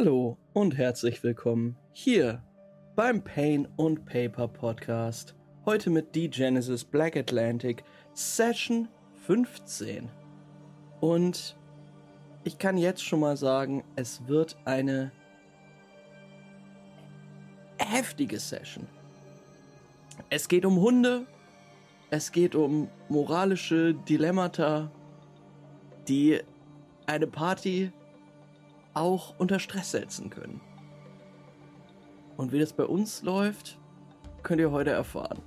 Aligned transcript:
Hallo 0.00 0.38
und 0.52 0.78
herzlich 0.78 1.24
willkommen 1.24 1.76
hier 1.90 2.40
beim 2.94 3.24
Pain 3.24 3.66
und 3.74 4.06
Paper 4.06 4.46
Podcast. 4.46 5.34
Heute 5.66 5.90
mit 5.90 6.14
D-Genesis 6.14 6.84
Black 6.84 7.16
Atlantic 7.16 7.82
Session 8.14 8.86
15. 9.26 10.08
Und 11.00 11.56
ich 12.44 12.58
kann 12.58 12.78
jetzt 12.78 13.04
schon 13.04 13.18
mal 13.18 13.36
sagen, 13.36 13.82
es 13.96 14.24
wird 14.28 14.56
eine 14.64 15.10
heftige 17.80 18.38
Session. 18.38 18.86
Es 20.30 20.46
geht 20.46 20.64
um 20.64 20.76
Hunde, 20.80 21.26
es 22.10 22.30
geht 22.30 22.54
um 22.54 22.88
moralische 23.08 23.94
Dilemmata, 23.94 24.92
die 26.06 26.38
eine 27.06 27.26
Party 27.26 27.90
auch 28.98 29.34
unter 29.38 29.58
Stress 29.58 29.92
setzen 29.92 30.30
können. 30.30 30.60
Und 32.36 32.52
wie 32.52 32.58
das 32.58 32.72
bei 32.72 32.84
uns 32.84 33.22
läuft, 33.22 33.78
könnt 34.42 34.60
ihr 34.60 34.70
heute 34.70 34.90
erfahren. 34.90 35.40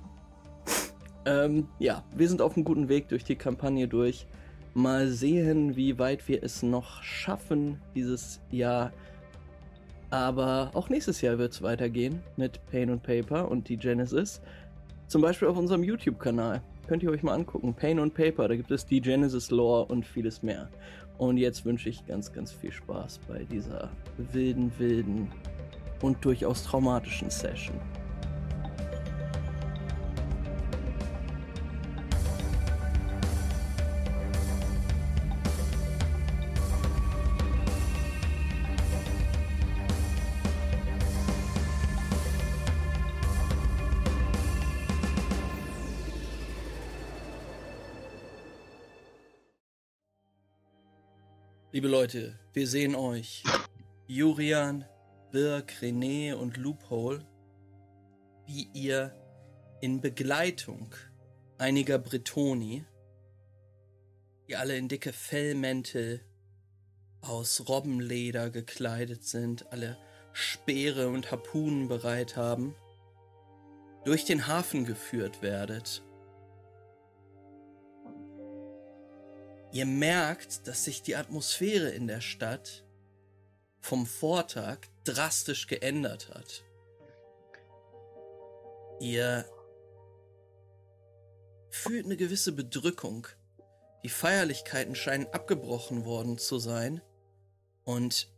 ähm, 1.24 1.68
ja, 1.78 2.04
wir 2.14 2.28
sind 2.28 2.42
auf 2.42 2.54
einem 2.54 2.64
guten 2.64 2.88
Weg 2.88 3.08
durch 3.08 3.24
die 3.24 3.36
Kampagne 3.36 3.88
durch. 3.88 4.26
Mal 4.74 5.08
sehen, 5.08 5.76
wie 5.76 5.98
weit 5.98 6.28
wir 6.28 6.42
es 6.42 6.62
noch 6.62 7.02
schaffen 7.02 7.80
dieses 7.94 8.40
Jahr. 8.50 8.92
Aber 10.10 10.70
auch 10.74 10.88
nächstes 10.88 11.20
Jahr 11.22 11.38
wird 11.38 11.52
es 11.52 11.62
weitergehen 11.62 12.20
mit 12.36 12.64
Pain 12.66 12.90
und 12.90 13.02
Paper 13.02 13.50
und 13.50 13.68
die 13.68 13.78
Genesis. 13.78 14.42
Zum 15.08 15.22
Beispiel 15.22 15.48
auf 15.48 15.56
unserem 15.56 15.82
YouTube-Kanal. 15.82 16.62
Könnt 16.86 17.02
ihr 17.02 17.10
euch 17.10 17.22
mal 17.22 17.34
angucken. 17.34 17.74
Pain 17.74 17.98
und 17.98 18.12
Paper, 18.12 18.48
da 18.48 18.56
gibt 18.56 18.70
es 18.70 18.84
die 18.84 19.00
Genesis 19.00 19.50
Lore 19.50 19.86
und 19.86 20.04
vieles 20.04 20.42
mehr. 20.42 20.68
Und 21.22 21.36
jetzt 21.36 21.64
wünsche 21.64 21.88
ich 21.88 22.04
ganz, 22.04 22.32
ganz 22.32 22.50
viel 22.50 22.72
Spaß 22.72 23.20
bei 23.28 23.44
dieser 23.44 23.90
wilden, 24.16 24.72
wilden 24.78 25.30
und 26.00 26.24
durchaus 26.24 26.64
traumatischen 26.64 27.30
Session. 27.30 27.76
Liebe 51.82 51.96
Leute, 51.96 52.38
wir 52.52 52.68
sehen 52.68 52.94
euch. 52.94 53.42
Jurian, 54.06 54.84
Birk, 55.32 55.72
René 55.80 56.32
und 56.32 56.56
Loophole, 56.56 57.26
wie 58.46 58.68
ihr 58.72 59.12
in 59.80 60.00
Begleitung 60.00 60.94
einiger 61.58 61.98
Bretoni, 61.98 62.84
die 64.46 64.54
alle 64.54 64.76
in 64.76 64.86
dicke 64.86 65.12
Fellmäntel 65.12 66.20
aus 67.20 67.68
Robbenleder 67.68 68.50
gekleidet 68.50 69.24
sind, 69.24 69.72
alle 69.72 69.98
Speere 70.32 71.08
und 71.08 71.32
Harpunen 71.32 71.88
bereit 71.88 72.36
haben, 72.36 72.76
durch 74.04 74.24
den 74.24 74.46
Hafen 74.46 74.84
geführt 74.84 75.42
werdet 75.42 76.04
Ihr 79.72 79.86
merkt, 79.86 80.68
dass 80.68 80.84
sich 80.84 81.02
die 81.02 81.16
Atmosphäre 81.16 81.88
in 81.88 82.06
der 82.06 82.20
Stadt 82.20 82.84
vom 83.80 84.06
Vortag 84.06 84.78
drastisch 85.04 85.66
geändert 85.66 86.28
hat. 86.28 86.62
Ihr 89.00 89.46
fühlt 91.70 92.04
eine 92.04 92.18
gewisse 92.18 92.52
Bedrückung. 92.52 93.26
Die 94.04 94.10
Feierlichkeiten 94.10 94.94
scheinen 94.94 95.26
abgebrochen 95.28 96.04
worden 96.04 96.36
zu 96.36 96.58
sein. 96.58 97.00
Und 97.84 98.28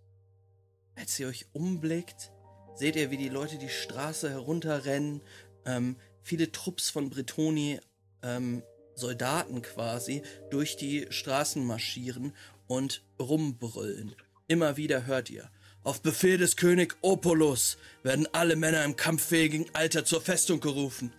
als 0.95 1.19
ihr 1.19 1.27
euch 1.27 1.47
umblickt, 1.53 2.31
seht 2.77 2.95
ihr, 2.95 3.11
wie 3.11 3.17
die 3.17 3.29
Leute 3.29 3.59
die 3.59 3.69
Straße 3.69 4.31
herunterrennen. 4.31 5.21
Ähm, 5.67 5.97
viele 6.23 6.53
Trupps 6.53 6.91
von 6.91 7.11
Bretoni 7.11 7.81
ähm, 8.23 8.63
Soldaten 8.95 9.63
quasi 9.63 10.23
durch 10.51 10.77
die 10.77 11.07
Straßen 11.11 11.65
marschieren 11.65 12.33
und 12.67 13.03
rumbrüllen. 13.19 14.15
Immer 14.47 14.77
wieder 14.77 15.07
hört 15.07 15.31
ihr. 15.31 15.51
Auf 15.83 16.01
Befehl 16.01 16.39
des 16.39 16.57
König 16.57 16.97
Opolus 17.03 17.77
werden 18.03 18.27
alle 18.33 18.57
Männer 18.57 18.85
im 18.85 18.97
kampffähigen 18.97 19.67
Alter 19.75 20.05
zur 20.05 20.23
Festung 20.23 20.61
gerufen. 20.61 21.13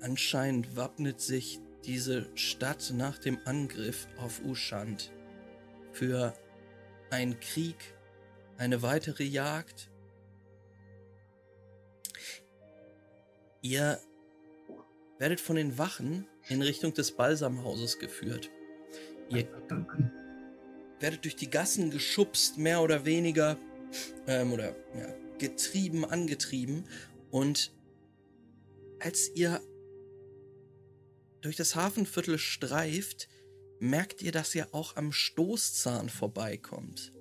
Anscheinend 0.00 0.74
wappnet 0.74 1.20
sich 1.20 1.60
diese 1.84 2.28
Stadt 2.34 2.92
nach 2.92 3.18
dem 3.18 3.38
Angriff 3.44 4.08
auf 4.16 4.42
Ushant 4.44 5.12
für 5.92 6.34
einen 7.10 7.38
Krieg, 7.38 7.76
eine 8.56 8.82
weitere 8.82 9.22
Jagd 9.22 9.91
Ihr 13.62 14.00
werdet 15.18 15.40
von 15.40 15.54
den 15.54 15.78
Wachen 15.78 16.26
in 16.48 16.62
Richtung 16.62 16.94
des 16.94 17.12
Balsamhauses 17.12 18.00
geführt. 18.00 18.50
Ihr 19.28 19.46
werdet 20.98 21.24
durch 21.24 21.36
die 21.36 21.48
Gassen 21.48 21.90
geschubst, 21.90 22.58
mehr 22.58 22.82
oder 22.82 23.04
weniger, 23.04 23.56
ähm, 24.26 24.52
oder 24.52 24.74
ja, 24.96 25.14
getrieben, 25.38 26.04
angetrieben. 26.04 26.84
Und 27.30 27.72
als 28.98 29.30
ihr 29.36 29.60
durch 31.40 31.54
das 31.54 31.76
Hafenviertel 31.76 32.38
streift, 32.38 33.28
merkt 33.78 34.22
ihr, 34.22 34.32
dass 34.32 34.54
ihr 34.56 34.74
auch 34.74 34.96
am 34.96 35.12
Stoßzahn 35.12 36.08
vorbeikommt. 36.08 37.12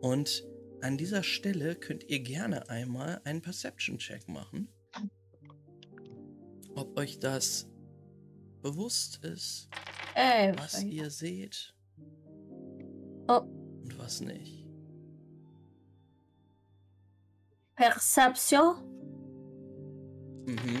Und 0.00 0.44
an 0.80 0.98
dieser 0.98 1.22
Stelle 1.22 1.76
könnt 1.76 2.10
ihr 2.10 2.18
gerne 2.18 2.68
einmal 2.68 3.20
einen 3.22 3.40
Perception-Check 3.40 4.28
machen 4.28 4.68
ob 6.76 6.96
euch 6.98 7.18
das 7.18 7.68
bewusst 8.62 9.24
ist, 9.24 9.68
Ey, 10.14 10.56
was 10.56 10.82
ihr 10.82 11.10
seht 11.10 11.74
oh. 13.28 13.40
und 13.82 13.98
was 13.98 14.20
nicht. 14.20 14.66
Perception? 17.74 18.76
Mhm. 20.46 20.80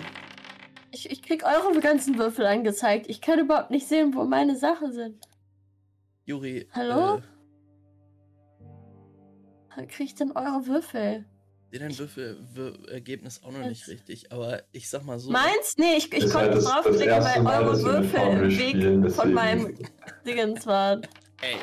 Ich, 0.92 1.10
ich 1.10 1.22
krieg 1.22 1.44
eure 1.44 1.78
ganzen 1.80 2.16
Würfel 2.18 2.46
angezeigt. 2.46 3.06
Ich 3.08 3.20
kann 3.20 3.38
überhaupt 3.38 3.70
nicht 3.70 3.86
sehen, 3.86 4.14
wo 4.14 4.24
meine 4.24 4.56
Sachen 4.56 4.92
sind. 4.92 5.28
Juri. 6.24 6.68
Hallo? 6.72 7.20
Äh, 9.76 9.86
krieg 9.86 10.06
ich 10.06 10.14
denn 10.14 10.32
eure 10.32 10.66
Würfel? 10.66 11.26
Sehe 11.70 11.80
dein 11.80 11.98
Würfelergebnis 11.98 13.42
auch 13.42 13.52
noch 13.52 13.66
nicht 13.66 13.88
richtig, 13.88 14.32
aber 14.32 14.62
ich 14.72 14.88
sag 14.88 15.04
mal 15.04 15.18
so. 15.18 15.30
Meins? 15.30 15.76
Nee, 15.76 15.96
ich, 15.96 16.12
ich 16.12 16.30
konnte 16.30 16.58
draufklicken, 16.58 17.22
weil 17.22 17.46
eure 17.46 17.82
Würfel 17.82 18.20
im 18.20 18.50
Weg 18.50 18.70
spielen, 18.70 19.10
von 19.10 19.32
meinem 19.32 19.74
Dingens 20.26 20.66
waren. 20.66 21.02
Ey. 21.42 21.56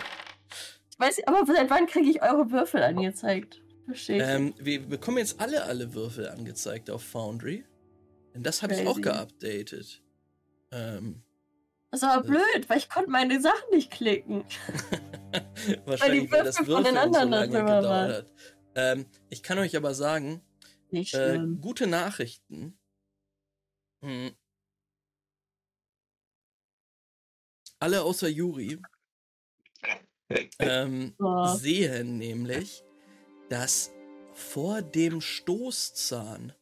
Ich 0.92 1.00
weiß, 1.00 1.22
aber 1.26 1.46
seit 1.46 1.70
wann 1.70 1.88
kriege 1.88 2.10
ich 2.10 2.22
eure 2.22 2.52
Würfel 2.52 2.84
angezeigt? 2.84 3.62
Verstehe 3.86 4.24
ähm, 4.24 4.54
wir 4.60 4.82
bekommen 4.82 5.18
jetzt 5.18 5.42
alle 5.42 5.64
alle 5.64 5.94
Würfel 5.94 6.30
angezeigt 6.30 6.90
auf 6.90 7.04
Foundry. 7.04 7.66
Denn 8.34 8.44
das 8.44 8.64
habe 8.64 8.74
ich 8.74 8.88
auch 8.88 9.00
geupdatet. 9.00 10.02
Ähm, 10.72 11.24
das 11.92 12.02
ist 12.02 12.10
aber 12.10 12.24
blöd, 12.24 12.70
weil 12.70 12.78
ich 12.80 12.90
konnte 12.90 13.12
meine 13.12 13.40
Sachen 13.40 13.70
nicht 13.72 13.92
klicken. 13.92 14.44
Wahrscheinlich, 15.86 15.86
weil, 15.86 16.12
die 16.12 16.32
Würfel 16.32 16.32
weil 16.32 16.44
das 16.46 16.58
Würfel 16.60 16.76
von 16.76 16.84
den 16.84 16.98
anderen 16.98 17.26
so 17.26 17.30
lange 17.30 17.60
gedauert 17.60 18.14
hat. 18.14 18.26
Ähm, 18.76 19.06
ich 19.30 19.44
kann 19.44 19.60
euch 19.60 19.76
aber 19.76 19.94
sagen, 19.94 20.42
äh, 20.92 21.40
gute 21.62 21.88
Nachrichten. 21.88 22.78
Hm. 24.02 24.36
Alle 27.80 28.04
außer 28.04 28.30
Juri 28.30 28.80
ähm, 30.60 31.16
oh. 31.20 31.56
sehen 31.56 32.18
nämlich, 32.18 32.84
dass 33.50 33.92
vor 34.34 34.82
dem 34.82 35.22
Stoßzahn 35.22 36.54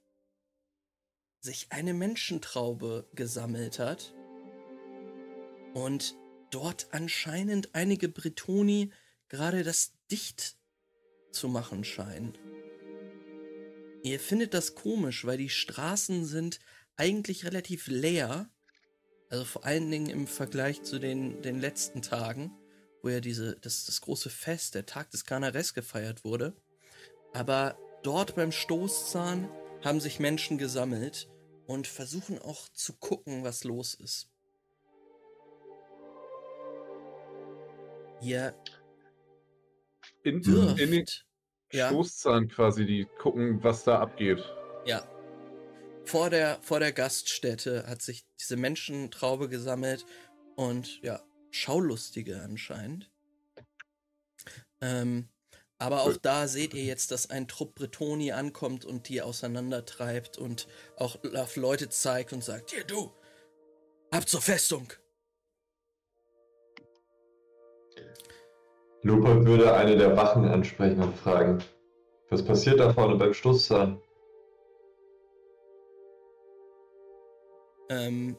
sich 1.40 1.72
eine 1.72 1.94
Menschentraube 1.94 3.10
gesammelt 3.14 3.80
hat 3.80 4.14
und 5.74 6.16
dort 6.52 6.88
anscheinend 6.92 7.74
einige 7.74 8.10
Bretoni 8.10 8.92
gerade 9.30 9.64
das 9.64 9.94
dicht 10.12 10.57
zu 11.31 11.48
machen 11.48 11.83
scheinen. 11.83 12.38
Ihr 14.04 14.19
findet 14.19 14.54
das 14.54 14.75
komisch, 14.75 15.25
weil 15.25 15.38
die 15.38 15.50
Straßen 15.50 16.25
sind 16.25 16.60
eigentlich 16.95 17.45
relativ 17.45 17.88
leer. 17.88 18.50
Also 19.30 19.45
vor 19.45 19.66
allen 19.66 19.89
Dingen 19.92 20.10
im 20.10 20.28
Vergleich 20.28 20.83
zu 20.83 21.00
den, 21.00 21.42
den 21.42 21.60
letzten 21.60 22.01
Tagen. 22.01 22.51
wo 23.04 23.10
ja 23.10 23.19
diese, 23.19 23.57
das, 23.62 23.86
das 23.86 24.01
große 24.01 24.30
Fest, 24.30 24.75
der 24.75 24.86
Tag 24.86 25.10
des 25.10 25.25
Kanares 25.25 25.74
gefeiert 25.74 26.24
wurde. 26.24 26.56
Aber 27.33 27.78
dort 28.04 28.36
beim 28.36 28.51
Stoßzahn 28.51 29.50
haben 29.83 30.00
sich 30.00 30.19
Menschen 30.19 30.57
gesammelt 30.57 31.28
und 31.66 31.88
versuchen 31.88 32.38
auch 32.39 32.69
zu 32.69 32.94
gucken, 32.94 33.44
was 33.44 33.63
los 33.63 33.94
ist. 33.95 34.30
Ihr 38.22 38.54
in, 40.23 40.41
in 40.77 40.91
den 40.91 41.06
ja. 41.71 41.88
Stoßzahn 41.89 42.47
quasi, 42.47 42.85
die 42.85 43.07
gucken, 43.19 43.63
was 43.63 43.83
da 43.83 44.00
abgeht. 44.00 44.44
Ja. 44.85 45.07
Vor 46.06 46.29
der, 46.29 46.59
vor 46.62 46.79
der 46.79 46.91
Gaststätte 46.91 47.85
hat 47.88 48.01
sich 48.01 48.25
diese 48.39 48.57
Menschentraube 48.57 49.50
gesammelt 49.50 50.06
und 50.56 51.01
ja, 51.01 51.21
Schaulustige 51.51 52.41
anscheinend. 52.41 53.12
Ähm, 54.81 55.29
aber 55.77 56.03
auch 56.03 56.18
da 56.18 56.47
seht 56.47 56.73
ihr 56.73 56.83
jetzt, 56.83 57.12
dass 57.12 57.29
ein 57.29 57.47
Trupp 57.47 57.75
Bretoni 57.75 58.31
ankommt 58.31 58.85
und 58.85 59.09
die 59.09 59.21
auseinandertreibt 59.21 60.38
und 60.38 60.68
auch 60.95 61.18
auf 61.35 61.56
Leute 61.56 61.89
zeigt 61.89 62.33
und 62.33 62.44
sagt, 62.44 62.71
hier 62.71 62.83
du, 62.83 63.12
ab 64.12 64.27
zur 64.29 64.41
Festung. 64.41 64.94
Lupe 69.03 69.45
würde 69.45 69.74
eine 69.74 69.98
der 69.98 70.15
Wachen 70.15 70.45
ansprechen 70.45 71.01
und 71.01 71.15
fragen, 71.18 71.63
was 72.30 72.45
passiert 72.45 72.80
da 72.80 72.94
vorne 72.94 73.15
beim 73.15 73.33
Stoßzahn? 73.33 74.00
Ähm, 77.89 78.38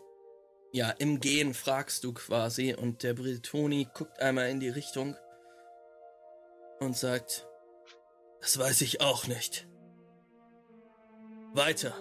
ja, 0.72 0.90
im 0.90 1.20
Gehen 1.20 1.52
fragst 1.52 2.04
du 2.04 2.14
quasi 2.14 2.74
und 2.74 3.02
der 3.02 3.14
Bretoni 3.14 3.88
guckt 3.92 4.20
einmal 4.20 4.48
in 4.48 4.60
die 4.60 4.70
Richtung 4.70 5.16
und 6.80 6.96
sagt, 6.96 7.46
das 8.40 8.58
weiß 8.58 8.80
ich 8.80 9.00
auch 9.00 9.26
nicht. 9.26 9.68
Weiter. 11.52 11.92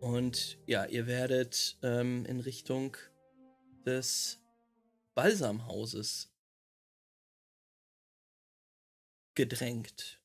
Und 0.00 0.58
ja, 0.66 0.84
ihr 0.86 1.06
werdet 1.06 1.78
ähm, 1.82 2.24
in 2.26 2.40
Richtung 2.40 2.96
des 3.86 4.40
Balsamhauses 5.18 6.32
gedrängt. 9.34 10.22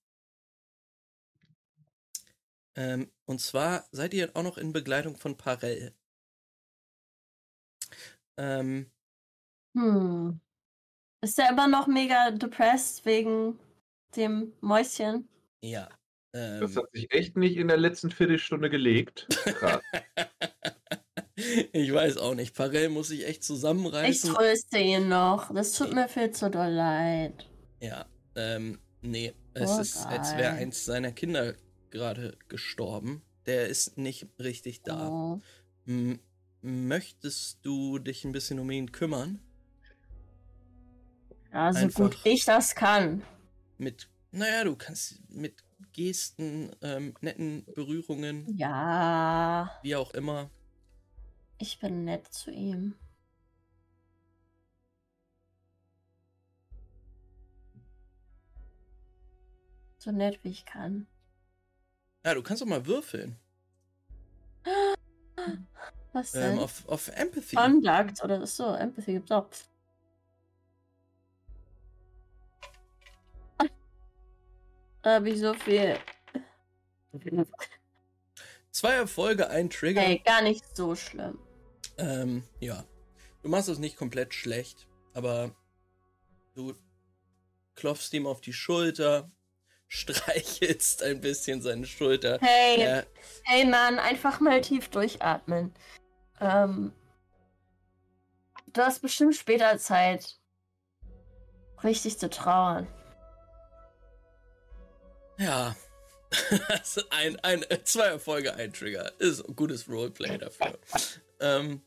Ähm, 2.76 3.12
und 3.26 3.42
zwar 3.42 3.88
seid 3.92 4.14
ihr 4.14 4.36
auch 4.36 4.44
noch 4.44 4.60
in 4.60 4.72
Begleitung 4.72 5.18
von 5.18 5.36
Parell. 5.36 5.96
Ähm, 8.38 8.92
hm. 9.76 10.40
Ist 11.24 11.40
er 11.40 11.50
immer 11.50 11.68
noch 11.68 11.88
mega 11.88 12.30
depressed 12.30 13.04
wegen 13.04 13.58
dem 14.16 14.54
Mäuschen? 14.62 15.28
Ja. 15.64 15.90
Ähm, 16.36 16.62
das 16.62 16.78
hat 16.78 16.92
sich 16.94 17.12
echt 17.12 17.36
nicht 17.36 17.58
in 17.58 17.68
der 17.68 17.78
letzten 17.78 18.12
Viertelstunde 18.12 18.70
gelegt. 18.70 19.28
ich 21.72 21.94
weiß 21.94 22.18
auch 22.18 22.36
nicht. 22.36 22.56
Parell 22.56 22.90
muss 22.90 23.10
sich 23.10 23.26
echt 23.26 23.44
zusammenreißen. 23.44 24.30
Ich 24.30 24.36
tröste 24.36 24.78
ihn 24.78 25.10
noch. 25.10 25.54
Das 25.54 25.74
tut 25.74 25.94
mir 25.94 26.08
viel 26.08 26.32
zu 26.32 26.50
doll 26.50 26.72
leid. 26.72 27.48
Ja, 27.80 28.06
ähm, 28.36 28.80
nee. 29.02 29.34
Es 29.54 29.72
oh, 29.72 29.82
ist, 29.82 30.06
als 30.06 30.36
wäre 30.36 30.54
eins 30.54 30.86
seiner 30.86 31.12
Kinder 31.12 31.54
gerade 31.92 32.38
gestorben. 32.48 33.22
Der 33.46 33.68
ist 33.68 33.98
nicht 33.98 34.28
richtig 34.40 34.82
da. 34.84 35.10
Oh. 35.10 35.42
möchtest 36.62 37.60
du 37.64 38.00
dich 38.00 38.24
ein 38.24 38.32
bisschen 38.32 38.58
um 38.60 38.72
ihn 38.72 38.92
kümmern? 38.92 39.40
Ja, 41.52 41.72
so 41.72 41.80
Einfach 41.80 42.04
gut 42.06 42.18
ich 42.24 42.46
das 42.46 42.74
kann. 42.74 43.22
Mit, 43.78 44.10
naja, 44.32 44.64
du 44.64 44.76
kannst 44.76 45.20
mit 45.30 45.64
Gesten, 45.92 46.72
ähm, 46.82 47.14
netten 47.22 47.66
Berührungen. 47.76 48.58
Ja. 48.58 49.72
Wie 49.84 49.96
auch 49.96 50.14
immer. 50.14 50.50
Ich 51.64 51.80
bin 51.80 52.04
nett 52.04 52.28
zu 52.28 52.52
ihm. 52.52 52.94
So 59.98 60.12
nett 60.12 60.44
wie 60.44 60.50
ich 60.50 60.66
kann. 60.66 61.08
Ja, 62.26 62.34
du 62.34 62.44
kannst 62.44 62.62
doch 62.62 62.68
mal 62.68 62.86
würfeln. 62.86 63.40
Was 66.12 66.36
ähm, 66.36 66.42
denn? 66.42 66.52
Ähm, 66.52 66.60
auf, 66.60 66.86
auf 66.90 67.08
Empathy. 67.08 67.56
Conduct 67.56 68.22
oder 68.22 68.46
so, 68.46 68.74
Empathy 68.74 69.14
gibt's 69.14 69.32
auch. 69.32 69.48
Äh, 75.04 75.24
wie 75.24 75.38
so 75.38 75.54
viel. 75.54 75.98
Zwei 78.72 78.96
Erfolge, 78.96 79.50
ein 79.50 79.70
Trigger. 79.70 80.02
Ey, 80.02 80.20
gar 80.20 80.42
nicht 80.42 80.76
so 80.76 80.96
schlimm. 80.96 81.40
Ähm, 81.98 82.44
ja. 82.60 82.84
Du 83.42 83.50
machst 83.50 83.70
es 83.70 83.78
nicht 83.78 83.98
komplett 83.98 84.34
schlecht, 84.34 84.88
aber 85.14 85.52
du 86.56 86.74
klopfst 87.76 88.14
ihm 88.14 88.26
auf 88.26 88.42
die 88.42 88.54
Schulter, 88.54 89.32
streichelst 89.88 91.04
ein 91.04 91.22
bisschen 91.22 91.62
seine 91.62 91.86
Schulter. 91.86 92.40
Hey, 92.42 92.82
ja. 92.82 93.04
hey 93.44 93.66
Mann, 93.66 94.00
einfach 94.00 94.40
mal 94.40 94.62
tief 94.62 94.90
durchatmen. 94.90 95.74
Ähm, 96.40 96.94
du 98.68 98.82
hast 98.82 99.02
bestimmt 99.02 99.36
später 99.36 99.78
Zeit, 99.78 100.40
richtig 101.84 102.18
zu 102.18 102.30
trauern. 102.30 102.88
Ja. 105.38 105.76
ein, 107.12 107.40
ein, 107.42 107.64
zwei 107.84 108.08
Erfolge, 108.08 108.56
ein 108.56 108.74
Trigger. 108.74 109.12
Ist 109.20 109.48
ein 109.48 109.56
gutes 109.56 109.88
Roleplay 109.88 110.38
dafür. 110.38 110.80
Ähm, 111.44 111.82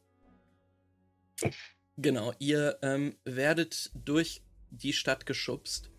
genau, 1.96 2.32
ihr 2.38 2.78
ähm, 2.82 3.16
werdet 3.24 3.90
durch 3.94 4.42
die 4.70 4.92
Stadt 4.92 5.26
geschubst 5.26 5.90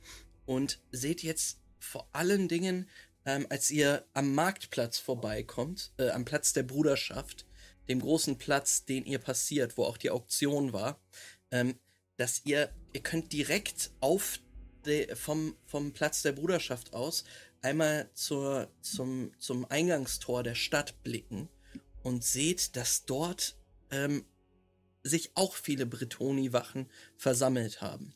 und 0.45 0.79
seht 0.91 1.23
jetzt 1.23 1.59
vor 1.79 2.07
allen 2.13 2.47
Dingen, 2.47 2.87
ähm, 3.25 3.47
als 3.49 3.71
ihr 3.71 4.05
am 4.13 4.33
Marktplatz 4.33 4.99
vorbeikommt, 4.99 5.91
äh, 5.97 6.09
am 6.09 6.23
Platz 6.23 6.53
der 6.53 6.63
Bruderschaft, 6.63 7.45
dem 7.89 7.99
großen 7.99 8.37
Platz, 8.37 8.85
den 8.85 9.05
ihr 9.05 9.19
passiert, 9.19 9.77
wo 9.77 9.85
auch 9.85 9.97
die 9.97 10.11
Auktion 10.11 10.71
war, 10.71 11.01
ähm, 11.51 11.79
dass 12.17 12.45
ihr, 12.45 12.69
ihr 12.93 13.01
könnt 13.01 13.33
direkt 13.33 13.91
auf 14.01 14.39
de, 14.85 15.15
vom, 15.15 15.55
vom 15.65 15.93
Platz 15.93 16.21
der 16.21 16.33
Bruderschaft 16.33 16.93
aus 16.93 17.23
einmal 17.61 18.09
zur, 18.13 18.71
zum, 18.81 19.31
zum 19.39 19.65
Eingangstor 19.65 20.43
der 20.43 20.55
Stadt 20.55 21.01
blicken 21.03 21.49
und 22.03 22.23
seht, 22.23 22.75
dass 22.75 23.05
dort 23.05 23.55
ähm, 23.91 24.25
sich 25.03 25.31
auch 25.35 25.55
viele 25.55 25.85
Bretoni-Wachen 25.85 26.89
versammelt 27.15 27.81
haben. 27.81 28.15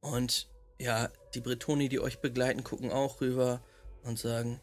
Und 0.00 0.48
ja, 0.78 1.10
die 1.34 1.40
Bretoni, 1.40 1.88
die 1.88 2.00
euch 2.00 2.20
begleiten, 2.20 2.64
gucken 2.64 2.90
auch 2.90 3.20
rüber 3.20 3.62
und 4.02 4.18
sagen, 4.18 4.60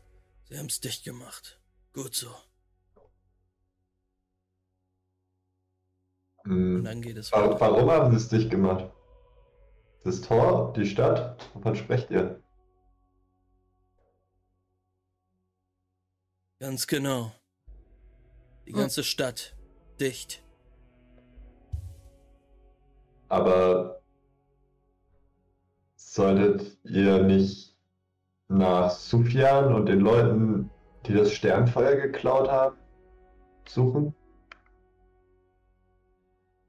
sie 0.48 0.58
haben 0.58 0.68
es 0.68 0.80
dicht 0.80 1.04
gemacht. 1.04 1.60
Gut 1.94 2.16
so. 2.16 2.34
Hm. 6.44 6.78
Und 6.78 6.84
dann 6.84 7.02
geht 7.02 7.18
es 7.18 7.32
weiter. 7.32 7.60
Warum 7.60 7.90
haben 7.90 8.12
sie 8.12 8.18
es 8.18 8.30
dicht 8.30 8.50
gemacht? 8.50 8.92
Das 10.04 10.22
Tor, 10.22 10.74
die 10.74 10.86
Stadt, 10.86 11.50
wovon 11.54 11.76
sprecht 11.76 12.12
ihr? 12.12 12.43
Ganz 16.64 16.88
genau. 16.88 17.34
Die 18.66 18.72
ganze 18.72 19.02
hm. 19.02 19.04
Stadt. 19.04 19.54
Dicht. 20.00 20.42
Aber 23.28 24.02
solltet 25.98 26.78
ihr 26.86 27.22
nicht 27.22 27.76
nach 28.48 28.92
Sufjan 28.92 29.74
und 29.74 29.88
den 29.88 30.00
Leuten, 30.00 30.70
die 31.06 31.14
das 31.14 31.34
Sternfeuer 31.34 31.98
geklaut 31.98 32.50
haben, 32.50 32.78
suchen? 33.68 34.16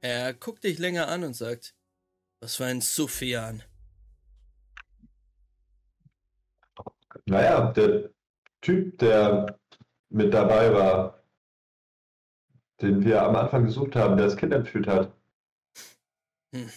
Er 0.00 0.34
guckt 0.34 0.64
dich 0.64 0.80
länger 0.80 1.06
an 1.06 1.22
und 1.22 1.34
sagt, 1.34 1.76
was 2.40 2.56
für 2.56 2.64
ein 2.64 2.80
Sufjan? 2.80 3.62
Naja, 7.26 7.70
der 7.70 8.10
Typ, 8.60 8.98
der 8.98 9.60
mit 10.14 10.33
dabei 10.33 10.73
war, 10.73 11.25
den 12.80 13.04
wir 13.04 13.23
am 13.23 13.35
Anfang 13.35 13.64
gesucht 13.64 13.97
haben, 13.97 14.16
der 14.16 14.26
das 14.26 14.37
Kind 14.37 14.52
entführt 14.52 14.87
hat. 14.87 15.12
Hm. 16.52 16.71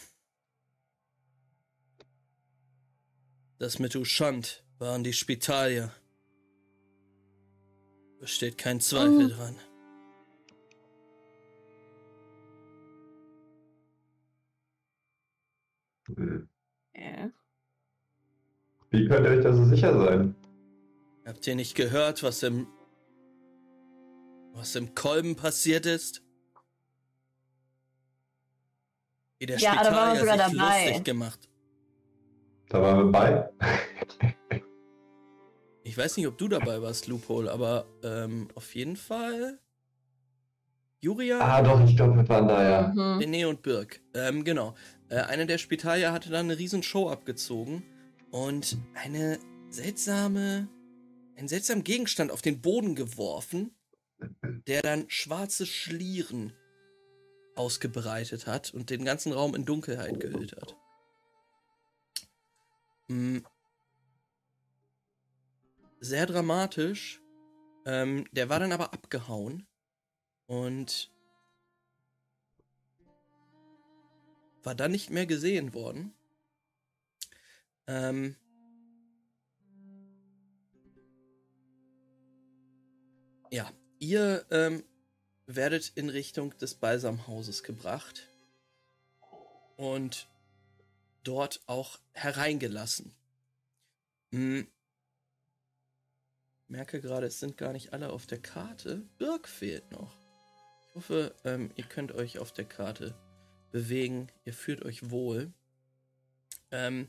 Das 3.59 3.77
mit 3.77 3.95
Uschand 3.95 4.63
waren 4.79 5.03
die 5.03 5.13
Spitalier. 5.13 5.91
Besteht 8.19 8.57
kein 8.57 8.79
Zweifel 8.79 9.27
oh. 9.27 9.35
dran. 9.35 9.55
Äh. 16.93 17.29
Wie 18.89 19.07
könnt 19.07 19.25
ihr 19.27 19.31
euch 19.31 19.43
da 19.43 19.53
so 19.53 19.65
sicher 19.65 19.95
sein? 19.99 20.35
Habt 21.25 21.45
ihr 21.45 21.55
nicht 21.55 21.75
gehört, 21.75 22.23
was 22.23 22.41
im 22.41 22.67
was 24.57 24.75
im 24.75 24.95
Kolben 24.95 25.35
passiert 25.35 25.85
ist? 25.85 26.23
Wie 29.39 29.45
der 29.45 29.59
ja, 29.59 29.73
Spitalier 29.73 30.19
sich 30.21 30.29
dabei. 30.29 30.85
lustig 30.85 31.03
gemacht. 31.03 31.49
Da 32.69 32.81
waren 32.81 33.05
wir 33.05 33.11
bei. 33.11 33.49
ich 35.83 35.97
weiß 35.97 36.17
nicht, 36.17 36.27
ob 36.27 36.37
du 36.37 36.47
dabei 36.47 36.81
warst, 36.81 37.07
Loophole, 37.07 37.51
aber 37.51 37.85
ähm, 38.03 38.49
auf 38.55 38.73
jeden 38.75 38.97
Fall. 38.97 39.59
Juria. 40.99 41.39
Ah, 41.39 41.61
doch, 41.61 41.79
ich 41.87 41.95
glaube, 41.95 42.17
wir 42.17 42.27
waren 42.27 42.47
da, 42.47 42.69
ja. 42.69 42.87
Mhm. 42.87 43.19
René 43.19 43.47
und 43.47 43.61
Birk. 43.61 44.01
Ähm, 44.15 44.43
genau. 44.43 44.73
Äh, 45.09 45.17
einer 45.17 45.45
der 45.45 45.59
Spitalier 45.59 46.11
hatte 46.11 46.31
dann 46.31 46.47
eine 46.47 46.57
riesen 46.57 46.81
Show 46.81 47.09
abgezogen 47.09 47.83
und 48.31 48.77
eine 48.95 49.37
seltsame, 49.69 50.67
einen 51.35 51.47
seltsamen 51.47 51.83
Gegenstand 51.83 52.31
auf 52.31 52.41
den 52.41 52.61
Boden 52.61 52.95
geworfen, 52.95 53.76
der 54.41 54.81
dann 54.81 55.09
schwarze 55.09 55.65
Schlieren 55.65 56.53
ausgebreitet 57.55 58.47
hat 58.47 58.73
und 58.73 58.89
den 58.89 59.05
ganzen 59.05 59.33
Raum 59.33 59.55
in 59.55 59.65
Dunkelheit 59.65 60.19
gehüllt 60.19 60.55
hat. 60.55 60.75
Hm. 63.09 63.45
Sehr 65.99 66.25
dramatisch. 66.25 67.21
Ähm, 67.85 68.25
der 68.31 68.49
war 68.49 68.59
dann 68.59 68.71
aber 68.71 68.93
abgehauen 68.93 69.65
und 70.45 71.11
war 74.63 74.75
dann 74.75 74.91
nicht 74.91 75.09
mehr 75.09 75.25
gesehen 75.25 75.73
worden. 75.73 76.13
Ähm, 77.87 78.35
ja, 83.49 83.71
ihr 83.99 84.45
ähm, 84.51 84.83
werdet 85.45 85.91
in 85.95 86.09
Richtung 86.09 86.57
des 86.57 86.75
Balsamhauses 86.75 87.63
gebracht 87.63 88.27
und 89.77 90.27
dort 91.23 91.61
auch 91.67 91.99
hereingelassen. 92.13 93.13
Hm. 94.31 94.67
Merke 96.67 96.99
gerade, 96.99 97.27
es 97.27 97.39
sind 97.39 97.57
gar 97.57 97.71
nicht 97.71 97.93
alle 97.93 98.11
auf 98.11 98.27
der 98.27 98.39
Karte. 98.39 99.07
Birk 99.17 99.47
fehlt 99.47 99.89
noch. 99.91 100.13
Ich 100.89 100.95
hoffe, 100.95 101.33
ähm, 101.45 101.71
ihr 101.75 101.85
könnt 101.85 102.11
euch 102.11 102.39
auf 102.39 102.51
der 102.51 102.65
Karte 102.65 103.15
bewegen. 103.71 104.27
Ihr 104.43 104.53
fühlt 104.53 104.83
euch 104.83 105.09
wohl. 105.09 105.53
Ähm, 106.71 107.07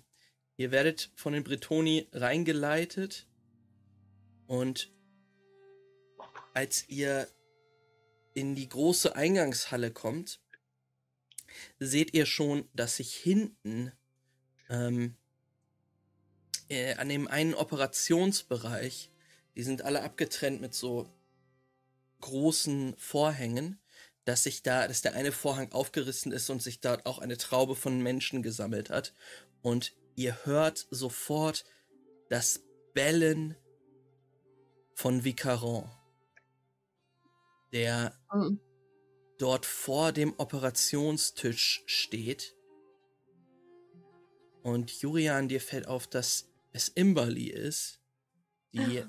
ihr 0.57 0.71
werdet 0.71 1.11
von 1.17 1.33
den 1.33 1.43
Bretoni 1.43 2.07
reingeleitet 2.13 3.27
und 4.47 4.93
als 6.59 6.89
ihr 6.89 7.29
in 8.35 8.57
die 8.57 8.69
große 8.69 9.15
Eingangshalle 9.15 9.93
kommt, 9.93 10.41
seht 11.79 12.15
ihr 12.15 12.27
schon, 12.27 12.69
dass 12.75 12.97
sich 12.97 13.15
hinten 13.15 13.93
ähm, 14.69 15.15
äh, 16.69 16.95
an 16.95 17.11
dem 17.11 17.29
einen 17.29 17.55
Operationsbereich, 17.55 19.13
die 19.55 19.63
sind 19.63 19.83
alle 19.83 20.03
abgetrennt 20.03 20.61
mit 20.61 20.75
so 20.75 21.09
großen 22.23 22.97
Vorhängen, 22.97 23.81
dass 24.25 24.43
sich 24.43 24.65
da, 24.65 24.89
dass 24.89 25.01
der 25.01 25.15
eine 25.15 25.31
Vorhang 25.31 25.71
aufgerissen 25.71 26.33
ist 26.33 26.51
und 26.51 26.61
sich 26.61 26.81
dort 26.81 27.07
auch 27.07 27.21
eine 27.21 27.39
Traube 27.39 27.77
von 27.77 28.03
Menschen 28.03 28.43
gesammelt 28.43 28.91
hat. 28.91 29.15
Und 29.63 29.95
ihr 30.17 30.45
hört 30.45 30.89
sofort 30.91 31.65
das 32.31 32.65
Bellen 32.95 33.55
von 34.93 35.23
Vicaron, 35.23 35.89
der 37.73 38.19
mhm. 38.33 38.61
dort 39.39 39.67
vor 39.67 40.13
dem 40.13 40.35
Operationstisch 40.39 41.83
steht. 41.87 42.57
Und 44.63 44.91
Julian, 44.91 45.49
dir 45.49 45.61
fällt 45.61 45.87
auf, 45.87 46.07
dass 46.07 46.51
es 46.73 46.89
Imberly 46.89 47.49
ist, 47.49 48.01
die, 48.73 49.05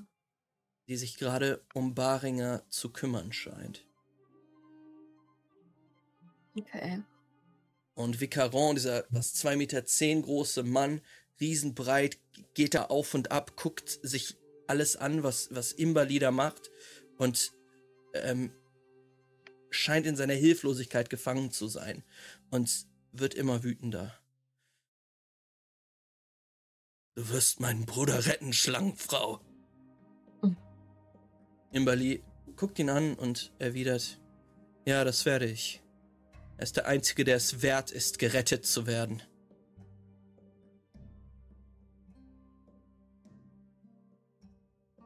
die 0.88 0.96
sich 0.96 1.18
gerade 1.18 1.66
um 1.74 1.94
Baringer 1.94 2.66
zu 2.70 2.92
kümmern 2.92 3.34
scheint. 3.34 3.86
Okay. 6.56 7.04
Und 7.94 8.22
Vicaron, 8.22 8.76
dieser 8.76 9.06
was 9.10 9.34
zwei 9.34 9.56
Meter 9.56 9.86
zehn 9.86 10.22
große 10.22 10.64
Mann, 10.64 11.02
riesenbreit, 11.40 12.18
geht 12.54 12.74
da 12.74 12.86
auf 12.86 13.14
und 13.14 13.32
ab, 13.32 13.56
guckt 13.58 14.00
sich 14.02 14.38
alles 14.68 14.96
an, 14.96 15.24
was, 15.24 15.54
was 15.54 15.72
Imberly 15.74 16.20
da 16.20 16.32
macht 16.32 16.72
und 17.18 17.52
ähm, 18.14 18.52
scheint 19.70 20.06
in 20.06 20.16
seiner 20.16 20.34
Hilflosigkeit 20.34 21.10
gefangen 21.10 21.52
zu 21.52 21.68
sein 21.68 22.04
und 22.50 22.88
wird 23.12 23.34
immer 23.34 23.64
wütender. 23.64 24.14
Du 27.16 27.30
wirst 27.30 27.60
meinen 27.60 27.86
Bruder 27.86 28.26
retten, 28.26 28.54
Schlangenfrau. 28.54 29.42
Mhm. 30.42 30.58
Imberly 31.72 32.24
guckt 32.56 32.80
ihn 32.80 32.90
an 32.90 33.16
und 33.16 33.54
erwidert, 33.60 34.20
ja, 34.86 35.04
das 35.04 35.26
werde 35.26 35.46
ich. 35.46 35.82
Er 36.58 36.64
ist 36.64 36.78
der 36.78 36.88
Einzige, 36.88 37.24
der 37.24 37.36
es 37.36 37.62
wert 37.62 37.92
ist, 37.92 38.20
gerettet 38.20 38.66
zu 38.66 38.88
werden. 38.88 39.22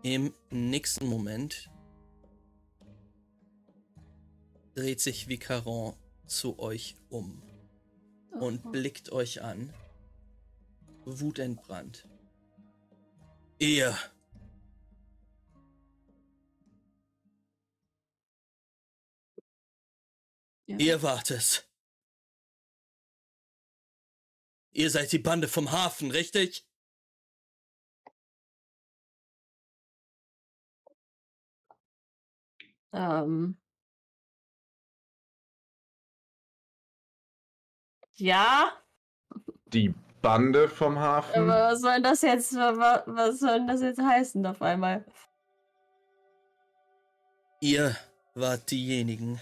Im 0.03 0.33
nächsten 0.50 1.07
Moment 1.07 1.69
dreht 4.75 5.01
sich 5.01 5.27
Vicaron 5.27 5.96
zu 6.25 6.60
euch 6.60 6.96
um 7.10 7.42
und 8.32 8.72
blickt 8.72 9.12
euch 9.12 9.42
an, 9.42 9.74
wutentbrannt. 11.06 12.08
Ihr 13.60 13.98
Ja. 20.65 20.77
Ihr 20.77 21.03
wart 21.03 21.30
es. 21.32 21.68
Ihr 24.72 24.89
seid 24.89 25.12
die 25.12 25.20
Bande 25.20 25.48
vom 25.48 25.72
Hafen, 25.72 26.10
richtig? 26.12 26.68
Ähm. 32.94 33.62
Ja. 38.15 38.72
Die 39.65 39.93
Bande 40.22 40.70
vom 40.70 41.00
Hafen? 41.00 41.50
Aber 41.50 41.72
was 41.72 41.82
soll 41.82 42.01
das 42.01 42.22
jetzt, 42.22 42.53
was, 42.55 43.39
soll 43.39 43.65
das 43.67 43.82
jetzt 43.82 44.01
heißen 44.01 44.46
auf 44.46 44.62
einmal? 44.62 45.03
Ihr 47.60 47.96
wart 48.36 48.70
diejenigen, 48.72 49.41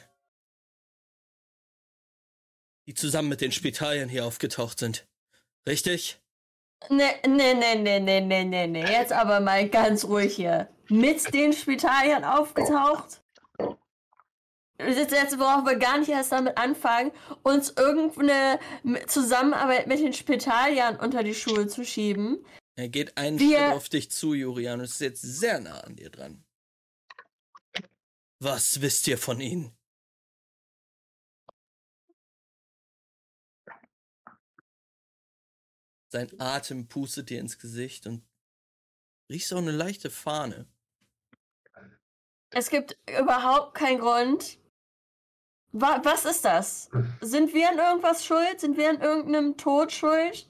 die 2.88 2.94
zusammen 2.94 3.30
mit 3.30 3.42
den 3.42 3.51
Spitalien 3.51 4.10
hier 4.10 4.25
aufgetaucht 4.25 4.80
sind. 4.80 5.08
Richtig? 5.68 6.20
Nee, 6.90 7.13
nee, 7.28 7.54
nee, 7.54 7.75
nee, 7.75 8.00
nee, 8.00 8.22
nee, 8.22 8.44
nee, 8.44 8.68
nee. 8.68 8.86
Jetzt 8.86 9.13
aber 9.13 9.40
mal 9.40 9.70
ganz 9.70 10.06
ruhig 10.06 10.36
hier. 10.36 10.68
Mit 10.90 11.34
den 11.34 11.54
Spitalien 11.54 12.24
aufgetaucht? 12.24 13.21
Jetzt, 14.88 15.38
brauchen 15.38 15.66
wir 15.66 15.76
gar 15.76 16.00
nicht 16.00 16.10
erst 16.10 16.32
damit 16.32 16.58
anfangen, 16.58 17.12
uns 17.44 17.72
irgendeine 17.72 18.60
Zusammenarbeit 19.08 19.88
mit 19.88 20.00
den 20.00 20.14
Spitalien 20.14 20.98
unter 20.98 21.24
die 21.24 21.36
Schuhe 21.36 21.68
zu 21.68 21.86
schieben. 21.86 22.46
Er 22.76 22.90
geht 22.90 23.18
einen 23.18 23.38
wir... 23.40 23.58
Schritt 23.60 23.74
auf 23.74 23.90
dich 23.90 24.12
zu, 24.12 24.34
Jurian, 24.34 24.80
und 24.80 24.86
ist 24.86 25.02
jetzt 25.02 25.22
sehr 25.22 25.60
nah 25.60 25.80
an 25.82 25.96
dir 25.96 26.10
dran. 26.10 26.44
Was 28.40 28.82
wisst 28.82 29.08
ihr 29.08 29.18
von 29.18 29.40
ihnen? 29.40 29.78
Sein 36.12 36.30
Atem 36.40 36.88
pustet 36.88 37.30
dir 37.30 37.40
ins 37.40 37.58
Gesicht 37.58 38.08
und 38.08 38.24
riechst 39.30 39.54
auch 39.54 39.60
eine 39.60 39.72
leichte 39.72 40.10
Fahne. 40.10 40.68
Es 42.50 42.70
gibt 42.70 42.98
überhaupt 43.08 43.76
keinen 43.76 44.00
Grund. 44.00 44.58
Was 45.74 46.25
ist 46.25 46.46
das? 46.46 46.90
Sind 47.22 47.54
wir 47.54 47.70
an 47.70 47.78
irgendwas 47.78 48.25
schuld? 48.25 48.60
Sind 48.60 48.78
wir 48.78 48.90
an 48.90 49.01
irgendeinem 49.01 49.58
Tod 49.58 49.92
schuld? 49.92 50.48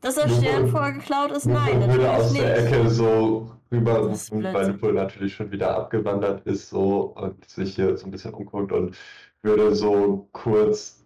Dass 0.00 0.16
der 0.16 0.28
Stern 0.28 0.68
vorgeklaut 0.68 1.30
ist? 1.32 1.46
Nein, 1.46 1.80
natürlich 1.80 1.96
würde 1.96 2.10
aus 2.10 2.32
nicht. 2.32 2.44
der 2.44 2.58
Ecke 2.58 2.90
so 2.90 3.50
rüberrufen, 3.72 4.44
weil 4.44 4.68
Lupul 4.68 4.92
natürlich 4.92 5.34
schon 5.34 5.50
wieder 5.50 5.74
abgewandert 5.76 6.46
ist 6.46 6.68
so 6.68 7.14
und 7.16 7.48
sich 7.48 7.74
hier 7.74 7.96
so 7.96 8.06
ein 8.06 8.10
bisschen 8.10 8.34
umguckt 8.34 8.70
und 8.70 8.96
würde 9.42 9.74
so 9.74 10.28
kurz 10.32 11.04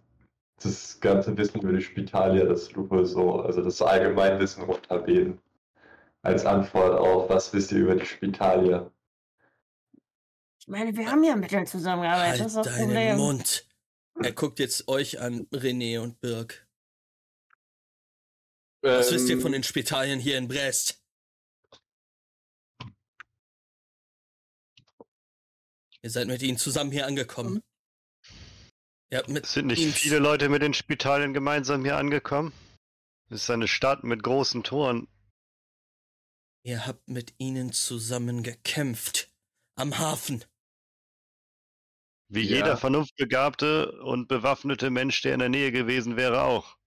das 0.61 0.99
ganze 0.99 1.37
Wissen 1.37 1.61
über 1.61 1.71
die 1.71 1.81
Spitalia, 1.81 2.45
das 2.45 2.71
Lupe 2.73 3.05
so, 3.05 3.41
also 3.41 3.61
das 3.61 3.81
Allgemeinwissen 3.81 4.63
runterbeten. 4.63 5.39
Als 6.21 6.45
Antwort 6.45 6.99
auf, 6.99 7.29
was 7.29 7.53
wisst 7.53 7.71
ihr 7.71 7.79
über 7.79 7.95
die 7.95 8.05
Spitalia? 8.05 8.91
Ich 10.69 10.71
meine, 10.71 10.95
wir 10.95 11.09
haben 11.09 11.23
ja 11.23 11.35
mit 11.35 11.49
denen 11.49 11.65
zusammengearbeitet, 11.65 12.29
halt 12.29 12.39
das 12.41 12.47
ist 12.51 12.55
das 12.57 12.67
deinen 12.67 12.85
Problem. 12.85 13.17
Mund. 13.17 13.67
Er 14.21 14.31
guckt 14.33 14.59
jetzt 14.59 14.87
euch 14.87 15.19
an, 15.19 15.47
René 15.47 15.99
und 15.99 16.21
Birk. 16.21 16.67
Was 18.83 19.11
wisst 19.11 19.29
ihr 19.29 19.37
von 19.41 19.47
Ähm, 19.47 19.53
den 19.53 19.63
Spitalien 19.63 20.19
hier 20.19 20.37
in 20.37 20.47
Brest? 20.47 21.03
Ihr 26.03 26.11
seid 26.11 26.27
mit 26.27 26.43
ihnen 26.43 26.59
zusammen 26.59 26.91
hier 26.91 27.07
angekommen. 27.07 27.63
Mit 29.25 29.45
Es 29.45 29.53
sind 29.53 29.65
nicht 29.65 29.97
viele 29.97 30.19
Leute 30.19 30.49
mit 30.49 30.61
den 30.61 30.75
Spitalien 30.75 31.33
gemeinsam 31.33 31.83
hier 31.83 31.97
angekommen. 31.97 32.53
Es 33.31 33.41
ist 33.41 33.49
eine 33.49 33.67
Stadt 33.67 34.03
mit 34.03 34.21
großen 34.21 34.63
Toren. 34.63 35.07
Ihr 36.63 36.85
habt 36.85 37.07
mit 37.07 37.33
ihnen 37.39 37.73
zusammen 37.73 38.43
gekämpft. 38.43 39.33
Am 39.75 39.97
Hafen. 39.97 40.45
Wie 42.29 42.43
Ja. 42.43 42.57
jeder 42.57 42.77
vernunftbegabte 42.77 43.99
und 44.03 44.27
bewaffnete 44.27 44.91
Mensch, 44.91 45.21
der 45.23 45.33
in 45.33 45.39
der 45.39 45.49
Nähe 45.49 45.71
gewesen 45.71 46.15
wäre, 46.15 46.43
auch. 46.43 46.77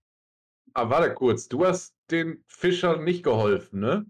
Ah, 0.73 0.89
warte 0.89 1.13
kurz. 1.13 1.47
Du 1.49 1.65
hast 1.65 1.95
den 2.09 2.43
Fischern 2.47 3.03
nicht 3.03 3.23
geholfen, 3.23 3.79
ne? 3.81 4.05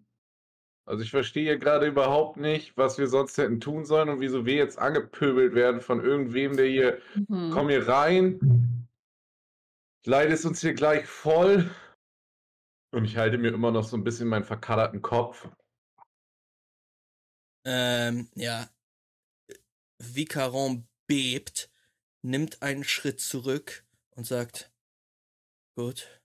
Also 0.86 1.04
ich 1.04 1.12
verstehe 1.12 1.58
gerade 1.58 1.88
überhaupt 1.88 2.38
nicht, 2.38 2.78
was 2.78 2.98
wir 2.98 3.08
sonst 3.08 3.38
hätten 3.38 3.60
tun 3.62 3.86
sollen 3.86 4.10
und 4.10 4.20
wieso 4.20 4.46
wir 4.46 4.56
jetzt 4.56 4.78
angepöbelt 4.78 5.56
werden 5.56 5.82
von 5.82 6.04
irgendwem, 6.04 6.56
der 6.56 6.68
hier, 6.68 7.02
Mhm. 7.16 7.52
komm 7.52 7.70
hier 7.70 7.88
rein, 7.88 8.88
leidest 10.06 10.46
uns 10.46 10.62
hier 10.62 10.74
gleich 10.74 11.06
voll. 11.08 11.70
Und 12.94 13.06
ich 13.06 13.18
halte 13.18 13.38
mir 13.38 13.54
immer 13.54 13.72
noch 13.72 13.86
so 13.86 13.98
ein 13.98 14.04
bisschen 14.04 14.28
meinen 14.28 14.44
verkadderten 14.44 15.02
Kopf. 15.02 15.48
Ähm, 17.66 18.30
ja. 18.36 18.70
Vicaron 20.00 20.86
bebt, 21.08 21.70
nimmt 22.22 22.62
einen 22.62 22.84
Schritt 22.84 23.20
zurück 23.20 23.86
und 24.12 24.26
sagt, 24.26 24.72
gut. 25.76 26.22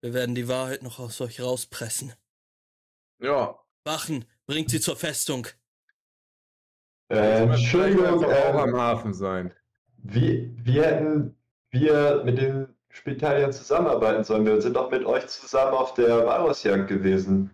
Wir 0.00 0.14
werden 0.14 0.34
die 0.34 0.48
Wahrheit 0.48 0.82
noch 0.82 0.98
aus 0.98 1.20
euch 1.20 1.40
rauspressen. 1.40 2.12
Ja, 3.18 3.62
Wachen, 3.84 4.24
bringt 4.46 4.70
sie 4.70 4.80
zur 4.80 4.96
Festung. 4.96 5.46
Äh, 7.08 7.42
Entschuldigung, 7.42 8.24
einfach 8.24 8.44
auch 8.44 8.54
am 8.62 8.70
ähm, 8.70 8.76
Hafen 8.76 9.14
sein. 9.14 9.54
wie, 9.98 10.54
wie 10.64 10.80
hätten 10.80 11.36
wir 11.70 12.22
mit 12.24 12.38
den 12.38 12.74
Spitaliern 12.90 13.52
zusammenarbeiten 13.52 14.24
sollen? 14.24 14.46
Wir 14.46 14.60
sind 14.60 14.76
doch 14.76 14.90
mit 14.90 15.04
euch 15.04 15.26
zusammen 15.26 15.74
auf 15.74 15.94
der 15.94 16.26
Walrusjagd 16.26 16.88
gewesen. 16.88 17.50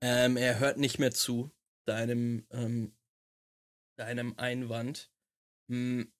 Ähm, 0.00 0.36
er 0.36 0.58
hört 0.58 0.76
nicht 0.76 0.98
mehr 0.98 1.12
zu 1.12 1.50
deinem, 1.84 2.46
ähm, 2.50 2.96
deinem 3.96 4.38
Einwand. 4.38 5.10
Hm. 5.68 6.12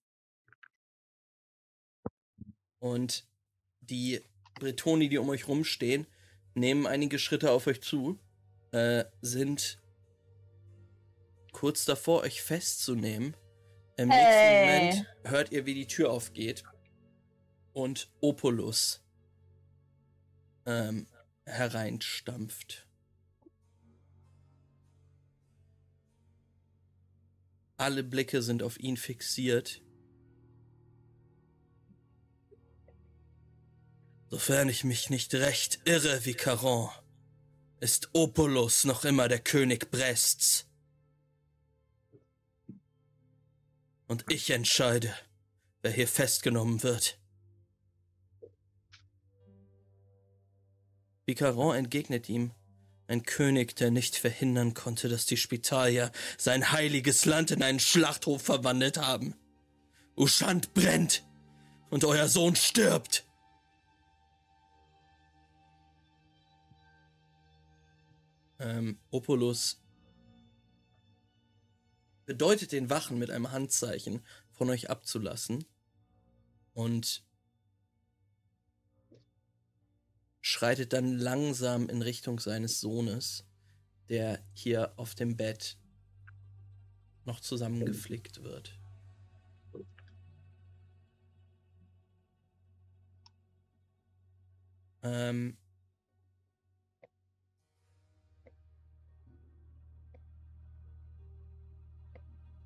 Und 2.78 3.26
die 3.80 4.20
Bretoni, 4.54 5.08
die 5.08 5.18
um 5.18 5.28
euch 5.28 5.48
rumstehen, 5.48 6.06
nehmen 6.54 6.86
einige 6.86 7.18
Schritte 7.18 7.50
auf 7.50 7.66
euch 7.66 7.82
zu, 7.82 8.18
äh, 8.72 9.04
sind 9.20 9.80
kurz 11.52 11.84
davor, 11.84 12.22
euch 12.22 12.42
festzunehmen. 12.42 13.36
Im 13.96 14.10
Hey. 14.10 14.86
nächsten 14.86 14.98
Moment 14.98 15.16
hört 15.24 15.52
ihr, 15.52 15.66
wie 15.66 15.74
die 15.74 15.86
Tür 15.86 16.10
aufgeht 16.10 16.64
und 17.72 18.10
Opulus 18.20 19.04
ähm, 20.66 21.06
hereinstampft. 21.46 22.88
Alle 27.84 28.02
Blicke 28.02 28.40
sind 28.40 28.62
auf 28.62 28.80
ihn 28.80 28.96
fixiert. 28.96 29.82
Sofern 34.30 34.70
ich 34.70 34.84
mich 34.84 35.10
nicht 35.10 35.34
recht 35.34 35.80
irre, 35.84 36.24
Vicaron, 36.24 36.88
ist 37.80 38.08
Opulus 38.14 38.84
noch 38.84 39.04
immer 39.04 39.28
der 39.28 39.38
König 39.38 39.90
Brests. 39.90 40.66
Und 44.06 44.24
ich 44.32 44.48
entscheide, 44.48 45.14
wer 45.82 45.90
hier 45.90 46.08
festgenommen 46.08 46.82
wird. 46.82 47.20
Vicaron 51.26 51.76
entgegnet 51.76 52.30
ihm, 52.30 52.52
ein 53.06 53.22
König, 53.22 53.76
der 53.76 53.90
nicht 53.90 54.16
verhindern 54.16 54.74
konnte, 54.74 55.08
dass 55.08 55.26
die 55.26 55.36
Spitalier 55.36 56.10
sein 56.38 56.72
heiliges 56.72 57.24
Land 57.24 57.50
in 57.50 57.62
einen 57.62 57.80
Schlachthof 57.80 58.42
verwandelt 58.42 58.98
haben. 58.98 59.34
Ushant 60.16 60.74
brennt 60.74 61.24
und 61.90 62.04
euer 62.04 62.28
Sohn 62.28 62.56
stirbt. 62.56 63.24
Ähm, 68.58 68.98
Opulus 69.10 69.80
bedeutet 72.24 72.72
den 72.72 72.88
Wachen 72.88 73.18
mit 73.18 73.30
einem 73.30 73.52
Handzeichen 73.52 74.24
von 74.52 74.70
euch 74.70 74.88
abzulassen 74.88 75.64
und 76.72 77.22
schreitet 80.46 80.92
dann 80.92 81.18
langsam 81.18 81.88
in 81.88 82.02
Richtung 82.02 82.38
seines 82.38 82.78
Sohnes, 82.78 83.46
der 84.10 84.44
hier 84.52 84.92
auf 84.98 85.14
dem 85.14 85.38
Bett 85.38 85.78
noch 87.24 87.40
zusammengeflickt 87.40 88.42
wird. 88.42 88.78
Ähm, 95.02 95.56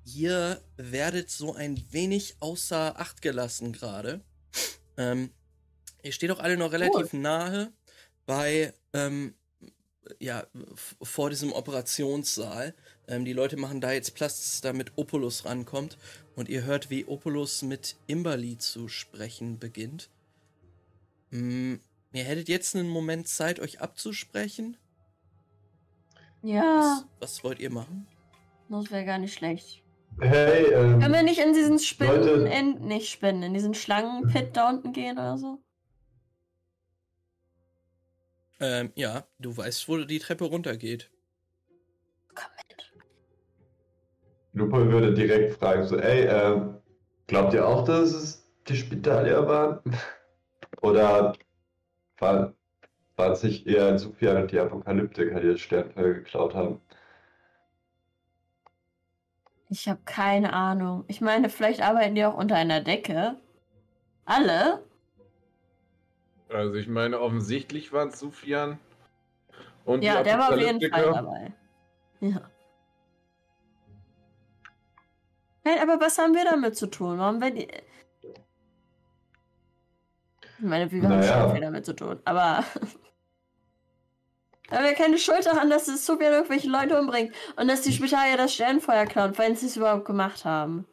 ihr 0.03 0.61
werdet 0.75 1.29
so 1.29 1.53
ein 1.53 1.81
wenig 1.93 2.35
außer 2.41 2.99
Acht 2.99 3.21
gelassen 3.21 3.71
gerade. 3.71 4.19
Ähm, 4.97 5.31
ihr 6.03 6.11
steht 6.11 6.31
auch 6.31 6.39
alle 6.39 6.57
noch 6.57 6.71
relativ 6.71 7.13
nahe 7.13 7.71
bei, 8.25 8.73
ähm, 8.93 9.33
ja, 10.19 10.45
vor 11.01 11.29
diesem 11.29 11.51
Operationssaal. 11.53 12.73
Ähm, 13.07 13.25
die 13.25 13.33
Leute 13.33 13.57
machen 13.57 13.81
da 13.81 13.91
jetzt 13.91 14.15
Platz, 14.15 14.61
damit 14.61 14.91
Opulus 14.95 15.45
rankommt. 15.45 15.97
Und 16.35 16.49
ihr 16.49 16.63
hört, 16.63 16.89
wie 16.89 17.05
Opulus 17.05 17.61
mit 17.63 17.95
Imberly 18.07 18.57
zu 18.57 18.87
sprechen 18.87 19.59
beginnt. 19.59 20.09
Mm, 21.31 21.75
ihr 22.13 22.23
hättet 22.23 22.49
jetzt 22.49 22.75
einen 22.75 22.87
Moment 22.89 23.27
Zeit, 23.27 23.59
euch 23.59 23.81
abzusprechen. 23.81 24.77
Ja, 26.41 27.03
Was, 27.19 27.31
was 27.37 27.43
wollt 27.43 27.59
ihr 27.59 27.69
machen? 27.71 28.07
das 28.69 28.91
wäre 28.91 29.03
gar 29.05 29.17
nicht 29.17 29.33
schlecht. 29.33 29.83
Hey, 30.19 30.65
ähm, 30.73 30.99
Können 30.99 31.13
wir 31.13 31.23
nicht 31.23 31.39
in 31.39 31.53
diesen 31.53 31.79
Spinnen, 31.79 32.23
Leute. 32.23 32.49
in, 32.49 32.87
nicht 32.87 33.09
Spinnen, 33.09 33.43
in 33.43 33.53
diesen 33.53 33.73
Schlangenpit 33.73 34.55
da 34.55 34.69
unten 34.69 34.93
gehen 34.93 35.17
oder 35.17 35.37
so? 35.37 35.59
Ähm, 38.59 38.91
ja, 38.95 39.25
du 39.39 39.55
weißt, 39.55 39.87
wo 39.87 39.97
die 39.97 40.19
Treppe 40.19 40.45
runtergeht. 40.45 41.09
Komm 42.35 42.49
mit. 42.67 42.93
Lupo 44.53 44.77
würde 44.91 45.13
direkt 45.13 45.57
fragen, 45.57 45.87
so, 45.87 45.97
ey, 45.97 46.27
ähm, 46.27 46.77
glaubt 47.27 47.53
ihr 47.53 47.65
auch, 47.65 47.85
dass 47.85 48.11
es 48.11 48.51
die 48.67 48.75
Spitalier 48.75 49.47
waren? 49.47 49.79
Oder 50.81 51.33
war, 52.17 52.53
waren 53.15 53.31
es 53.31 53.43
nicht 53.43 53.67
eher 53.67 53.97
Sufjan 53.97 54.43
und 54.43 54.51
die 54.51 54.59
Apokalyptiker, 54.59 55.39
die 55.39 55.51
das 55.51 55.61
Sternfeuer 55.61 56.13
geklaut 56.13 56.53
haben? 56.53 56.81
Ich 59.69 59.87
habe 59.87 59.99
keine 60.03 60.53
Ahnung. 60.53 61.05
Ich 61.07 61.21
meine, 61.21 61.49
vielleicht 61.49 61.81
arbeiten 61.81 62.15
die 62.15 62.25
auch 62.25 62.35
unter 62.35 62.55
einer 62.55 62.81
Decke. 62.81 63.37
Alle? 64.25 64.83
Also 66.49 66.73
ich 66.75 66.87
meine, 66.87 67.19
offensichtlich 67.19 67.91
waren 67.93 68.09
es 68.09 68.19
Sufjan 68.19 68.79
und 69.85 70.03
ja, 70.03 70.23
der 70.23 70.37
war 70.39 70.49
auf 70.53 70.57
jeden 70.59 70.81
Fall 70.91 71.11
dabei. 71.13 71.53
Ja. 72.21 72.49
Hey, 75.63 75.79
aber 75.81 75.99
was 75.99 76.17
haben 76.17 76.33
wir 76.33 76.45
damit 76.45 76.75
zu 76.75 76.87
tun? 76.87 77.17
Warum 77.19 77.41
wenn 77.41 77.55
die. 77.55 77.67
Ich 80.57 80.65
meine, 80.65 80.91
wir 80.91 81.01
haben 81.03 81.19
Naja. 81.19 81.41
schon 81.43 81.51
viel 81.53 81.61
damit 81.61 81.85
zu 81.85 81.93
tun, 81.95 82.19
aber. 82.25 82.63
Da 84.69 84.77
haben 84.77 84.85
wir 84.85 84.93
keine 84.93 85.17
Schuld 85.17 85.47
daran, 85.47 85.71
dass 85.71 85.87
es 85.87 86.05
so 86.05 86.19
wieder 86.19 86.31
irgendwelche 86.31 86.69
Leute 86.69 86.99
umbringt 86.99 87.33
und 87.55 87.67
dass 87.67 87.81
die 87.81 87.91
Spitalier 87.91 88.37
das 88.37 88.53
Sternfeuer 88.53 89.07
klauen, 89.07 89.35
wenn 89.39 89.55
sie 89.55 89.65
es 89.65 89.77
überhaupt 89.77 90.05
gemacht 90.05 90.45
haben. 90.45 90.85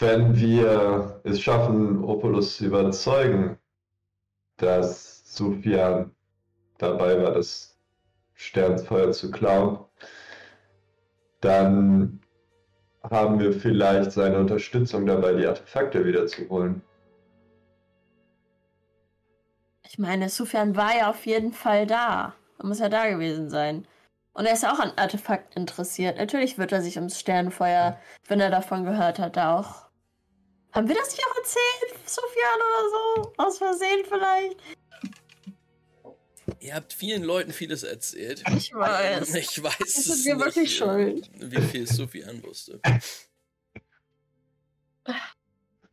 wenn 0.00 0.34
wir 0.36 1.20
es 1.24 1.40
schaffen, 1.40 2.02
Opulus 2.04 2.56
zu 2.56 2.66
überzeugen, 2.66 3.58
dass 4.62 5.22
Sufjan 5.24 6.14
dabei 6.78 7.20
war, 7.22 7.32
das 7.32 7.76
Sternfeuer 8.34 9.12
zu 9.12 9.30
klauen, 9.30 9.78
dann 11.40 12.20
haben 13.10 13.40
wir 13.40 13.52
vielleicht 13.52 14.12
seine 14.12 14.38
Unterstützung 14.38 15.06
dabei, 15.06 15.32
die 15.34 15.46
Artefakte 15.46 16.04
wiederzuholen. 16.04 16.82
Ich 19.82 19.98
meine, 19.98 20.28
Sufjan 20.28 20.76
war 20.76 20.96
ja 20.96 21.10
auf 21.10 21.26
jeden 21.26 21.52
Fall 21.52 21.86
da. 21.86 22.34
Er 22.58 22.66
muss 22.66 22.78
ja 22.78 22.88
da 22.88 23.08
gewesen 23.08 23.50
sein. 23.50 23.86
Und 24.32 24.46
er 24.46 24.54
ist 24.54 24.64
auch 24.64 24.78
an 24.78 24.92
Artefakt 24.96 25.56
interessiert. 25.56 26.16
Natürlich 26.16 26.56
wird 26.56 26.72
er 26.72 26.80
sich 26.80 26.96
ums 26.96 27.20
Sternenfeuer, 27.20 27.98
wenn 28.28 28.40
er 28.40 28.50
davon 28.50 28.84
gehört 28.84 29.18
hat, 29.18 29.36
auch. 29.36 29.81
Haben 30.72 30.88
wir 30.88 30.94
das 30.94 31.10
nicht 31.10 31.22
auch 31.26 31.36
erzählt, 31.36 32.08
Sufjan 32.08 32.56
oder 32.56 32.90
so? 32.90 33.32
Aus 33.36 33.58
Versehen 33.58 34.04
vielleicht? 34.08 34.56
Ihr 36.60 36.74
habt 36.74 36.92
vielen 36.92 37.22
Leuten 37.22 37.52
vieles 37.52 37.82
erzählt. 37.82 38.42
Ich 38.56 38.72
weiß. 38.74 39.34
Ich 39.34 39.62
weiß 39.62 39.76
Das 39.78 39.94
sind 40.04 40.24
wir 40.24 40.38
wirklich 40.44 40.76
schuld. 40.76 41.30
wie 41.38 41.60
viel 41.62 41.86
Sufjan 41.86 42.42
wusste. 42.42 42.80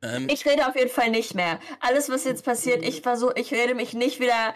Ähm, 0.02 0.28
Ich 0.30 0.46
rede 0.46 0.68
auf 0.68 0.76
jeden 0.76 0.90
Fall 0.90 1.10
nicht 1.10 1.36
mehr. 1.36 1.60
Alles, 1.80 2.10
was 2.10 2.24
jetzt 2.24 2.46
passiert, 2.46 2.84
ich 2.86 3.02
versuche, 3.02 3.34
ich 3.36 3.52
rede 3.52 3.76
mich 3.76 3.94
nicht 3.94 4.20
wieder. 4.20 4.54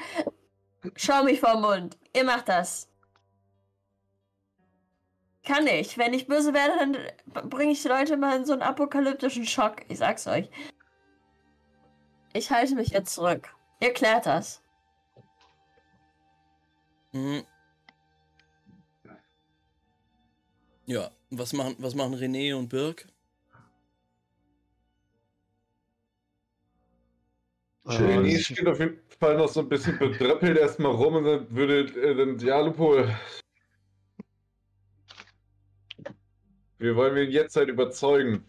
Schau 0.96 1.24
mich 1.24 1.42
den 1.42 1.62
Mund. 1.62 1.98
Ihr 2.16 2.24
macht 2.24 2.48
das. 2.50 2.88
Kann 5.46 5.68
ich. 5.68 5.98
Wenn 5.98 6.14
ich 6.14 6.28
böse 6.28 6.54
werde, 6.54 6.78
dann 6.78 7.50
bringe 7.50 7.74
ich 7.74 7.82
die 7.82 7.90
Leute 7.90 8.16
mal 8.16 8.38
in 8.38 8.46
so 8.46 8.54
einen 8.54 8.62
apokalyptischen 8.62 9.46
Schock. 9.46 9.78
Ich 9.90 9.98
sag's 9.98 10.26
euch. 10.26 10.50
Ich 12.34 12.50
halte 12.50 12.76
mich 12.76 12.90
jetzt 12.90 13.14
zurück. 13.14 13.54
Ihr 13.80 13.94
klärt 13.94 14.26
das. 14.26 14.62
Mhm. 17.12 17.44
Ja, 20.86 21.12
was 21.30 21.54
machen, 21.54 21.76
was 21.78 21.96
machen 21.96 22.16
René 22.16 22.56
und 22.56 22.70
Birk? 22.70 23.08
René 27.86 28.40
steht 28.40 28.66
auf 28.68 28.80
jeden 28.80 29.00
Fall 29.20 29.38
noch 29.38 29.50
so 29.50 29.60
ein 29.60 29.70
bisschen 29.70 29.98
bedröppelt 30.00 30.58
erstmal 30.58 30.94
rum 30.94 31.16
und 31.16 31.26
dann 31.26 31.56
würde 31.56 31.82
äh, 32.02 32.16
dann, 32.16 32.40
ja, 32.40 32.60
Lupo. 32.62 33.06
Wir 36.84 36.98
wollen 36.98 37.16
ihn 37.16 37.32
jetzt 37.32 37.56
halt 37.56 37.70
überzeugen. 37.70 38.44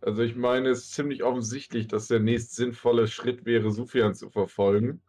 Also 0.00 0.22
ich 0.22 0.34
meine, 0.34 0.70
es 0.70 0.84
ist 0.84 0.94
ziemlich 0.94 1.22
offensichtlich, 1.22 1.88
dass 1.88 2.08
der 2.08 2.20
nächst 2.20 2.54
sinnvolle 2.54 3.06
Schritt 3.06 3.44
wäre, 3.44 3.70
Sufjan 3.70 4.14
zu 4.14 4.30
verfolgen. 4.30 5.02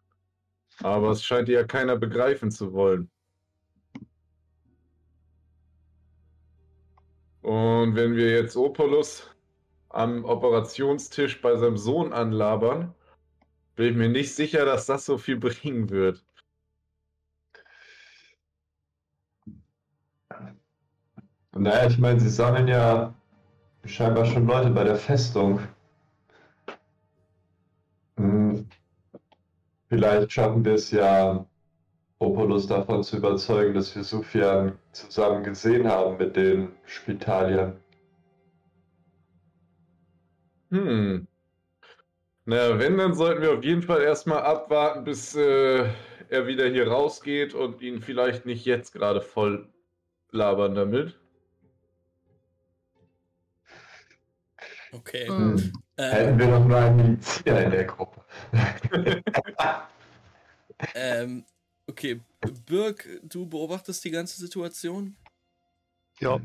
Aber 0.82 1.12
es 1.12 1.24
scheint 1.24 1.48
ja 1.48 1.64
keiner 1.64 1.96
begreifen 1.96 2.50
zu 2.50 2.74
wollen. 2.74 3.10
Und 7.40 7.94
wenn 7.94 8.16
wir 8.16 8.32
jetzt 8.32 8.54
Opolus 8.58 9.30
am 9.88 10.26
Operationstisch 10.26 11.40
bei 11.40 11.56
seinem 11.56 11.78
Sohn 11.78 12.12
anlabern, 12.12 12.94
bin 13.76 13.92
ich 13.92 13.96
mir 13.96 14.10
nicht 14.10 14.34
sicher, 14.34 14.66
dass 14.66 14.84
das 14.84 15.06
so 15.06 15.16
viel 15.16 15.38
bringen 15.38 15.88
wird. 15.88 16.22
Naja, 21.58 21.86
ich 21.88 21.98
meine, 21.98 22.20
sie 22.20 22.28
sammeln 22.28 22.68
ja 22.68 23.14
scheinbar 23.84 24.26
schon 24.26 24.46
Leute 24.46 24.70
bei 24.70 24.84
der 24.84 24.96
Festung. 24.96 25.60
Hm, 28.18 28.68
Vielleicht 29.88 30.32
schaffen 30.32 30.64
wir 30.64 30.74
es 30.74 30.90
ja, 30.90 31.46
Opolus 32.18 32.66
davon 32.66 33.02
zu 33.04 33.18
überzeugen, 33.18 33.74
dass 33.74 33.94
wir 33.96 34.04
Sufjan 34.04 34.78
zusammen 34.92 35.44
gesehen 35.44 35.88
haben 35.88 36.18
mit 36.18 36.36
den 36.36 36.72
Spitaliern. 36.86 37.80
Hm. 40.70 41.26
Naja, 42.44 42.78
wenn, 42.78 42.96
dann 42.98 43.14
sollten 43.14 43.42
wir 43.42 43.52
auf 43.52 43.64
jeden 43.64 43.82
Fall 43.82 44.02
erstmal 44.02 44.42
abwarten, 44.42 45.04
bis 45.04 45.34
äh, 45.34 45.88
er 46.28 46.46
wieder 46.46 46.68
hier 46.68 46.88
rausgeht 46.88 47.54
und 47.54 47.82
ihn 47.82 48.00
vielleicht 48.00 48.46
nicht 48.46 48.64
jetzt 48.64 48.92
gerade 48.92 49.20
voll 49.20 49.68
labern 50.30 50.74
damit. 50.74 51.18
Okay. 54.92 55.30
Mhm. 55.30 55.58
Hm. 55.58 55.72
Ähm, 55.98 56.12
Hätten 56.12 56.38
wir 56.38 56.46
noch 56.48 56.66
mal 56.66 56.82
einen 56.84 56.96
Milizia 56.96 57.60
in 57.60 57.70
der 57.70 57.84
Gruppe. 57.84 58.24
ähm, 60.94 61.44
okay, 61.86 62.20
Birk, 62.66 63.08
du 63.22 63.46
beobachtest 63.46 64.04
die 64.04 64.10
ganze 64.10 64.38
Situation? 64.38 65.16
Ja, 66.20 66.40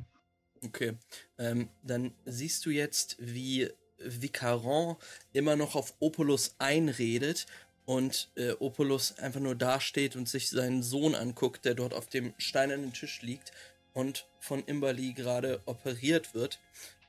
Okay. 0.63 0.93
Ähm, 1.39 1.69
dann 1.81 2.13
siehst 2.25 2.65
du 2.65 2.69
jetzt, 2.69 3.15
wie 3.19 3.69
Vicaron 3.97 4.95
immer 5.33 5.55
noch 5.55 5.75
auf 5.75 5.95
Opolus 5.99 6.55
einredet 6.59 7.47
und 7.85 8.29
äh, 8.35 8.51
Opolus 8.59 9.17
einfach 9.17 9.39
nur 9.39 9.55
dasteht 9.55 10.15
und 10.15 10.29
sich 10.29 10.49
seinen 10.49 10.83
Sohn 10.83 11.15
anguckt, 11.15 11.65
der 11.65 11.73
dort 11.73 11.93
auf 11.93 12.07
dem 12.07 12.33
steinernen 12.37 12.93
Tisch 12.93 13.21
liegt 13.21 13.51
und 13.93 14.27
von 14.39 14.63
Imberly 14.65 15.13
gerade 15.13 15.61
operiert 15.65 16.35
wird. 16.35 16.59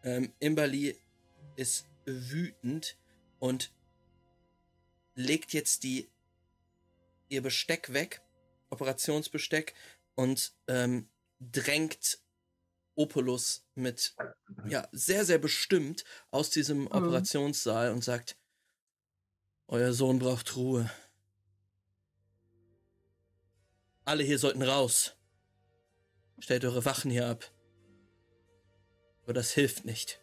Ähm, 0.03 0.33
Imberly 0.41 0.97
ist 1.57 1.87
wütend 2.05 2.97
und 3.39 3.73
legt 5.15 5.53
jetzt 5.53 5.83
die 5.83 6.09
ihr 7.29 7.43
Besteck 7.43 7.93
weg, 7.93 8.23
Operationsbesteck, 8.71 9.75
und 10.15 10.53
ähm, 10.69 11.09
drängt 11.41 12.19
Opulus 12.95 13.65
mit, 13.75 14.15
ja, 14.69 14.87
sehr, 14.93 15.25
sehr 15.25 15.39
bestimmt 15.39 16.05
aus 16.31 16.51
diesem 16.51 16.87
Operationssaal 16.87 17.91
und 17.93 18.05
sagt, 18.05 18.37
euer 19.67 19.93
Sohn 19.95 20.19
braucht 20.19 20.55
Ruhe. 20.57 20.91
Alle 24.05 24.23
hier 24.23 24.39
sollten 24.39 24.63
raus. 24.63 25.17
Stellt 26.39 26.65
eure 26.65 26.85
Wachen 26.85 27.11
hier 27.11 27.29
ab. 27.29 27.51
Aber 29.23 29.33
das 29.33 29.53
hilft 29.53 29.85
nicht. 29.85 30.22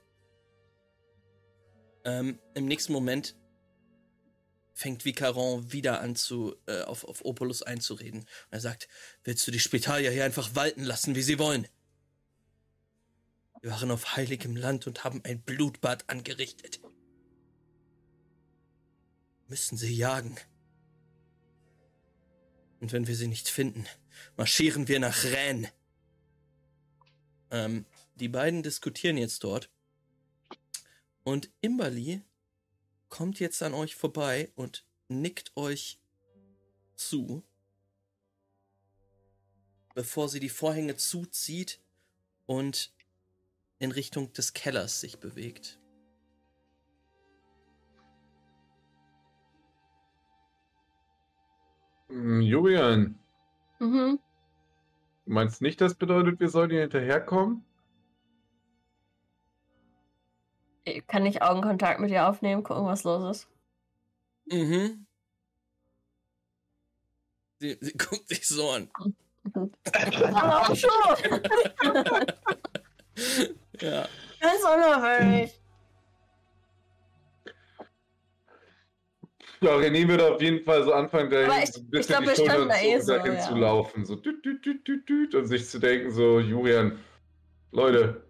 Ähm, 2.06 2.40
Im 2.54 2.66
nächsten 2.66 2.94
Moment 2.94 3.36
fängt 4.74 5.04
Vicaron 5.04 5.72
wieder 5.74 6.00
an, 6.00 6.16
zu, 6.16 6.56
äh, 6.66 6.82
auf, 6.82 7.04
auf 7.04 7.26
Opulus 7.26 7.62
einzureden. 7.64 8.22
Und 8.22 8.28
er 8.52 8.62
sagt, 8.62 8.88
willst 9.24 9.46
du 9.46 9.52
die 9.52 9.60
Spitalier 9.60 10.12
hier 10.12 10.24
einfach 10.24 10.56
walten 10.56 10.84
lassen, 10.84 11.16
wie 11.16 11.22
sie 11.22 11.38
wollen? 11.38 11.68
Wir 13.62 13.72
waren 13.72 13.92
auf 13.92 14.16
heiligem 14.16 14.56
Land 14.56 14.88
und 14.88 15.04
haben 15.04 15.22
ein 15.26 15.42
Blutbad 15.42 16.10
angerichtet. 16.10 16.80
Müssen 19.48 19.78
sie 19.78 19.94
jagen. 19.94 20.38
Und 22.80 22.94
wenn 22.94 23.08
wir 23.08 23.16
sie 23.16 23.28
nicht 23.28 23.50
finden, 23.50 23.86
marschieren 24.38 24.88
wir 24.88 25.00
nach 25.00 25.26
Rennes. 25.26 25.72
Ähm, 27.52 27.86
die 28.16 28.30
beiden 28.30 28.64
diskutieren 28.64 29.18
jetzt 29.18 29.44
dort. 29.44 29.70
Und 31.30 31.52
Imberly 31.62 32.24
kommt 33.08 33.39
jetzt 33.39 33.62
an 33.62 33.76
euch 33.76 33.96
vorbei 33.96 34.52
und 34.56 34.84
nickt 35.10 35.56
euch 35.56 36.00
zu, 36.96 37.44
bevor 39.94 40.28
sie 40.28 40.39
die 40.39 40.50
Vorhänge 40.50 40.96
zuzieht 40.96 41.80
und 42.48 42.92
in 43.78 43.92
Richtung 43.92 44.34
des 44.34 44.54
Kellers 44.54 45.02
sich 45.02 45.20
bewegt. 45.20 45.78
Hm, 52.08 52.42
Julian, 52.42 53.20
Mhm. 53.78 54.18
du 55.26 55.32
meinst 55.32 55.62
nicht, 55.62 55.80
das 55.80 55.94
bedeutet, 55.94 56.39
wir 56.39 56.50
sollen 56.50 56.72
hier 56.72 56.82
hinterherkommen? 56.82 57.69
Kann 61.08 61.25
ich 61.25 61.41
Augenkontakt 61.41 61.99
mit 61.99 62.12
ihr 62.12 62.28
aufnehmen, 62.28 62.63
gucken, 62.63 62.86
was 62.86 63.04
los 63.04 63.38
ist? 63.38 63.47
Mhm. 64.45 65.06
Sie, 67.60 67.78
sie 67.82 67.93
guckt 67.93 68.30
dich 68.32 68.47
so 68.47 68.69
an. 68.71 68.89
Aber 69.54 70.75
schon! 70.75 71.41
Ja. 73.82 74.08
Ganz 74.39 74.62
unauffällig. 74.63 75.60
Ja, 79.62 79.71
René 79.75 80.08
würde 80.08 80.34
auf 80.34 80.41
jeden 80.41 80.63
Fall 80.63 80.84
so 80.86 80.93
anfangen, 80.93 81.28
Aber 81.28 81.41
ich- 81.62 81.75
ein 81.75 81.84
ich 81.84 81.89
bisschen 81.89 82.23
glaub, 82.23 82.36
die 82.36 82.45
da 82.45 82.69
zu, 82.75 82.86
eh 82.86 82.99
so, 83.02 83.13
dahin 83.13 83.34
ja. 83.34 83.39
zu 83.41 83.56
laufen. 83.56 84.06
So 84.06 84.15
düt, 84.15 84.45
düt, 84.45 84.65
düt, 84.65 84.88
düt, 84.88 85.10
düt, 85.10 85.36
und 85.36 85.47
sich 85.47 85.67
zu 85.67 85.80
denken, 85.80 86.12
so, 86.12 86.39
Julian, 86.39 86.97
Leute, 87.71 88.23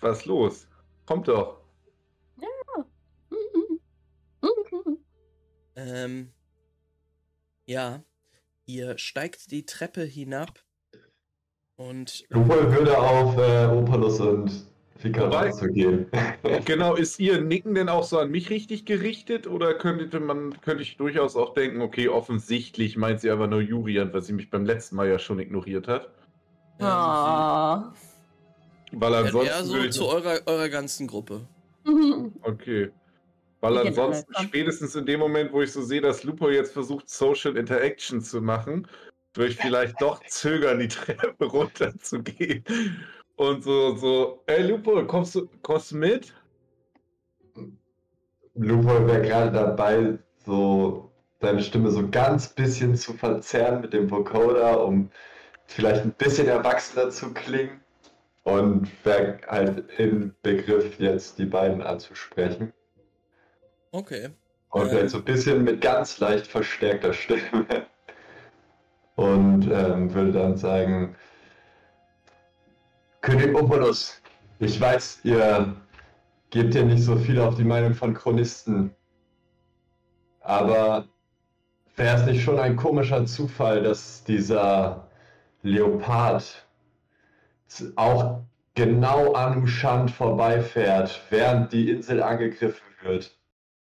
was 0.00 0.18
ist 0.18 0.26
los? 0.26 0.66
Kommt 1.06 1.28
doch. 1.28 1.59
Ähm, 5.76 6.32
ja, 7.66 8.02
ihr 8.66 8.98
steigt 8.98 9.50
die 9.50 9.64
Treppe 9.64 10.02
hinab 10.02 10.64
und 11.76 12.24
Lupol 12.28 12.70
würde 12.72 12.98
auf 12.98 13.36
äh, 13.38 13.66
Opalus 13.66 14.20
und 14.20 14.70
Fikaras 14.98 15.56
zugehen. 15.58 16.06
Genau, 16.64 16.94
ist 16.94 17.18
ihr 17.20 17.40
Nicken 17.40 17.74
denn 17.74 17.88
auch 17.88 18.04
so 18.04 18.18
an 18.18 18.30
mich 18.30 18.50
richtig 18.50 18.84
gerichtet 18.84 19.46
oder 19.46 19.74
könnte 19.74 20.20
man, 20.20 20.60
könnte 20.60 20.82
ich 20.82 20.96
durchaus 20.96 21.36
auch 21.36 21.54
denken, 21.54 21.80
okay, 21.80 22.08
offensichtlich 22.08 22.96
meint 22.96 23.20
sie 23.20 23.30
aber 23.30 23.46
nur 23.46 23.60
Jurian, 23.60 24.12
weil 24.12 24.22
sie 24.22 24.32
mich 24.32 24.50
beim 24.50 24.64
letzten 24.64 24.96
Mal 24.96 25.08
ja 25.08 25.18
schon 25.18 25.38
ignoriert 25.38 25.88
hat. 25.88 26.10
Ah. 26.80 27.92
Weil 28.92 29.14
ansonsten 29.14 29.46
eher 29.46 29.64
so 29.64 29.88
zu 29.88 30.06
eurer, 30.06 30.40
eurer 30.46 30.68
ganzen 30.68 31.06
Gruppe. 31.06 31.46
Okay. 32.42 32.90
Weil 33.60 33.74
gehen 33.74 33.88
ansonsten, 33.88 34.32
spätestens 34.42 34.94
in 34.94 35.06
dem 35.06 35.20
Moment, 35.20 35.52
wo 35.52 35.60
ich 35.60 35.72
so 35.72 35.82
sehe, 35.82 36.00
dass 36.00 36.24
Lupo 36.24 36.48
jetzt 36.48 36.72
versucht, 36.72 37.08
Social 37.08 37.56
Interaction 37.56 38.20
zu 38.20 38.40
machen, 38.40 38.86
würde 39.34 39.50
ich 39.50 39.56
vielleicht 39.56 40.00
doch 40.00 40.20
zögern, 40.26 40.78
die 40.78 40.88
Treppe 40.88 41.44
runterzugehen. 41.44 42.64
Und 43.36 43.62
so, 43.62 43.94
so, 43.96 44.42
ey 44.46 44.66
Lupo, 44.66 45.04
kommst 45.06 45.34
du, 45.34 45.48
kommst 45.62 45.92
du 45.92 45.96
mit? 45.96 46.34
Lupol 48.54 49.06
wäre 49.06 49.22
gerade 49.22 49.52
dabei, 49.52 50.18
so 50.44 51.10
seine 51.40 51.62
Stimme 51.62 51.90
so 51.90 52.08
ganz 52.08 52.48
bisschen 52.48 52.94
zu 52.96 53.14
verzerren 53.14 53.80
mit 53.80 53.92
dem 53.92 54.10
Vocoder, 54.10 54.84
um 54.84 55.10
vielleicht 55.66 56.02
ein 56.02 56.12
bisschen 56.12 56.48
erwachsener 56.48 57.10
zu 57.10 57.32
klingen. 57.32 57.80
Und 58.42 58.88
wäre 59.04 59.38
halt 59.46 59.84
im 59.98 60.34
Begriff, 60.42 60.98
jetzt 60.98 61.38
die 61.38 61.44
beiden 61.44 61.82
anzusprechen. 61.82 62.72
Okay. 63.92 64.30
Und 64.70 64.88
vielleicht 64.88 65.10
so 65.10 65.18
ein 65.18 65.24
bisschen 65.24 65.64
mit 65.64 65.80
ganz 65.80 66.20
leicht 66.20 66.46
verstärkter 66.46 67.12
Stimme. 67.12 67.86
Und 69.16 69.68
ähm, 69.70 70.14
würde 70.14 70.32
dann 70.32 70.56
sagen, 70.56 71.16
König 73.20 73.54
Opolus, 73.54 74.22
ich 74.60 74.80
weiß, 74.80 75.20
ihr 75.24 75.76
gebt 76.50 76.74
ja 76.74 76.82
nicht 76.82 77.02
so 77.02 77.16
viel 77.16 77.38
auf 77.40 77.56
die 77.56 77.64
Meinung 77.64 77.94
von 77.94 78.14
Chronisten. 78.14 78.94
Aber 80.40 81.06
wäre 81.96 82.16
es 82.16 82.26
nicht 82.26 82.42
schon 82.42 82.58
ein 82.58 82.76
komischer 82.76 83.26
Zufall, 83.26 83.82
dass 83.82 84.24
dieser 84.24 85.08
Leopard 85.62 86.66
auch 87.96 88.40
genau 88.74 89.32
an 89.34 89.62
Ushant 89.62 90.10
vorbeifährt, 90.10 91.20
während 91.28 91.72
die 91.72 91.90
Insel 91.90 92.22
angegriffen 92.22 92.86
wird? 93.02 93.36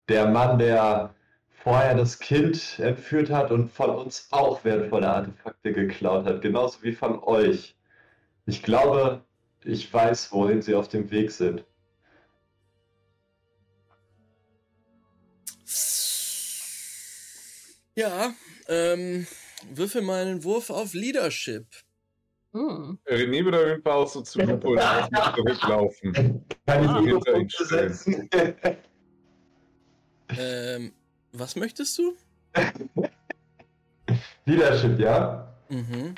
Der 0.08 0.28
Mann, 0.28 0.58
der 0.58 1.14
vorher 1.50 1.94
das 1.94 2.18
Kind 2.18 2.78
entführt 2.78 3.30
hat 3.30 3.50
und 3.50 3.72
von 3.72 3.90
uns 3.90 4.28
auch 4.30 4.64
wertvolle 4.64 5.08
Artefakte 5.08 5.72
geklaut 5.72 6.24
hat, 6.24 6.42
genauso 6.42 6.82
wie 6.82 6.92
von 6.92 7.22
euch. 7.24 7.76
Ich 8.46 8.62
glaube, 8.62 9.24
ich 9.64 9.92
weiß, 9.92 10.30
wohin 10.32 10.62
sie 10.62 10.74
auf 10.76 10.88
dem 10.88 11.10
Weg 11.10 11.32
sind. 11.32 11.64
Ja, 17.96 18.34
ähm, 18.68 19.26
würfel 19.72 20.02
mal 20.02 20.22
einen 20.26 20.44
Wurf 20.44 20.70
auf 20.70 20.92
Leadership. 20.92 21.66
Hm. 22.52 22.98
René 23.06 23.44
würde 23.44 23.58
auf 23.58 23.66
jeden 23.66 23.82
Fall 23.82 23.92
auch 23.92 24.08
so 24.08 24.20
zu 24.22 24.38
Lupo 24.42 24.72
und 24.72 24.80
zurücklaufen. 25.34 26.44
Kann 26.66 26.84
ich 26.84 26.90
Ah. 26.90 27.00
die 27.00 27.08
Hinter 27.08 27.36
ihn? 27.36 28.76
Ähm, 30.36 30.92
was 31.32 31.56
möchtest 31.56 31.98
du? 31.98 32.16
Leadership, 34.44 34.98
ja? 34.98 35.52
Mhm. 35.68 36.14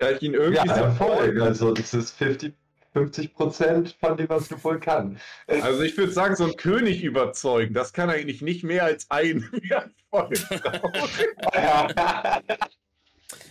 Ja, 0.00 0.10
ich 0.10 0.22
ihn 0.22 0.34
irgendwie 0.34 0.68
Ja, 0.68 0.76
Erfolg. 0.76 1.40
Also, 1.40 1.72
das 1.72 1.94
ist 1.94 2.12
50, 2.12 2.52
50 2.92 3.34
Prozent 3.34 3.96
von 4.00 4.16
dem, 4.16 4.28
was 4.28 4.48
du 4.48 4.62
wohl 4.62 4.80
kann. 4.80 5.18
Also 5.46 5.82
ich 5.82 5.96
würde 5.96 6.12
sagen, 6.12 6.34
so 6.36 6.44
ein 6.44 6.56
König 6.56 7.02
überzeugen, 7.02 7.74
das 7.74 7.92
kann 7.92 8.10
eigentlich 8.10 8.42
nicht 8.42 8.64
mehr 8.64 8.84
als 8.84 9.10
ein 9.10 9.48
Erfolg 9.70 10.38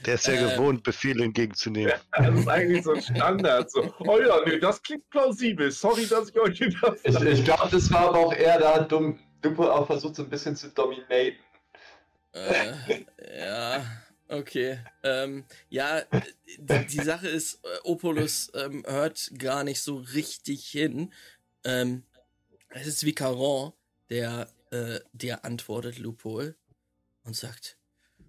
Der 0.05 0.15
ist 0.15 0.27
ja 0.27 0.33
Äh. 0.33 0.55
gewohnt, 0.55 0.83
Befehle 0.83 1.23
entgegenzunehmen. 1.23 1.93
Das 2.11 2.35
ist 2.35 2.47
eigentlich 2.47 2.83
so 2.83 2.93
ein 2.93 3.01
Standard. 3.01 3.69
So, 3.71 3.93
oh 3.99 4.19
ja, 4.19 4.39
nee, 4.45 4.59
das 4.59 4.81
klingt 4.81 5.09
plausibel. 5.09 5.71
Sorry, 5.71 6.05
dass 6.07 6.29
ich 6.29 6.39
euch 6.39 6.59
das 6.81 7.03
Ich, 7.03 7.21
ich 7.21 7.43
glaube, 7.45 7.69
das 7.71 7.91
war 7.91 8.09
aber 8.09 8.19
auch 8.19 8.33
eher, 8.33 8.59
da 8.59 8.75
hat 8.75 8.91
Dum- 8.91 9.19
Dupo 9.41 9.69
auch 9.69 9.85
versucht, 9.87 10.15
so 10.15 10.23
ein 10.23 10.29
bisschen 10.29 10.55
zu 10.55 10.69
dominaten. 10.69 11.37
Äh, 12.33 12.73
ja, 13.37 13.85
okay. 14.27 14.79
Ähm, 15.03 15.45
ja, 15.69 16.03
die, 16.57 16.85
die 16.85 17.01
Sache 17.03 17.27
ist, 17.27 17.63
äh, 17.63 17.67
Opolus 17.83 18.51
ähm, 18.55 18.83
hört 18.87 19.31
gar 19.37 19.63
nicht 19.63 19.81
so 19.81 19.97
richtig 19.97 20.67
hin. 20.67 21.13
Ähm, 21.63 22.03
es 22.69 22.87
ist 22.87 23.05
Vicaron, 23.05 23.73
der 24.09 24.49
äh, 24.71 24.99
dir 25.13 25.45
antwortet, 25.45 25.97
Lupol, 25.97 26.55
und 27.23 27.35
sagt, 27.35 27.77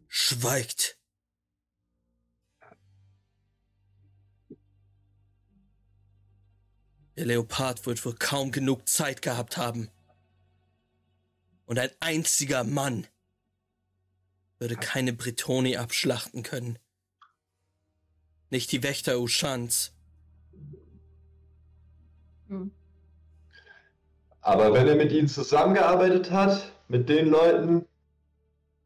schweigt. 0.09 0.96
Der 7.17 7.27
Leopard 7.27 7.87
wird 7.87 8.05
wohl 8.05 8.15
kaum 8.15 8.53
genug 8.53 8.89
Zeit 8.89 9.23
gehabt 9.23 9.57
haben. 9.57 9.89
Und 11.65 11.79
ein 11.79 11.91
einziger 12.01 12.63
Mann 12.63 13.07
würde 14.59 14.77
keine 14.77 15.13
Bretoni 15.13 15.77
abschlachten 15.77 16.43
können. 16.43 16.79
Nicht 18.51 18.71
die 18.73 18.83
Wächter 18.83 19.19
Ushans. 19.19 19.93
Hm. 22.49 22.71
Aber 24.41 24.73
wenn 24.73 24.87
er 24.87 24.95
mit 24.95 25.11
ihnen 25.11 25.27
zusammengearbeitet 25.27 26.31
hat, 26.31 26.73
mit 26.87 27.09
den 27.09 27.29
Leuten, 27.29 27.87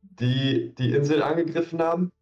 die 0.02 0.74
die 0.76 0.94
Insel 0.94 1.22
angegriffen 1.22 1.82
haben? 1.82 2.12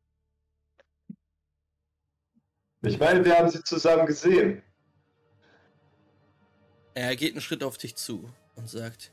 Ich 2.83 2.99
meine, 2.99 3.25
wir 3.25 3.39
haben 3.39 3.51
sie 3.51 3.63
zusammen 3.63 4.07
gesehen. 4.07 4.63
Er 6.99 7.15
geht 7.15 7.33
einen 7.33 7.41
Schritt 7.41 7.63
auf 7.63 7.79
dich 7.79 7.95
zu 7.95 8.29
und 8.57 8.69
sagt: 8.69 9.13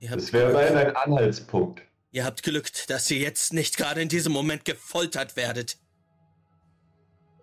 Ihr 0.00 0.10
habt, 0.10 0.20
Das 0.20 0.32
wäre 0.32 0.50
immerhin 0.50 0.74
Glück, 0.74 0.86
ein 0.88 0.96
Anhaltspunkt. 0.96 1.82
ihr 2.10 2.24
habt 2.24 2.42
Glück, 2.42 2.70
dass 2.88 3.08
ihr 3.08 3.18
jetzt 3.18 3.52
nicht 3.52 3.76
gerade 3.76 4.02
in 4.02 4.08
diesem 4.08 4.32
Moment 4.32 4.64
gefoltert 4.64 5.36
werdet. 5.36 5.78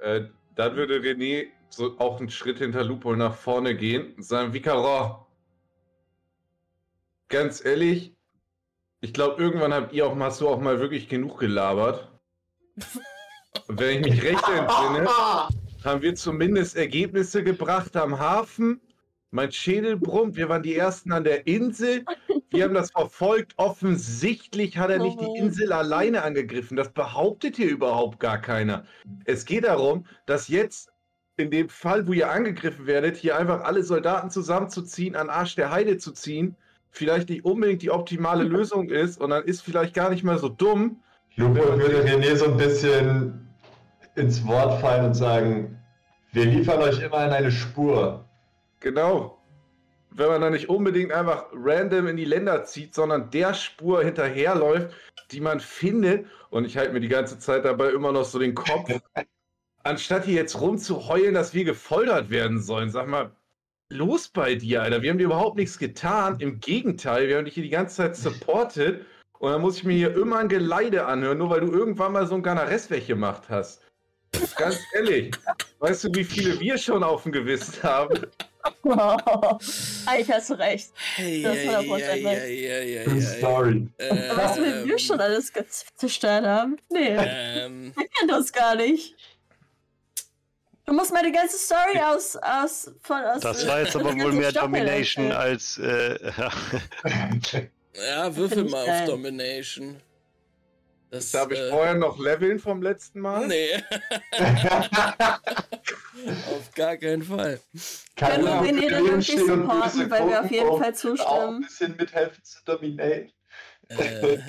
Äh, 0.01 0.25
dann 0.55 0.75
würde 0.75 0.99
René 0.99 1.47
so 1.69 1.97
auch 1.99 2.19
einen 2.19 2.29
Schritt 2.29 2.57
hinter 2.57 2.83
Lupo 2.83 3.15
nach 3.15 3.33
vorne 3.33 3.77
gehen 3.77 4.13
und 4.15 4.23
sagen, 4.23 4.51
Vicaron, 4.51 5.25
ganz 7.29 7.63
ehrlich, 7.63 8.13
ich 8.99 9.13
glaube, 9.13 9.41
irgendwann 9.41 9.73
habt 9.73 9.93
ihr 9.93 10.05
auch 10.05 10.15
mal 10.15 10.31
so 10.31 10.49
auch 10.49 10.59
mal 10.59 10.81
wirklich 10.81 11.07
genug 11.07 11.39
gelabert. 11.39 12.11
Und 13.67 13.79
wenn 13.79 14.01
ich 14.01 14.11
mich 14.11 14.23
recht 14.23 14.43
entsinne, 14.49 15.07
haben 15.87 16.01
wir 16.01 16.15
zumindest 16.15 16.75
Ergebnisse 16.75 17.43
gebracht 17.43 17.95
am 17.95 18.19
Hafen. 18.19 18.81
Mein 19.31 19.51
Schädel 19.51 19.97
brummt, 19.97 20.35
wir 20.35 20.49
waren 20.49 20.63
die 20.63 20.75
Ersten 20.75 21.11
an 21.11 21.23
der 21.23 21.47
Insel. 21.47 22.05
Wir 22.49 22.65
haben 22.65 22.73
das 22.73 22.91
verfolgt. 22.91 23.53
Offensichtlich 23.57 24.77
hat 24.77 24.89
er 24.89 24.99
nicht 24.99 25.19
die 25.19 25.37
Insel 25.37 25.71
alleine 25.73 26.23
angegriffen. 26.23 26.77
Das 26.77 26.91
behauptet 26.91 27.57
hier 27.57 27.69
überhaupt 27.69 28.19
gar 28.19 28.39
keiner. 28.39 28.85
Es 29.25 29.45
geht 29.45 29.65
darum, 29.65 30.05
dass 30.25 30.47
jetzt 30.47 30.89
in 31.37 31.51
dem 31.51 31.69
Fall, 31.69 32.07
wo 32.07 32.13
ihr 32.13 32.31
angegriffen 32.31 32.87
werdet, 32.87 33.15
hier 33.15 33.37
einfach 33.37 33.61
alle 33.61 33.83
Soldaten 33.83 34.29
zusammenzuziehen, 34.29 35.15
an 35.15 35.29
Arsch 35.29 35.55
der 35.55 35.71
Heide 35.71 35.97
zu 35.97 36.11
ziehen, 36.11 36.55
vielleicht 36.89 37.29
nicht 37.29 37.45
unbedingt 37.45 37.81
die 37.81 37.91
optimale 37.91 38.43
Lösung 38.55 38.89
ist 38.89 39.21
und 39.21 39.29
dann 39.29 39.43
ist 39.43 39.61
vielleicht 39.61 39.93
gar 39.93 40.09
nicht 40.09 40.23
mal 40.23 40.39
so 40.39 40.49
dumm. 40.49 41.01
Lupo 41.35 41.61
würde 41.77 42.03
René 42.03 42.35
so 42.35 42.45
ein 42.45 42.57
bisschen 42.57 43.47
ins 44.15 44.45
Wort 44.47 44.81
fallen 44.81 45.05
und 45.05 45.13
sagen, 45.13 45.76
wir 46.37 46.45
liefern 46.45 46.81
euch 46.81 47.01
immer 47.01 47.25
in 47.25 47.31
eine 47.31 47.51
Spur. 47.51 48.23
Genau. 48.79 49.41
Wenn 50.11 50.27
man 50.27 50.41
da 50.41 50.49
nicht 50.49 50.69
unbedingt 50.69 51.11
einfach 51.11 51.47
random 51.51 52.07
in 52.07 52.17
die 52.17 52.25
Länder 52.25 52.63
zieht, 52.63 52.93
sondern 52.93 53.31
der 53.31 53.53
Spur 53.53 54.03
hinterherläuft, 54.03 54.95
die 55.31 55.41
man 55.41 55.59
findet. 55.59 56.27
Und 56.49 56.65
ich 56.65 56.77
halte 56.77 56.93
mir 56.93 56.99
die 56.99 57.07
ganze 57.07 57.39
Zeit 57.39 57.65
dabei 57.65 57.89
immer 57.89 58.11
noch 58.11 58.25
so 58.25 58.37
den 58.39 58.53
Kopf. 58.53 58.89
Anstatt 59.83 60.25
hier 60.25 60.35
jetzt 60.35 60.59
rumzuheulen, 60.59 61.33
dass 61.33 61.53
wir 61.53 61.63
gefoltert 61.63 62.29
werden 62.29 62.61
sollen, 62.61 62.91
sag 62.91 63.07
mal, 63.07 63.31
los 63.89 64.27
bei 64.27 64.55
dir, 64.55 64.83
Alter. 64.83 65.01
Wir 65.01 65.09
haben 65.09 65.17
dir 65.17 65.25
überhaupt 65.25 65.57
nichts 65.57 65.79
getan. 65.79 66.39
Im 66.39 66.59
Gegenteil, 66.59 67.27
wir 67.27 67.37
haben 67.37 67.45
dich 67.45 67.53
hier 67.55 67.63
die 67.63 67.69
ganze 67.69 67.95
Zeit 67.95 68.15
supported. 68.15 69.05
Und 69.39 69.51
dann 69.51 69.61
muss 69.61 69.77
ich 69.77 69.83
mir 69.83 69.95
hier 69.95 70.15
immer 70.15 70.37
ein 70.37 70.49
Geleide 70.49 71.05
anhören, 71.05 71.37
nur 71.37 71.49
weil 71.49 71.61
du 71.61 71.71
irgendwann 71.71 72.11
mal 72.11 72.27
so 72.27 72.35
ein 72.35 72.43
Ganares 72.43 72.89
weggemacht 72.89 73.49
hast. 73.49 73.86
Ganz 74.55 74.79
ehrlich, 74.93 75.31
weißt 75.79 76.05
du, 76.05 76.15
wie 76.15 76.23
viele 76.23 76.59
wir 76.59 76.77
schon 76.77 77.03
auf 77.03 77.23
dem 77.23 77.31
Gewissen 77.31 77.81
haben? 77.83 78.25
Eigentlich 80.05 80.31
hast 80.31 80.49
du 80.49 80.53
recht. 80.55 80.91
Hey, 81.15 81.41
Das 81.41 81.65
war 81.67 81.81
hey, 81.81 81.87
der 81.87 82.09
hey, 82.09 82.23
hey, 82.23 83.05
hey, 83.05 83.05
hey. 83.09 83.21
Story. 83.21 83.87
Was 84.35 84.57
wir 84.57 84.75
Ähm, 84.75 84.87
wir 84.87 84.99
schon 84.99 85.19
alles 85.19 85.51
zerstört 85.95 86.45
haben? 86.45 86.77
Nee, 86.89 87.15
Ähm, 87.17 87.93
wir 87.95 88.07
kennen 88.07 88.27
das 88.29 88.51
gar 88.51 88.75
nicht. 88.75 89.15
Du 90.85 90.93
musst 90.93 91.11
mal 91.11 91.23
die 91.23 91.33
ganze 91.33 91.57
Story 91.57 91.99
aus, 91.99 92.37
aus, 92.37 92.91
von, 93.01 93.21
aus 93.23 93.41
Das 93.41 93.67
war 93.67 93.81
jetzt 93.81 93.95
aber 93.95 94.17
wohl 94.17 94.31
mehr 94.31 94.51
Staffel 94.51 94.71
Domination 94.71 95.31
als. 95.33 95.77
Äh, 95.79 96.17
ja, 97.93 98.33
würfel 98.35 98.65
ich 98.65 98.71
mal 98.71 98.81
auf 98.81 98.87
geil. 98.87 99.07
Domination. 99.07 100.01
Das, 101.09 101.31
Darf 101.31 101.49
ich 101.51 101.59
äh, 101.59 101.69
vorher 101.69 101.95
noch 101.95 102.19
leveln 102.19 102.59
vom 102.59 102.81
letzten 102.81 103.21
Mal? 103.21 103.47
Nee, 103.47 103.75
auf 106.51 106.73
gar 106.75 106.97
keinen 106.97 107.23
Fall. 107.23 107.61
Können 108.17 108.43
wir 108.43 108.51
Keiner 108.51 108.61
René 108.61 108.81
will 108.81 108.89
dann 108.89 109.13
und 109.13 109.21
supporten, 109.23 110.11
weil 110.11 110.27
wir 110.27 110.41
auf 110.41 110.51
jeden 110.51 110.67
Fall 110.67 110.75
Auch 110.75 110.81
ein 110.81 110.95
zustimmen? 110.95 111.61
bisschen 111.61 111.95
mithelfen 111.95 112.43
zu 112.43 112.59
dominieren. 112.65 113.31
Äh, 113.87 114.39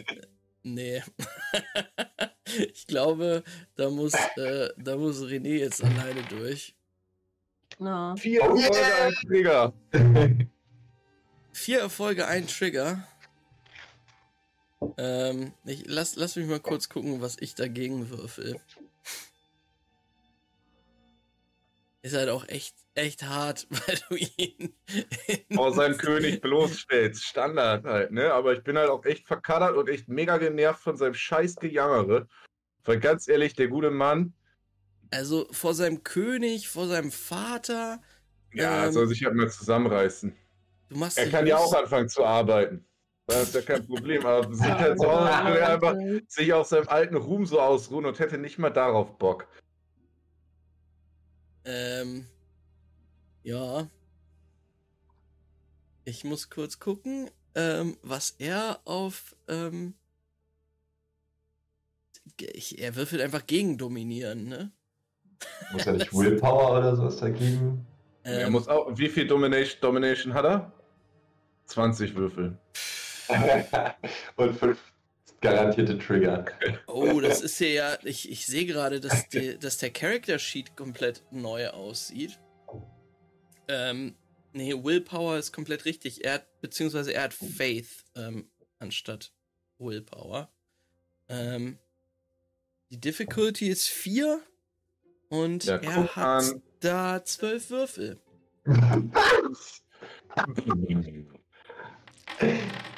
nee. 0.64 1.00
ich 2.74 2.88
glaube, 2.88 3.44
da 3.76 3.88
muss, 3.90 4.14
äh, 4.14 4.70
da 4.76 4.96
muss 4.96 5.22
René 5.22 5.58
jetzt 5.58 5.84
alleine 5.84 6.22
durch. 6.28 6.74
No. 7.78 8.16
Vier 8.16 8.42
Oh 8.42 8.56
Erfolge, 8.56 8.76
yeah! 8.76 9.06
ein 9.06 9.14
Trigger. 9.28 9.72
Vier 11.52 11.80
Erfolge, 11.80 12.26
ein 12.26 12.46
Trigger. 12.48 13.06
Ähm, 14.96 15.52
ich, 15.64 15.84
lass, 15.86 16.16
lass 16.16 16.36
mich 16.36 16.46
mal 16.46 16.60
kurz 16.60 16.88
gucken, 16.88 17.20
was 17.20 17.36
ich 17.40 17.54
dagegen 17.54 18.10
würfel. 18.10 18.60
Ist 22.02 22.14
halt 22.14 22.28
auch 22.28 22.46
echt, 22.48 22.76
echt 22.94 23.24
hart, 23.24 23.66
weil 23.70 23.98
du 24.08 24.14
ihn. 24.16 24.72
Vor 25.52 25.74
seinem 25.74 25.96
König 25.98 26.40
bloßstellst. 26.40 27.24
Standard 27.24 27.84
halt, 27.84 28.12
ne? 28.12 28.32
Aber 28.32 28.52
ich 28.52 28.62
bin 28.62 28.78
halt 28.78 28.88
auch 28.88 29.04
echt 29.04 29.26
verkaddert 29.26 29.76
und 29.76 29.88
echt 29.88 30.08
mega 30.08 30.38
genervt 30.38 30.80
von 30.80 30.96
seinem 30.96 31.14
scheiß 31.14 31.56
Gejammere. 31.56 32.28
Weil 32.84 33.00
ganz 33.00 33.26
ehrlich, 33.28 33.54
der 33.54 33.68
gute 33.68 33.90
Mann, 33.90 34.32
Also 35.10 35.48
vor 35.50 35.74
seinem 35.74 36.04
König, 36.04 36.68
vor 36.68 36.86
seinem 36.86 37.10
Vater. 37.10 38.00
ja, 38.52 38.86
Ähm, 38.86 38.92
soll 38.92 39.08
sich 39.08 39.24
halt 39.24 39.34
mal 39.34 39.50
zusammenreißen. 39.50 40.34
Er 41.16 41.30
kann 41.30 41.46
ja 41.46 41.58
auch 41.58 41.74
anfangen 41.74 42.08
zu 42.08 42.24
arbeiten. 42.24 42.86
Das 43.28 43.42
ist 43.42 43.54
ja 43.54 43.60
kein 43.60 43.86
Problem. 43.86 44.24
Aber 44.24 44.52
sieht 44.54 44.64
halt 44.64 44.98
so 44.98 45.06
aus, 45.06 45.28
als 45.28 45.46
würde 45.46 45.60
er 45.60 45.68
einfach 45.74 45.94
sich 46.28 46.52
auf 46.52 46.66
seinem 46.66 46.88
alten 46.88 47.16
Ruhm 47.16 47.44
so 47.44 47.60
ausruhen 47.60 48.06
und 48.06 48.18
hätte 48.18 48.38
nicht 48.38 48.58
mal 48.58 48.70
darauf 48.70 49.18
Bock. 49.18 49.46
Ähm, 51.66 52.26
ja. 53.42 53.86
Ich 56.06 56.24
muss 56.24 56.48
kurz 56.48 56.78
gucken, 56.78 57.30
ähm, 57.54 57.98
was 58.02 58.30
er 58.38 58.80
auf. 58.86 59.36
Ähm, 59.46 59.92
ich, 62.40 62.80
er 62.80 62.96
würfelt 62.96 63.20
einfach 63.20 63.46
gegen 63.46 63.76
dominieren, 63.76 64.44
ne? 64.48 64.72
Muss 65.72 65.84
ja 65.84 65.92
nicht 65.92 66.12
Willpower 66.14 66.78
oder 66.78 66.96
sowas 66.96 67.18
dagegen. 67.18 67.86
er 68.22 68.46
Ähm, 68.46 68.52
muss 68.52 68.68
auch. 68.68 68.96
Wie 68.96 69.10
viel 69.10 69.26
Domination, 69.26 69.82
Domination 69.82 70.32
hat 70.32 70.46
er? 70.46 70.72
20 71.66 72.14
Würfel. 72.14 72.58
und 74.36 74.54
fünf 74.56 74.78
garantierte 75.40 75.98
Trigger. 75.98 76.44
oh, 76.86 77.20
das 77.20 77.42
ist 77.42 77.58
hier 77.58 77.72
ja. 77.72 77.98
Ich, 78.04 78.30
ich 78.30 78.46
sehe 78.46 78.66
gerade, 78.66 79.00
dass, 79.00 79.28
die, 79.28 79.58
dass 79.58 79.78
der 79.78 79.90
Character 79.90 80.38
Sheet 80.38 80.76
komplett 80.76 81.24
neu 81.30 81.68
aussieht. 81.68 82.38
Ähm, 83.68 84.14
nee, 84.52 84.72
Willpower 84.72 85.38
ist 85.38 85.52
komplett 85.52 85.84
richtig. 85.84 86.24
Er 86.24 86.34
hat, 86.34 86.60
beziehungsweise 86.60 87.12
er 87.12 87.24
hat 87.24 87.34
Faith 87.34 88.04
ähm, 88.16 88.48
anstatt 88.78 89.32
Willpower. 89.78 90.50
Ähm, 91.28 91.78
die 92.90 93.00
Difficulty 93.00 93.68
ist 93.68 93.88
4 93.88 94.40
und 95.28 95.64
Ja, 95.64 95.76
er 95.76 96.16
hat 96.16 96.16
an. 96.16 96.62
da 96.80 97.22
12 97.22 97.70
Würfel. 97.70 98.18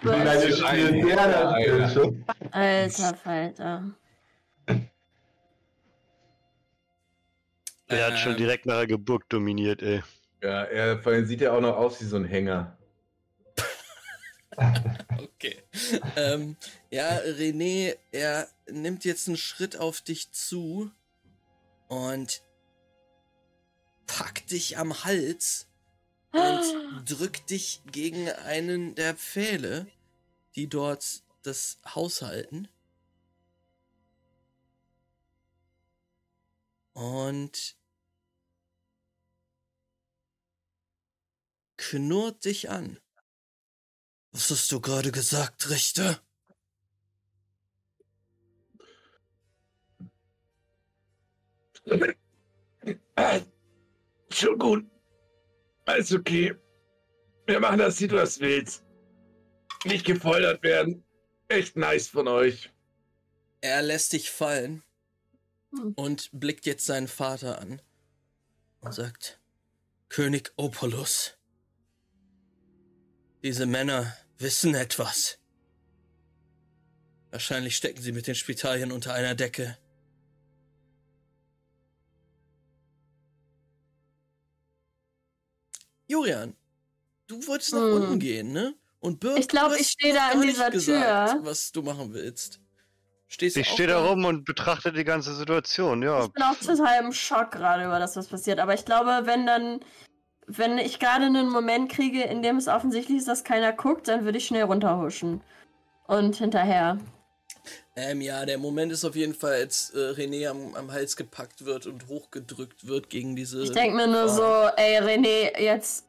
Lange 0.03 0.53
spielt 0.53 1.05
der 1.05 1.79
das 1.79 1.93
schon? 1.95 2.25
Alter 2.51 3.15
Falter. 3.15 3.85
er 7.87 8.07
hat 8.07 8.19
schon 8.19 8.33
Ähm, 8.33 8.39
direkt 8.39 8.67
nach 8.67 8.77
der 8.77 8.87
Geburt 8.87 9.25
dominiert, 9.29 9.83
ey. 9.83 10.03
Ja, 10.43 10.65
er 10.65 11.03
vor 11.03 11.13
allem 11.13 11.27
sieht 11.27 11.41
ja 11.41 11.53
auch 11.53 11.61
noch 11.61 11.77
aus 11.77 12.01
wie 12.01 12.07
so 12.07 12.17
ein 12.17 12.25
Hänger. 12.25 12.77
Okay. 15.17 15.63
ähm, 16.17 16.57
ja, 16.91 17.19
René, 17.21 17.97
er 18.13 18.47
nimmt 18.71 19.07
jetzt 19.07 19.27
einen 19.27 19.39
Schritt 19.39 19.79
auf 19.79 20.03
dich 20.03 20.33
zu 20.33 20.91
und 21.89 22.43
packt 24.07 24.51
dich 24.51 24.77
am 24.77 25.05
Hals 25.05 25.70
und 26.33 27.05
drückt 27.11 27.51
dich 27.51 27.83
gegen 27.91 28.29
einen 28.29 28.95
der 28.95 29.15
Pfähle, 29.15 29.87
die 30.55 30.69
dort 30.69 31.23
das 31.43 31.79
Haus 31.95 32.23
halten. 32.23 32.69
Und 36.93 37.77
knurrt 41.77 42.45
dich 42.45 42.69
an. 42.69 42.99
Was 44.33 44.51
hast 44.51 44.71
du 44.71 44.81
gerade 44.81 45.11
gesagt, 45.11 45.71
Richter? 45.71 46.21
Schon 54.31 54.59
gut. 54.59 55.00
Alles 55.91 56.13
okay. 56.13 56.55
Wir 57.47 57.59
machen 57.59 57.79
das, 57.79 58.01
wie 58.01 58.07
du 58.07 58.15
das 58.15 58.39
willst. 58.39 58.85
Nicht 59.85 60.07
gefoltert 60.07 60.63
werden. 60.63 61.03
Echt 61.49 61.77
nice 61.77 62.07
von 62.07 62.29
euch. 62.29 62.71
Er 63.61 63.83
lässt 63.83 64.13
dich 64.13 64.31
fallen 64.31 64.85
und 65.97 66.31
blickt 66.33 66.65
jetzt 66.65 66.87
seinen 66.87 67.09
Vater 67.09 67.61
an 67.61 67.83
und 68.81 68.95
sagt, 68.95 69.41
König 70.09 70.53
Opolus, 70.55 71.37
diese 73.43 73.67
Männer 73.67 74.17
wissen 74.39 74.77
etwas. 74.77 75.41
Wahrscheinlich 77.33 77.77
stecken 77.77 78.01
sie 78.01 78.13
mit 78.13 78.29
den 78.29 78.37
Spitalien 78.37 78.93
unter 78.93 79.13
einer 79.13 79.35
Decke. 79.35 79.77
Julian, 86.11 86.55
du 87.29 87.47
wolltest 87.47 87.73
nach 87.73 87.83
Hm. 87.83 87.93
unten 87.95 88.19
gehen, 88.19 88.53
ne? 88.53 88.75
Und 88.99 89.21
Birk, 89.21 89.39
Ich 89.39 89.47
glaub, 89.49 89.69
du 89.69 89.75
ich 89.77 89.83
hast 89.83 89.93
steh 89.93 90.13
da 90.13 90.35
nicht 90.35 90.51
dieser 90.51 90.71
gesagt, 90.71 91.33
Tür. 91.33 91.39
was 91.45 91.71
du 91.73 91.83
machen 91.83 92.13
willst. 92.13 92.61
Stehst 93.29 93.57
Ich 93.57 93.69
stehe 93.69 93.89
da 93.89 94.05
rum 94.05 94.25
und 94.25 94.45
betrachte 94.45 94.93
die 94.93 95.05
ganze 95.05 95.35
Situation, 95.37 96.03
ja. 96.03 96.25
Ich 96.25 96.33
bin 96.33 96.43
auch 96.43 96.57
total 96.57 97.05
im 97.05 97.13
Schock 97.13 97.53
gerade 97.53 97.85
über 97.85 98.01
das, 98.01 98.17
was 98.17 98.27
passiert. 98.27 98.59
Aber 98.59 98.75
ich 98.75 98.85
glaube, 98.85 99.21
wenn 99.25 99.47
dann, 99.47 99.79
wenn 100.49 100.79
ich 100.79 100.99
gerade 100.99 101.27
einen 101.27 101.49
Moment 101.49 101.93
kriege, 101.93 102.23
in 102.25 102.43
dem 102.43 102.57
es 102.57 102.67
offensichtlich 102.67 103.19
ist, 103.19 103.29
dass 103.29 103.45
keiner 103.45 103.73
guckt, 103.73 104.09
dann 104.09 104.25
würde 104.25 104.39
ich 104.39 104.47
schnell 104.47 104.65
runterhuschen. 104.65 105.41
Und 106.09 106.35
hinterher. 106.37 106.99
Ähm, 108.03 108.23
ja, 108.23 108.47
der 108.47 108.57
Moment 108.57 108.93
ist 108.93 109.05
auf 109.05 109.15
jeden 109.15 109.35
Fall, 109.35 109.53
als 109.53 109.91
äh, 109.91 109.99
René 109.99 110.49
am, 110.49 110.75
am 110.75 110.91
Hals 110.91 111.17
gepackt 111.17 111.67
wird 111.67 111.87
und 111.87 112.09
hochgedrückt 112.09 112.87
wird 112.87 113.11
gegen 113.11 113.37
diese. 113.37 113.63
Ich 113.63 113.73
denke 113.73 113.95
mir 113.95 114.07
nur 114.07 114.29
so, 114.31 114.43
ey 114.77 115.01
René, 115.01 115.61
jetzt 115.61 116.07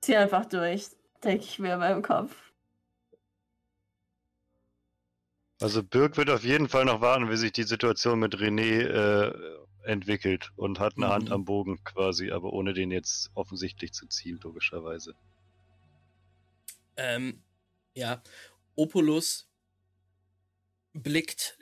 zieh 0.00 0.16
einfach 0.16 0.46
durch. 0.46 0.88
Denke 1.22 1.44
ich 1.44 1.60
mir 1.60 1.76
beim 1.76 2.02
Kopf. 2.02 2.34
Also 5.60 5.82
Birk 5.84 6.16
wird 6.16 6.30
auf 6.30 6.42
jeden 6.42 6.68
Fall 6.68 6.84
noch 6.84 7.00
warten, 7.00 7.30
wie 7.30 7.36
sich 7.36 7.52
die 7.52 7.62
Situation 7.64 8.18
mit 8.18 8.34
René 8.36 8.82
äh, 8.82 9.32
entwickelt 9.84 10.50
und 10.56 10.80
hat 10.80 10.96
eine 10.96 11.06
Mhm. 11.06 11.10
Hand 11.10 11.30
am 11.30 11.44
Bogen 11.44 11.82
quasi, 11.84 12.32
aber 12.32 12.52
ohne 12.52 12.74
den 12.74 12.90
jetzt 12.90 13.30
offensichtlich 13.34 13.92
zu 13.92 14.06
ziehen, 14.08 14.40
logischerweise. 14.42 15.14
Ähm, 16.96 17.42
ja, 17.94 18.22
Opulus 18.76 19.47
blickt 21.02 21.58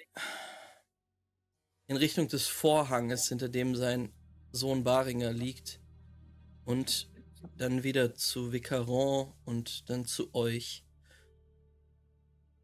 in 1.86 1.96
Richtung 1.96 2.28
des 2.28 2.46
Vorhanges, 2.46 3.28
hinter 3.28 3.48
dem 3.48 3.74
sein 3.74 4.12
Sohn 4.52 4.84
Baringer 4.84 5.32
liegt. 5.32 5.80
Und 6.64 7.08
dann 7.56 7.84
wieder 7.84 8.14
zu 8.14 8.52
Vicaron 8.52 9.32
und 9.44 9.88
dann 9.88 10.04
zu 10.04 10.34
euch. 10.34 10.84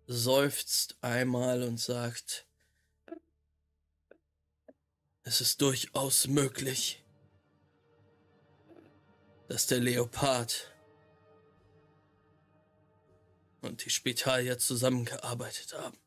Seufzt 0.06 0.96
einmal 1.00 1.62
und 1.62 1.78
sagt: 1.78 2.48
Es 5.22 5.40
ist 5.40 5.62
durchaus 5.62 6.26
möglich, 6.26 7.04
dass 9.48 9.68
der 9.68 9.78
Leopard 9.78 10.74
und 13.60 13.84
die 13.84 13.90
Spitalier 13.90 14.58
zusammengearbeitet 14.58 15.74
haben. 15.74 16.01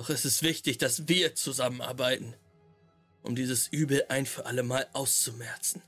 Doch 0.00 0.08
es 0.08 0.24
ist 0.24 0.42
wichtig, 0.42 0.78
dass 0.78 1.08
wir 1.08 1.34
zusammenarbeiten, 1.34 2.32
um 3.22 3.34
dieses 3.34 3.68
Übel 3.68 4.06
ein 4.08 4.24
für 4.24 4.46
alle 4.46 4.62
Mal 4.62 4.86
auszumerzen. 4.94 5.82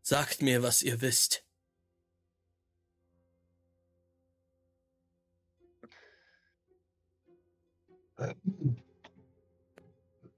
Sagt 0.00 0.40
mir, 0.40 0.62
was 0.62 0.80
ihr 0.80 1.02
wisst. 1.02 1.44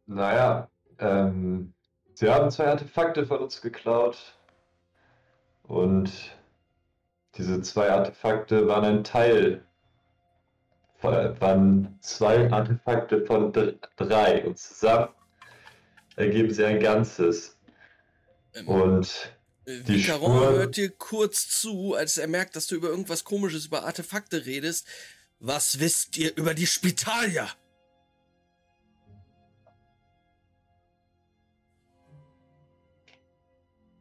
Naja, 0.06 0.68
ähm, 0.98 1.74
sie 2.14 2.28
haben 2.28 2.50
zwei 2.50 2.66
Artefakte 2.66 3.24
von 3.24 3.38
uns 3.38 3.62
geklaut. 3.62 4.36
Und 5.62 6.36
diese 7.36 7.62
zwei 7.62 7.88
Artefakte 7.92 8.66
waren 8.66 8.84
ein 8.84 9.04
Teil, 9.04 9.65
waren 11.40 11.98
zwei 12.00 12.50
Artefakte 12.50 13.24
von 13.24 13.52
dr- 13.52 13.74
drei. 13.96 14.44
Und 14.46 14.58
zusammen 14.58 15.08
ergeben 16.16 16.52
sie 16.52 16.64
ein 16.64 16.80
Ganzes. 16.80 17.56
Ähm, 18.54 18.68
Und 18.68 19.32
die 19.66 19.88
Vicaron 19.88 20.36
Spur- 20.36 20.52
hört 20.52 20.76
dir 20.76 20.90
kurz 20.90 21.48
zu, 21.48 21.94
als 21.94 22.18
er 22.18 22.28
merkt, 22.28 22.56
dass 22.56 22.66
du 22.66 22.76
über 22.76 22.88
irgendwas 22.88 23.24
Komisches, 23.24 23.66
über 23.66 23.84
Artefakte 23.84 24.46
redest. 24.46 24.86
Was 25.38 25.80
wisst 25.80 26.16
ihr 26.16 26.34
über 26.36 26.54
die 26.54 26.66
Spitalier? 26.66 27.48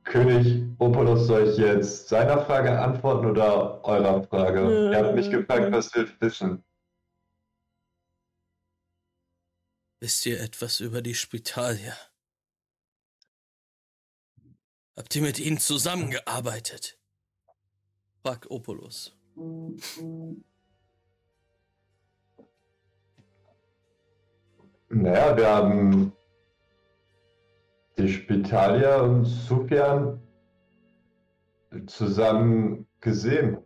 König 0.03 0.63
Opolos, 0.77 1.25
soll 1.27 1.49
ich 1.49 1.57
jetzt 1.57 2.07
seiner 2.09 2.45
Frage 2.45 2.79
antworten 2.79 3.25
oder 3.25 3.83
eurer 3.83 4.23
Frage? 4.23 4.91
Ihr 4.91 4.97
habt 4.97 5.15
mich 5.15 5.29
gefragt, 5.31 5.71
was 5.71 5.93
wir 5.95 6.07
wissen. 6.19 6.63
Wisst 10.05 10.27
ihr 10.27 10.39
etwas 10.39 10.81
über 10.81 11.01
die 11.01 11.15
Spitalier? 11.15 11.95
Habt 14.95 15.15
ihr 15.15 15.23
mit 15.23 15.39
ihnen 15.39 15.57
zusammengearbeitet? 15.57 16.99
Fragt 18.21 18.51
Opolos. 18.51 19.17
Naja, 24.89 25.35
wir 25.37 25.49
haben 25.49 26.13
die 27.97 28.13
Spitalia 28.13 29.01
und 29.01 29.25
Sufjan 29.25 30.21
zusammen 31.87 32.87
gesehen. 33.01 33.57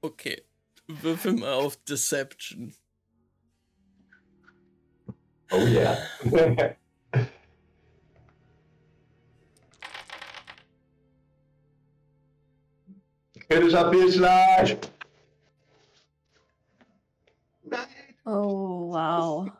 Okay, 0.00 0.47
würfel 0.88 1.34
mal 1.34 1.52
auf 1.52 1.76
Deception. 1.84 2.74
Oh 5.50 5.66
yeah. 5.66 5.96
Kritischer 13.48 13.90
Fehlschlag. 13.90 14.78
Oh, 18.26 18.90
wow. 18.92 19.50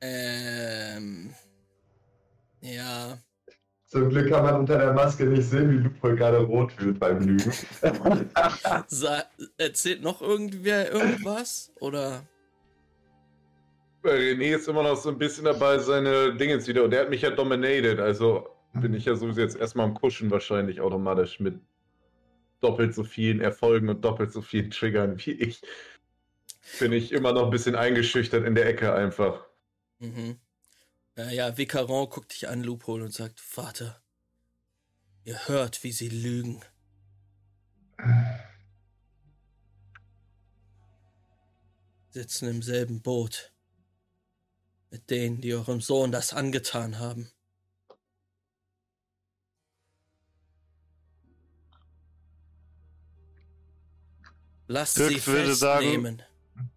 Ähm. 0.00 1.32
Ja. 2.60 3.18
Zum 3.92 4.08
Glück 4.08 4.30
kann 4.30 4.42
man 4.42 4.60
unter 4.60 4.78
der 4.78 4.94
Maske 4.94 5.26
nicht 5.26 5.42
sehen, 5.42 5.70
wie 5.70 5.82
Lupo 5.82 6.16
gerade 6.16 6.38
rot 6.38 6.72
wird 6.80 6.98
beim 6.98 7.20
Lügen. 7.20 7.52
Erzählt 9.58 10.00
noch 10.00 10.22
irgendwer 10.22 10.90
irgendwas? 10.90 11.70
Oder? 11.78 12.26
René 14.02 14.56
ist 14.56 14.66
immer 14.66 14.82
noch 14.82 14.96
so 14.96 15.10
ein 15.10 15.18
bisschen 15.18 15.44
dabei, 15.44 15.78
seine 15.78 16.34
Dingens 16.34 16.66
wieder. 16.66 16.84
Und 16.84 16.92
der 16.92 17.02
hat 17.02 17.10
mich 17.10 17.20
ja 17.20 17.28
dominated. 17.32 18.00
Also 18.00 18.48
bin 18.72 18.94
ich 18.94 19.04
ja 19.04 19.14
sowieso 19.14 19.42
jetzt 19.42 19.56
erstmal 19.56 19.84
am 19.84 19.92
Kuschen 19.92 20.30
wahrscheinlich 20.30 20.80
automatisch 20.80 21.38
mit 21.38 21.60
doppelt 22.62 22.94
so 22.94 23.04
vielen 23.04 23.42
Erfolgen 23.42 23.90
und 23.90 24.02
doppelt 24.02 24.32
so 24.32 24.40
vielen 24.40 24.70
Triggern 24.70 25.18
wie 25.18 25.32
ich. 25.32 25.60
Bin 26.80 26.94
ich 26.94 27.12
immer 27.12 27.34
noch 27.34 27.44
ein 27.44 27.50
bisschen 27.50 27.74
eingeschüchtert 27.74 28.46
in 28.46 28.54
der 28.54 28.64
Ecke 28.68 28.94
einfach. 28.94 29.44
Mhm. 29.98 30.38
Äh, 31.16 31.34
ja, 31.34 31.56
Vicaron 31.56 32.08
guckt 32.08 32.32
dich 32.32 32.48
an, 32.48 32.62
Loophole, 32.62 33.04
und 33.04 33.12
sagt, 33.12 33.40
Vater, 33.40 34.02
ihr 35.24 35.46
hört, 35.48 35.82
wie 35.84 35.92
sie 35.92 36.08
lügen. 36.08 36.62
Sitzen 42.10 42.48
im 42.48 42.62
selben 42.62 43.02
Boot 43.02 43.52
mit 44.90 45.08
denen, 45.08 45.40
die 45.40 45.54
eurem 45.54 45.80
Sohn 45.80 46.12
das 46.12 46.34
angetan 46.34 46.98
haben. 46.98 47.30
Lasst 54.66 54.98
Dirk 54.98 55.12
sie 55.12 55.26
würde 55.26 55.54
sagen- 55.54 55.86
festnehmen. 55.86 56.22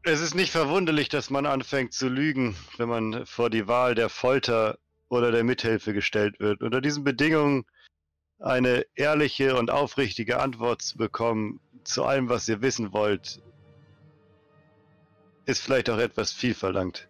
Es 0.08 0.22
ist 0.22 0.36
nicht 0.36 0.52
verwunderlich, 0.52 1.10
dass 1.10 1.32
man 1.32 1.48
anfängt 1.48 1.92
zu 1.92 2.08
lügen, 2.08 2.56
wenn 2.78 2.88
man 2.88 3.26
vor 3.26 3.50
die 3.50 3.68
Wahl 3.68 3.96
der 3.96 4.10
Folter 4.10 4.78
oder 5.10 5.32
der 5.32 5.44
Mithilfe 5.44 5.94
gestellt 5.94 6.40
wird. 6.40 6.62
Unter 6.62 6.80
diesen 6.80 7.04
Bedingungen 7.04 7.66
eine 8.38 8.86
ehrliche 8.94 9.58
und 9.58 9.72
aufrichtige 9.72 10.40
Antwort 10.40 10.84
zu 10.84 11.00
bekommen 11.00 11.60
zu 11.84 12.04
allem, 12.04 12.30
was 12.30 12.48
ihr 12.48 12.62
wissen 12.62 12.94
wollt, 12.94 13.42
ist 15.48 15.64
vielleicht 15.64 15.90
auch 15.90 15.98
etwas 15.98 16.32
viel 16.32 16.54
verlangt. 16.54 17.10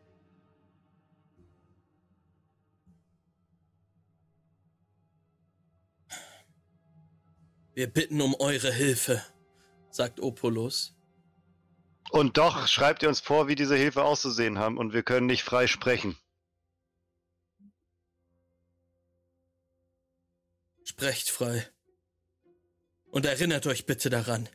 Wir 7.73 7.87
bitten 7.87 8.21
um 8.21 8.35
eure 8.39 8.71
Hilfe, 8.71 9.21
sagt 9.89 10.21
Opolos. 10.21 10.94
Und 12.11 12.37
doch 12.37 12.67
schreibt 12.67 13.03
ihr 13.03 13.09
uns 13.09 13.19
vor, 13.19 13.47
wie 13.47 13.55
diese 13.55 13.75
Hilfe 13.75 14.03
auszusehen 14.03 14.57
haben, 14.59 14.77
und 14.77 14.93
wir 14.93 15.03
können 15.03 15.25
nicht 15.25 15.43
frei 15.43 15.67
sprechen. 15.67 16.17
Sprecht 20.83 21.29
frei. 21.29 21.67
Und 23.11 23.25
erinnert 23.25 23.65
euch 23.65 23.85
bitte 23.85 24.09
daran, 24.09 24.47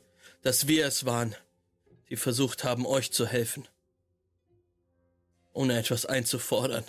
dass 0.43 0.69
wir 0.69 0.87
es 0.87 1.05
waren, 1.05 1.35
die 2.09 2.17
versucht 2.17 2.65
haben, 2.65 2.87
euch 2.87 3.13
zu 3.13 3.27
helfen. 3.27 3.67
Ohne 5.53 5.79
etwas 5.79 6.07
einzufordern. 6.07 6.85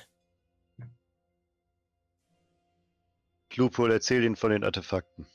Lupol 3.56 3.92
erzählt 3.92 4.24
ihnen 4.24 4.36
von 4.36 4.52
den 4.52 4.64
Artefakten. 4.64 5.26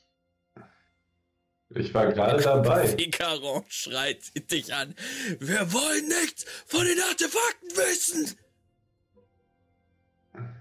Ich 1.69 1.93
war 1.93 2.07
gerade 2.13 2.41
dabei. 2.41 2.97
Vicaron 2.97 3.65
schreit 3.67 4.21
dich 4.51 4.73
an. 4.73 4.95
Wir 5.39 5.71
wollen 5.73 6.07
nichts 6.07 6.45
von 6.65 6.85
den 6.85 6.99
Artefakten 7.01 7.69
wissen! 7.71 8.37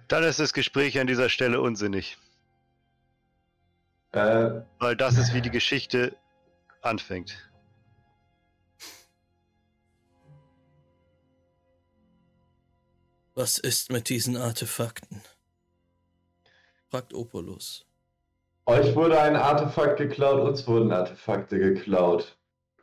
Dann 0.08 0.24
ist 0.24 0.38
das 0.40 0.52
Gespräch 0.52 0.98
an 0.98 1.06
dieser 1.06 1.28
Stelle 1.28 1.60
unsinnig, 1.60 2.16
Äh, 4.12 4.62
weil 4.78 4.96
das 4.96 5.16
ist, 5.18 5.34
wie 5.34 5.42
die 5.42 5.50
Geschichte 5.50 6.16
anfängt. 6.80 7.36
Was 13.34 13.58
ist 13.58 13.90
mit 13.90 14.08
diesen 14.08 14.36
Artefakten? 14.36 15.22
fragt 16.88 17.12
Opolos. 17.12 17.84
Euch 18.66 18.94
wurde 18.94 19.20
ein 19.20 19.36
Artefakt 19.36 19.98
geklaut, 19.98 20.40
uns 20.40 20.66
wurden 20.66 20.92
Artefakte 20.92 21.58
geklaut. 21.58 22.36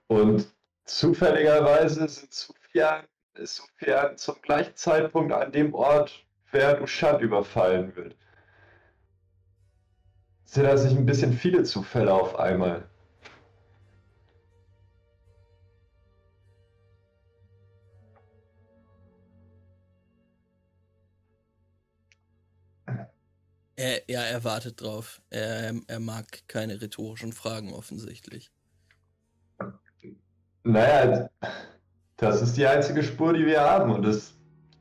Und 0.07 0.47
zufälligerweise 0.85 2.07
sind 2.07 2.33
Sufjan, 2.33 3.05
ist 3.35 3.55
Sufjan 3.55 4.17
zum 4.17 4.41
gleichen 4.41 4.75
Zeitpunkt 4.75 5.33
an 5.33 5.51
dem 5.51 5.73
Ort, 5.73 6.25
während 6.51 6.81
Ushad 6.81 7.21
überfallen 7.21 7.95
wird. 7.95 8.15
Sind 10.45 10.63
das 10.65 10.83
nicht 10.83 10.97
ein 10.97 11.05
bisschen 11.05 11.33
viele 11.33 11.63
Zufälle 11.63 12.13
auf 12.13 12.37
einmal? 12.39 12.87
Er, 23.75 24.01
ja, 24.07 24.21
er 24.21 24.43
wartet 24.43 24.81
drauf. 24.81 25.21
Er, 25.29 25.73
er 25.87 25.99
mag 25.99 26.47
keine 26.47 26.81
rhetorischen 26.81 27.33
Fragen 27.33 27.73
offensichtlich. 27.73 28.51
Naja, 30.63 31.29
das 32.17 32.41
ist 32.41 32.55
die 32.55 32.65
einzige 32.67 33.03
Spur, 33.03 33.33
die 33.33 33.45
wir 33.45 33.61
haben. 33.61 33.91
Und 33.91 34.05
es 34.05 34.35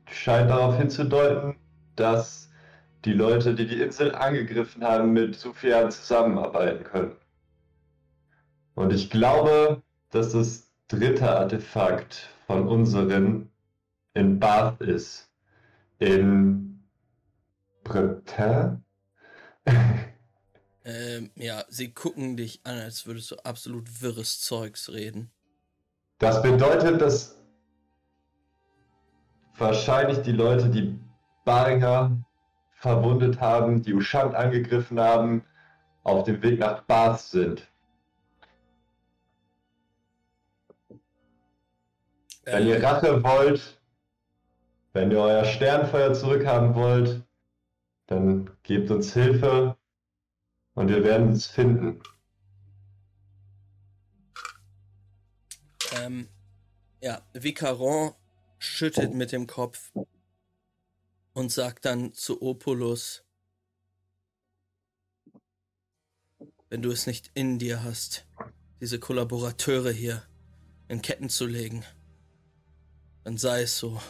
scheint 0.09 0.49
darauf 0.49 0.77
hinzudeuten, 0.77 1.55
dass 1.95 2.49
die 3.05 3.13
Leute, 3.13 3.53
die 3.55 3.67
die 3.67 3.81
Insel 3.81 4.13
angegriffen 4.15 4.83
haben, 4.83 5.11
mit 5.11 5.35
Sufjan 5.35 5.91
zusammenarbeiten 5.91 6.83
können. 6.83 7.15
Und 8.75 8.93
ich 8.93 9.09
glaube, 9.09 9.81
dass 10.11 10.31
das 10.31 10.71
dritte 10.87 11.29
Artefakt 11.29 12.29
von 12.47 12.67
unseren 12.67 13.49
in 14.13 14.39
Bath 14.39 14.79
ist. 14.81 15.29
In 15.99 16.83
Breton? 17.83 18.82
Ähm, 20.85 21.31
ja, 21.35 21.63
sie 21.69 21.93
gucken 21.93 22.35
dich 22.35 22.59
an, 22.65 22.77
als 22.77 23.05
würdest 23.05 23.31
du 23.31 23.35
absolut 23.37 24.01
wirres 24.01 24.41
Zeugs 24.41 24.91
reden. 24.91 25.31
Das 26.19 26.41
bedeutet, 26.41 27.01
dass 27.01 27.37
wahrscheinlich 29.57 30.21
die 30.21 30.31
Leute, 30.31 30.69
die 30.69 30.99
Baringer 31.45 32.17
verwundet 32.73 33.39
haben, 33.39 33.81
die 33.81 33.93
Ushant 33.93 34.35
angegriffen 34.35 34.99
haben, 34.99 35.43
auf 36.03 36.25
dem 36.25 36.41
Weg 36.41 36.59
nach 36.59 36.83
Bath 36.83 37.21
sind. 37.21 37.67
Wenn 42.43 42.67
ihr 42.67 42.75
Ähm, 42.75 42.85
Rache 42.85 43.23
wollt, 43.23 43.81
wenn 44.91 45.11
ihr 45.11 45.19
euer 45.19 45.45
Sternfeuer 45.45 46.13
zurückhaben 46.13 46.75
wollt, 46.75 47.21
dann 48.07 48.49
gebt 48.63 48.91
uns 48.91 49.13
Hilfe 49.13 49.77
und 50.75 50.89
wir 50.89 51.03
werden 51.03 51.31
es 51.31 51.47
finden. 51.47 52.01
ähm, 56.03 56.27
ja, 57.01 57.21
Vicaron 57.33 58.13
schüttet 58.57 59.13
mit 59.13 59.31
dem 59.31 59.47
Kopf 59.47 59.91
und 61.33 61.51
sagt 61.51 61.85
dann 61.85 62.13
zu 62.13 62.41
Opulus, 62.41 63.23
wenn 66.69 66.81
du 66.81 66.91
es 66.91 67.07
nicht 67.07 67.31
in 67.33 67.59
dir 67.59 67.83
hast, 67.83 68.25
diese 68.81 68.99
Kollaborateure 68.99 69.91
hier 69.91 70.23
in 70.87 71.01
Ketten 71.01 71.29
zu 71.29 71.45
legen, 71.45 71.83
dann 73.23 73.37
sei 73.37 73.63
es 73.63 73.77
so. 73.77 74.01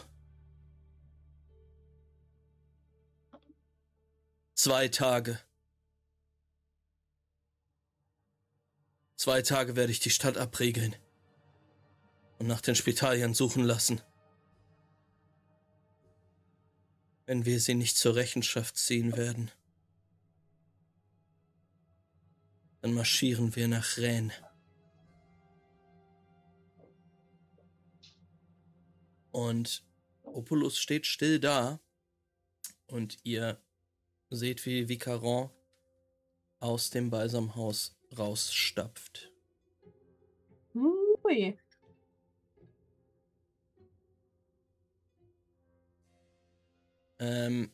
Zwei 4.64 4.88
Tage. 4.88 5.38
Zwei 9.14 9.42
Tage 9.42 9.76
werde 9.76 9.92
ich 9.92 10.00
die 10.00 10.08
Stadt 10.08 10.38
abriegeln 10.38 10.96
und 12.38 12.46
nach 12.46 12.62
den 12.62 12.74
Spitalien 12.74 13.34
suchen 13.34 13.62
lassen. 13.62 14.00
Wenn 17.26 17.44
wir 17.44 17.60
sie 17.60 17.74
nicht 17.74 17.98
zur 17.98 18.14
Rechenschaft 18.14 18.78
ziehen 18.78 19.18
werden, 19.18 19.50
dann 22.80 22.94
marschieren 22.94 23.54
wir 23.56 23.68
nach 23.68 23.98
Rennes. 23.98 24.32
Und 29.30 29.84
Opulus 30.22 30.78
steht 30.78 31.04
still 31.04 31.38
da 31.38 31.80
und 32.86 33.18
ihr 33.24 33.62
seht, 34.34 34.64
wie 34.66 34.88
Vicaron 34.88 35.50
aus 36.60 36.90
dem 36.90 37.10
Balsamhaus 37.10 37.96
rausstapft. 38.16 39.30
Ui. 40.74 41.58
Ähm, 47.18 47.70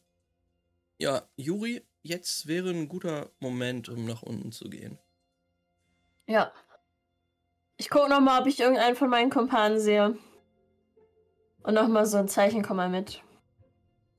ja, 0.99 1.23
Juri, 1.37 1.83
jetzt 2.03 2.47
wäre 2.47 2.71
ein 2.71 2.89
guter 2.89 3.31
Moment, 3.41 3.89
um 3.89 4.05
nach 4.05 4.23
unten 4.23 4.53
zu 4.53 4.69
gehen. 4.69 4.99
Ja. 6.27 6.53
Ich 7.77 7.89
gucke 7.89 8.11
nochmal, 8.11 8.43
ob 8.43 8.47
ich 8.47 8.61
irgendeinen 8.61 8.97
von 8.97 9.09
meinen 9.09 9.31
Kumpanen 9.31 9.81
sehe. 9.81 10.19
Und 11.63 11.75
nochmal 11.75 12.07
so 12.07 12.19
ein 12.19 12.29
Zeichen, 12.29 12.63
komm 12.63 12.77
mal 12.77 12.91
mit. 12.91 13.23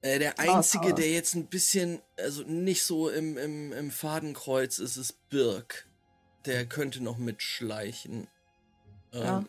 Äh, 0.02 0.20
der 0.20 0.40
einzige, 0.40 0.94
der 0.94 1.10
jetzt 1.10 1.36
ein 1.36 1.48
bisschen, 1.48 2.02
also 2.18 2.44
nicht 2.44 2.84
so 2.84 3.10
im, 3.10 3.38
im, 3.38 3.72
im 3.72 3.92
Fadenkreuz 3.92 4.80
ist, 4.80 4.98
ist 4.98 5.30
Birk. 5.30 5.88
Der 6.46 6.66
könnte 6.66 7.04
noch 7.04 7.18
mitschleichen. 7.18 8.28
Ähm, 9.14 9.48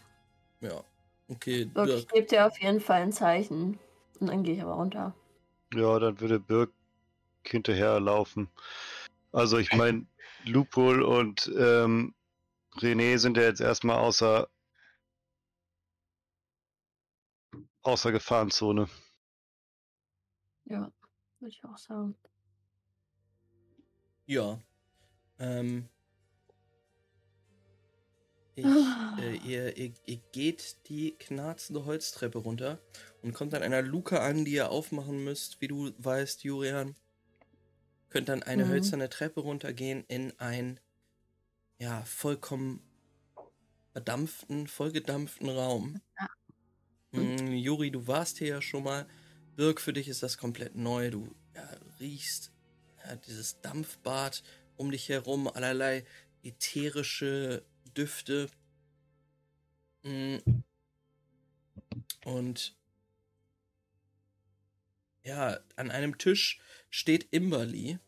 ja. 0.61 0.85
Okay, 1.29 1.65
Birk, 1.65 1.89
ich 1.89 1.95
Birk. 2.07 2.13
gebe 2.13 2.27
dir 2.27 2.47
auf 2.47 2.61
jeden 2.61 2.81
Fall 2.81 3.03
ein 3.03 3.13
Zeichen. 3.13 3.79
Und 4.21 4.27
dann 4.27 4.43
gehe 4.43 4.55
ich 4.55 4.63
aber 4.63 4.75
runter. 4.75 5.15
Ja, 5.73 5.99
dann 5.99 6.21
würde 6.21 6.39
Birk 6.39 6.71
hinterherlaufen. 7.47 8.49
Also 9.33 9.57
ich 9.57 9.73
meine, 9.73 10.07
Lupol 10.45 11.03
und 11.03 11.51
ähm, 11.57 12.15
René 12.77 13.19
sind 13.19 13.37
ja 13.37 13.45
jetzt 13.45 13.61
erstmal 13.61 13.99
außer 13.99 14.49
außer 17.83 18.13
Gefahrenzone. 18.13 18.89
Ja, 20.65 20.93
würde 21.41 21.51
ich 21.51 21.65
auch 21.65 21.79
sagen. 21.79 22.17
Ja. 24.27 24.59
Ähm. 25.39 25.89
Ich, 28.55 28.65
äh, 29.21 29.37
ihr, 29.47 29.77
ihr, 29.77 29.93
ihr 30.07 30.21
geht 30.33 30.89
die 30.89 31.13
knarzende 31.19 31.85
Holztreppe 31.85 32.39
runter 32.39 32.79
und 33.23 33.33
kommt 33.35 33.55
an 33.55 33.63
einer 33.63 33.83
Luke 33.83 34.21
an, 34.21 34.45
die 34.45 34.53
ihr 34.53 34.71
aufmachen 34.71 35.25
müsst, 35.25 35.61
wie 35.61 35.69
du 35.69 35.93
weißt, 35.99 36.45
Jurian. 36.45 36.95
Könnt 38.11 38.29
dann 38.29 38.43
eine 38.43 38.67
Mhm. 38.67 38.69
hölzerne 38.69 39.09
Treppe 39.09 39.41
runtergehen 39.41 40.05
in 40.09 40.39
ein, 40.39 40.79
ja, 41.79 42.03
vollkommen 42.05 42.83
verdampften, 43.93 44.67
vollgedampften 44.67 45.49
Raum. 45.49 46.01
Ja. 46.19 46.29
Mm, 47.21 47.53
Juri, 47.55 47.91
du 47.91 48.07
warst 48.07 48.39
hier 48.39 48.49
ja 48.49 48.63
schon 48.63 48.85
mal. 48.85 49.07
Birk, 49.57 49.81
für 49.81 49.93
dich 49.93 50.09
ist 50.09 50.23
das 50.23 50.39
komplett 50.39 50.75
neu. 50.75 51.11
Du 51.11 51.35
ja, 51.55 51.69
riechst 52.01 52.53
ja, 53.05 53.17
dieses 53.17 53.61
Dampfbad 53.61 54.43
um 54.77 54.91
dich 54.91 55.09
herum, 55.09 55.49
allerlei 55.49 56.05
ätherische 56.43 57.65
Düfte. 57.97 58.49
Mm. 60.03 60.39
Und 62.25 62.77
ja, 65.25 65.61
an 65.77 65.91
einem 65.91 66.19
Tisch 66.19 66.61
steht 66.91 67.29
Imberly, 67.33 67.99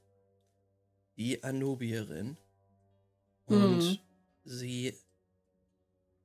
die 1.16 1.44
Anubierin. 1.44 2.38
Und 3.46 3.78
Mhm. 3.78 3.98
sie 4.44 4.98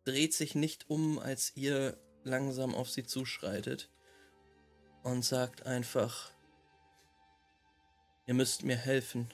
dreht 0.05 0.34
sich 0.34 0.55
nicht 0.55 0.89
um, 0.89 1.20
als 1.20 1.55
ihr 1.55 1.99
langsam 2.24 2.74
auf 2.74 2.89
sie 2.89 3.03
zuschreitet 3.03 3.89
und 5.04 5.24
sagt 5.24 5.66
einfach, 5.66 6.32
ihr 8.26 8.34
müsst 8.34 8.64
mir 8.64 8.78
helfen. 8.78 9.28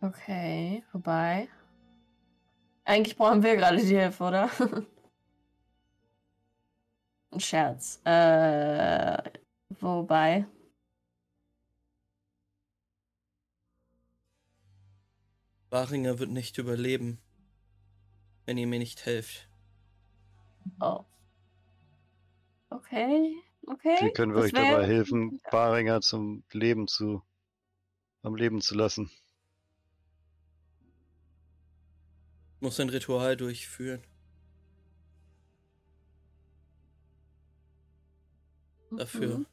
Okay, 0.00 0.84
wobei. 0.92 1.48
Eigentlich 2.84 3.16
brauchen 3.16 3.42
wir 3.42 3.56
gerade 3.56 3.78
die 3.78 3.98
Hilfe, 3.98 4.24
oder? 4.24 4.50
Ein 7.32 7.40
Scherz. 7.40 8.00
Äh, 8.04 9.18
wobei. 9.80 10.46
Baringer 15.70 16.18
wird 16.18 16.30
nicht 16.30 16.58
überleben, 16.58 17.18
wenn 18.44 18.56
ihr 18.56 18.66
mir 18.66 18.78
nicht 18.78 19.04
helft. 19.04 19.48
Oh. 20.80 21.04
Okay, 22.76 23.34
okay. 23.68 23.96
Wie 24.02 24.12
können 24.12 24.32
wir 24.32 24.42
das 24.42 24.46
euch 24.46 24.52
dabei 24.52 24.86
helfen, 24.86 25.40
Baringer 25.50 26.02
zum 26.02 26.44
Leben 26.52 26.86
zu 26.88 27.22
am 28.22 28.34
Leben 28.36 28.60
zu 28.60 28.74
lassen? 28.74 29.10
Muss 32.60 32.78
ein 32.80 32.90
Ritual 32.90 33.36
durchführen. 33.36 34.02
Dafür 38.90 39.38
Mhm. 39.38 39.46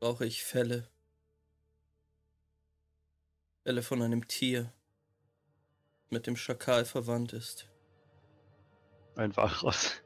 brauche 0.00 0.24
ich 0.24 0.42
Fälle. 0.42 0.88
Fälle 3.62 3.82
von 3.82 4.00
einem 4.00 4.26
Tier, 4.26 4.72
mit 6.08 6.26
dem 6.26 6.36
Schakal 6.36 6.84
verwandt 6.86 7.32
ist. 7.34 7.68
Ein 9.16 9.36
Wachross. 9.36 10.02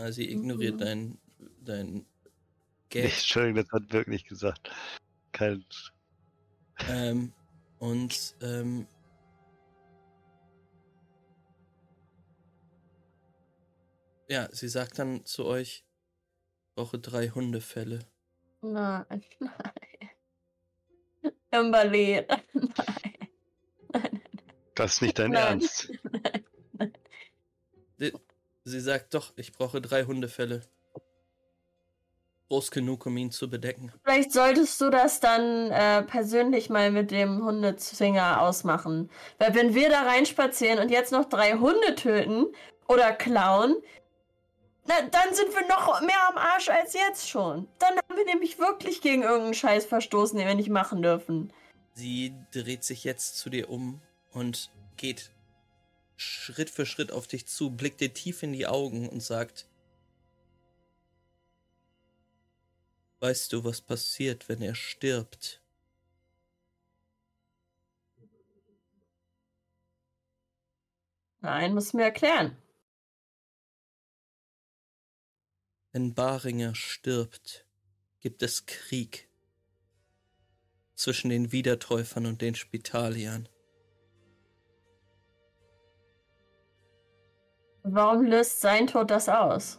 Ah, 0.00 0.10
Sie 0.10 0.30
ignoriert 0.30 0.74
Mhm. 0.74 0.78
dein, 0.78 1.18
dein 1.60 2.06
Gag. 2.88 3.04
Entschuldigung, 3.04 3.64
das 3.64 3.72
hat 3.72 3.92
wirklich 3.92 4.24
gesagt. 4.24 4.70
Kein. 5.32 5.64
Ähm, 6.88 7.32
und 7.78 8.36
ähm, 8.42 8.86
ja, 14.28 14.48
sie 14.52 14.68
sagt 14.68 14.98
dann 14.98 15.24
zu 15.24 15.44
euch, 15.44 15.84
ich 16.68 16.74
brauche 16.74 16.98
drei 16.98 17.28
Hundefälle. 17.28 18.00
Nein, 18.62 19.04
nein. 19.38 19.72
Kimberly, 21.50 22.26
nein. 22.52 24.20
Das 24.74 24.94
ist 24.94 25.02
nicht 25.02 25.18
dein 25.18 25.30
Nein. 25.30 25.60
Ernst. 25.60 25.88
Sie 28.64 28.80
sagt 28.80 29.12
doch, 29.12 29.32
ich 29.36 29.52
brauche 29.52 29.80
drei 29.80 30.04
Hundefälle. 30.04 30.62
Groß 32.48 32.70
genug, 32.70 33.04
um 33.06 33.16
ihn 33.16 33.30
zu 33.30 33.48
bedecken. 33.48 33.92
Vielleicht 34.04 34.32
solltest 34.32 34.80
du 34.80 34.90
das 34.90 35.20
dann 35.20 35.70
äh, 35.70 36.02
persönlich 36.02 36.70
mal 36.70 36.90
mit 36.90 37.10
dem 37.10 37.44
Hundezwinger 37.44 38.40
ausmachen. 38.40 39.10
Weil 39.38 39.54
wenn 39.54 39.74
wir 39.74 39.90
da 39.90 40.02
reinspazieren 40.02 40.78
und 40.78 40.90
jetzt 40.90 41.12
noch 41.12 41.26
drei 41.26 41.54
Hunde 41.54 41.94
töten 41.94 42.46
oder 42.88 43.12
klauen, 43.12 43.76
na, 44.86 44.94
dann 45.10 45.34
sind 45.34 45.54
wir 45.54 45.66
noch 45.68 46.00
mehr 46.02 46.28
am 46.28 46.36
Arsch 46.36 46.68
als 46.68 46.92
jetzt 46.92 47.28
schon. 47.28 47.66
Dann 47.78 47.96
haben 47.96 48.16
wir 48.16 48.26
nämlich 48.26 48.58
wirklich 48.58 49.00
gegen 49.00 49.22
irgendeinen 49.22 49.54
Scheiß 49.54 49.86
verstoßen, 49.86 50.38
den 50.38 50.46
wir 50.46 50.54
nicht 50.54 50.68
machen 50.68 51.02
dürfen. 51.02 51.52
Sie 51.94 52.34
dreht 52.52 52.84
sich 52.84 53.04
jetzt 53.04 53.38
zu 53.38 53.48
dir 53.48 53.70
um 53.70 54.00
und 54.32 54.70
geht 54.96 55.30
Schritt 56.16 56.70
für 56.70 56.86
Schritt 56.86 57.12
auf 57.12 57.26
dich 57.26 57.46
zu, 57.46 57.70
blickt 57.70 58.00
dir 58.00 58.12
tief 58.12 58.42
in 58.42 58.52
die 58.52 58.66
Augen 58.66 59.08
und 59.08 59.22
sagt, 59.22 59.66
Weißt 63.20 63.54
du, 63.54 63.64
was 63.64 63.80
passiert, 63.80 64.50
wenn 64.50 64.60
er 64.60 64.74
stirbt? 64.74 65.62
Nein, 71.40 71.72
muss 71.72 71.94
mir 71.94 72.04
erklären. 72.04 72.56
Wenn 75.92 76.12
Baringer 76.12 76.74
stirbt, 76.74 77.66
gibt 78.20 78.42
es 78.42 78.66
Krieg 78.66 79.28
zwischen 80.94 81.30
den 81.30 81.52
Wiedertäufern 81.52 82.26
und 82.26 82.42
den 82.42 82.54
Spitaliern. 82.54 83.48
Warum 87.86 88.24
löst 88.24 88.62
sein 88.62 88.86
Tod 88.86 89.10
das 89.10 89.28
aus? 89.28 89.78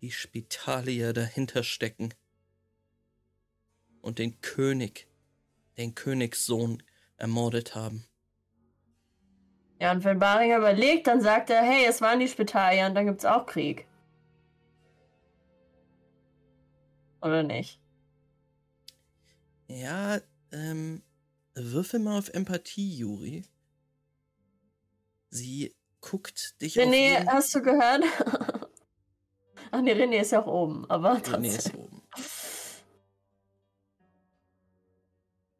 Die 0.00 0.10
Spitalier 0.10 1.12
dahinter 1.12 1.62
stecken 1.62 2.12
und 4.00 4.18
den 4.18 4.40
König, 4.40 5.06
den 5.78 5.94
Königssohn 5.94 6.82
ermordet 7.18 7.76
haben. 7.76 8.04
Ja, 9.80 9.92
und 9.92 10.02
wenn 10.02 10.18
Baringer 10.18 10.58
überlegt, 10.58 11.06
dann 11.06 11.20
sagt 11.20 11.48
er, 11.50 11.62
hey, 11.62 11.86
es 11.88 12.00
waren 12.00 12.18
die 12.18 12.26
Spitalier 12.26 12.86
und 12.86 12.96
dann 12.96 13.06
gibt's 13.06 13.24
auch 13.24 13.46
Krieg. 13.46 13.86
Oder 17.20 17.44
nicht? 17.44 17.80
Ja, 19.68 20.18
ähm, 20.50 21.04
würfel 21.54 22.00
mal 22.00 22.18
auf 22.18 22.28
Empathie, 22.28 22.96
Juri. 22.96 23.44
Sie 25.34 25.74
guckt 26.02 26.60
dich 26.60 26.78
auf 26.78 26.86
René, 26.86 27.18
jeden- 27.18 27.32
hast 27.32 27.54
du 27.54 27.62
gehört? 27.62 28.04
Ach 29.70 29.80
nee, 29.80 29.92
René 29.94 30.20
ist 30.20 30.32
ja 30.32 30.42
auch 30.42 30.46
oben, 30.46 30.84
aber 30.90 31.14
René 31.16 31.46
ist 31.56 31.74
oben. 31.74 32.02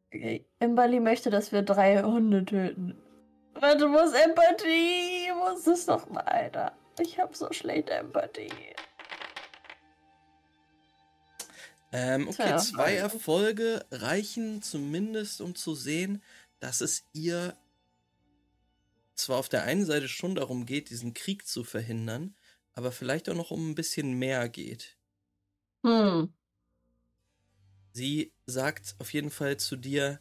Okay. 0.07 0.45
Imbali 0.59 0.99
möchte, 0.99 1.31
dass 1.31 1.51
wir 1.51 1.63
drei 1.63 2.03
Hunde 2.03 2.45
töten. 2.45 2.95
Warte, 3.55 3.89
wo 3.89 3.97
ist 3.97 4.13
Empathie? 4.13 5.31
Wo 5.33 5.55
ist 5.57 5.65
es 5.67 5.87
doch 5.87 6.07
mal, 6.09 6.21
Alter? 6.21 6.73
Ich 6.99 7.17
hab 7.19 7.35
so 7.35 7.51
schlechte 7.51 7.93
Empathie. 7.93 8.51
Ähm, 11.91 12.27
okay, 12.27 12.57
zwei 12.57 12.95
Erfolge 12.95 13.85
reichen 13.91 14.61
zumindest, 14.61 15.41
um 15.41 15.55
zu 15.55 15.73
sehen, 15.73 16.21
dass 16.59 16.81
es 16.81 17.05
ihr 17.13 17.55
zwar 19.15 19.37
auf 19.37 19.49
der 19.49 19.63
einen 19.63 19.85
Seite 19.85 20.07
schon 20.07 20.35
darum 20.35 20.65
geht, 20.65 20.89
diesen 20.89 21.13
Krieg 21.13 21.47
zu 21.47 21.63
verhindern, 21.63 22.35
aber 22.73 22.91
vielleicht 22.91 23.29
auch 23.29 23.35
noch 23.35 23.51
um 23.51 23.71
ein 23.71 23.75
bisschen 23.75 24.13
mehr 24.13 24.49
geht. 24.49 24.97
Hm. 25.85 26.33
Sie 27.91 28.33
sagt 28.45 28.95
auf 28.99 29.13
jeden 29.13 29.29
Fall 29.29 29.57
zu 29.57 29.75
dir, 29.75 30.19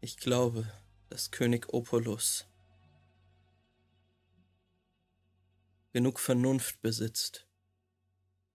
ich 0.00 0.16
glaube, 0.16 0.70
dass 1.08 1.30
König 1.30 1.72
Opolus 1.72 2.48
genug 5.92 6.18
Vernunft 6.18 6.80
besitzt, 6.80 7.46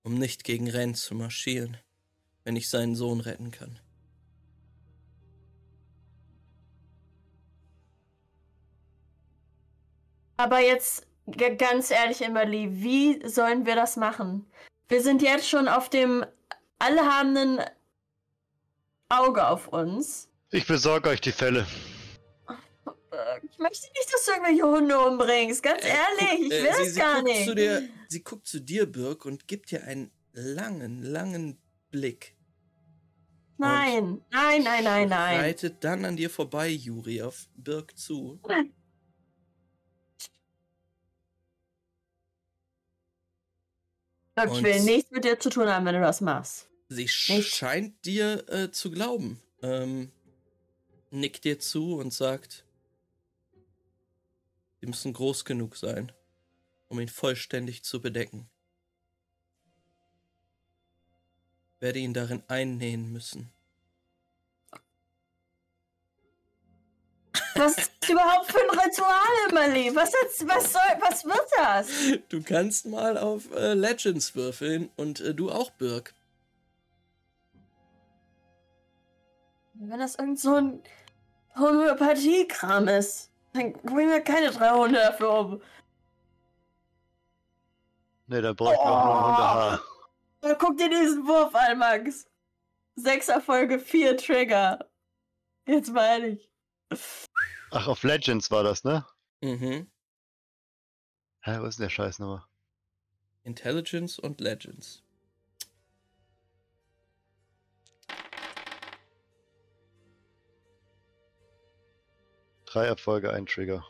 um 0.03 0.17
nicht 0.17 0.43
gegen 0.43 0.69
Ren 0.69 0.95
zu 0.95 1.15
marschieren, 1.15 1.77
wenn 2.43 2.55
ich 2.55 2.67
seinen 2.67 2.95
Sohn 2.95 3.21
retten 3.21 3.51
kann. 3.51 3.79
Aber 10.37 10.59
jetzt 10.59 11.05
ganz 11.57 11.91
ehrlich, 11.91 12.21
Emily, 12.21 12.69
wie 12.71 13.27
sollen 13.27 13.65
wir 13.65 13.75
das 13.75 13.97
machen? 13.97 14.45
Wir 14.87 15.01
sind 15.01 15.21
jetzt 15.21 15.49
schon 15.49 15.67
auf 15.67 15.89
dem 15.89 16.25
allhabenden 16.79 17.59
Auge 19.09 19.47
auf 19.47 19.67
uns. 19.67 20.29
Ich 20.51 20.65
besorge 20.67 21.09
euch 21.09 21.21
die 21.21 21.31
Fälle. 21.31 21.65
Äh, 23.11 23.39
Ich 23.51 23.57
möchte 23.57 23.87
nicht, 23.93 24.13
dass 24.13 24.25
du 24.25 24.31
irgendwelche 24.31 24.63
Hunde 24.63 24.99
umbringst. 24.99 25.63
Ganz 25.63 25.83
Äh, 25.83 25.87
ehrlich, 25.89 26.39
guck, 26.43 26.51
ich 26.51 26.53
äh, 26.53 26.63
will 26.63 26.73
sie, 26.73 26.83
das 26.83 26.93
sie 26.93 26.99
gar 26.99 27.15
guckt 27.15 27.27
nicht. 27.27 27.45
Zu 27.45 27.55
dir, 27.55 27.89
sie 28.07 28.23
guckt 28.23 28.47
zu 28.47 28.59
dir, 28.61 28.85
Birk, 28.85 29.25
und 29.25 29.47
gibt 29.47 29.71
dir 29.71 29.83
einen 29.83 30.11
langen, 30.33 31.01
langen 31.03 31.57
Blick. 31.89 32.35
Nein, 33.57 34.21
nein, 34.31 34.63
nein, 34.63 34.83
nein, 34.83 35.09
nein. 35.09 35.39
Reitet 35.39 35.83
dann 35.83 36.05
an 36.05 36.15
dir 36.15 36.29
vorbei, 36.29 36.69
Juri, 36.69 37.23
auf 37.23 37.47
Birk 37.55 37.97
zu. 37.97 38.39
Look, 44.37 44.55
ich 44.55 44.63
will 44.63 44.83
nichts 44.83 45.11
mit 45.11 45.25
dir 45.25 45.39
zu 45.39 45.49
tun 45.49 45.67
haben, 45.67 45.85
wenn 45.85 45.95
du 45.95 46.01
das 46.01 46.21
machst. 46.21 46.67
Sie 46.89 47.03
Nicht? 47.03 47.55
scheint 47.55 48.05
dir 48.05 48.47
äh, 48.49 48.71
zu 48.71 48.91
glauben. 48.91 49.41
Ähm, 49.61 50.11
nickt 51.09 51.43
dir 51.43 51.59
zu 51.59 51.95
und 51.95 52.13
sagt, 52.13 52.63
sie 54.79 54.85
müssen 54.85 55.11
groß 55.11 55.43
genug 55.43 55.75
sein, 55.75 56.11
um 56.87 56.99
ihn 56.99 57.09
vollständig 57.09 57.83
zu 57.83 58.01
bedecken. 58.01 58.47
Werde 61.79 61.99
ihn 61.99 62.13
darin 62.13 62.43
einnähen 62.47 63.11
müssen. 63.11 63.51
Was 67.57 67.77
ist 67.77 67.91
das 67.99 68.09
überhaupt 68.09 68.51
für 68.51 68.59
ein 68.59 68.79
Ritual, 68.79 69.49
Emily? 69.49 69.95
Was, 69.95 70.13
was, 70.45 70.73
soll, 70.73 70.81
was 70.99 71.25
wird 71.25 71.47
das? 71.57 71.87
Du 72.29 72.43
kannst 72.43 72.85
mal 72.85 73.17
auf 73.17 73.51
äh, 73.55 73.73
Legends 73.73 74.35
würfeln 74.35 74.89
und 74.95 75.19
äh, 75.21 75.33
du 75.33 75.51
auch, 75.51 75.71
Birk. 75.71 76.13
Wenn 79.73 79.99
das 79.99 80.15
irgend 80.15 80.39
so 80.39 80.55
ein 80.55 80.83
Homöopathie-Kram 81.57 82.87
ist, 82.87 83.31
dann 83.53 83.73
bringen 83.73 84.11
wir 84.11 84.21
keine 84.21 84.51
drei 84.51 84.71
Hunde 84.71 84.99
dafür 84.99 85.39
um. 85.39 85.61
Ne, 88.27 88.41
da 88.41 88.53
bräuchten 88.53 88.83
wir 88.83 88.91
auch 88.91 89.05
nur 89.05 89.15
ein 89.15 89.25
Hundehaar. 89.25 89.81
Oh, 90.41 90.55
guck 90.59 90.77
dir 90.77 90.89
diesen 90.89 91.25
Wurf 91.27 91.55
an, 91.55 91.79
Max. 91.79 92.27
Sechs 92.95 93.29
Erfolge, 93.29 93.79
vier 93.79 94.17
Trigger. 94.17 94.79
Jetzt 95.65 95.91
meine 95.91 96.27
ich. 96.29 96.49
Ach, 97.79 97.87
auf 97.87 98.01
Legends 98.01 98.49
war 98.49 98.63
das, 98.63 98.83
ne? 98.83 99.05
Mhm. 99.43 99.91
Hä, 101.41 101.59
was 101.59 101.69
ist 101.69 101.77
denn 101.77 101.83
der 101.83 101.89
Scheiß 101.91 102.17
nochmal? 102.17 102.43
Intelligence 103.43 104.17
und 104.17 104.41
Legends. 104.41 105.03
Drei 112.65 112.87
Erfolge, 112.87 113.31
ein 113.31 113.45
Trigger. 113.45 113.85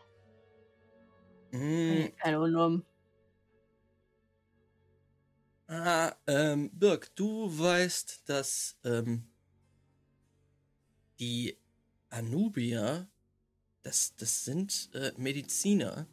Mhm. 1.51 2.11
Um. 2.25 2.85
Ah, 5.69 6.13
ähm, 6.27 6.71
Birk, 6.73 7.15
du 7.15 7.57
weißt, 7.57 8.27
dass 8.27 8.77
ähm, 8.83 9.31
die 11.19 11.57
Anubier, 12.09 13.07
das, 13.88 14.13
das 14.17 14.43
sind 14.43 14.89
äh, 14.93 15.13
Mediziner. 15.15 16.07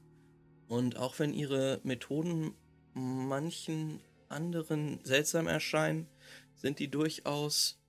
Und 0.69 0.97
auch 0.97 1.19
wenn 1.19 1.35
ihre 1.35 1.81
Methoden 1.83 2.55
manchen 2.95 4.01
anderen 4.29 5.05
seltsam 5.05 5.49
erscheinen, 5.49 6.07
sind 6.55 6.79
die 6.79 6.89
durchaus 6.89 7.81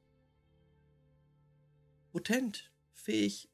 potent, 2.12 2.72
fähig, 2.94 3.48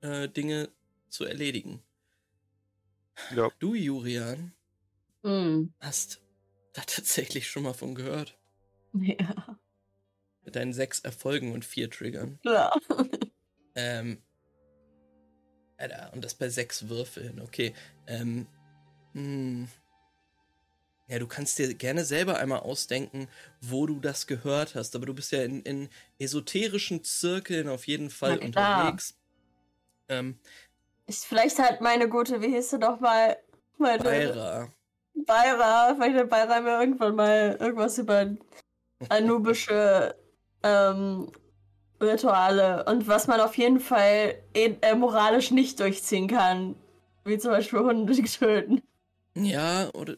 äh, 0.00 0.28
Dinge 0.28 0.68
zu 1.08 1.24
erledigen. 1.24 1.80
Ja. 3.30 3.50
Du, 3.60 3.74
Jurian, 3.74 4.52
Hm. 5.24 5.72
hast 5.80 6.20
da 6.72 6.82
tatsächlich 6.82 7.48
schon 7.48 7.62
mal 7.64 7.74
von 7.74 7.94
gehört. 7.94 8.38
Ja, 8.92 9.58
Mit 10.42 10.56
deinen 10.56 10.72
sechs 10.72 10.98
Erfolgen 10.98 11.52
und 11.52 11.64
vier 11.64 11.90
Triggern. 11.90 12.40
klar. 12.42 12.72
Ähm. 13.74 14.22
Alter, 15.78 16.10
und 16.12 16.24
das 16.24 16.34
bei 16.34 16.48
sechs 16.48 16.88
Würfeln, 16.88 17.40
okay. 17.40 17.72
Ähm. 18.06 18.46
Hm. 19.14 19.68
Ja, 21.06 21.18
du 21.18 21.26
kannst 21.26 21.58
dir 21.58 21.72
gerne 21.72 22.04
selber 22.04 22.36
einmal 22.36 22.60
ausdenken, 22.60 23.28
wo 23.62 23.86
du 23.86 23.98
das 23.98 24.26
gehört 24.26 24.74
hast, 24.74 24.94
aber 24.94 25.06
du 25.06 25.14
bist 25.14 25.32
ja 25.32 25.42
in, 25.42 25.62
in 25.62 25.88
esoterischen 26.18 27.02
Zirkeln 27.02 27.66
auf 27.68 27.86
jeden 27.86 28.10
Fall 28.10 28.38
unterwegs. 28.38 29.16
Ähm, 30.10 30.38
Ich, 31.06 31.20
vielleicht 31.20 31.58
hat 31.58 31.80
meine 31.80 32.10
gute, 32.10 32.42
wie 32.42 32.48
hieß 32.48 32.70
sie 32.70 32.78
doch 32.78 33.00
mal? 33.00 33.38
Meine 33.78 34.04
Beira. 34.04 34.72
Beira, 35.14 35.94
vielleicht 35.94 36.18
hat 36.18 36.28
Beira 36.28 36.60
mir 36.60 36.78
irgendwann 36.78 37.16
mal 37.16 37.56
irgendwas 37.58 37.96
über 37.96 38.36
anubische 39.08 40.14
ähm, 40.62 41.32
Rituale 42.00 42.84
und 42.84 43.08
was 43.08 43.26
man 43.26 43.40
auf 43.40 43.56
jeden 43.56 43.80
Fall 43.80 44.36
eh- 44.54 44.76
äh, 44.80 44.94
moralisch 44.94 45.50
nicht 45.50 45.80
durchziehen 45.80 46.28
kann. 46.28 46.76
Wie 47.24 47.38
zum 47.38 47.50
Beispiel 47.50 47.80
Hunde 47.80 48.14
töten. 48.24 48.82
Ja, 49.34 49.90
oder. 49.94 50.16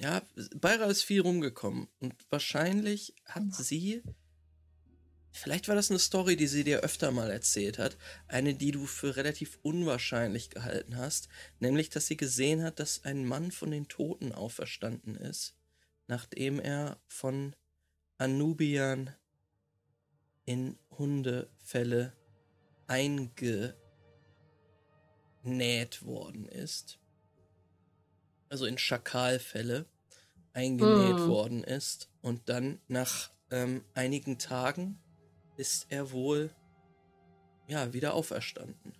Ja, 0.00 0.22
Beira 0.54 0.86
ist 0.86 1.02
viel 1.02 1.20
rumgekommen. 1.20 1.88
Und 2.00 2.14
wahrscheinlich 2.30 3.14
hat 3.24 3.52
sie. 3.52 4.02
Vielleicht 5.32 5.68
war 5.68 5.74
das 5.74 5.90
eine 5.90 5.98
Story, 5.98 6.36
die 6.36 6.46
sie 6.46 6.64
dir 6.64 6.80
öfter 6.80 7.10
mal 7.10 7.30
erzählt 7.30 7.78
hat. 7.78 7.96
Eine, 8.26 8.54
die 8.54 8.70
du 8.70 8.86
für 8.86 9.16
relativ 9.16 9.58
unwahrscheinlich 9.62 10.50
gehalten 10.50 10.96
hast. 10.96 11.28
Nämlich, 11.60 11.90
dass 11.90 12.06
sie 12.06 12.16
gesehen 12.16 12.62
hat, 12.62 12.80
dass 12.80 13.04
ein 13.04 13.24
Mann 13.26 13.50
von 13.50 13.70
den 13.70 13.88
Toten 13.88 14.32
auferstanden 14.32 15.14
ist. 15.16 15.54
Nachdem 16.06 16.58
er 16.58 16.98
von 17.06 17.54
Anubian 18.16 19.14
in 20.48 20.78
Hundefälle 20.90 22.12
eingenäht 22.86 23.74
worden 26.04 26.48
ist 26.48 26.98
also 28.48 28.66
in 28.66 28.78
Schakalfälle 28.78 29.86
eingenäht 30.52 31.16
Mm. 31.16 31.28
worden 31.28 31.64
ist. 31.64 32.10
Und 32.20 32.48
dann 32.48 32.80
nach 32.88 33.30
ähm, 33.50 33.84
einigen 33.94 34.38
Tagen 34.38 34.98
ist 35.56 35.86
er 35.90 36.10
wohl 36.10 36.54
ja 37.66 37.92
wieder 37.92 38.14
auferstanden. 38.14 38.94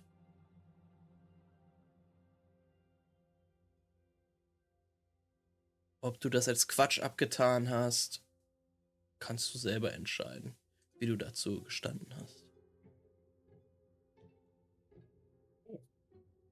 Ob 6.01 6.19
du 6.21 6.29
das 6.29 6.47
als 6.47 6.67
Quatsch 6.67 6.99
abgetan 6.99 7.69
hast, 7.69 8.23
kannst 9.19 9.53
du 9.53 9.57
selber 9.57 9.93
entscheiden, 9.93 10.55
wie 10.99 11.07
du 11.07 11.15
dazu 11.15 11.63
gestanden 11.63 12.13
hast. 12.19 12.45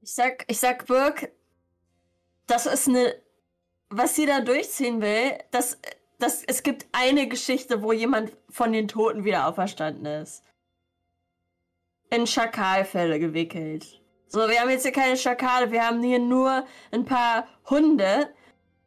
Ich 0.01 0.13
sag, 0.13 0.45
ich 0.47 0.59
sag 0.59 0.85
Burg, 0.87 1.31
das 2.47 2.65
ist 2.65 2.87
eine. 2.87 3.15
Was 3.89 4.15
sie 4.15 4.25
da 4.25 4.41
durchziehen 4.41 5.01
will, 5.01 5.37
das, 5.51 5.77
das, 6.19 6.43
es 6.43 6.61
gibt 6.61 6.87
eine 6.91 7.29
Geschichte, 7.29 7.81
wo 7.81 7.93
jemand 7.93 8.33
von 8.49 8.73
den 8.73 8.89
Toten 8.89 9.23
wieder 9.23 9.47
auferstanden 9.47 10.05
ist. 10.05 10.43
In 12.09 12.27
Schakalfälle 12.27 13.17
gewickelt. 13.17 14.01
So, 14.27 14.39
wir 14.49 14.59
haben 14.59 14.69
jetzt 14.69 14.83
hier 14.83 14.91
keine 14.91 15.15
Schakale, 15.15 15.71
wir 15.71 15.87
haben 15.87 16.03
hier 16.03 16.19
nur 16.19 16.65
ein 16.91 17.05
paar 17.05 17.47
Hunde, 17.69 18.29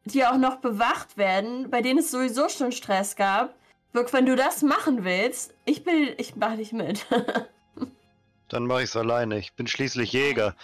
die 0.04 0.24
auch 0.26 0.36
noch 0.36 0.56
bewacht 0.56 1.16
werden, 1.16 1.70
bei 1.70 1.80
denen 1.80 2.00
es 2.00 2.10
sowieso 2.10 2.50
schon 2.50 2.72
Stress 2.72 3.16
gab. 3.16 3.58
Burg, 3.92 4.12
wenn 4.12 4.26
du 4.26 4.36
das 4.36 4.62
machen 4.62 5.04
willst, 5.04 5.54
ich 5.64 5.82
bin, 5.84 6.14
ich 6.16 6.36
mach 6.36 6.56
dich 6.56 6.72
mit. 6.72 7.06
Dann 8.48 8.66
mache 8.66 8.80
ich 8.82 8.90
es 8.90 8.96
alleine. 8.96 9.38
Ich 9.38 9.52
bin 9.54 9.66
schließlich 9.66 10.12
Jäger. 10.12 10.56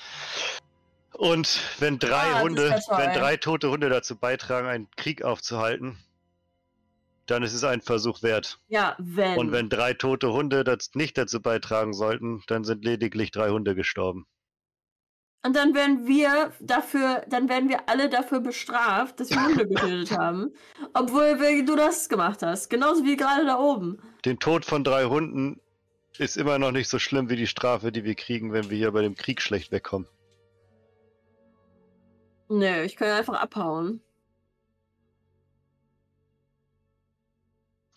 Und 1.12 1.60
wenn 1.78 1.98
drei 1.98 2.34
Ah, 2.34 2.40
Hunde, 2.42 2.70
wenn 2.90 3.12
drei 3.14 3.36
tote 3.36 3.70
Hunde 3.70 3.88
dazu 3.88 4.16
beitragen, 4.16 4.66
einen 4.68 4.90
Krieg 4.96 5.22
aufzuhalten, 5.22 5.96
dann 7.26 7.42
ist 7.42 7.54
es 7.54 7.64
ein 7.64 7.80
Versuch 7.80 8.22
wert. 8.22 8.58
ja, 8.68 8.94
wenn. 8.98 9.38
Und 9.38 9.50
wenn 9.50 9.68
drei 9.68 9.94
tote 9.94 10.32
Hunde 10.32 10.62
das 10.62 10.90
nicht 10.94 11.16
dazu 11.18 11.40
beitragen 11.40 11.92
sollten, 11.94 12.42
dann 12.46 12.64
sind 12.64 12.84
lediglich 12.84 13.30
drei 13.30 13.50
Hunde 13.50 13.74
gestorben. 13.74 14.26
Und 15.46 15.54
dann 15.54 15.76
werden 15.76 16.08
wir 16.08 16.52
dafür, 16.58 17.24
dann 17.28 17.48
werden 17.48 17.68
wir 17.68 17.88
alle 17.88 18.08
dafür 18.08 18.40
bestraft, 18.40 19.20
dass 19.20 19.30
wir 19.30 19.44
Hunde 19.44 19.68
getötet 19.68 20.10
haben. 20.18 20.52
Obwohl 20.92 21.38
wir, 21.38 21.64
du 21.64 21.76
das 21.76 22.08
gemacht 22.08 22.42
hast. 22.42 22.68
Genauso 22.68 23.04
wie 23.04 23.16
gerade 23.16 23.46
da 23.46 23.56
oben. 23.56 24.02
Den 24.24 24.40
Tod 24.40 24.64
von 24.64 24.82
drei 24.82 25.04
Hunden 25.04 25.60
ist 26.18 26.36
immer 26.36 26.58
noch 26.58 26.72
nicht 26.72 26.88
so 26.88 26.98
schlimm 26.98 27.30
wie 27.30 27.36
die 27.36 27.46
Strafe, 27.46 27.92
die 27.92 28.02
wir 28.02 28.16
kriegen, 28.16 28.52
wenn 28.52 28.70
wir 28.70 28.76
hier 28.76 28.90
bei 28.90 29.02
dem 29.02 29.14
Krieg 29.14 29.40
schlecht 29.40 29.70
wegkommen. 29.70 30.08
Nö, 32.48 32.82
ich 32.82 32.96
kann 32.96 33.10
einfach 33.10 33.40
abhauen. 33.40 34.00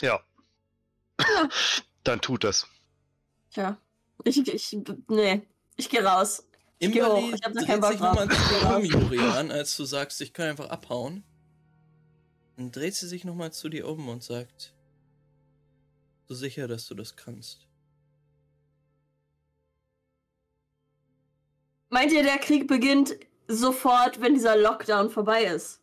Ja. 0.01 0.19
Dann 2.03 2.21
tut 2.21 2.43
das. 2.43 2.67
Tja. 3.51 3.75
Ich, 4.23 4.37
ich, 4.47 4.77
nee. 5.07 5.41
Ich 5.77 5.89
geh 5.89 6.01
raus. 6.01 6.43
Da 7.41 7.49
dreht 7.49 7.85
sich 7.85 7.99
nochmal 7.99 8.29
zu 8.29 8.35
dir 8.59 8.75
um, 8.75 8.85
Jurian, 8.85 9.51
als 9.51 9.75
du 9.75 9.83
sagst, 9.83 10.21
ich 10.21 10.33
kann 10.33 10.49
einfach 10.49 10.69
abhauen. 10.69 11.23
Dann 12.55 12.71
dreht 12.71 12.95
sie 12.95 13.07
sich 13.07 13.25
nochmal 13.25 13.51
zu 13.51 13.69
dir 13.69 13.87
um 13.87 14.07
und 14.07 14.23
sagt, 14.23 14.73
so 16.27 16.35
sicher, 16.35 16.67
dass 16.67 16.87
du 16.87 16.95
das 16.95 17.15
kannst. 17.15 17.67
Meint 21.89 22.11
ihr, 22.11 22.23
der 22.23 22.37
Krieg 22.37 22.67
beginnt 22.67 23.15
sofort, 23.47 24.21
wenn 24.21 24.35
dieser 24.35 24.55
Lockdown 24.55 25.09
vorbei 25.09 25.45
ist? 25.45 25.81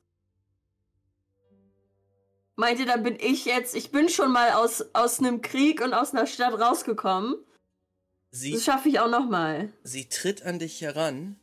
Meint 2.54 2.78
ihr, 2.78 2.86
da 2.86 2.96
bin 2.96 3.18
ich 3.20 3.44
jetzt, 3.44 3.74
ich 3.74 3.90
bin 3.90 4.08
schon 4.08 4.32
mal 4.32 4.52
aus, 4.52 4.94
aus 4.94 5.18
einem 5.18 5.42
Krieg 5.42 5.82
und 5.82 5.92
aus 5.92 6.14
einer 6.14 6.26
Stadt 6.26 6.58
rausgekommen. 6.58 7.36
Sie, 8.36 8.52
Das 8.52 8.64
schaffe 8.64 8.90
ich 8.90 9.00
auch 9.00 9.08
noch 9.08 9.26
mal. 9.30 9.72
sie 9.82 10.10
tritt 10.10 10.42
an 10.42 10.58
dich 10.58 10.82
heran, 10.82 11.40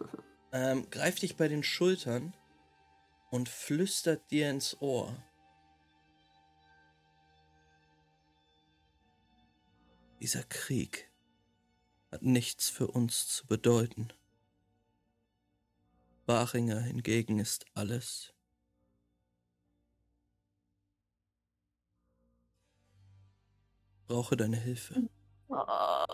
ähm, 0.52 0.88
greift 0.88 1.20
dich 1.20 1.36
bei 1.36 1.46
den 1.46 1.62
Schultern 1.62 2.32
und 3.30 3.50
flüstert 3.50 4.30
dir 4.30 4.48
ins 4.48 4.80
Ohr. 4.80 5.14
Dieser 10.22 10.42
Krieg 10.44 11.10
hat 12.10 12.22
nichts 12.22 12.70
für 12.70 12.86
uns 12.86 13.28
zu 13.28 13.46
bedeuten. 13.46 14.08
Baringer 16.24 16.80
hingegen 16.80 17.40
ist 17.40 17.66
alles. 17.74 18.32
Brauche 24.06 24.38
deine 24.38 24.56
Hilfe. 24.56 25.10
Oh. 25.48 26.04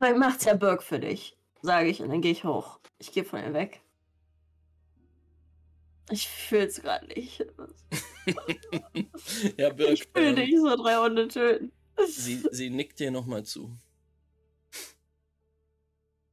Dann 0.00 0.18
macht's 0.18 0.44
ja 0.44 0.54
Birk 0.54 0.82
für 0.82 0.98
dich, 0.98 1.38
sage 1.62 1.88
ich, 1.88 2.02
und 2.02 2.08
dann 2.10 2.20
gehe 2.20 2.32
ich 2.32 2.44
hoch. 2.44 2.80
Ich 2.98 3.12
gehe 3.12 3.24
von 3.24 3.40
ihr 3.40 3.54
weg. 3.54 3.82
Ich 6.10 6.28
fühl's 6.28 6.82
gerade 6.82 7.06
nicht. 7.06 7.38
ja, 9.56 9.70
Birk, 9.70 9.92
Ich 9.92 10.14
will 10.14 10.24
ähm, 10.24 10.34
nicht 10.34 10.58
so 10.58 10.76
drei 10.76 10.96
Hunde 10.96 11.28
töten. 11.28 11.72
sie, 12.06 12.42
sie 12.50 12.70
nickt 12.70 12.98
dir 12.98 13.10
nochmal 13.10 13.44
zu. 13.44 13.78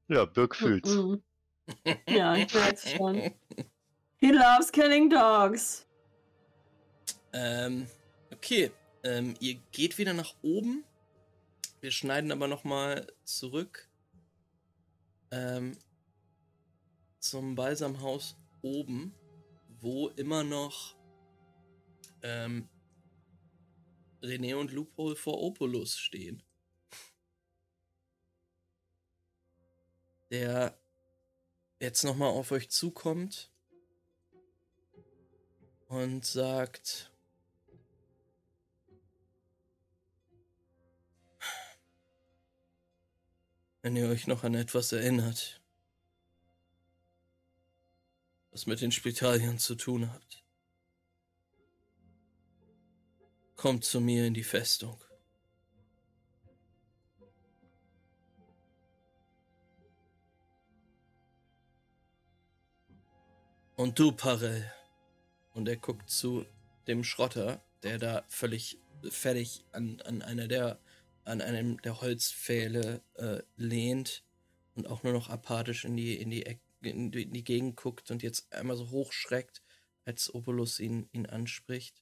Ja, 0.07 0.25
Birk 0.25 0.55
fühlt's. 0.55 0.97
Ja, 2.07 2.35
ich 2.35 2.51
merk's 2.53 2.91
schon. 2.91 3.31
He 4.19 4.31
loves 4.31 4.71
killing 4.71 5.09
dogs. 5.09 5.85
Ähm, 7.33 7.87
okay. 8.31 8.71
Ähm, 9.03 9.35
ihr 9.39 9.55
geht 9.71 9.97
wieder 9.97 10.13
nach 10.13 10.35
oben. 10.41 10.83
Wir 11.81 11.91
schneiden 11.91 12.31
aber 12.31 12.47
nochmal 12.47 13.07
zurück. 13.23 13.87
Ähm, 15.31 15.77
zum 17.19 17.55
Balsamhaus 17.55 18.35
oben, 18.61 19.13
wo 19.79 20.09
immer 20.09 20.43
noch 20.43 20.95
ähm, 22.23 22.67
René 24.21 24.55
und 24.55 24.71
Loophole 24.71 25.15
vor 25.15 25.41
Opulus 25.41 25.97
stehen. 25.97 26.43
der 30.29 30.77
jetzt 31.79 32.03
nochmal 32.03 32.29
auf 32.29 32.51
euch 32.51 32.69
zukommt 32.69 33.51
und 35.89 36.23
sagt, 36.23 37.11
wenn 43.81 43.95
ihr 43.95 44.07
euch 44.07 44.27
noch 44.27 44.43
an 44.43 44.53
etwas 44.53 44.91
erinnert, 44.91 45.59
was 48.51 48.67
mit 48.67 48.81
den 48.81 48.91
Spitalien 48.91 49.57
zu 49.57 49.73
tun 49.73 50.13
hat, 50.13 50.43
kommt 53.55 53.83
zu 53.83 53.99
mir 53.99 54.27
in 54.27 54.35
die 54.35 54.43
Festung. 54.43 55.03
Und 63.75 63.97
du, 63.97 64.11
Parell. 64.11 64.78
Und 65.53 65.67
er 65.67 65.77
guckt 65.77 66.09
zu 66.09 66.45
dem 66.87 67.03
Schrotter, 67.03 67.61
der 67.83 67.97
da 67.97 68.23
völlig 68.27 68.79
fertig 69.09 69.63
an, 69.71 70.01
an 70.01 70.21
einer 70.21 70.47
der 70.47 70.79
an 71.29 71.41
einem 71.41 71.79
der 71.81 72.01
Holzpfähle 72.01 73.01
äh, 73.13 73.41
lehnt 73.55 74.23
und 74.75 74.87
auch 74.87 75.03
nur 75.03 75.13
noch 75.13 75.29
apathisch 75.29 75.85
in 75.85 75.95
die, 75.95 76.15
in 76.15 76.31
die, 76.31 76.45
Eck, 76.45 76.59
in 76.81 77.11
die, 77.11 77.23
in 77.23 77.33
die 77.33 77.43
Gegend 77.43 77.75
guckt 77.75 78.09
und 78.09 78.23
jetzt 78.23 78.51
einmal 78.51 78.75
so 78.75 78.89
hochschreckt, 78.89 79.61
als 80.05 80.33
Opulus 80.33 80.79
ihn, 80.79 81.07
ihn 81.11 81.27
anspricht. 81.27 82.01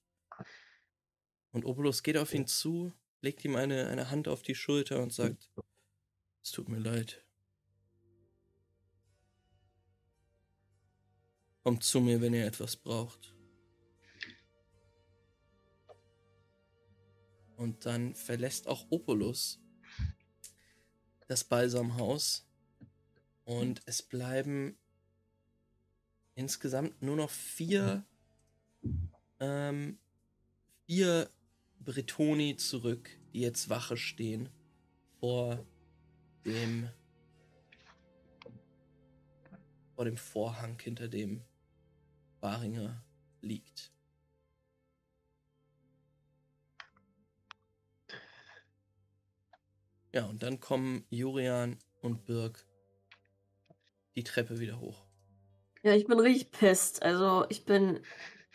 Und 1.51 1.65
Opulus 1.65 2.03
geht 2.03 2.17
auf 2.17 2.33
ihn 2.33 2.47
zu, 2.47 2.93
legt 3.21 3.43
ihm 3.43 3.55
eine, 3.55 3.87
eine 3.87 4.09
Hand 4.09 4.27
auf 4.29 4.43
die 4.43 4.55
Schulter 4.55 5.01
und 5.03 5.11
sagt, 5.11 5.49
es 6.41 6.51
tut 6.51 6.69
mir 6.69 6.79
leid. 6.79 7.23
Kommt 11.63 11.83
zu 11.83 11.99
mir, 11.99 12.21
wenn 12.21 12.33
ihr 12.33 12.45
etwas 12.45 12.77
braucht. 12.77 13.36
Und 17.57 17.85
dann 17.85 18.13
verlässt 18.15 18.67
auch 18.67 18.85
Opulus 18.89 19.59
das 21.27 21.43
Balsamhaus. 21.43 22.47
Und 23.45 23.81
es 23.85 24.01
bleiben 24.01 24.77
insgesamt 26.35 27.01
nur 27.01 27.15
noch 27.15 27.31
vier, 27.31 28.05
ähm, 29.39 29.97
vier 30.85 31.29
Bretoni 31.79 32.57
zurück, 32.57 33.09
die 33.33 33.41
jetzt 33.41 33.69
Wache 33.69 33.97
stehen 33.97 34.49
vor 35.19 35.65
dem, 36.45 36.89
vor 39.95 40.05
dem 40.05 40.17
Vorhang, 40.17 40.79
hinter 40.79 41.07
dem 41.07 41.41
Baringer 42.39 43.03
liegt. 43.41 43.96
Ja, 50.17 50.25
und 50.25 50.41
dann 50.41 50.59
kommen 50.59 51.05
Jurian 51.11 51.77
und 52.01 52.25
Birg 52.25 52.65
die 54.15 54.23
Treppe 54.23 54.59
wieder 54.59 54.79
hoch. 54.79 55.05
Ja, 55.83 55.93
ich 55.93 56.07
bin 56.07 56.19
richtig 56.19 56.49
pisst. 56.49 57.03
Also, 57.03 57.45
ich 57.49 57.65
bin 57.65 57.99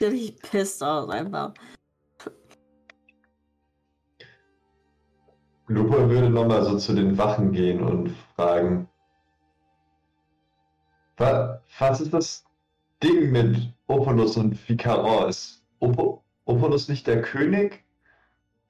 richtig 0.01 0.43
pisst 0.43 0.83
aus 0.83 1.09
einfach. 1.09 1.55
Lupo 5.69 6.11
würde 6.11 6.31
nochmal 6.31 6.65
so 6.65 6.77
zu 6.79 6.95
den 6.95 7.17
Wachen 7.17 7.53
gehen 7.53 7.81
und 7.81 8.11
fragen: 8.35 8.89
"Wa- 11.17 11.63
Was 11.79 12.01
ist 12.01 12.13
das 12.13 12.45
Ding 13.05 13.31
mit 13.31 13.73
Opolus 13.87 14.37
und 14.37 14.69
Vicaron? 14.69 15.29
Ist 15.29 15.63
Opo 15.79 16.25
Opolus 16.45 16.89
nicht 16.89 17.07
der 17.07 17.23
König? 17.23 17.85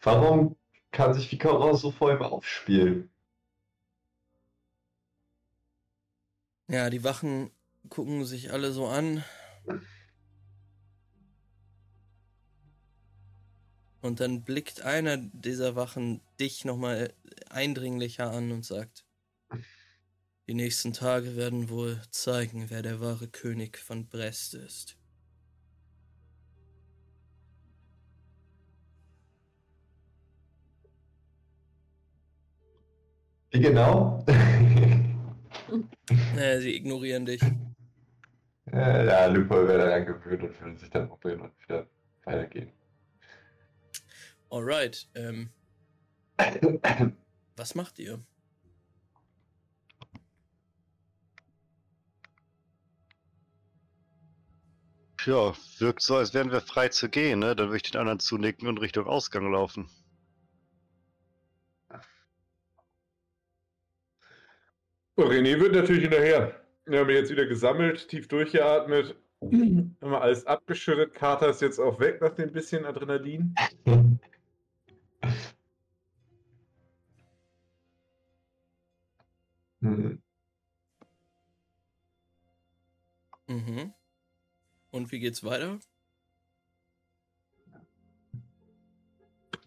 Warum 0.03 0.57
kann 0.93 1.15
sich 1.15 1.33
Vicaron 1.33 1.77
so 1.77 1.91
vor 1.91 2.13
ihm 2.13 2.23
aufspielen? 2.23 3.11
Ja, 6.69 6.89
die 6.91 7.03
Wachen 7.03 7.51
gucken 7.89 8.25
sich 8.25 8.53
alle 8.53 8.73
so 8.73 8.87
an. 8.87 9.25
Und 14.01 14.21
dann 14.21 14.43
blickt 14.43 14.83
einer 14.83 15.17
dieser 15.17 15.77
Wachen 15.77 16.21
dich 16.41 16.65
nochmal 16.65 17.13
eindringlicher 17.51 18.31
an 18.31 18.51
und 18.51 18.65
sagt, 18.65 19.05
die 20.49 20.55
nächsten 20.55 20.93
Tage 20.93 21.37
werden 21.37 21.69
wohl 21.69 22.03
zeigen, 22.11 22.69
wer 22.69 22.83
der 22.83 23.01
wahre 23.01 23.29
König 23.29 23.79
von 23.79 24.09
Brest 24.09 24.55
ist. 24.55 24.97
Genau? 33.61 34.25
Naja, 36.35 36.61
sie 36.61 36.77
ignorieren 36.77 37.25
dich. 37.25 37.43
Äh, 38.73 39.07
ja, 39.07 39.27
Lupo 39.27 39.55
wäre 39.67 39.87
daran 39.87 40.07
gewöhnt 40.07 40.43
und 40.43 40.61
würde 40.61 40.79
sich 40.79 40.91
dann 40.91 41.09
umdrehen 41.09 41.41
und 41.41 41.53
wieder 41.63 41.87
weitergehen. 42.25 42.73
Alright, 44.51 45.09
ähm, 45.15 45.51
was 47.57 47.75
macht 47.75 47.99
ihr? 47.99 48.19
Ja, 55.25 55.55
wirkt 55.79 56.03
so, 56.03 56.17
als 56.17 56.35
wären 56.35 56.51
wir 56.51 56.61
frei 56.61 56.89
zu 56.89 57.09
gehen, 57.09 57.39
ne? 57.39 57.55
Dann 57.55 57.69
würde 57.69 57.77
ich 57.77 57.91
den 57.91 58.01
anderen 58.01 58.19
zunicken 58.19 58.67
und 58.67 58.79
Richtung 58.79 59.07
Ausgang 59.07 59.53
laufen. 59.53 59.89
René 65.27 65.59
wird 65.61 65.75
natürlich 65.75 66.03
hinterher. 66.03 66.61
Wir 66.87 67.01
haben 67.01 67.11
jetzt 67.11 67.31
wieder 67.31 67.47
gesammelt, 67.47 68.09
tief 68.09 68.29
durchgeatmet, 68.29 69.15
haben 69.41 69.97
wir 70.01 70.21
alles 70.21 70.47
abgeschüttet. 70.47 71.15
Kater 71.15 71.49
ist 71.51 71.63
jetzt 71.63 71.79
auch 71.79 72.01
weg 72.01 72.21
nach 72.21 72.35
dem 72.35 72.53
bisschen 72.53 72.85
Adrenalin. 72.85 73.55
Mhm. 79.81 80.23
Mhm. 83.49 83.93
Und 84.91 85.11
wie 85.13 85.19
geht's 85.19 85.43
weiter? 85.45 85.79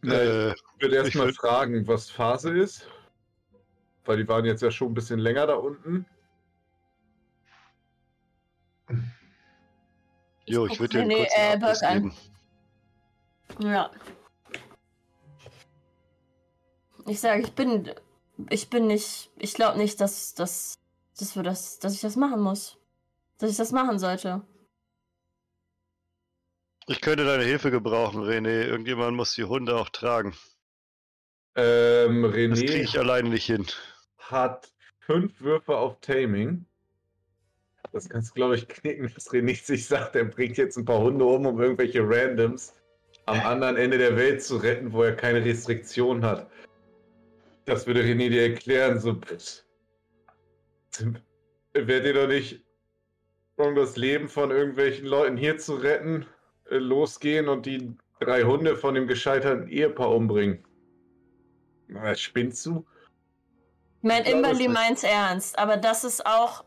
Äh, 0.04 0.08
Äh, 0.08 0.54
ich 0.54 0.82
würde 0.82 0.96
erstmal 0.96 1.30
würd- 1.30 1.36
fragen, 1.36 1.88
was 1.88 2.10
Phase 2.10 2.56
ist. 2.58 2.88
Weil 4.06 4.18
die 4.18 4.28
waren 4.28 4.46
jetzt 4.46 4.62
ja 4.62 4.72
schon 4.72 4.92
ein 4.92 4.94
bisschen 4.94 5.20
länger 5.20 5.48
da 5.48 5.56
unten. 5.56 6.06
jo, 10.46 10.68
ich 10.68 10.80
würde 10.80 10.98
dir 10.98 11.00
einen 11.02 11.08
Nee, 11.10 11.28
kurzen 11.60 11.86
äh, 11.86 11.94
geben. 11.94 12.14
Ja. 13.60 13.92
Ich 17.08 17.20
sage, 17.20 17.42
ich 17.42 17.54
bin. 17.54 17.92
Ich 18.50 18.70
bin 18.70 18.88
nicht. 18.88 19.32
Ich 19.38 19.54
glaube 19.54 19.78
nicht, 19.78 20.00
dass, 20.02 20.34
dass, 20.34 20.76
dass 21.18 21.36
wir 21.36 21.44
das. 21.44 21.80
dass 21.80 21.94
ich 21.94 22.02
das 22.02 22.16
machen 22.16 22.42
muss. 22.42 22.78
Dass 23.38 23.52
ich 23.52 23.58
das 23.58 23.72
machen 23.72 24.00
sollte. 24.00 24.42
Ich 26.88 27.02
könnte 27.02 27.26
deine 27.26 27.44
Hilfe 27.44 27.72
gebrauchen, 27.72 28.22
René. 28.24 28.66
Irgendjemand 28.66 29.18
muss 29.18 29.34
die 29.34 29.44
Hunde 29.46 29.76
auch 29.76 29.90
tragen. 29.90 30.36
Ähm, 31.56 32.22
Das 32.22 32.32
kriege 32.32 32.54
René 32.54 32.84
ich 32.84 33.00
alleine 33.00 33.30
nicht 33.30 33.46
hin. 33.46 33.66
Hat 34.32 34.74
fünf 35.00 35.40
Würfe 35.42 35.76
auf 35.76 36.00
Taming. 36.02 36.66
Das 37.92 38.10
kannst 38.10 38.32
du, 38.32 38.34
glaube 38.34 38.56
ich, 38.56 38.68
knicken, 38.68 39.10
dass 39.14 39.32
René 39.32 39.56
sich 39.64 39.88
sagt, 39.88 40.16
er 40.16 40.26
bringt 40.26 40.58
jetzt 40.58 40.78
ein 40.78 40.86
paar 40.86 41.00
Hunde 41.00 41.24
um, 41.24 41.46
um 41.46 41.62
irgendwelche 41.62 42.02
Randoms 42.02 42.74
am 43.26 43.40
anderen 43.42 43.78
Ende 43.78 43.98
der 43.98 44.18
Welt 44.18 44.44
zu 44.44 44.58
retten, 44.58 44.92
wo 44.92 45.04
er 45.04 45.16
keine 45.16 45.44
Restriktion 45.44 46.24
hat. 46.24 46.50
Das 47.66 47.88
würde 47.88 48.02
René 48.02 48.30
dir 48.30 48.50
erklären, 48.50 49.00
so. 49.00 49.20
Werdet 51.74 52.06
ihr 52.06 52.14
doch 52.14 52.28
nicht, 52.28 52.64
um 53.58 53.76
das 53.76 53.98
Leben 53.98 54.28
von 54.28 54.52
irgendwelchen 54.52 55.06
Leuten 55.06 55.38
hier 55.38 55.58
zu 55.58 55.76
retten, 55.76 56.26
äh, 56.70 56.78
losgehen 56.78 57.48
und 57.48 57.66
die 57.66 57.96
drei 58.20 58.44
Hunde 58.44 58.76
von 58.76 58.96
dem 58.96 59.08
gescheiterten 59.08 59.68
Ehepaar 59.68 60.14
umbringen? 60.14 60.64
Spinnst 62.16 62.66
du? 62.66 62.86
Ich 64.06 64.08
meine, 64.08 64.30
Imberly 64.30 64.68
meint's 64.68 65.02
ernst, 65.02 65.58
aber 65.58 65.78
das 65.78 66.04
ist 66.04 66.28
auch. 66.28 66.64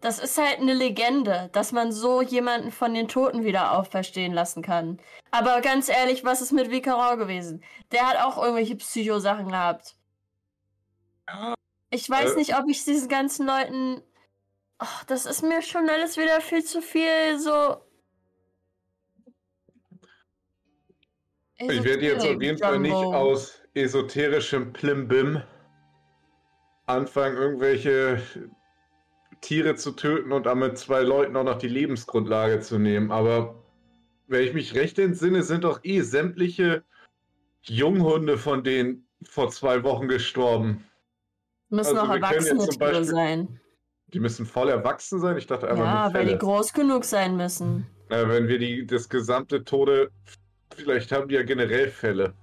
Das 0.00 0.18
ist 0.18 0.36
halt 0.36 0.58
eine 0.58 0.74
Legende, 0.74 1.48
dass 1.52 1.70
man 1.70 1.92
so 1.92 2.22
jemanden 2.22 2.72
von 2.72 2.92
den 2.92 3.06
Toten 3.06 3.44
wieder 3.44 3.78
auferstehen 3.78 4.32
lassen 4.32 4.62
kann. 4.62 4.98
Aber 5.30 5.60
ganz 5.60 5.88
ehrlich, 5.88 6.24
was 6.24 6.42
ist 6.42 6.50
mit 6.50 6.72
Vicarau 6.72 7.16
gewesen? 7.16 7.62
Der 7.92 8.08
hat 8.08 8.16
auch 8.18 8.36
irgendwelche 8.42 8.74
Psycho-Sachen 8.74 9.46
gehabt. 9.50 9.94
Ich 11.90 12.10
weiß 12.10 12.32
Äh. 12.32 12.36
nicht, 12.36 12.58
ob 12.58 12.68
ich 12.68 12.84
diesen 12.84 13.08
ganzen 13.08 13.46
Leuten. 13.46 14.02
Ach, 14.78 15.04
das 15.04 15.24
ist 15.24 15.42
mir 15.42 15.62
schon 15.62 15.88
alles 15.88 16.16
wieder 16.16 16.40
viel 16.40 16.64
zu 16.64 16.82
viel 16.82 17.38
so. 17.38 17.76
Ich 21.58 21.84
werde 21.84 22.02
jetzt 22.04 22.26
auf 22.26 22.42
jeden 22.42 22.58
Fall 22.58 22.80
nicht 22.80 22.92
aus 22.92 23.60
esoterischem 23.74 24.72
Plimbim 24.72 25.44
anfangen, 26.86 27.36
irgendwelche 27.36 28.20
Tiere 29.40 29.74
zu 29.74 29.92
töten 29.92 30.32
und 30.32 30.46
damit 30.46 30.78
zwei 30.78 31.02
Leuten 31.02 31.36
auch 31.36 31.44
noch 31.44 31.58
die 31.58 31.68
Lebensgrundlage 31.68 32.60
zu 32.60 32.78
nehmen. 32.78 33.10
Aber 33.10 33.62
wenn 34.28 34.42
ich 34.42 34.54
mich 34.54 34.74
recht 34.74 34.98
entsinne, 34.98 35.42
sind 35.42 35.64
doch 35.64 35.80
eh 35.82 36.00
sämtliche 36.00 36.84
Junghunde 37.62 38.38
von 38.38 38.64
denen 38.64 39.06
vor 39.28 39.50
zwei 39.50 39.82
Wochen 39.82 40.08
gestorben. 40.08 40.84
Müssen 41.68 41.98
also 41.98 42.10
auch 42.10 42.14
erwachsene 42.14 42.66
Tiere 42.68 42.78
Beispiel- 42.78 43.04
sein. 43.04 43.60
Die 44.08 44.20
müssen 44.20 44.46
voll 44.46 44.68
erwachsen 44.68 45.18
sein. 45.20 45.36
Ich 45.36 45.48
dachte 45.48 45.68
einfach 45.68 45.84
Ja, 45.84 46.14
weil 46.14 46.26
die 46.26 46.38
groß 46.38 46.72
genug 46.72 47.04
sein 47.04 47.36
müssen. 47.36 47.88
Na, 48.08 48.28
wenn 48.28 48.46
wir 48.46 48.60
die, 48.60 48.86
das 48.86 49.08
gesamte 49.08 49.64
Tode, 49.64 50.12
vielleicht 50.72 51.10
haben 51.10 51.28
die 51.28 51.34
ja 51.34 51.42
generell 51.42 51.88
Fälle. 51.90 52.34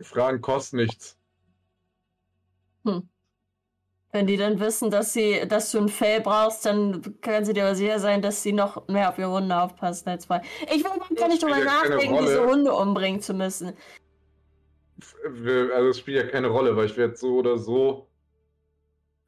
Die 0.00 0.04
Fragen 0.04 0.40
kosten 0.40 0.78
nichts. 0.78 1.18
Wenn 4.12 4.26
die 4.26 4.36
dann 4.36 4.60
wissen, 4.60 4.90
dass 4.90 5.12
sie, 5.12 5.46
dass 5.46 5.70
du 5.72 5.78
ein 5.78 5.88
Fell 5.88 6.20
brauchst, 6.20 6.64
dann 6.64 7.20
können 7.20 7.44
sie 7.44 7.52
dir 7.52 7.64
aber 7.64 7.74
sicher 7.74 7.98
sein, 7.98 8.22
dass 8.22 8.42
sie 8.42 8.52
noch 8.52 8.88
mehr 8.88 9.10
auf 9.10 9.18
ihre 9.18 9.30
Hunde 9.30 9.60
aufpassen 9.60 10.08
als 10.08 10.26
vorher. 10.26 10.44
Ich 10.72 10.84
will 10.84 10.92
überhaupt 10.92 11.16
gar 11.16 11.28
nicht 11.28 11.42
ja 11.42 11.48
keine 11.48 11.64
nachdenken, 11.64 12.18
diese 12.20 12.46
Hunde 12.46 12.72
umbringen 12.72 13.20
zu 13.20 13.34
müssen. 13.34 13.76
Also 15.24 15.88
es 15.88 15.98
spielt 15.98 16.24
ja 16.24 16.30
keine 16.30 16.46
Rolle, 16.46 16.76
weil 16.76 16.86
ich 16.86 16.96
werde 16.96 17.16
so 17.16 17.36
oder 17.36 17.58
so 17.58 18.08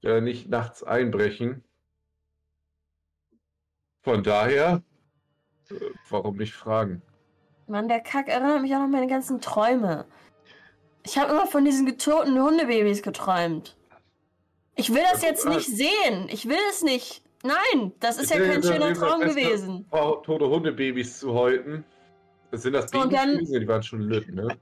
ja 0.00 0.20
nicht 0.20 0.48
nachts 0.48 0.82
einbrechen. 0.82 1.64
Von 4.02 4.22
daher, 4.22 4.82
äh, 5.70 5.74
warum 6.08 6.36
nicht 6.36 6.54
fragen? 6.54 7.02
Mann, 7.66 7.88
der 7.88 8.00
Kack 8.00 8.28
erinnert 8.28 8.62
mich 8.62 8.72
auch 8.72 8.78
noch 8.78 8.84
an 8.84 8.90
meine 8.90 9.06
ganzen 9.06 9.40
Träume. 9.40 10.06
Ich 11.08 11.16
habe 11.16 11.32
immer 11.32 11.46
von 11.46 11.64
diesen 11.64 11.86
getöteten 11.86 12.38
Hundebabys 12.38 13.00
geträumt. 13.02 13.78
Ich 14.74 14.92
will 14.92 15.02
das 15.10 15.22
Ja, 15.22 15.28
jetzt 15.30 15.46
nicht 15.48 15.66
sehen. 15.66 16.28
Ich 16.28 16.46
will 16.46 16.58
es 16.68 16.82
nicht. 16.82 17.22
Nein, 17.42 17.92
das 17.98 18.18
ist 18.18 18.30
ja 18.30 18.36
kein 18.38 18.62
schöner 18.62 18.92
Traum 18.92 19.20
gewesen. 19.22 19.86
Paar 19.88 20.22
tote 20.22 20.46
Hundebabys 20.50 21.18
zu 21.20 21.32
häuten. 21.32 21.82
Sind 22.52 22.74
das 22.74 22.90
Babys 22.90 23.10
dann- 23.10 23.32
gewesen? 23.36 23.60
Die 23.60 23.68
waren 23.68 23.82
schon 23.82 24.02
lütt, 24.02 24.28
ne? 24.34 24.48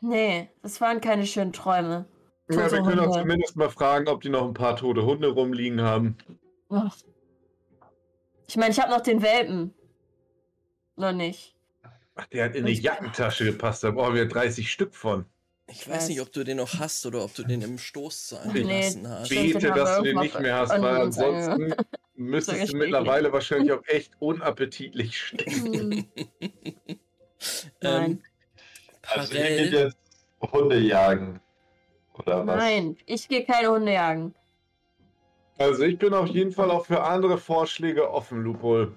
Nee, 0.00 0.50
das 0.62 0.80
waren 0.80 1.00
keine 1.00 1.26
schönen 1.26 1.52
Träume. 1.52 2.06
Ja, 2.48 2.56
Tote 2.68 2.76
wir 2.76 2.82
können 2.82 3.00
auch 3.00 3.06
Hunde. 3.06 3.20
zumindest 3.20 3.56
mal 3.56 3.70
fragen, 3.70 4.08
ob 4.08 4.20
die 4.22 4.28
noch 4.28 4.44
ein 4.46 4.54
paar 4.54 4.76
tote 4.76 5.04
Hunde 5.04 5.28
rumliegen 5.28 5.80
haben. 5.82 6.16
Ich 8.46 8.56
meine, 8.56 8.70
ich 8.70 8.78
habe 8.80 8.90
noch 8.92 9.00
den 9.00 9.20
Welpen. 9.22 9.74
Noch 10.96 11.12
nicht. 11.12 11.55
Ach, 12.16 12.26
der 12.26 12.46
hat 12.46 12.54
in 12.56 12.62
eine 12.64 12.70
Ich- 12.72 12.82
Jackentasche 12.82 13.44
gepasst, 13.44 13.84
da 13.84 13.90
brauchen 13.90 14.14
wir 14.14 14.26
30 14.26 14.70
Stück 14.72 14.94
von. 14.94 15.26
Ich 15.68 15.88
weiß 15.88 16.08
nicht, 16.08 16.20
ob 16.20 16.32
du 16.32 16.44
den 16.44 16.58
noch 16.58 16.78
hast 16.78 17.04
oder 17.06 17.24
ob 17.24 17.34
du 17.34 17.42
den 17.42 17.60
im 17.60 17.76
Stoß 17.78 18.28
sein 18.28 18.52
Nee, 18.52 18.62
gelassen 18.62 19.08
hast. 19.08 19.30
Den 19.30 19.52
Bete, 19.52 19.72
dass 19.72 19.96
du 19.98 20.02
den 20.04 20.18
nicht 20.20 20.38
mehr 20.40 20.56
hast, 20.58 20.70
weil 20.70 20.96
ansonsten 20.96 21.74
müsstest 22.14 22.72
du 22.72 22.76
mittlerweile 22.76 23.32
wahrscheinlich 23.32 23.72
auch 23.72 23.82
echt 23.86 24.12
unappetitlich 24.20 25.18
stinken. 25.20 25.74
Hm, 25.74 26.06
ähm, 26.40 26.98
Nein. 27.80 28.22
Also 29.08 29.34
ihr 29.34 29.56
geht 29.56 29.72
jetzt 29.72 29.96
Hunde 30.40 30.78
jagen. 30.78 31.40
Oder 32.14 32.46
was? 32.46 32.56
Nein, 32.56 32.96
ich 33.06 33.28
gehe 33.28 33.44
keine 33.44 33.68
Hunde 33.68 33.92
jagen. 33.92 34.34
Also 35.58 35.82
ich 35.82 35.98
bin 35.98 36.14
auf 36.14 36.28
jeden 36.28 36.52
Fall 36.52 36.70
auch 36.70 36.86
für 36.86 37.02
andere 37.02 37.38
Vorschläge 37.38 38.08
offen, 38.10 38.42
Lupol. 38.42 38.96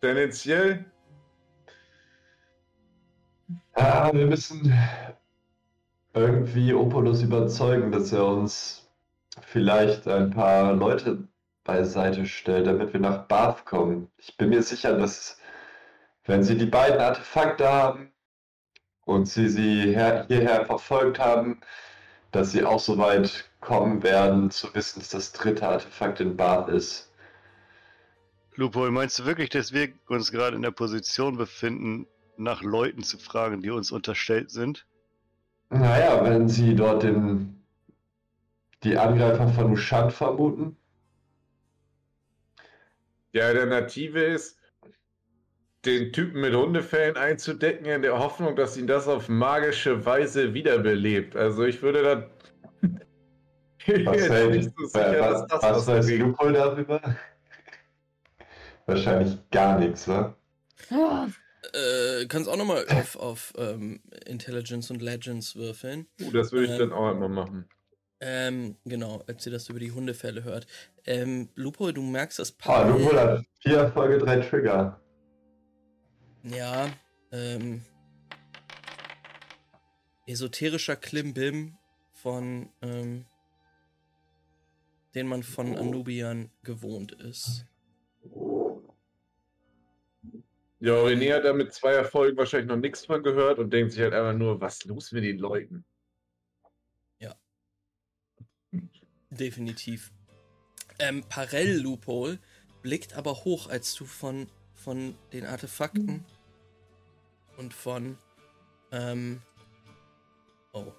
Tendenziell, 0.00 0.84
Ah, 3.74 4.10
wir 4.12 4.26
müssen 4.26 4.72
irgendwie 6.14 6.74
Opolus 6.74 7.22
überzeugen, 7.22 7.90
dass 7.90 8.12
er 8.12 8.26
uns 8.26 8.88
vielleicht 9.40 10.06
ein 10.08 10.30
paar 10.30 10.72
Leute 10.74 11.26
beiseite 11.64 12.26
stellt, 12.26 12.66
damit 12.66 12.92
wir 12.92 13.00
nach 13.00 13.26
Bath 13.26 13.64
kommen. 13.64 14.10
Ich 14.18 14.36
bin 14.36 14.50
mir 14.50 14.62
sicher, 14.62 14.96
dass 14.96 15.38
wenn 16.24 16.42
sie 16.42 16.56
die 16.56 16.66
beiden 16.66 17.00
Artefakte 17.00 17.68
haben 17.68 18.12
und 19.04 19.26
sie 19.26 19.48
sie 19.48 19.94
her 19.94 20.26
hierher 20.28 20.64
verfolgt 20.66 21.18
haben, 21.18 21.60
dass 22.30 22.52
sie 22.52 22.64
auch 22.64 22.80
so 22.80 22.98
weit 22.98 23.50
kommen 23.60 24.02
werden, 24.02 24.50
zu 24.50 24.74
wissen, 24.74 25.00
dass 25.00 25.10
das 25.10 25.32
dritte 25.32 25.68
Artefakt 25.68 26.20
in 26.20 26.36
Bath 26.36 26.68
ist. 26.68 27.10
Lupo, 28.54 28.90
meinst 28.90 29.18
du 29.18 29.24
wirklich, 29.24 29.50
dass 29.50 29.72
wir 29.72 29.88
uns 30.08 30.30
gerade 30.30 30.56
in 30.56 30.62
der 30.62 30.72
Position 30.72 31.36
befinden, 31.36 32.06
nach 32.42 32.62
Leuten 32.62 33.02
zu 33.02 33.18
fragen, 33.18 33.62
die 33.62 33.70
uns 33.70 33.92
unterstellt 33.92 34.50
sind? 34.50 34.86
Naja, 35.70 36.22
wenn 36.24 36.48
sie 36.48 36.74
dort 36.74 37.02
den, 37.02 37.62
die 38.82 38.98
Angreifer 38.98 39.48
von 39.48 39.72
Ushant 39.72 40.12
vermuten, 40.12 40.76
die 43.34 43.40
Alternative 43.40 44.22
ist, 44.22 44.58
den 45.84 46.12
Typen 46.12 46.40
mit 46.40 46.54
Hundefällen 46.54 47.16
einzudecken, 47.16 47.86
in 47.86 48.02
der 48.02 48.18
Hoffnung, 48.18 48.54
dass 48.54 48.76
ihn 48.76 48.86
das 48.86 49.08
auf 49.08 49.28
magische 49.28 50.04
Weise 50.04 50.54
wiederbelebt. 50.54 51.34
Also 51.34 51.64
ich 51.64 51.82
würde 51.82 52.02
da... 52.02 52.30
Was, 54.04 54.28
bin 54.28 54.30
hält- 54.30 54.50
nicht 54.54 54.70
so 54.76 54.84
äh, 54.84 54.88
sicher, 54.88 55.12
dass 55.18 55.62
was, 55.62 55.86
darüber? 56.52 57.00
Wahrscheinlich 58.86 59.38
gar 59.50 59.78
nichts, 59.78 60.06
wa? 60.06 60.36
Äh, 61.72 62.26
kannst 62.26 62.48
auch 62.48 62.56
nochmal 62.56 62.86
auf, 62.88 63.16
auf 63.16 63.52
ähm, 63.56 64.00
Intelligence 64.26 64.90
und 64.90 65.00
Legends 65.00 65.54
würfeln. 65.54 66.06
Uh, 66.20 66.30
das 66.32 66.52
würde 66.52 66.64
ich 66.66 66.72
Ähm, 66.72 66.78
dann 66.78 66.92
auch 66.92 67.08
einmal 67.08 67.28
machen. 67.28 67.68
Ähm, 68.20 68.76
genau, 68.84 69.22
als 69.26 69.46
ihr 69.46 69.52
das 69.52 69.68
über 69.68 69.78
die 69.80 69.92
Hundefälle 69.92 70.44
hört. 70.44 70.66
Ähm, 71.06 71.48
Lupo, 71.54 71.90
du 71.92 72.02
merkst 72.02 72.38
das 72.38 72.54
Ah, 72.64 72.88
Lupol 72.88 73.18
hat 73.18 73.44
vier 73.60 73.78
Erfolge, 73.78 74.18
drei 74.18 74.40
Trigger. 74.40 75.00
Ja, 76.44 76.88
ähm. 77.30 77.82
Esoterischer 80.26 80.94
Klimbim 80.96 81.76
von, 82.12 82.68
ähm, 82.80 83.24
den 85.14 85.26
man 85.26 85.42
von 85.42 85.76
Anubian 85.76 86.50
gewohnt 86.62 87.12
ist. 87.12 87.66
Ja, 90.82 90.94
René 90.94 91.32
hat 91.32 91.44
da 91.44 91.52
mit 91.52 91.72
zwei 91.72 91.92
Erfolgen 91.92 92.36
wahrscheinlich 92.36 92.68
noch 92.68 92.76
nichts 92.76 93.06
von 93.06 93.22
gehört 93.22 93.60
und 93.60 93.72
denkt 93.72 93.92
sich 93.92 94.02
halt 94.02 94.14
einfach 94.14 94.36
nur, 94.36 94.60
was 94.60 94.84
los 94.84 95.12
mit 95.12 95.22
den 95.22 95.38
Leuten? 95.38 95.84
Definitiv. 99.32 100.12
Ähm, 100.98 101.24
Parell 101.28 101.78
Loophole 101.80 102.38
blickt 102.82 103.14
aber 103.14 103.44
hoch, 103.44 103.68
als 103.70 103.94
du 103.94 104.04
von, 104.04 104.46
von 104.74 105.16
den 105.32 105.46
Artefakten 105.46 106.24
und 107.56 107.72
von, 107.72 108.18
ähm, 108.90 109.40
oh, 110.72 110.92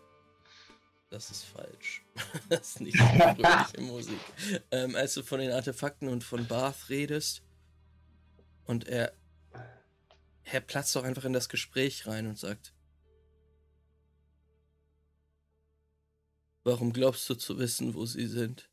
das 1.09 1.29
ist 1.29 1.43
falsch. 1.43 2.03
das 2.49 2.69
ist 2.69 2.81
nicht 2.81 2.97
so 2.97 3.03
fröhliche 3.03 3.81
Musik. 3.81 4.19
Ähm, 4.71 4.95
als 4.95 5.13
du 5.13 5.23
von 5.23 5.39
den 5.39 5.51
Artefakten 5.51 6.07
und 6.07 6.23
von 6.23 6.47
Bath 6.47 6.89
redest 6.89 7.43
und 8.65 8.87
er, 8.87 9.13
er 10.45 10.61
platzt 10.61 10.95
doch 10.95 11.03
einfach 11.03 11.25
in 11.25 11.33
das 11.33 11.49
Gespräch 11.49 12.07
rein 12.07 12.27
und 12.27 12.37
sagt, 12.37 12.73
Warum 16.65 16.93
glaubst 16.93 17.29
du 17.29 17.35
zu 17.35 17.59
wissen, 17.59 17.93
wo 17.93 18.05
sie 18.05 18.25
sind? 18.25 18.69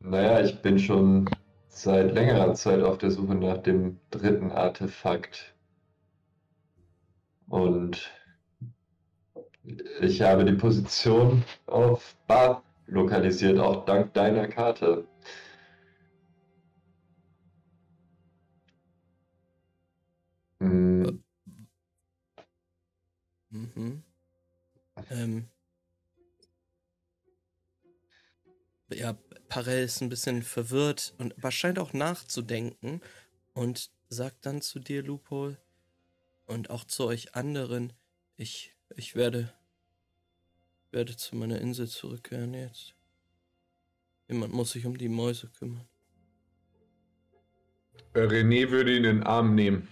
Naja, 0.00 0.40
ich 0.40 0.62
bin 0.62 0.78
schon 0.78 1.28
seit 1.68 2.14
längerer 2.14 2.54
Zeit 2.54 2.82
auf 2.82 2.96
der 2.96 3.10
Suche 3.10 3.34
nach 3.34 3.58
dem 3.58 4.00
dritten 4.10 4.50
Artefakt. 4.50 5.54
Und 7.46 8.10
ich 10.00 10.22
habe 10.22 10.46
die 10.46 10.54
Position 10.54 11.44
auf 11.66 12.16
Bath 12.26 12.62
lokalisiert, 12.86 13.58
auch 13.58 13.84
dank 13.84 14.14
deiner 14.14 14.48
Karte. 14.48 15.06
Hm, 20.62 21.22
Mhm. 23.52 24.02
Ähm. 25.10 25.48
Ja, 28.90 29.16
Parell 29.48 29.84
ist 29.84 30.00
ein 30.00 30.08
bisschen 30.08 30.42
verwirrt 30.42 31.14
und 31.18 31.36
aber 31.38 31.50
scheint 31.50 31.78
auch 31.78 31.92
nachzudenken 31.92 33.00
und 33.54 33.90
sagt 34.08 34.46
dann 34.46 34.62
zu 34.62 34.78
dir, 34.78 35.02
Loophole, 35.02 35.58
Und 36.46 36.70
auch 36.70 36.84
zu 36.84 37.04
euch 37.06 37.34
anderen. 37.34 37.92
Ich, 38.36 38.74
ich 38.96 39.14
werde, 39.14 39.52
werde 40.90 41.16
zu 41.16 41.36
meiner 41.36 41.60
Insel 41.60 41.88
zurückkehren 41.88 42.54
jetzt. 42.54 42.94
Jemand 44.28 44.52
muss 44.54 44.72
sich 44.72 44.86
um 44.86 44.96
die 44.96 45.08
Mäuse 45.08 45.48
kümmern. 45.48 45.86
René 48.14 48.70
würde 48.70 48.92
ihn 48.92 49.04
in 49.04 49.18
den 49.18 49.22
Arm 49.22 49.54
nehmen. 49.54 49.88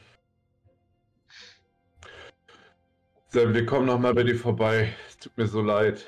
Sam, 3.32 3.54
wir 3.54 3.64
kommen 3.64 3.86
nochmal 3.86 4.12
bei 4.12 4.24
dir 4.24 4.36
vorbei. 4.36 4.92
Es 5.06 5.16
tut 5.16 5.36
mir 5.38 5.46
so 5.46 5.62
leid. 5.62 6.04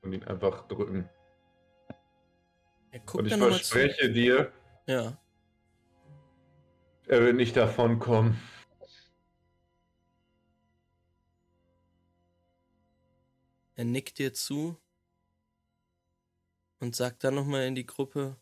Und 0.00 0.14
ihn 0.14 0.24
einfach 0.24 0.66
drücken. 0.68 1.06
Er 2.92 3.00
guckt 3.00 3.14
Und 3.18 3.26
ich 3.26 3.34
verspreche 3.34 4.10
dir, 4.10 4.50
Ja. 4.86 5.18
er 7.06 7.20
wird 7.22 7.36
nicht 7.36 7.54
davon 7.56 7.98
kommen. 7.98 8.40
Er 13.76 13.84
nickt 13.84 14.18
dir 14.18 14.32
zu 14.32 14.80
und 16.80 16.96
sagt 16.96 17.24
dann 17.24 17.34
nochmal 17.34 17.66
in 17.66 17.74
die 17.74 17.86
Gruppe, 17.86 18.36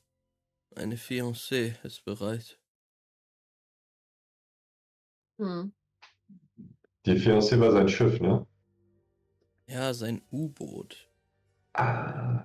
eine 0.76 0.96
Fiancée 0.96 1.74
ist 1.84 2.04
bereit. 2.04 2.60
Hm. 5.38 5.72
Die 7.04 7.18
Fiancée 7.18 7.58
war 7.58 7.72
sein 7.72 7.88
Schiff, 7.88 8.20
ne? 8.20 8.46
Ja, 9.66 9.92
sein 9.92 10.22
U-Boot. 10.30 11.10
Ah. 11.74 12.44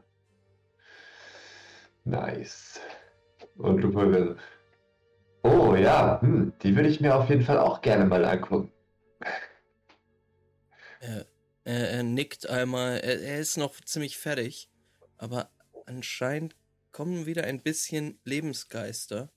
Nice. 2.06 2.80
Und 3.58 3.82
Lupo 3.82 4.00
will. 4.00 4.38
Oh 5.44 5.76
ja, 5.76 6.20
hm, 6.22 6.54
die 6.62 6.76
würde 6.76 6.90
ich 6.90 7.02
mir 7.02 7.16
auf 7.16 7.30
jeden 7.30 7.44
Fall 7.44 7.60
auch 7.60 7.82
gerne 7.82 8.06
mal 8.06 8.24
angucken. 8.26 8.72
Er, 11.00 11.26
er, 11.64 11.90
er 11.92 12.04
nickt 12.04 12.50
einmal, 12.50 13.00
er, 13.00 13.22
er 13.22 13.40
ist 13.40 13.58
noch 13.58 13.80
ziemlich 13.82 14.18
fertig, 14.18 14.70
aber 15.18 15.52
anscheinend 15.86 16.56
kommen 16.92 17.26
wieder 17.26 17.44
ein 17.44 17.62
bisschen 17.62 18.20
Lebensgeister. 18.24 19.32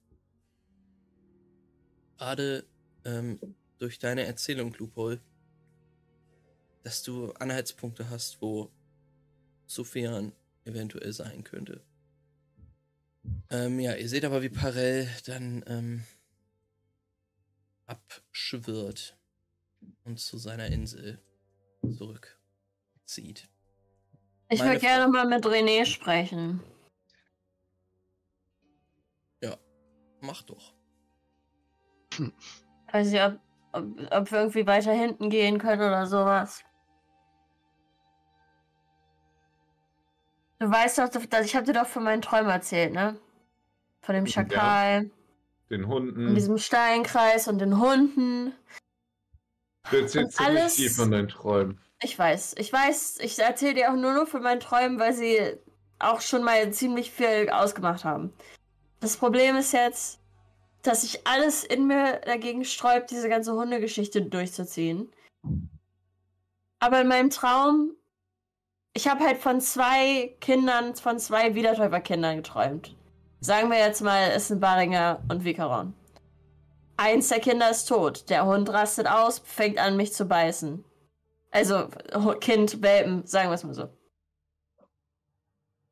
Gerade 2.17 2.65
ähm, 3.05 3.39
durch 3.81 3.99
deine 3.99 4.25
Erzählung, 4.25 4.75
Lupol, 4.79 5.21
dass 6.83 7.03
du 7.03 7.33
Anhaltspunkte 7.33 8.11
hast, 8.11 8.41
wo 8.41 8.71
Sophian 9.67 10.33
eventuell 10.65 11.13
sein 11.13 11.45
könnte. 11.45 11.83
Ähm, 13.51 13.81
ja, 13.81 13.95
ihr 13.95 14.09
seht 14.09 14.25
aber, 14.25 14.43
wie 14.43 14.49
Parell 14.49 15.09
dann 15.27 15.65
ähm, 15.67 16.05
abschwirrt 17.87 19.19
und 20.05 20.21
zu 20.21 20.39
seiner 20.39 20.67
Insel 20.69 21.21
zurückzieht. 21.83 23.49
Ich 24.49 24.61
würde 24.61 24.79
gerne 24.79 25.09
mal 25.09 25.27
mit 25.27 25.45
René 25.45 25.85
sprechen. 25.85 26.61
Mach 30.21 30.43
doch. 30.43 30.75
Weiß 32.93 33.11
nicht, 33.11 33.23
ob, 33.23 33.39
ob, 33.73 33.85
ob 34.11 34.31
wir 34.31 34.39
irgendwie 34.39 34.67
weiter 34.67 34.93
hinten 34.93 35.31
gehen 35.31 35.59
können 35.59 35.83
oder 35.83 36.07
sowas. 36.07 36.65
Du 40.59 40.71
weißt 40.71 40.99
doch, 40.99 41.09
dass 41.09 41.47
ich 41.47 41.57
habe 41.57 41.67
dir 41.67 41.73
doch 41.73 41.87
von 41.87 42.05
meinen 42.05 42.21
Träumen 42.23 42.51
erzählt, 42.51 42.93
ne? 42.93 43.19
Von 44.03 44.15
dem 44.15 44.27
Ja. 44.27 44.33
Schakal, 44.33 45.11
Den 45.71 45.85
und 45.85 45.91
Hunden. 45.91 46.35
diesem 46.35 46.59
Steinkreis 46.59 47.49
und 47.49 47.59
den 47.59 47.79
Hunden. 47.81 48.53
Du 49.91 49.97
erzählst 49.97 50.37
ziemlich 50.37 50.61
alles- 50.61 50.75
viel 50.75 50.91
von 50.91 51.11
deinen 51.11 51.29
Träumen. 51.29 51.81
Ich 52.03 52.19
weiß, 52.19 52.55
ich 52.59 52.73
weiß, 52.73 53.19
ich 53.21 53.39
erzähle 53.39 53.75
dir 53.75 53.91
auch 53.91 53.97
nur 53.97 54.13
noch 54.15 54.27
von 54.29 54.43
meinen 54.43 54.61
Träumen, 54.61 54.99
weil 54.99 55.13
sie 55.13 55.39
auch 55.99 56.21
schon 56.21 56.43
mal 56.43 56.71
ziemlich 56.73 57.11
viel 57.11 57.51
ausgemacht 57.51 58.05
haben. 58.05 58.33
Das 59.01 59.17
Problem 59.17 59.57
ist 59.57 59.73
jetzt, 59.73 60.20
dass 60.83 61.03
sich 61.03 61.27
alles 61.27 61.65
in 61.65 61.87
mir 61.87 62.21
dagegen 62.25 62.65
sträubt, 62.65 63.11
diese 63.11 63.29
ganze 63.29 63.53
Hundegeschichte 63.53 64.23
durchzuziehen. 64.23 65.11
Aber 66.79 67.01
in 67.01 67.09
meinem 67.09 67.31
Traum, 67.31 67.95
ich 68.95 69.09
habe 69.09 69.25
halt 69.25 69.39
von 69.39 69.61
zwei 69.61 70.35
Kindern, 70.41 70.95
von 70.97 71.19
zwei 71.19 71.55
Wiedertäuferkindern 71.55 72.37
geträumt. 72.37 72.97
Sagen 73.41 73.71
wir 73.71 73.79
jetzt 73.79 74.03
mal, 74.03 74.31
es 74.35 74.49
sind 74.49 74.61
Baringer 74.61 75.23
und 75.29 75.45
Vikaron. 75.45 75.95
Eins 76.97 77.29
der 77.29 77.41
Kinder 77.41 77.71
ist 77.71 77.87
tot. 77.87 78.29
Der 78.29 78.45
Hund 78.45 78.69
rastet 78.69 79.07
aus, 79.07 79.39
fängt 79.39 79.79
an, 79.79 79.97
mich 79.97 80.13
zu 80.13 80.27
beißen. 80.27 80.85
Also 81.51 81.89
Kind, 82.41 82.83
Welpen, 82.83 83.27
sagen 83.27 83.49
wir 83.49 83.55
es 83.55 83.65
mal 83.65 83.75
so. 83.75 83.89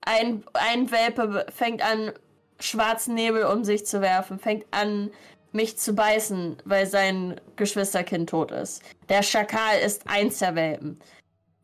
Ein, 0.03 0.45
ein 0.55 0.91
Welpe 0.91 1.47
fängt 1.51 1.83
an, 1.83 2.13
schwarzen 2.61 3.15
Nebel 3.15 3.45
um 3.45 3.65
sich 3.65 3.87
zu 3.87 4.01
werfen, 4.01 4.39
fängt 4.39 4.67
an, 4.73 5.11
mich 5.53 5.79
zu 5.79 5.95
beißen, 5.95 6.59
weil 6.65 6.87
sein 6.87 7.41
Geschwisterkind 7.57 8.29
tot 8.31 8.51
ist. 8.51 8.83
Der 9.09 9.23
Schakal 9.23 9.79
ist 9.85 10.07
eins 10.07 10.39
der 10.39 10.55
Welpen. 10.55 11.01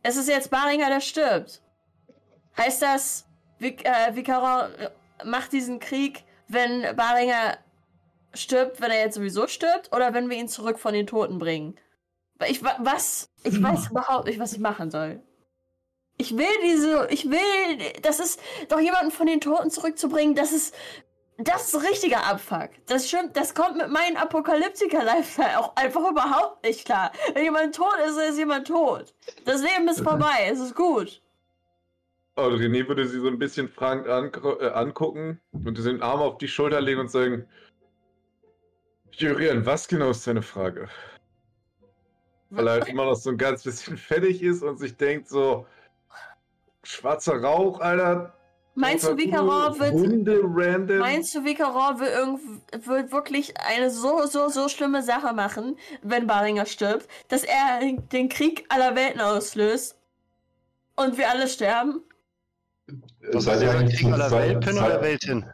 Es 0.03 0.17
ist 0.17 0.29
jetzt 0.29 0.51
Baringer, 0.51 0.89
der 0.89 1.01
stirbt. 1.01 1.61
Heißt 2.57 2.81
das, 2.83 3.27
Vic, 3.59 3.85
äh, 3.85 4.15
Vicaron 4.15 4.71
macht 5.25 5.53
diesen 5.53 5.81
Krieg, 5.81 6.25
wenn 6.49 6.97
Baringer 6.97 7.59
stirbt, 8.33 8.81
wenn 8.81 8.91
er 8.91 9.01
jetzt 9.01 9.15
sowieso 9.15 9.47
stirbt, 9.47 9.95
oder 9.95 10.15
wenn 10.15 10.31
wir 10.31 10.37
ihn 10.37 10.49
zurück 10.49 10.79
von 10.79 10.95
den 10.95 11.07
Toten 11.07 11.39
bringen? 11.39 11.77
Ich 12.49 12.63
wa- 12.65 12.77
was? 12.81 13.27
Ich 13.45 13.63
weiß 13.63 13.91
überhaupt 13.91 14.27
nicht, 14.27 14.39
was 14.41 14.53
ich 14.53 14.59
machen 14.59 14.91
soll. 14.91 15.23
Ich 16.17 16.37
will 16.37 16.47
diese, 16.63 17.09
ich 17.11 17.29
will, 17.29 18.01
das 18.03 18.21
ist 18.21 18.41
doch 18.69 18.79
jemanden 18.79 19.11
von 19.11 19.27
den 19.27 19.41
Toten 19.41 19.71
zurückzubringen, 19.71 20.37
das 20.37 20.53
ist, 20.53 20.75
das 21.39 21.75
ist 21.75 21.83
richtiger 21.83 22.25
Abfuck. 22.25 22.71
Das 22.87 23.09
stimmt, 23.09 23.37
das 23.37 23.55
kommt 23.55 23.77
mit 23.77 23.89
meinem 23.89 24.17
Apokalyptiker-Lifestyle 24.17 25.59
auch 25.59 25.75
einfach 25.75 26.09
überhaupt 26.09 26.65
nicht 26.65 26.85
klar. 26.85 27.11
Wenn 27.35 27.45
jemand 27.45 27.75
tot 27.75 27.97
ist, 28.07 28.17
ist 28.17 28.39
jemand 28.39 28.69
tot. 28.69 29.13
Das 29.45 29.61
Leben 29.61 29.89
ist 29.89 30.03
vorbei, 30.03 30.49
es 30.49 30.61
ist 30.61 30.77
gut. 30.77 31.21
Und 32.37 32.55
René 32.55 32.87
würde 32.89 33.07
sie 33.07 33.21
so 33.21 33.29
ein 33.29 33.39
bisschen 33.39 33.69
fragend 33.69 34.07
äh, 34.07 34.67
angucken 34.69 35.41
und 35.53 35.79
den 35.79 36.03
Arm 36.03 36.21
auf 36.21 36.39
die 36.39 36.49
Schulter 36.49 36.81
legen 36.81 37.01
und 37.01 37.11
sagen: 37.11 37.47
Jurian, 39.13 39.65
was 39.65 39.87
genau 39.87 40.11
ist 40.11 40.27
deine 40.27 40.43
Frage? 40.43 40.89
Weil 42.51 42.67
er 42.67 42.73
halt 42.75 42.89
immer 42.89 43.05
noch 43.05 43.15
so 43.15 43.31
ein 43.31 43.39
ganz 43.39 43.63
bisschen 43.63 43.97
fertig 43.97 44.43
ist 44.43 44.63
und 44.63 44.79
sich 44.79 44.97
denkt 44.97 45.29
so, 45.29 45.67
schwarzer 46.85 47.41
Rauch, 47.43 47.81
Alter. 47.81 48.33
Meinst 48.77 49.05
du, 49.07 49.11
Kuh, 49.17 49.79
wird, 49.79 49.93
Hunde 49.93 50.41
random. 50.43 50.99
Meinst 50.99 51.33
du, 51.35 51.45
Vicaron 51.45 52.01
will, 52.01 52.09
irgend, 52.09 52.87
wird 52.89 53.13
wirklich 53.13 53.55
eine 53.61 53.89
so, 53.89 54.27
so, 54.27 54.49
so 54.49 54.69
schlimme 54.69 55.03
Sache 55.03 55.33
machen, 55.33 55.77
wenn 56.03 56.27
Baringer 56.27 56.67
stirbt, 56.67 57.09
dass 57.29 57.45
er 57.45 57.81
den 58.13 58.29
Krieg 58.29 58.65
aller 58.69 58.97
Welten 58.97 59.21
auslöst 59.21 59.97
und 60.97 61.17
wir 61.19 61.31
alle 61.31 61.47
sterben? 61.47 62.03
Das, 63.33 63.47
ein 63.47 63.69
eigentlich 63.69 64.01
Krieg 64.01 64.09
zu 64.09 64.15
aller 64.15 64.29
zweit- 64.29 64.49
Welpen 64.49 64.75
seid- 64.75 64.85
oder 64.85 65.03
Welten? 65.03 65.53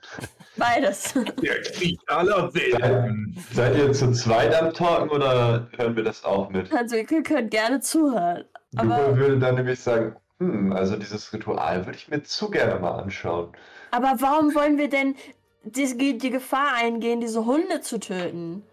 Beides. 0.57 1.15
Der 1.43 1.63
Krieg 1.63 2.01
aller 2.07 2.55
Welten. 2.55 3.37
Seid 3.53 3.77
ihr 3.77 3.93
zu 3.93 4.13
zweit 4.13 4.55
am 4.55 4.73
Talken 4.73 5.11
oder 5.11 5.69
hören 5.77 5.95
wir 5.95 6.05
das 6.05 6.25
auch 6.25 6.49
mit? 6.51 6.73
Also 6.73 6.97
ihr 6.97 7.05
könnt 7.05 7.51
gerne 7.51 7.81
zuhören. 7.81 8.45
Aber, 8.77 9.17
würde 9.17 9.39
dann 9.39 9.57
nämlich 9.57 9.79
sagen, 9.81 10.17
hm, 10.41 10.73
also 10.73 10.97
dieses 10.97 11.33
Ritual 11.33 11.87
würde 11.87 11.99
ich 11.99 12.09
mir 12.09 12.23
zu 12.23 12.51
gerne 12.51 12.81
mal 12.81 12.99
anschauen. 12.99 13.53
aber 13.91 14.15
warum 14.19 14.55
wollen 14.55 14.79
wir 14.79 14.89
denn 14.89 15.15
die, 15.63 16.19
die 16.19 16.31
Gefahr 16.31 16.75
eingehen, 16.75 17.21
diese 17.21 17.45
Hunde 17.45 17.83
zu 17.83 18.01
töten? 18.01 18.65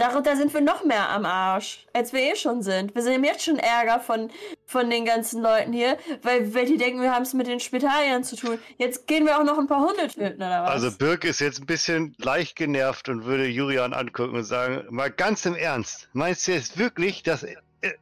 Darunter 0.00 0.34
sind 0.34 0.54
wir 0.54 0.62
noch 0.62 0.82
mehr 0.82 1.10
am 1.10 1.26
Arsch, 1.26 1.86
als 1.92 2.14
wir 2.14 2.20
eh 2.20 2.34
schon 2.34 2.62
sind. 2.62 2.94
Wir 2.94 3.02
sind 3.02 3.22
jetzt 3.22 3.44
schon 3.44 3.58
Ärger 3.58 4.00
von, 4.00 4.30
von 4.64 4.88
den 4.88 5.04
ganzen 5.04 5.42
Leuten 5.42 5.74
hier, 5.74 5.98
weil, 6.22 6.54
weil 6.54 6.64
die 6.64 6.78
denken, 6.78 7.02
wir 7.02 7.14
haben 7.14 7.24
es 7.24 7.34
mit 7.34 7.46
den 7.46 7.60
Spitaliern 7.60 8.24
zu 8.24 8.36
tun. 8.36 8.58
Jetzt 8.78 9.06
gehen 9.06 9.26
wir 9.26 9.38
auch 9.38 9.44
noch 9.44 9.58
ein 9.58 9.66
paar 9.66 9.86
Hunde 9.86 10.08
töten, 10.08 10.36
oder 10.36 10.62
was? 10.62 10.70
Also 10.70 10.96
Birk 10.96 11.24
ist 11.24 11.40
jetzt 11.40 11.60
ein 11.60 11.66
bisschen 11.66 12.14
leicht 12.16 12.56
genervt 12.56 13.10
und 13.10 13.26
würde 13.26 13.46
Julian 13.46 13.92
angucken 13.92 14.36
und 14.36 14.44
sagen, 14.44 14.86
mal 14.88 15.10
ganz 15.10 15.44
im 15.44 15.54
Ernst, 15.54 16.08
meinst 16.14 16.48
du 16.48 16.52
jetzt 16.52 16.78
wirklich, 16.78 17.22
dass 17.22 17.44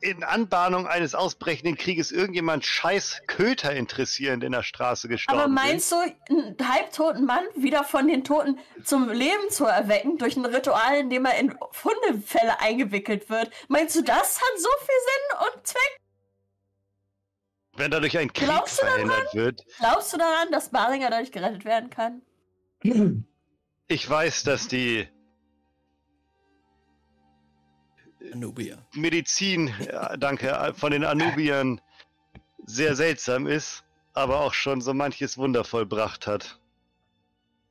in 0.01 0.25
Anbahnung 0.25 0.87
eines 0.87 1.15
ausbrechenden 1.15 1.77
Krieges 1.77 2.11
irgendjemand 2.11 2.65
scheiß 2.65 3.23
Köter 3.27 3.73
interessieren, 3.75 4.41
der 4.41 4.49
in 4.49 4.53
der 4.53 4.63
Straße 4.63 5.09
gestorben 5.09 5.39
Aber 5.41 5.49
sind? 5.49 5.55
meinst 5.55 5.93
du, 5.93 5.97
einen 6.31 6.57
halbtoten 6.61 7.25
Mann 7.25 7.45
wieder 7.55 7.85
von 7.85 8.09
den 8.09 8.25
Toten 8.25 8.59
zum 8.85 9.09
Leben 9.09 9.51
zu 9.51 9.65
erwecken, 9.67 10.19
durch 10.19 10.37
ein 10.37 10.45
Ritual, 10.45 10.99
in 10.99 11.11
dem 11.11 11.25
er 11.25 11.39
in 11.39 11.57
Hundefälle 11.85 12.61
eingewickelt 12.61 13.31
wird? 13.31 13.51
Meinst 13.69 13.95
du, 13.97 14.03
das 14.03 14.41
hat 14.41 14.59
so 14.59 14.69
viel 14.81 14.97
Sinn 15.07 15.55
und 15.55 15.67
Zweck? 15.67 16.01
Wenn 17.77 17.91
dadurch 17.93 18.19
ein 18.19 18.33
Krieg 18.33 18.49
Glaubst 18.49 18.79
du 18.83 18.87
daran? 18.87 19.07
verhindert 19.07 19.35
wird. 19.35 19.65
Glaubst 19.79 20.13
du 20.13 20.17
daran, 20.19 20.51
dass 20.51 20.71
Baringer 20.71 21.11
dadurch 21.11 21.31
gerettet 21.33 21.65
werden 21.65 21.91
kann? 21.91 22.23
Ich 23.91 24.09
weiß, 24.11 24.43
dass 24.43 24.69
die 24.69 25.09
Anubia. 28.33 28.79
Medizin, 28.95 29.73
ja, 29.85 30.17
danke, 30.17 30.75
von 30.77 30.91
den 30.91 31.05
Anubiern 31.05 31.81
sehr 32.67 32.95
seltsam 32.97 33.47
ist, 33.47 33.85
aber 34.15 34.41
auch 34.41 34.55
schon 34.55 34.81
so 34.81 34.95
manches 34.95 35.39
Wunder 35.39 35.65
vollbracht 35.65 36.27
hat. 36.27 36.59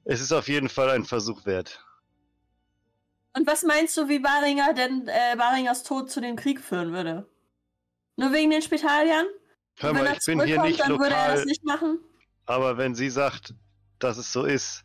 Es 0.05 0.21
ist 0.21 0.31
auf 0.31 0.47
jeden 0.47 0.69
Fall 0.69 0.89
ein 0.89 1.05
Versuch 1.05 1.45
wert. 1.45 1.83
Und 3.33 3.45
was 3.45 3.63
meinst 3.63 3.95
du, 3.97 4.07
wie 4.09 4.19
Baringer 4.19 4.73
denn 4.73 5.07
äh, 5.07 5.35
Baringers 5.35 5.83
Tod 5.83 6.09
zu 6.09 6.21
dem 6.21 6.35
Krieg 6.35 6.59
führen 6.59 6.91
würde? 6.91 7.29
Nur 8.15 8.33
wegen 8.33 8.49
den 8.49 8.61
Spitaliern? 8.61 9.27
Hör 9.75 9.93
mal, 9.93 10.07
er 10.07 10.13
ich 10.13 10.25
bin 10.25 10.43
hier 10.43 10.55
zurückkommt, 10.55 10.69
nicht 10.69 10.79
dann 10.79 10.99
würde 10.99 11.15
er 11.15 11.21
lokal, 11.21 11.35
das 11.35 11.45
nicht 11.45 11.63
machen? 11.63 11.99
aber 12.47 12.77
wenn 12.77 12.95
sie 12.95 13.09
sagt, 13.09 13.53
dass 13.99 14.17
es 14.17 14.33
so 14.33 14.45
ist, 14.45 14.83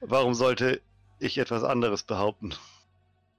warum 0.00 0.34
sollte 0.34 0.82
ich 1.18 1.38
etwas 1.38 1.64
anderes 1.64 2.04
behaupten? 2.04 2.54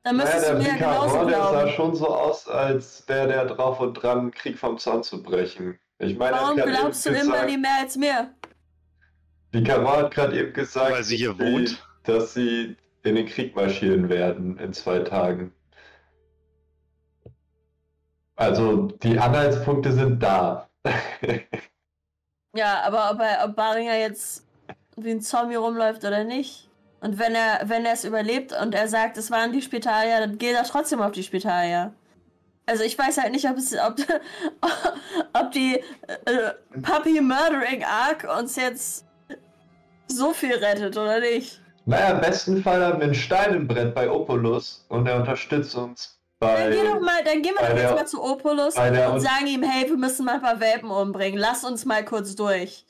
Dann 0.08 0.16
müsstest 0.16 0.48
naja, 0.48 0.54
du 0.54 0.64
der 0.64 0.74
mir 0.74 0.80
ja 0.80 0.94
genauso 0.94 1.16
Vicar, 1.16 1.26
der 1.26 1.38
sah 1.44 1.52
glauben. 1.52 1.72
schon 1.72 1.96
so 1.96 2.08
aus, 2.08 2.48
als 2.48 3.04
wäre 3.08 3.28
der 3.28 3.46
drauf 3.46 3.80
und 3.82 3.94
dran, 3.96 4.32
Krieg 4.32 4.58
vom 4.58 4.78
Zaun 4.78 5.04
zu 5.04 5.22
brechen. 5.22 5.78
Ich 6.00 6.18
meine, 6.18 6.38
er 6.38 6.42
Warum 6.44 6.56
glaubst 6.56 7.06
du 7.06 7.10
eben 7.10 7.20
immer 7.20 7.32
gesagt, 7.32 7.50
nie 7.50 7.58
mehr 7.58 7.78
als 7.82 7.96
mir? 7.98 8.34
Vicar 9.52 9.86
hat 9.98 10.14
gerade 10.14 10.40
eben 10.40 10.54
gesagt, 10.54 10.92
Weil 10.92 11.04
sie 11.04 11.18
hier 11.18 11.34
dass 11.34 11.40
wohnt. 11.40 11.88
dass 12.04 12.34
sie 12.34 12.78
in 13.04 13.16
den 13.16 13.26
Krieg 13.26 13.54
marschieren 13.54 14.08
werden 14.08 14.58
in 14.60 14.72
zwei 14.72 15.00
Tagen. 15.00 15.54
Also 18.38 18.84
die 19.04 19.20
Anhaltspunkte 19.20 19.92
sind 19.92 20.24
da. 20.24 20.70
Ja, 22.56 22.82
aber 22.84 23.12
ob, 23.12 23.20
er, 23.20 23.46
ob 23.46 23.56
Baringer 23.56 23.98
jetzt 24.00 24.48
wie 24.96 25.12
ein 25.12 25.22
Zombie 25.22 25.56
rumläuft 25.56 26.04
oder 26.06 26.24
nicht. 26.24 26.67
Und 27.00 27.20
wenn 27.20 27.36
er, 27.36 27.62
wenn 27.66 27.86
er 27.86 27.94
es 27.94 28.04
überlebt 28.04 28.54
und 28.60 28.74
er 28.74 28.88
sagt, 28.88 29.18
es 29.18 29.30
waren 29.30 29.52
die 29.52 29.62
Spitalier, 29.62 30.20
dann 30.20 30.38
geht 30.38 30.56
er 30.56 30.64
trotzdem 30.64 31.02
auf 31.02 31.12
die 31.12 31.24
Spitalier. 31.24 31.94
Also 32.66 32.84
ich 32.84 32.98
weiß 32.98 33.18
halt 33.20 33.32
nicht, 33.32 33.48
ob 33.50 33.58
es, 33.58 33.74
ob, 33.74 33.96
ob 35.34 35.52
die 35.52 35.76
äh, 36.26 36.52
Puppy 36.82 37.22
Murdering 37.22 37.84
Arc 37.84 38.28
uns 38.38 38.56
jetzt 38.56 39.06
so 40.08 40.34
viel 40.34 40.56
rettet 40.56 40.98
oder 40.98 41.20
nicht. 41.20 41.62
naja, 41.86 42.16
im 42.16 42.22
besten 42.22 42.62
Fall 42.64 42.84
haben 42.84 43.00
wir 43.00 43.08
ein 43.08 43.14
Stein 43.14 43.54
im 43.54 43.68
Brett 43.68 43.94
bei 43.96 44.10
Opulus 44.10 44.86
und 44.90 45.08
er 45.08 45.18
unterstützt 45.18 45.76
uns 45.76 46.20
bei. 46.40 46.56
Dann 46.56 46.72
geh 46.72 46.84
doch 46.84 47.00
mal, 47.00 47.24
dann 47.24 47.42
gehen 47.42 47.54
wir 47.58 47.68
doch 47.70 47.78
jetzt 47.78 47.96
mal 47.96 48.06
zu 48.06 48.24
Opulus 48.24 48.76
bei 48.76 48.90
der- 48.90 49.14
und 49.14 49.20
sagen 49.22 49.48
ihm, 49.48 49.64
hey, 49.64 49.90
wir 49.90 49.98
müssen 49.98 50.26
mal 50.26 50.36
ein 50.36 50.42
paar 50.42 50.60
Welpen 50.60 50.90
umbringen. 50.90 51.40
Lass 51.40 51.64
uns 51.64 51.86
mal 51.86 52.04
kurz 52.04 52.36
durch. 52.36 52.86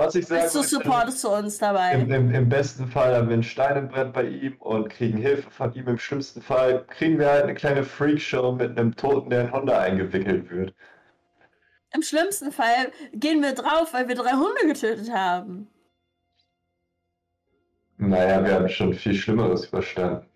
Was 0.00 0.14
ich 0.14 0.26
du 0.26 0.34
wollte, 0.34 0.62
supportest 0.62 1.20
zu 1.20 1.30
uns 1.30 1.58
dabei? 1.58 1.92
Im, 1.92 2.10
im, 2.10 2.34
Im 2.34 2.48
besten 2.48 2.88
Fall 2.88 3.14
haben 3.14 3.28
wir 3.28 3.36
ein 3.36 3.42
Stein 3.42 3.76
im 3.76 3.88
Brett 3.88 4.12
bei 4.12 4.24
ihm 4.24 4.56
und 4.58 4.88
kriegen 4.88 5.18
Hilfe 5.18 5.50
von 5.50 5.72
ihm. 5.74 5.86
Im 5.88 5.98
schlimmsten 5.98 6.40
Fall 6.40 6.84
kriegen 6.86 7.18
wir 7.18 7.30
halt 7.30 7.44
eine 7.44 7.54
kleine 7.54 7.84
Freakshow 7.84 8.52
mit 8.52 8.78
einem 8.78 8.96
Toten, 8.96 9.30
der 9.30 9.42
in 9.42 9.52
Honda 9.52 9.78
eingewickelt 9.78 10.50
wird. 10.50 10.74
Im 11.92 12.02
schlimmsten 12.02 12.50
Fall 12.50 12.92
gehen 13.12 13.42
wir 13.42 13.52
drauf, 13.52 13.92
weil 13.92 14.08
wir 14.08 14.14
drei 14.14 14.32
Hunde 14.32 14.66
getötet 14.66 15.12
haben. 15.12 15.68
Naja, 17.98 18.42
wir 18.42 18.54
haben 18.54 18.68
schon 18.68 18.94
viel 18.94 19.14
Schlimmeres 19.14 19.66
überstanden. 19.66 20.26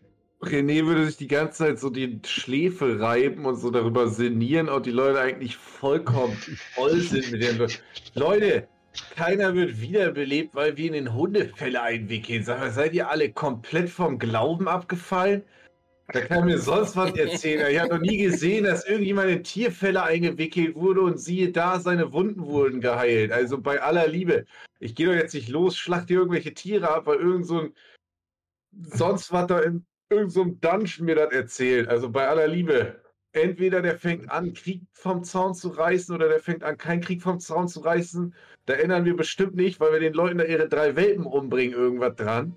René 0.43 0.85
würde 0.85 1.07
sich 1.07 1.17
die 1.17 1.29
ganze 1.29 1.65
Zeit 1.65 1.79
so 1.79 1.89
die 1.89 2.21
Schläfe 2.27 3.01
reiben 3.01 3.47
und 3.47 3.57
so 3.57 3.71
darüber 3.71 4.09
sinnieren 4.09 4.69
und 4.69 4.85
die 4.85 4.91
Leute 4.91 5.21
eigentlich 5.21 5.57
vollkommen 5.57 6.37
voll 6.75 7.01
sind 7.01 7.33
mit 7.33 7.43
dem. 7.43 7.67
Leute, 8.15 8.69
keiner 9.15 9.55
wird 9.55 9.81
wiederbelebt, 9.81 10.55
weil 10.55 10.77
wir 10.77 10.93
in 10.93 11.15
Hundefälle 11.15 11.83
einwickeln. 11.83 12.45
Sag 12.45 12.61
mal, 12.61 12.71
seid 12.71 12.95
ihr 12.95 13.09
alle 13.09 13.33
komplett 13.33 13.91
vom 13.91 14.19
Glauben 14.19 14.69
abgefallen? 14.69 15.43
Da 16.13 16.21
kann 16.21 16.45
mir 16.45 16.59
sonst 16.59 16.97
was 16.97 17.15
erzählen. 17.17 17.71
Ich 17.71 17.81
habe 17.81 17.95
noch 17.95 18.01
nie 18.01 18.19
gesehen, 18.19 18.65
dass 18.65 18.87
irgendjemand 18.87 19.31
in 19.31 19.43
Tierfälle 19.43 20.03
eingewickelt 20.03 20.77
wurde 20.77 21.01
und 21.01 21.19
siehe 21.19 21.51
da, 21.51 21.81
seine 21.81 22.13
Wunden 22.13 22.45
wurden 22.45 22.81
geheilt. 22.81 23.33
Also 23.33 23.59
bei 23.59 23.81
aller 23.81 24.07
Liebe. 24.07 24.45
Ich 24.81 24.95
gehe 24.95 25.07
doch 25.07 25.15
jetzt 25.15 25.35
nicht 25.35 25.49
los, 25.49 25.77
schlacht 25.77 26.09
hier 26.09 26.19
irgendwelche 26.19 26.53
Tiere 26.53 26.91
ab, 26.91 27.07
weil 27.07 27.19
irgend 27.19 27.47
so 27.47 27.61
ein 27.61 27.75
sonst 28.73 29.33
was 29.33 29.47
da 29.47 29.61
in 29.61 29.87
irgendeinem 30.11 30.31
so 30.31 30.45
Dungeon 30.45 31.07
mir 31.07 31.15
das 31.15 31.33
erzählt. 31.33 31.89
Also 31.89 32.11
bei 32.11 32.29
aller 32.29 32.49
Liebe. 32.49 33.01
Entweder 33.33 33.83
der 33.83 33.99
fängt 33.99 34.31
an, 34.31 34.53
Krieg 34.53 34.83
vom 34.93 35.25
Zaun 35.25 35.55
zu 35.55 35.71
reißen, 35.71 36.15
oder 36.15 36.29
der 36.29 36.39
fängt 36.39 36.63
an, 36.63 36.77
keinen 36.77 37.01
Krieg 37.01 37.23
vom 37.23 37.41
Zaun 37.41 37.67
zu 37.67 37.81
reißen. 37.81 38.35
Da 38.67 38.75
ändern 38.75 39.05
wir 39.05 39.17
bestimmt 39.17 39.55
nicht, 39.55 39.81
weil 39.81 39.93
wir 39.93 40.01
den 40.01 40.15
Leuten 40.15 40.39
da 40.39 40.45
ihre 40.45 40.69
drei 40.69 40.97
Welpen 40.97 41.27
umbringen, 41.27 41.75
irgendwas 41.75 42.17
dran. 42.17 42.57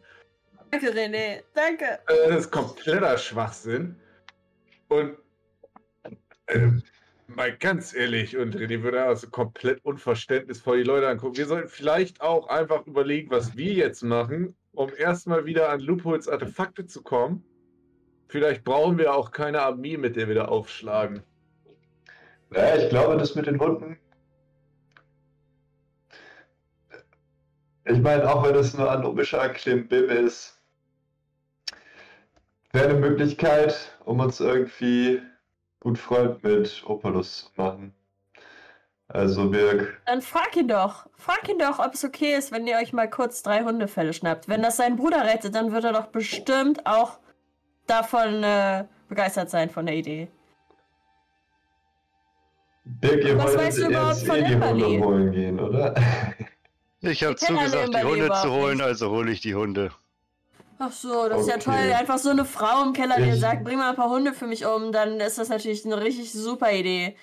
Danke, 0.72 0.92
René. 0.92 1.44
Danke. 1.54 2.00
Äh, 2.08 2.30
das 2.30 2.46
ist 2.46 2.52
kompletter 2.52 3.18
Schwachsinn. 3.18 3.96
Und 4.88 5.18
äh, 6.48 6.70
mal 7.28 7.56
ganz 7.58 7.94
ehrlich, 7.94 8.38
und 8.38 8.56
René 8.56 8.84
würde 8.84 9.04
also 9.04 9.30
komplett 9.30 9.84
unverständnisvoll 9.84 10.78
die 10.78 10.84
Leute 10.84 11.10
angucken. 11.10 11.38
Wir 11.38 11.46
sollten 11.46 11.70
vielleicht 11.70 12.22
auch 12.22 12.48
einfach 12.48 12.86
überlegen, 12.88 13.30
was 13.30 13.58
wir 13.58 13.74
jetzt 13.74 14.04
machen, 14.04 14.56
um 14.74 14.92
erstmal 14.98 15.46
wieder 15.46 15.70
an 15.70 15.82
Loopholes 15.82 16.28
Artefakte 16.28 16.86
zu 16.86 17.02
kommen. 17.02 17.44
Vielleicht 18.30 18.64
brauchen 18.64 18.98
wir 18.98 19.14
auch 19.14 19.32
keine 19.32 19.62
Armee, 19.62 19.98
mit 19.98 20.16
der 20.16 20.28
wir 20.28 20.36
da 20.36 20.46
aufschlagen. 20.46 21.24
Naja, 22.50 22.84
ich 22.84 22.90
glaube, 22.90 23.18
das 23.18 23.36
mit 23.36 23.48
den 23.48 23.60
Hunden. 23.60 23.98
Ich 27.90 28.02
meine, 28.02 28.30
auch 28.30 28.44
wenn 28.44 28.54
das 28.54 28.78
nur 28.78 28.92
anubischer 28.92 29.48
Klimbim 29.50 30.10
ist, 30.10 30.60
wäre 32.74 32.90
eine 32.90 33.00
Möglichkeit, 33.00 33.98
um 34.04 34.20
uns 34.20 34.42
irgendwie 34.42 35.22
gut 35.80 35.98
Freund 35.98 36.44
mit 36.44 36.84
Opulus 36.86 37.46
zu 37.46 37.62
machen. 37.62 37.94
Also, 39.08 39.50
Birg, 39.50 40.02
Dann 40.06 40.22
frag 40.22 40.58
ihn 40.58 40.68
doch. 40.68 41.08
Frag 41.16 41.48
ihn 41.48 41.60
doch, 41.60 41.80
ob 41.80 41.94
es 41.94 42.04
okay 42.04 42.36
ist, 42.36 42.52
wenn 42.52 42.68
ihr 42.68 42.76
euch 42.76 42.92
mal 42.92 43.10
kurz 43.10 43.42
drei 43.42 43.64
Hundefälle 43.64 44.12
schnappt. 44.12 44.50
Wenn 44.50 44.62
das 44.62 44.76
seinen 44.76 44.98
Bruder 44.98 45.24
rettet, 45.24 45.56
dann 45.56 45.72
wird 45.72 45.86
er 45.86 45.94
doch 45.94 46.08
bestimmt 46.08 46.86
auch 46.86 47.20
davon 47.86 48.44
äh, 48.44 48.84
begeistert 49.08 49.50
sein 49.50 49.70
von 49.70 49.86
der 49.86 49.96
Idee. 49.96 50.28
Birg, 52.84 53.24
ihr 53.24 53.38
Was 53.38 53.46
wolltet 53.46 53.60
weißt 53.62 53.78
du 53.78 53.82
jetzt 53.84 53.90
überhaupt 53.92 54.18
von 54.18 54.36
eh 54.36 54.54
Imberly? 54.54 54.82
Hunde 54.82 55.06
holen 55.06 55.32
gehen, 55.32 55.60
oder? 55.62 55.96
Ich 57.02 57.24
habe 57.24 57.36
zugesagt, 57.36 57.94
die 57.94 58.04
Hunde 58.04 58.30
zu 58.42 58.52
holen, 58.52 58.78
nicht. 58.78 58.86
also 58.86 59.10
hole 59.12 59.32
ich 59.32 59.42
die 59.42 59.56
Hunde. 59.56 59.92
Ach 60.80 60.92
so, 60.92 61.28
das 61.30 61.42
ist 61.42 61.48
ja 61.48 61.56
Okay. 61.56 61.64
toll. 61.66 61.94
Einfach 61.94 62.18
so 62.18 62.30
eine 62.30 62.46
Frau 62.46 62.84
im 62.84 62.94
Keller, 62.94 63.18
die 63.18 63.30
Ich- 63.30 63.40
sagt, 63.40 63.64
bring 63.64 63.78
mal 63.78 63.90
ein 63.90 63.96
paar 63.96 64.10
Hunde 64.10 64.34
für 64.34 64.48
mich 64.48 64.66
um, 64.66 64.92
dann 64.92 65.20
ist 65.20 65.38
das 65.38 65.50
natürlich 65.50 65.86
eine 65.86 66.00
richtig 66.02 66.32
super 66.32 66.72
Idee. 66.72 67.16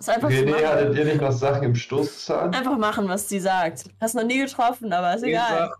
Ist 0.00 0.10
einfach 0.10 0.28
zu 0.28 0.34
René, 0.36 0.50
machen. 0.52 0.66
hattet 0.66 0.96
ihr 0.96 1.04
nicht 1.04 1.20
noch 1.20 1.32
Sachen 1.32 1.62
im 1.64 1.74
Stoßzahn? 1.74 2.54
Einfach 2.54 2.78
machen, 2.78 3.08
was 3.08 3.28
sie 3.28 3.40
sagt. 3.40 3.84
Hast 4.00 4.14
noch 4.14 4.24
nie 4.24 4.38
getroffen, 4.38 4.92
aber 4.92 5.14
ist 5.14 5.24
egal. 5.24 5.72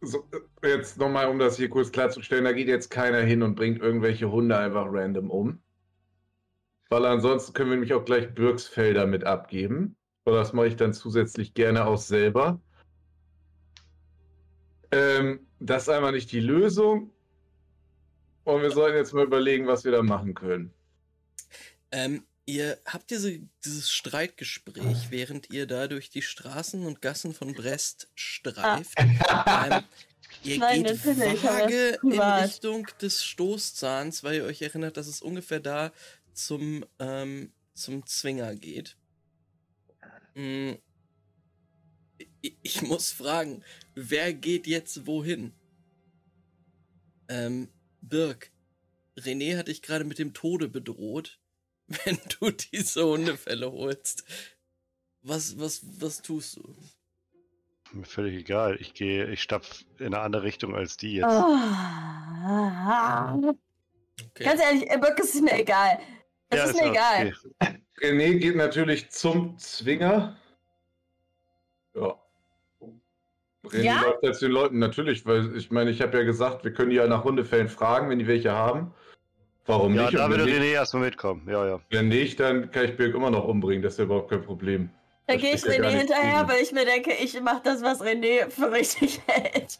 So, 0.00 0.26
äh, 0.62 0.68
jetzt 0.68 0.98
nochmal, 0.98 1.28
um 1.28 1.38
das 1.38 1.56
hier 1.56 1.68
kurz 1.68 1.92
klarzustellen, 1.92 2.44
da 2.44 2.52
geht 2.52 2.66
jetzt 2.68 2.90
keiner 2.90 3.20
hin 3.20 3.42
und 3.42 3.54
bringt 3.54 3.80
irgendwelche 3.80 4.30
Hunde 4.30 4.56
einfach 4.56 4.86
random 4.90 5.30
um. 5.30 5.62
Weil 6.90 7.06
ansonsten 7.06 7.52
können 7.52 7.70
wir 7.70 7.76
nämlich 7.76 7.94
auch 7.94 8.04
gleich 8.04 8.34
Bürgsfelder 8.34 9.06
mit 9.06 9.24
abgeben. 9.24 9.96
Aber 10.24 10.36
das 10.36 10.52
mache 10.52 10.68
ich 10.68 10.76
dann 10.76 10.92
zusätzlich 10.92 11.54
gerne 11.54 11.86
auch 11.86 11.98
selber. 11.98 12.60
Ähm, 14.92 15.46
das 15.58 15.84
ist 15.84 15.88
einmal 15.88 16.12
nicht 16.12 16.30
die 16.32 16.40
Lösung. 16.40 17.10
Und 18.44 18.62
wir 18.62 18.70
sollten 18.70 18.96
jetzt 18.96 19.14
mal 19.14 19.24
überlegen, 19.24 19.66
was 19.66 19.84
wir 19.84 19.92
da 19.92 20.02
machen 20.02 20.34
können. 20.34 20.72
Ähm, 21.92 22.24
ihr 22.44 22.78
habt 22.86 23.10
diese, 23.10 23.40
dieses 23.64 23.90
Streitgespräch, 23.90 25.10
während 25.10 25.50
ihr 25.50 25.66
da 25.66 25.86
durch 25.86 26.10
die 26.10 26.22
Straßen 26.22 26.84
und 26.84 27.00
Gassen 27.00 27.34
von 27.34 27.52
Brest 27.52 28.08
streift. 28.14 28.98
Ähm, 28.98 29.84
ihr 30.42 30.58
Nein, 30.58 30.84
geht 30.84 31.04
vage 31.04 31.98
in. 32.02 32.20
Richtung 32.20 32.88
des 33.00 33.24
Stoßzahns, 33.24 34.24
weil 34.24 34.36
ihr 34.36 34.44
euch 34.44 34.62
erinnert, 34.62 34.96
dass 34.96 35.06
es 35.06 35.22
ungefähr 35.22 35.60
da 35.60 35.92
zum, 36.32 36.84
ähm, 36.98 37.52
zum 37.74 38.06
Zwinger 38.06 38.56
geht. 38.56 38.96
Mm. 40.34 40.72
Ich, 42.62 42.82
muss 42.82 43.12
fragen, 43.12 43.62
wer 43.94 44.34
geht 44.34 44.66
jetzt 44.66 45.06
wohin? 45.06 45.52
Ähm, 47.28 47.68
Birk, 48.00 48.50
René 49.16 49.56
hat 49.56 49.68
dich 49.68 49.82
gerade 49.82 50.04
mit 50.04 50.18
dem 50.18 50.34
Tode 50.34 50.68
bedroht, 50.68 51.38
wenn 51.86 52.18
du 52.40 52.50
diese 52.50 53.04
Hundefälle 53.04 53.70
holst. 53.70 54.24
Was, 55.22 55.56
was, 55.58 55.82
was 56.00 56.22
tust 56.22 56.56
du? 56.56 56.74
Mir 57.92 58.06
völlig 58.06 58.34
egal. 58.40 58.76
Ich 58.80 58.94
gehe, 58.94 59.30
ich 59.30 59.42
stapf 59.42 59.84
in 59.98 60.06
eine 60.06 60.20
andere 60.20 60.44
Richtung 60.44 60.74
als 60.74 60.96
die 60.96 61.16
jetzt. 61.16 61.26
Ah. 61.26 63.38
Okay. 64.30 64.44
Ganz 64.44 64.60
ehrlich, 64.60 64.90
äh, 64.90 64.98
Birk, 64.98 65.18
es 65.20 65.34
ist 65.34 65.42
mir 65.42 65.60
egal. 65.60 66.00
Es 66.48 66.58
Ja, 66.58 66.64
ist 66.64 66.74
mir 66.74 66.86
auch 66.86 66.90
egal. 66.90 67.34
okay. 67.60 67.81
René 68.00 68.38
geht 68.38 68.56
natürlich 68.56 69.10
zum 69.10 69.56
Zwinger. 69.58 70.36
Ja. 71.94 72.16
René 73.66 73.82
Ja? 73.82 74.02
läuft 74.02 74.22
jetzt 74.22 74.42
den 74.42 74.50
Leuten 74.50 74.78
natürlich, 74.78 75.24
weil 75.26 75.56
ich 75.56 75.70
meine, 75.70 75.90
ich 75.90 76.00
habe 76.02 76.18
ja 76.18 76.24
gesagt, 76.24 76.64
wir 76.64 76.72
können 76.72 76.90
die 76.90 76.96
ja 76.96 77.06
nach 77.06 77.24
Hundefällen 77.24 77.68
fragen, 77.68 78.08
wenn 78.10 78.18
die 78.18 78.26
welche 78.26 78.52
haben. 78.52 78.92
Warum 79.66 79.94
Ja, 79.94 80.06
nicht? 80.06 80.14
da 80.16 80.24
Und 80.24 80.32
würde 80.32 80.44
René 80.44 80.72
erstmal 80.72 81.04
mitkommen. 81.04 81.46
Ja, 81.48 81.66
ja. 81.66 81.80
wenn 81.90 82.08
nicht, 82.08 82.40
dann 82.40 82.70
kann 82.70 82.86
ich 82.86 82.96
Birk 82.96 83.14
immer 83.14 83.30
noch 83.30 83.44
umbringen. 83.44 83.82
Das 83.82 83.94
ist 83.94 83.98
ja 83.98 84.04
überhaupt 84.04 84.30
kein 84.30 84.42
Problem. 84.42 84.90
Da 85.28 85.36
gehe 85.36 85.54
ich 85.54 85.62
ja 85.62 85.70
René 85.70 85.88
hinterher, 85.90 86.40
gegen. 86.40 86.48
weil 86.48 86.62
ich 86.62 86.72
mir 86.72 86.84
denke, 86.84 87.12
ich 87.12 87.40
mache 87.40 87.60
das, 87.62 87.82
was 87.82 88.00
René 88.02 88.50
für 88.50 88.72
richtig 88.72 89.20
hält. 89.26 89.78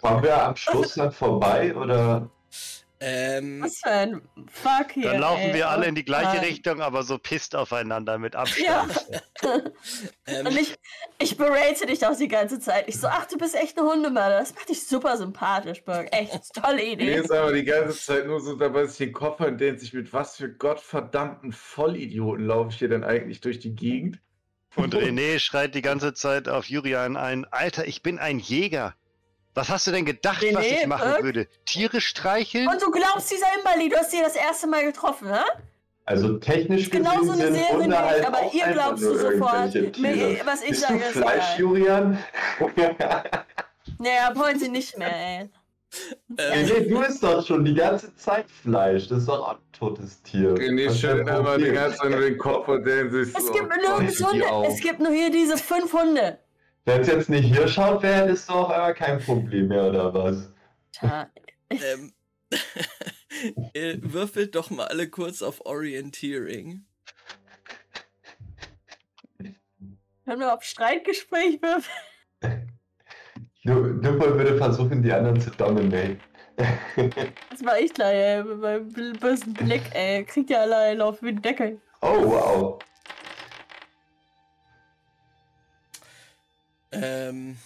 Kommen 0.00 0.22
wir 0.24 0.42
am 0.44 0.56
Schluss 0.56 0.94
dann 0.94 1.12
vorbei 1.12 1.74
oder? 1.76 2.28
Ähm, 3.04 3.62
Was 3.62 3.78
für 3.78 3.90
ein 3.90 4.22
Fuck 4.48 4.92
hier. 4.92 5.10
Dann 5.10 5.20
laufen 5.20 5.40
ey. 5.42 5.54
wir 5.54 5.68
alle 5.70 5.86
in 5.86 5.96
die 5.96 6.04
gleiche 6.04 6.38
Ah. 6.38 6.42
Richtung, 6.42 6.80
aber 6.80 7.02
so 7.02 7.18
pisst 7.18 7.56
aufeinander 7.56 8.16
mit 8.18 8.34
Ja. 8.34 8.40
Abstand. 8.42 9.72
ähm, 10.26 10.46
Und 10.46 10.56
ich, 10.56 10.76
ich 11.18 11.36
berate 11.36 11.86
dich 11.86 12.06
auch 12.06 12.16
die 12.16 12.28
ganze 12.28 12.60
Zeit. 12.60 12.84
Ich 12.88 13.00
so, 13.00 13.08
ach, 13.08 13.26
du 13.26 13.36
bist 13.38 13.56
echt 13.56 13.76
ein 13.76 13.84
Hundemörder. 13.84 14.38
Das 14.38 14.54
macht 14.54 14.68
dich 14.68 14.86
super 14.86 15.16
sympathisch, 15.16 15.82
Burg. 15.84 16.08
Echt, 16.12 16.54
tolle 16.54 16.76
Mir 16.76 16.92
Idee. 16.92 17.14
ist 17.16 17.32
aber 17.32 17.52
die 17.52 17.64
ganze 17.64 17.98
Zeit 17.98 18.26
nur 18.26 18.40
so 18.40 18.54
dabei, 18.54 18.82
dass 18.82 18.92
ich 18.92 18.98
den 18.98 19.12
Kopf 19.12 19.40
und 19.40 19.60
denkt 19.60 19.80
sich, 19.80 19.92
mit 19.92 20.12
was 20.12 20.36
für 20.36 20.48
gottverdammten 20.48 21.50
Vollidioten 21.52 22.46
laufe 22.46 22.70
ich 22.70 22.78
hier 22.78 22.88
denn 22.88 23.02
eigentlich 23.02 23.40
durch 23.40 23.58
die 23.58 23.74
Gegend? 23.74 24.20
Und 24.76 24.94
René 24.94 25.40
schreit 25.40 25.74
die 25.74 25.82
ganze 25.82 26.14
Zeit 26.14 26.48
auf 26.48 26.66
Julian 26.66 27.16
ein: 27.16 27.46
Alter, 27.50 27.86
ich 27.86 28.02
bin 28.02 28.18
ein 28.20 28.38
Jäger. 28.38 28.94
Was 29.54 29.68
hast 29.68 29.86
du 29.86 29.90
denn 29.90 30.04
gedacht, 30.06 30.42
was 30.52 30.64
René, 30.64 30.80
ich 30.80 30.86
machen 30.86 31.10
Irk? 31.10 31.22
würde? 31.22 31.46
Tiere 31.66 32.00
streicheln? 32.00 32.68
Und 32.68 32.80
du 32.80 32.90
glaubst 32.90 33.30
dieser 33.30 33.46
Imbali, 33.58 33.88
du 33.90 33.96
hast 33.96 34.10
sie 34.10 34.20
das 34.22 34.34
erste 34.34 34.66
Mal 34.66 34.84
getroffen, 34.86 35.28
hä? 35.32 35.40
Also 36.04 36.38
technisch 36.38 36.90
Genau 36.90 37.18
gesehen 37.20 37.26
so 37.26 37.32
eine 37.32 37.52
Serie 37.54 37.86
nicht, 37.88 37.96
halt 37.98 38.26
aber 38.26 38.52
ihr 38.52 38.66
glaubst 38.72 39.04
du 39.04 39.14
sofort, 39.16 39.74
mir- 39.98 40.40
was 40.44 40.62
ich 40.62 40.70
Bist 40.70 40.80
sage, 40.82 40.98
du 40.98 41.04
ist 41.04 41.12
Fleisch. 41.12 41.58
Julian? 41.58 42.18
Nee, 43.98 44.18
ab 44.18 44.34
heute 44.36 44.68
nicht 44.68 44.96
mehr, 44.98 45.14
ey. 45.14 45.40
ähm, 46.38 46.66
Nee, 46.66 46.88
du 46.88 47.02
isst 47.02 47.22
doch 47.22 47.46
schon 47.46 47.64
die 47.64 47.74
ganze 47.74 48.14
Zeit 48.16 48.46
Fleisch. 48.50 49.08
Das 49.08 49.18
ist 49.18 49.28
doch 49.28 49.48
ein 49.50 49.56
totes 49.72 50.22
Tier. 50.22 50.54
Was 50.54 50.98
schüttelt 50.98 51.28
dein 51.28 51.40
immer 51.40 51.58
die 51.58 51.70
ganze 51.70 51.98
Zeit 51.98 52.12
den 52.12 52.38
Kopf 52.38 52.66
und 52.68 52.84
denkt 52.84 53.12
sich 53.12 53.36
Es 53.36 53.46
so, 53.46 53.52
gibt 53.52 53.68
nirgends 53.76 54.24
Hunde. 54.24 54.44
Es 54.66 54.80
gibt 54.80 54.98
nur 55.00 55.12
hier 55.12 55.30
diese 55.30 55.56
fünf 55.56 55.92
Hunde. 55.92 56.38
Wenn 56.84 57.00
es 57.00 57.06
jetzt 57.06 57.30
nicht 57.30 57.44
hier 57.44 57.68
schaut 57.68 58.02
wäre, 58.02 58.26
du 58.26 58.52
auch 58.52 58.70
einmal 58.70 58.94
kein 58.94 59.20
Problem 59.20 59.68
mehr, 59.68 59.84
oder 59.84 60.12
was? 60.12 60.52
Tja, 60.92 61.30
ähm, 61.70 62.12
äh, 63.74 63.98
würfelt 64.00 64.56
doch 64.56 64.70
mal 64.70 64.86
alle 64.86 65.08
kurz 65.08 65.42
auf 65.42 65.64
Orienteering. 65.64 66.84
können 70.24 70.40
wir 70.40 70.54
auf 70.54 70.62
Streitgespräch 70.62 71.60
würfeln? 71.62 71.92
Nüppel 73.64 74.38
würde 74.38 74.56
versuchen, 74.56 75.02
die 75.02 75.12
anderen 75.12 75.40
zu 75.40 75.50
dominate. 75.50 76.18
Das 77.50 77.64
war 77.64 77.78
ich 77.78 77.92
gleich, 77.94 78.14
ey. 78.14 78.44
Mit 78.44 78.58
meinem 78.58 79.18
bösen 79.18 79.54
Blick, 79.54 79.82
ey. 79.94 80.24
Kriegt 80.24 80.50
ja 80.50 80.60
allein 80.60 81.00
auf 81.00 81.20
den 81.20 81.40
Deckel. 81.40 81.80
oh, 82.02 82.24
wow. 82.24 82.78
Ähm, 86.92 87.56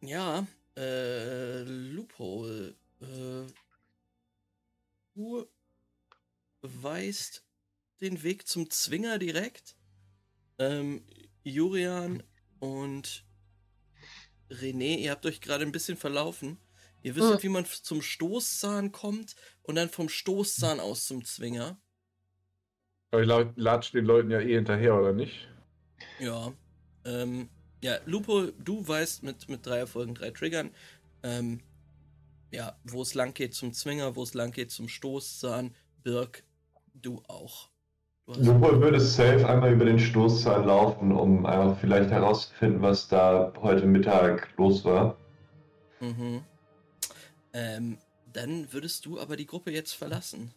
ja, 0.00 0.46
äh, 0.76 1.62
Loophole. 1.62 2.74
Äh, 3.00 3.46
du 5.14 5.46
weißt 6.62 7.44
den 8.00 8.22
Weg 8.22 8.46
zum 8.46 8.70
Zwinger 8.70 9.18
direkt. 9.18 9.76
Ähm, 10.58 11.04
Jurian 11.44 12.22
und 12.60 13.24
René, 14.50 14.96
ihr 14.98 15.10
habt 15.12 15.26
euch 15.26 15.40
gerade 15.40 15.64
ein 15.64 15.72
bisschen 15.72 15.96
verlaufen. 15.96 16.58
Ihr 17.02 17.14
wisst, 17.16 17.30
Hm. 17.34 17.42
wie 17.42 17.48
man 17.48 17.64
zum 17.66 18.02
Stoßzahn 18.02 18.92
kommt 18.92 19.36
und 19.62 19.76
dann 19.76 19.88
vom 19.88 20.08
Stoßzahn 20.08 20.80
aus 20.80 21.06
zum 21.06 21.24
Zwinger. 21.24 21.80
Aber 23.10 23.20
ich 23.22 23.28
lau- 23.28 23.52
latsch 23.56 23.92
den 23.92 24.06
Leuten 24.06 24.30
ja 24.30 24.40
eh 24.40 24.54
hinterher, 24.54 24.94
oder 24.98 25.12
nicht? 25.12 25.46
Ja. 26.18 26.52
Ähm, 27.04 27.48
ja, 27.82 27.98
Lupo, 28.06 28.46
du 28.58 28.86
weißt 28.86 29.22
mit, 29.22 29.48
mit 29.48 29.64
drei 29.64 29.78
Erfolgen, 29.78 30.14
drei 30.14 30.30
Triggern, 30.30 30.70
ähm, 31.22 31.60
ja, 32.50 32.76
wo 32.84 33.02
es 33.02 33.14
lang 33.14 33.34
geht 33.34 33.54
zum 33.54 33.72
Zwinger, 33.72 34.16
wo 34.16 34.22
es 34.22 34.34
lang 34.34 34.52
geht 34.52 34.70
zum 34.70 34.88
Stoßzahn. 34.88 35.74
Birk, 36.02 36.44
du 36.94 37.22
auch. 37.28 37.68
Du 38.26 38.40
Nüppel 38.40 38.80
würde 38.80 39.00
safe 39.00 39.48
einmal 39.48 39.72
über 39.72 39.86
den 39.86 39.98
Stoßzahn 39.98 40.66
laufen, 40.66 41.12
um 41.12 41.46
einfach 41.46 41.78
vielleicht 41.80 42.10
herauszufinden, 42.10 42.82
was 42.82 43.08
da 43.08 43.52
heute 43.60 43.86
Mittag 43.86 44.48
los 44.58 44.84
war. 44.84 45.16
Mhm. 46.00 46.42
Ähm, 47.54 47.98
dann 48.32 48.72
würdest 48.72 49.06
du 49.06 49.18
aber 49.18 49.36
die 49.36 49.46
Gruppe 49.46 49.70
jetzt 49.70 49.92
verlassen. 49.92 50.52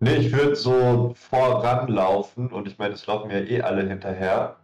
Nee, 0.00 0.16
ich 0.16 0.32
würde 0.32 0.54
so 0.54 1.14
voranlaufen 1.16 2.48
und 2.52 2.68
ich 2.68 2.78
meine, 2.78 2.94
es 2.94 3.06
laufen 3.06 3.30
ja 3.30 3.38
eh 3.38 3.62
alle 3.62 3.88
hinterher. 3.88 4.57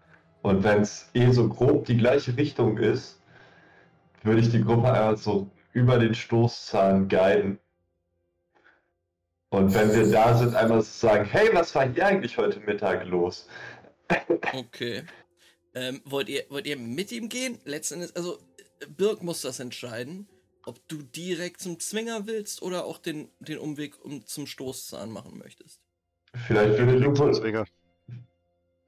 Und 0.45 0.63
wenn 0.63 0.83
es 0.83 1.09
eh 1.15 1.31
so 1.31 1.49
grob 1.49 1.87
die 1.87 1.97
gleiche 1.97 2.37
Richtung 2.37 2.77
ist, 2.77 3.19
würde 4.25 4.41
ich 4.41 4.51
die 4.51 4.63
Gruppe 4.63 4.93
einfach 4.93 5.17
so 5.17 5.51
über 5.73 5.99
den 5.99 6.15
Stoßzahn 6.15 7.09
guiden. 7.09 7.59
Und 9.49 9.73
wenn 9.73 9.95
wir 9.95 10.13
da 10.13 10.37
sind, 10.37 10.55
einmal 10.55 10.83
so 10.83 11.09
sagen, 11.09 11.25
hey, 11.25 11.49
was 11.55 11.75
war 11.75 11.89
hier 11.89 12.07
eigentlich 12.07 12.37
heute 12.37 12.61
Mittag 12.61 13.07
los? 13.07 13.49
Okay. 14.53 15.05
Ähm, 15.75 16.03
wollt 16.05 16.29
ihr, 16.29 16.45
wollt 16.51 16.67
ihr 16.67 16.77
mit 16.77 17.11
ihm 17.11 17.31
gehen? 17.31 17.59
Letzten 17.65 17.95
Endes, 17.95 18.15
also 18.15 18.39
Birk 18.99 19.23
muss 19.23 19.41
das 19.41 19.61
entscheiden, 19.61 20.29
ob 20.67 20.87
du 20.89 20.99
direkt 20.99 21.63
zum 21.63 21.81
Zwinger 21.81 22.27
willst 22.27 22.61
oder 22.61 22.85
auch 22.85 22.99
den, 22.99 23.31
den 23.39 23.57
Umweg 23.57 24.05
um 24.05 24.27
zum 24.27 24.47
Stoßzahn 24.47 25.11
machen 25.11 25.39
möchtest. 25.39 25.81
Vielleicht 26.47 26.79
würde 26.79 26.99
Lupo, 26.99 27.33
Zwinger. 27.33 27.65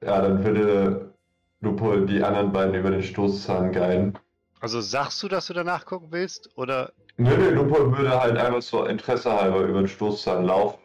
ja, 0.03 0.21
dann 0.21 0.45
würde 0.45 1.16
Lupo 1.61 1.95
die 1.97 2.21
anderen 2.23 2.51
beiden 2.51 2.75
über 2.75 2.91
den 2.91 3.03
Stoßzahn 3.03 3.71
guiden. 3.71 4.17
Also 4.59 4.81
sagst 4.81 5.21
du, 5.23 5.27
dass 5.27 5.47
du 5.47 5.53
danach 5.53 5.85
gucken 5.85 6.09
willst? 6.11 6.49
Oder 6.55 6.91
Nö, 7.17 7.35
nö, 7.35 7.49
Lupo 7.51 7.95
würde 7.95 8.19
halt 8.19 8.37
einfach 8.37 8.61
so 8.61 8.85
Interesse 8.85 9.31
halber 9.31 9.61
über 9.61 9.79
den 9.79 9.87
Stoßzahn 9.87 10.45
laufen. 10.45 10.79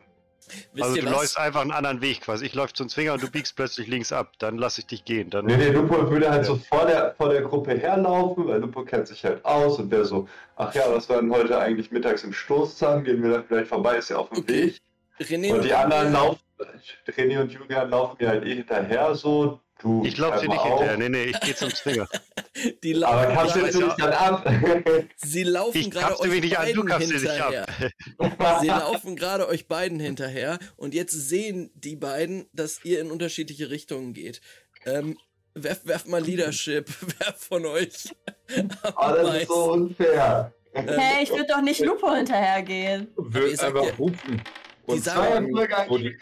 Wisst 0.74 0.82
also 0.84 0.96
du 0.96 1.04
was? 1.06 1.12
läufst 1.12 1.38
einfach 1.38 1.60
einen 1.60 1.70
anderen 1.72 2.00
Weg 2.00 2.22
quasi. 2.22 2.46
Ich 2.46 2.54
laufe 2.54 2.72
zum 2.72 2.88
Zwinger 2.88 3.14
und 3.14 3.22
du 3.22 3.30
biegst 3.30 3.54
plötzlich 3.54 3.86
links 3.86 4.12
ab. 4.12 4.32
Dann 4.38 4.58
lass 4.58 4.76
ich 4.78 4.86
dich 4.86 5.04
gehen. 5.04 5.30
Dann 5.30 5.46
Nee, 5.46 5.56
nee, 5.56 5.68
Lupo 5.68 6.10
würde 6.10 6.30
halt 6.30 6.42
Ja. 6.42 6.44
so 6.48 6.56
vor 6.56 6.86
der, 6.86 7.14
vor 7.16 7.28
der 7.28 7.42
Gruppe 7.42 7.74
herlaufen, 7.78 8.48
weil 8.48 8.60
Lupo 8.60 8.82
kennt 8.84 9.08
sich 9.08 9.24
halt 9.24 9.44
aus 9.44 9.78
und 9.78 9.90
wäre 9.90 10.04
so, 10.04 10.26
ach 10.56 10.74
ja, 10.74 10.82
was 10.92 11.08
war 11.08 11.20
denn 11.20 11.30
heute 11.32 11.58
eigentlich 11.58 11.90
mittags 11.90 12.24
im 12.24 12.32
Stoßzahn? 12.32 13.04
Gehen 13.04 13.22
wir 13.22 13.30
da 13.30 13.42
vielleicht 13.46 13.68
vorbei, 13.68 13.96
ist 13.96 14.08
ja 14.10 14.16
auf 14.16 14.28
dem 14.30 14.38
Okay. 14.38 14.66
Weg. 14.66 14.78
René 15.20 15.52
Und 15.54 15.64
die 15.64 15.72
anderen 15.74 16.12
laufen, 16.12 16.40
René 17.06 17.40
und 17.40 17.52
Julian 17.52 17.90
laufen 17.90 18.16
mir 18.18 18.28
halt 18.28 18.44
eh 18.44 18.56
hinterher 18.56 19.14
so. 19.14 19.60
Du 19.82 20.04
ich 20.04 20.16
laufe 20.16 20.34
dir 20.34 20.46
scheinbar 20.46 20.56
nicht 20.64 20.72
auch. 20.72 20.78
hinterher. 20.78 20.96
Nee, 20.98 21.08
nee, 21.08 21.24
ich 21.24 21.40
gehe 21.40 21.54
zum 21.56 21.74
Zwinger. 21.74 22.08
Die 22.82 22.92
laufen 22.92 23.14
Aber 23.14 23.34
kannst 23.34 23.56
du 23.56 23.80
nicht 23.80 23.98
dann 24.00 24.12
ab? 24.12 24.48
Sie 25.16 25.42
laufen 25.42 25.76
Ich 25.78 25.90
gerade 25.90 26.20
euch 26.20 26.30
mich 26.30 26.40
nicht 26.42 26.58
an, 26.58 26.66
du 26.72 26.72
beiden 26.84 26.88
kapst 26.88 27.10
dich 27.10 27.20
hinterher. 27.20 27.66
ab. 28.18 28.58
Sie 28.60 28.66
laufen 28.68 29.16
gerade 29.16 29.48
euch 29.48 29.66
beiden 29.68 29.98
hinterher 29.98 30.58
und 30.76 30.94
jetzt 30.94 31.12
sehen 31.12 31.70
die 31.74 31.96
beiden, 31.96 32.46
dass 32.52 32.84
ihr 32.84 33.00
in 33.00 33.10
unterschiedliche 33.10 33.70
Richtungen 33.70 34.12
geht. 34.12 34.40
Ähm, 34.86 35.18
werft, 35.54 35.86
werft 35.86 36.06
mal 36.08 36.22
Leadership, 36.22 36.88
wer 37.18 37.32
von 37.34 37.66
euch? 37.66 38.14
oh, 38.56 38.62
das 38.96 39.36
ist 39.42 39.48
so 39.48 39.72
unfair. 39.72 40.52
Ähm, 40.74 40.88
Hey, 40.88 41.24
ich 41.24 41.30
würde 41.30 41.46
doch 41.48 41.60
nicht 41.60 41.80
Lupo 41.80 42.14
hinterhergehen. 42.14 43.08
sagt 43.16 43.64
einfach 43.64 43.98
rufen. 43.98 44.42
die 44.86 44.92
Und 44.92 45.04
sagen- 45.04 45.54
sagen, 45.56 45.88
die, 45.96 46.02
die 46.04 46.16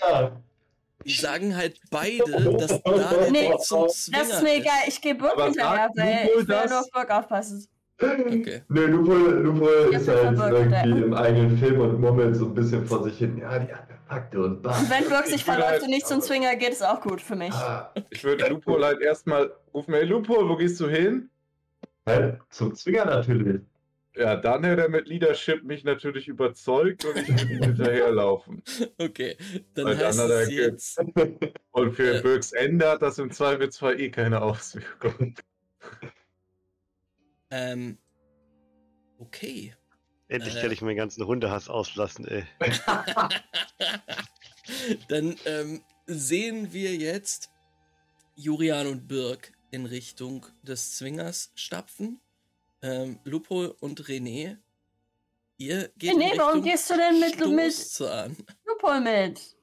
sagen 1.06 1.56
halt 1.56 1.80
beide, 1.90 2.24
dass 2.58 2.82
da 2.82 2.92
der 2.92 3.30
Nee, 3.30 3.50
zum 3.60 3.86
Das 3.86 4.04
Zwinger 4.04 4.22
ist 4.22 4.42
mir 4.42 4.54
egal. 4.56 4.78
Ich 4.86 5.00
gehe 5.00 5.14
Burg 5.14 5.40
hinterher, 5.42 5.88
weil 5.96 6.28
ich 6.30 6.36
will 6.38 6.44
das? 6.46 6.70
nur 6.70 6.80
auf 6.80 6.90
Burg 6.90 7.10
aufpassen. 7.10 7.66
Okay. 8.02 8.62
Nö, 8.68 8.86
Lupo, 8.86 9.12
Lupo 9.12 9.66
ist 9.90 10.08
halt 10.08 10.36
Burg, 10.36 10.52
irgendwie 10.52 11.02
im 11.02 11.14
eigenen 11.14 11.58
Film 11.58 11.80
und 11.80 12.00
murmelt 12.00 12.34
so 12.34 12.46
ein 12.46 12.54
bisschen 12.54 12.86
vor 12.86 13.04
sich 13.04 13.18
hin. 13.18 13.36
Ja, 13.38 13.58
die 13.58 13.70
Artefakte 13.70 14.42
und 14.42 14.62
bah. 14.62 14.78
Und 14.78 14.88
wenn 14.90 15.08
Burg 15.08 15.26
sich 15.26 15.44
verläuft 15.44 15.68
halt- 15.68 15.82
und 15.82 15.90
nicht 15.90 16.06
zum 16.06 16.22
Zwinger 16.22 16.56
geht, 16.56 16.70
ist 16.70 16.82
auch 16.82 17.00
gut 17.02 17.20
für 17.20 17.36
mich. 17.36 17.52
Ah, 17.52 17.92
ich 18.08 18.24
würde 18.24 18.48
Lupo 18.48 18.82
halt 18.82 19.02
erstmal 19.02 19.52
rufen, 19.74 19.92
hey 19.92 20.04
Lupo, 20.04 20.48
wo 20.48 20.56
gehst 20.56 20.80
du 20.80 20.88
hin? 20.88 21.28
halt, 22.06 22.38
zum 22.48 22.74
Zwinger 22.74 23.04
natürlich. 23.04 23.60
Ja, 24.20 24.36
dann 24.36 24.62
hätte 24.64 24.82
er 24.82 24.88
mit 24.90 25.08
Leadership 25.08 25.64
mich 25.64 25.82
natürlich 25.82 26.28
überzeugt 26.28 27.06
und 27.06 27.16
ich 27.16 27.28
würde 27.28 27.52
ihm 27.54 27.62
hinterherlaufen. 27.62 28.62
Okay, 28.98 29.34
dann 29.72 29.86
Weil 29.86 29.96
heißt 29.96 30.20
andere 30.20 30.42
es 30.42 30.50
jetzt, 30.50 31.00
Und 31.70 31.94
für 31.94 32.16
Äh. 32.18 32.20
Birks 32.20 32.52
Ende 32.52 32.86
hat 32.86 33.00
das 33.00 33.18
im 33.18 33.30
Zweifelsfall 33.30 33.98
eh 33.98 34.10
keine 34.10 34.42
Auswirkung. 34.42 35.36
ähm, 37.50 37.96
okay. 39.16 39.74
Endlich 40.28 40.54
Äh. 40.56 40.60
kann 40.60 40.70
ich 40.70 40.82
meinen 40.82 40.96
ganzen 40.98 41.26
Hundehass 41.26 41.70
auslassen, 41.70 42.26
ey. 42.26 42.44
Dann 45.08 45.34
ähm, 45.46 45.82
sehen 46.06 46.74
wir 46.74 46.94
jetzt 46.94 47.48
Jurian 48.36 48.86
und 48.86 49.08
Birk 49.08 49.52
in 49.70 49.86
Richtung 49.86 50.44
des 50.62 50.96
Zwingers 50.98 51.52
stapfen. 51.54 52.20
Ähm, 52.82 53.18
Lupo 53.24 53.74
und 53.80 54.00
René, 54.00 54.58
Ihr 55.60 55.90
geht 55.98 56.14
in 56.14 56.20
warum 56.20 56.30
Richtung 56.30 56.62
gehst 56.62 56.88
du 56.88 56.94
denn 56.94 57.20
mit, 57.20 57.38
mit 57.38 57.72
Stoßzahn. 57.74 58.34
Lupol 58.64 59.00
mit? 59.00 59.54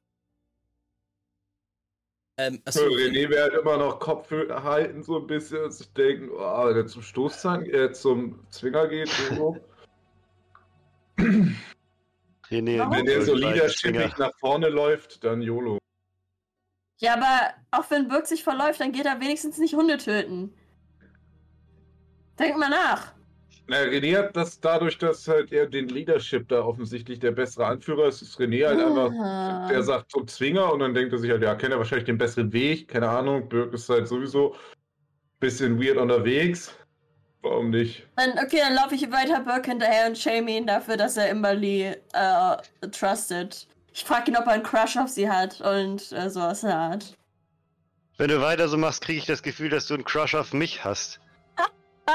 Ähm, 2.36 2.62
So, 2.66 2.82
achso, 2.82 2.94
René 2.94 3.28
wird 3.28 3.40
halt 3.40 3.54
immer 3.54 3.78
noch 3.78 3.98
Kopf 3.98 4.30
halten, 4.30 5.02
so 5.02 5.18
ein 5.18 5.26
bisschen 5.26 5.64
und 5.64 5.72
sich 5.72 5.92
denken, 5.94 6.30
oh, 6.30 6.68
wenn 6.68 6.76
er 6.76 6.86
zum 6.86 7.02
Stoßzahn, 7.02 7.66
äh, 7.66 7.90
zum 7.90 8.46
Zwinger 8.50 8.86
geht, 8.86 9.08
so. 9.08 9.56
René, 11.18 12.78
Warum? 12.78 12.92
wenn 12.92 13.04
der 13.04 13.22
so 13.22 13.34
leadershipig 13.34 14.16
nach 14.18 14.38
vorne 14.38 14.68
läuft, 14.68 15.24
dann 15.24 15.42
YOLO. 15.42 15.78
Ja, 16.98 17.14
aber 17.14 17.54
auch 17.72 17.90
wenn 17.90 18.06
Birk 18.06 18.28
sich 18.28 18.44
verläuft, 18.44 18.78
dann 18.78 18.92
geht 18.92 19.06
er 19.06 19.20
wenigstens 19.20 19.58
nicht 19.58 19.74
Hunde 19.74 19.98
töten. 19.98 20.54
Denk 22.38 22.56
mal 22.56 22.68
nach. 22.70 23.12
Na, 23.70 23.76
René 23.82 24.16
hat 24.16 24.34
das 24.34 24.58
dadurch, 24.60 24.96
dass 24.96 25.28
halt 25.28 25.52
er 25.52 25.66
den 25.66 25.88
Leadership 25.88 26.48
da 26.48 26.62
offensichtlich 26.62 27.18
der 27.18 27.32
bessere 27.32 27.66
Anführer 27.66 28.08
ist, 28.08 28.22
ist 28.22 28.38
René 28.40 28.66
halt 28.66 28.80
einfach, 28.80 29.10
Ah. 29.12 29.68
der 29.68 29.82
sagt 29.82 30.10
zum 30.10 30.26
Zwinger 30.26 30.72
und 30.72 30.80
dann 30.80 30.94
denkt 30.94 31.12
er 31.12 31.18
sich 31.18 31.30
halt, 31.30 31.42
ja, 31.42 31.54
kennt 31.54 31.72
er 31.72 31.78
wahrscheinlich 31.78 32.06
den 32.06 32.16
besseren 32.16 32.50
Weg, 32.54 32.88
keine 32.88 33.08
Ahnung, 33.10 33.46
Birk 33.48 33.74
ist 33.74 33.88
halt 33.90 34.08
sowieso 34.08 34.54
ein 34.54 34.58
bisschen 35.40 35.82
weird 35.82 35.98
unterwegs. 35.98 36.74
Warum 37.42 37.68
nicht? 37.70 38.06
Dann, 38.16 38.30
okay, 38.42 38.58
dann 38.58 38.74
laufe 38.74 38.94
ich 38.94 39.02
weiter 39.12 39.40
Birk 39.40 39.66
hinterher 39.66 40.06
und 40.08 40.16
shame 40.16 40.48
ihn 40.48 40.66
dafür, 40.66 40.96
dass 40.96 41.16
er 41.18 41.28
Imberly 41.28 41.94
äh, 42.14 42.56
trusted. 42.90 43.66
Ich 43.92 44.02
frage 44.04 44.30
ihn, 44.30 44.36
ob 44.38 44.46
er 44.46 44.52
einen 44.54 44.62
Crush 44.62 44.96
auf 44.96 45.08
sie 45.10 45.28
hat 45.30 45.60
und 45.60 46.10
äh, 46.12 46.30
sowas 46.30 46.62
in 46.62 46.70
der 46.70 46.78
Art. 46.78 47.14
Wenn 48.16 48.28
du 48.28 48.40
weiter 48.40 48.66
so 48.68 48.76
machst, 48.78 49.02
kriege 49.02 49.18
ich 49.18 49.26
das 49.26 49.42
Gefühl, 49.42 49.68
dass 49.68 49.86
du 49.86 49.94
einen 49.94 50.04
Crush 50.04 50.34
auf 50.34 50.52
mich 50.52 50.84
hast. 50.84 51.20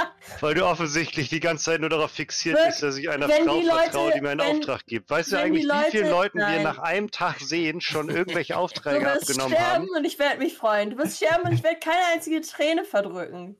Weil 0.41 0.53
du 0.55 0.65
offensichtlich 0.65 1.29
die 1.29 1.39
ganze 1.39 1.65
Zeit 1.65 1.81
nur 1.81 1.89
darauf 1.89 2.11
fixiert 2.11 2.57
Wirk- 2.57 2.67
bist, 2.67 2.83
dass 2.83 2.97
ich 2.97 3.09
einer 3.09 3.27
Frau 3.29 3.59
die 3.59 3.65
Leute- 3.65 3.79
vertraue, 3.83 4.11
die 4.13 4.21
mir 4.21 4.29
einen 4.31 4.39
wenn- 4.41 4.57
Auftrag 4.59 4.85
gibt. 4.85 5.09
Weißt 5.09 5.31
du 5.31 5.37
eigentlich, 5.37 5.63
die 5.63 5.69
wie 5.69 5.91
vielen 5.91 6.09
Leute- 6.09 6.37
Leuten 6.37 6.37
wir 6.39 6.63
nach 6.63 6.77
einem 6.79 7.11
Tag 7.11 7.39
sehen 7.39 7.81
schon 7.81 8.09
irgendwelche 8.09 8.53
Du 8.53 8.59
Aufträge 8.59 9.05
wirst 9.05 9.29
abgenommen 9.29 9.53
sterben 9.55 9.83
haben? 9.87 9.89
und 9.97 10.05
ich 10.05 10.19
werde 10.19 10.37
mich 10.39 10.55
freuen. 10.57 10.89
Du 10.91 10.97
wirst 10.97 11.17
sterben 11.17 11.43
und 11.47 11.53
ich 11.53 11.63
werde 11.63 11.79
keine 11.79 12.01
einzige 12.13 12.41
Träne 12.41 12.85
verdrücken. 12.85 13.55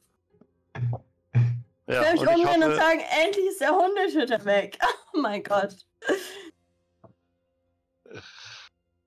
Ich 0.75 0.81
Ja, 1.93 2.01
werde 2.01 2.11
mich 2.13 2.21
und 2.21 2.29
ich 2.29 2.35
umdrehen 2.45 2.63
und 2.63 2.75
sagen, 2.75 3.01
endlich 3.23 3.45
ist 3.47 3.61
der 3.61 3.71
Hundeschütter 3.71 4.45
weg. 4.45 4.77
Oh 5.15 5.19
mein 5.19 5.43
Gott. 5.43 5.75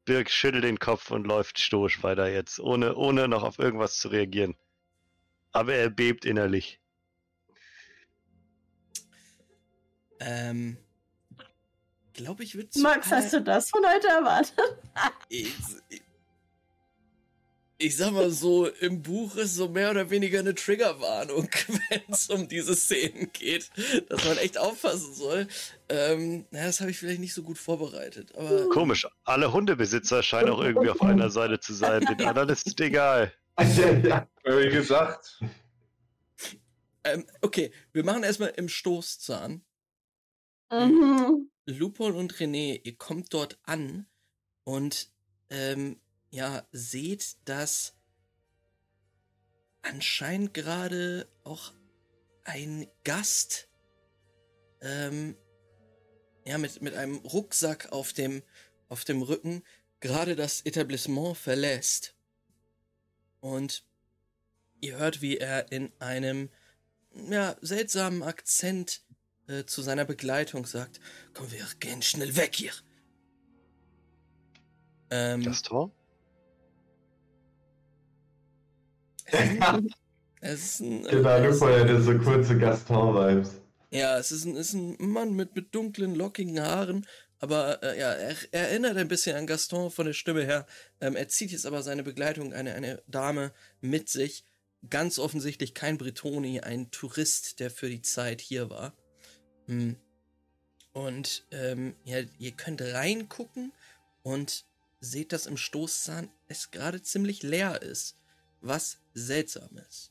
Birk 0.04 0.30
schüttelt 0.30 0.62
den 0.62 0.78
Kopf 0.78 1.10
und 1.10 1.26
läuft 1.26 1.58
stoisch 1.58 2.02
weiter 2.04 2.28
jetzt, 2.28 2.60
ohne, 2.60 2.94
ohne 2.94 3.26
noch 3.26 3.42
auf 3.42 3.58
irgendwas 3.58 3.98
zu 3.98 4.06
reagieren. 4.08 4.54
Aber 5.50 5.74
er 5.74 5.90
bebt 5.90 6.24
innerlich. 6.24 6.78
Ähm, 10.20 10.76
glaube 12.12 12.44
ich, 12.44 12.54
würde 12.54 12.68
Max, 12.80 13.10
hast 13.10 13.32
du 13.32 13.42
das 13.42 13.70
von 13.70 13.84
heute 13.84 14.08
erwartet? 14.08 14.78
Ich, 15.28 15.52
ich, 15.88 16.02
ich 17.78 17.96
sag 17.96 18.12
mal 18.12 18.30
so, 18.30 18.66
im 18.66 19.02
Buch 19.02 19.36
ist 19.36 19.54
so 19.54 19.68
mehr 19.68 19.90
oder 19.90 20.08
weniger 20.08 20.38
eine 20.38 20.54
Triggerwarnung, 20.54 21.48
wenn 21.90 22.00
es 22.08 22.28
um 22.30 22.48
diese 22.48 22.74
Szenen 22.74 23.30
geht, 23.32 23.70
dass 24.08 24.24
man 24.24 24.38
echt 24.38 24.56
aufpassen 24.56 25.14
soll. 25.14 25.46
Ähm, 25.88 26.46
na, 26.50 26.64
das 26.64 26.80
habe 26.80 26.90
ich 26.90 26.98
vielleicht 26.98 27.20
nicht 27.20 27.34
so 27.34 27.42
gut 27.42 27.58
vorbereitet, 27.58 28.34
aber 28.34 28.68
Komisch, 28.70 29.06
alle 29.24 29.52
Hundebesitzer 29.52 30.22
scheinen 30.22 30.50
auch 30.50 30.62
irgendwie 30.62 30.88
auf 30.88 31.02
einer 31.02 31.30
Seite 31.30 31.60
zu 31.60 31.74
sein. 31.74 32.04
Den 32.06 32.26
anderen 32.26 32.48
ist 32.48 32.66
es 32.66 32.74
egal. 32.78 33.32
Wie 33.58 34.70
gesagt, 34.70 35.40
ähm, 37.04 37.24
okay, 37.40 37.70
wir 37.92 38.04
machen 38.04 38.24
erstmal 38.24 38.52
im 38.56 38.68
Stoßzahn. 38.68 39.62
Mhm. 40.70 41.50
Lupol 41.66 42.14
und 42.14 42.34
René, 42.34 42.80
ihr 42.84 42.96
kommt 42.96 43.34
dort 43.34 43.58
an 43.64 44.06
und 44.64 45.10
ähm, 45.50 46.00
ja, 46.30 46.66
seht, 46.72 47.36
dass 47.44 47.94
anscheinend 49.82 50.54
gerade 50.54 51.28
auch 51.44 51.72
ein 52.44 52.86
Gast 53.04 53.68
ähm, 54.80 55.36
ja, 56.44 56.58
mit, 56.58 56.80
mit 56.82 56.94
einem 56.94 57.16
Rucksack 57.16 57.92
auf 57.92 58.12
dem, 58.12 58.42
auf 58.88 59.04
dem 59.04 59.22
Rücken 59.22 59.62
gerade 60.00 60.36
das 60.36 60.60
Etablissement 60.60 61.36
verlässt. 61.36 62.14
Und 63.40 63.84
ihr 64.80 64.98
hört, 64.98 65.22
wie 65.22 65.38
er 65.38 65.72
in 65.72 65.92
einem 65.98 66.50
ja, 67.30 67.56
seltsamen 67.60 68.22
Akzent 68.22 69.02
äh, 69.48 69.64
zu 69.64 69.82
seiner 69.82 70.04
Begleitung 70.04 70.66
sagt, 70.66 71.00
komm, 71.34 71.50
wir 71.52 71.64
gehen 71.80 72.02
schnell 72.02 72.36
weg 72.36 72.54
hier. 72.54 72.72
Ähm, 75.10 75.42
Gaston? 75.42 75.92
es 80.40 80.64
ist 80.64 80.80
ein, 80.80 81.06
äh, 81.06 81.10
Genau, 81.10 81.38
Lupo 81.38 81.68
hätte 81.68 82.00
so 82.00 82.16
kurze 82.18 82.56
Gaston-Vibes. 82.58 83.60
ja, 83.90 84.18
es 84.18 84.32
ist 84.32 84.44
ein, 84.44 84.56
ist 84.56 84.72
ein 84.72 84.96
Mann 84.98 85.32
mit, 85.34 85.54
mit 85.54 85.74
dunklen, 85.74 86.14
lockigen 86.14 86.60
Haaren, 86.60 87.06
aber 87.38 87.82
äh, 87.82 87.98
ja, 87.98 88.12
er, 88.12 88.36
er 88.52 88.68
erinnert 88.68 88.96
ein 88.96 89.08
bisschen 89.08 89.36
an 89.36 89.46
Gaston 89.46 89.90
von 89.90 90.06
der 90.06 90.12
Stimme 90.12 90.44
her. 90.44 90.66
Ähm, 91.00 91.16
er 91.16 91.28
zieht 91.28 91.50
jetzt 91.52 91.66
aber 91.66 91.82
seine 91.82 92.02
Begleitung, 92.02 92.52
eine, 92.52 92.74
eine 92.74 93.02
Dame, 93.06 93.52
mit 93.80 94.08
sich. 94.08 94.44
Ganz 94.88 95.18
offensichtlich 95.18 95.74
kein 95.74 95.98
Bretoni, 95.98 96.60
ein 96.60 96.90
Tourist, 96.90 97.60
der 97.60 97.70
für 97.70 97.88
die 97.88 98.02
Zeit 98.02 98.40
hier 98.40 98.70
war. 98.70 98.94
Hm. 99.66 99.96
Und 100.92 101.44
ähm, 101.50 101.94
ja, 102.04 102.18
ihr 102.38 102.52
könnt 102.52 102.80
reingucken 102.80 103.72
und 104.22 104.64
seht, 105.00 105.32
dass 105.32 105.46
im 105.46 105.56
Stoßzahn 105.56 106.30
es 106.48 106.70
gerade 106.70 107.02
ziemlich 107.02 107.42
leer 107.42 107.82
ist. 107.82 108.16
Was 108.62 108.98
seltsam 109.14 109.76
ist. 109.88 110.10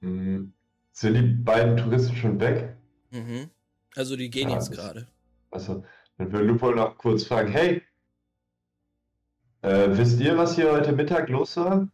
Mhm. 0.00 0.52
Sind 0.92 1.14
die 1.14 1.22
beiden 1.22 1.76
Touristen 1.76 2.14
schon 2.16 2.40
weg? 2.40 2.76
Mhm. 3.10 3.50
Also 3.96 4.16
die 4.16 4.30
gehen 4.30 4.48
Ja, 4.48 4.56
jetzt 4.56 4.68
das- 4.68 4.76
gerade. 4.76 5.08
Also, 5.50 5.84
dann 6.16 6.32
will 6.32 6.42
Lupo 6.42 6.70
noch 6.70 6.96
kurz 6.96 7.24
fragen, 7.24 7.50
hey, 7.52 7.82
äh, 9.62 9.88
wisst 9.96 10.18
ihr, 10.20 10.36
was 10.38 10.54
hier 10.54 10.72
heute 10.72 10.92
Mittag 10.92 11.28
los 11.28 11.56
war? 11.56 11.88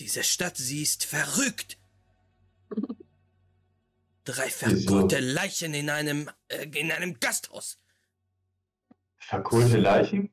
Diese 0.00 0.22
Stadt, 0.22 0.56
sie 0.56 0.82
ist 0.82 1.04
verrückt. 1.04 1.78
Drei 4.24 4.50
verkohlte 4.50 5.20
Leichen 5.20 5.74
in 5.74 5.90
einem, 5.90 6.30
äh, 6.48 6.66
in 6.78 6.92
einem 6.92 7.18
Gasthaus. 7.18 7.80
Verkohlte 9.16 9.78
Leichen? 9.78 10.32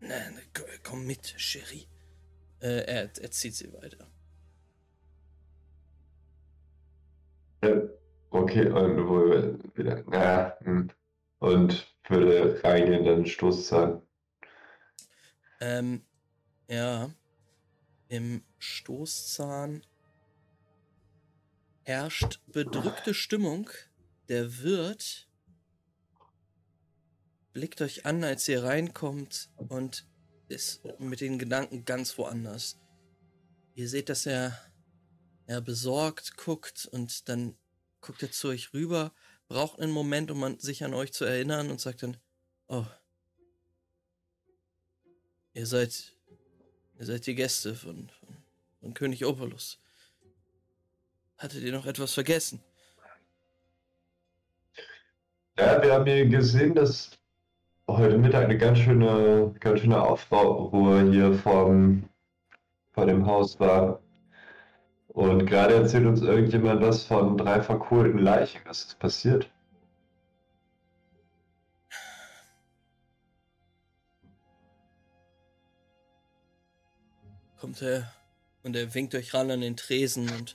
Nein, 0.00 0.40
komm, 0.52 0.64
komm 0.82 1.06
mit, 1.06 1.34
Cherie. 1.38 1.86
Äh, 2.60 2.84
er, 2.86 3.10
er 3.18 3.30
zieht 3.30 3.54
sie 3.54 3.72
weiter. 3.72 4.10
Ja, 7.62 7.82
okay, 8.30 8.68
und 8.68 8.96
Lupo 8.96 9.76
wieder, 9.76 10.04
ja, 10.12 10.56
hm. 10.60 10.90
und 11.38 11.94
würde 12.08 12.62
reingehen, 12.62 13.04
dann 13.04 13.26
Stoßzahn. 13.26 14.02
Ähm, 15.60 16.04
ja. 16.68 17.10
Im 18.14 18.44
Stoßzahn 18.58 19.84
herrscht 21.82 22.38
bedrückte 22.46 23.12
Stimmung. 23.12 23.68
Der 24.28 24.62
Wirt 24.62 25.28
blickt 27.52 27.80
euch 27.80 28.06
an, 28.06 28.22
als 28.22 28.46
ihr 28.46 28.62
reinkommt 28.62 29.50
und 29.56 30.06
ist 30.46 30.84
mit 31.00 31.22
den 31.22 31.40
Gedanken 31.40 31.84
ganz 31.84 32.16
woanders. 32.16 32.78
Ihr 33.74 33.88
seht, 33.88 34.08
dass 34.08 34.26
er, 34.26 34.56
er 35.48 35.60
besorgt 35.60 36.36
guckt 36.36 36.86
und 36.86 37.28
dann 37.28 37.58
guckt 38.00 38.22
er 38.22 38.30
zu 38.30 38.46
euch 38.46 38.72
rüber, 38.72 39.12
braucht 39.48 39.80
einen 39.80 39.90
Moment, 39.90 40.30
um 40.30 40.60
sich 40.60 40.84
an 40.84 40.94
euch 40.94 41.12
zu 41.12 41.24
erinnern 41.24 41.68
und 41.68 41.80
sagt 41.80 42.04
dann, 42.04 42.16
oh, 42.68 42.86
Ihr 45.52 45.66
seid. 45.66 46.14
Ihr 46.98 47.06
seid 47.06 47.26
die 47.26 47.34
Gäste 47.34 47.74
von, 47.74 48.08
von, 48.08 48.28
von 48.80 48.94
König 48.94 49.24
Opalus. 49.24 49.78
Hattet 51.38 51.62
ihr 51.62 51.72
noch 51.72 51.86
etwas 51.86 52.14
vergessen? 52.14 52.60
Ja, 55.58 55.82
wir 55.82 55.92
haben 55.92 56.06
hier 56.06 56.26
gesehen, 56.26 56.74
dass 56.74 57.10
heute 57.88 58.18
Mittag 58.18 58.44
eine 58.44 58.58
ganz 58.58 58.78
schöne, 58.78 59.54
ganz 59.60 59.80
schöne 59.80 60.00
Aufruhr 60.00 61.02
hier 61.10 61.34
vom, 61.34 62.08
vor 62.92 63.06
dem 63.06 63.26
Haus 63.26 63.58
war. 63.60 64.00
Und 65.08 65.46
gerade 65.46 65.74
erzählt 65.74 66.06
uns 66.06 66.22
irgendjemand 66.22 66.80
was 66.80 67.04
von 67.04 67.36
drei 67.36 67.62
verkohlten 67.62 68.18
Leichen. 68.18 68.60
Was 68.64 68.84
ist 68.84 68.98
passiert? 68.98 69.50
Kommt 77.64 77.80
er 77.80 78.12
und 78.62 78.76
er 78.76 78.92
winkt 78.92 79.14
euch 79.14 79.32
ran 79.32 79.50
an 79.50 79.62
den 79.62 79.74
Tresen 79.74 80.28
und 80.28 80.54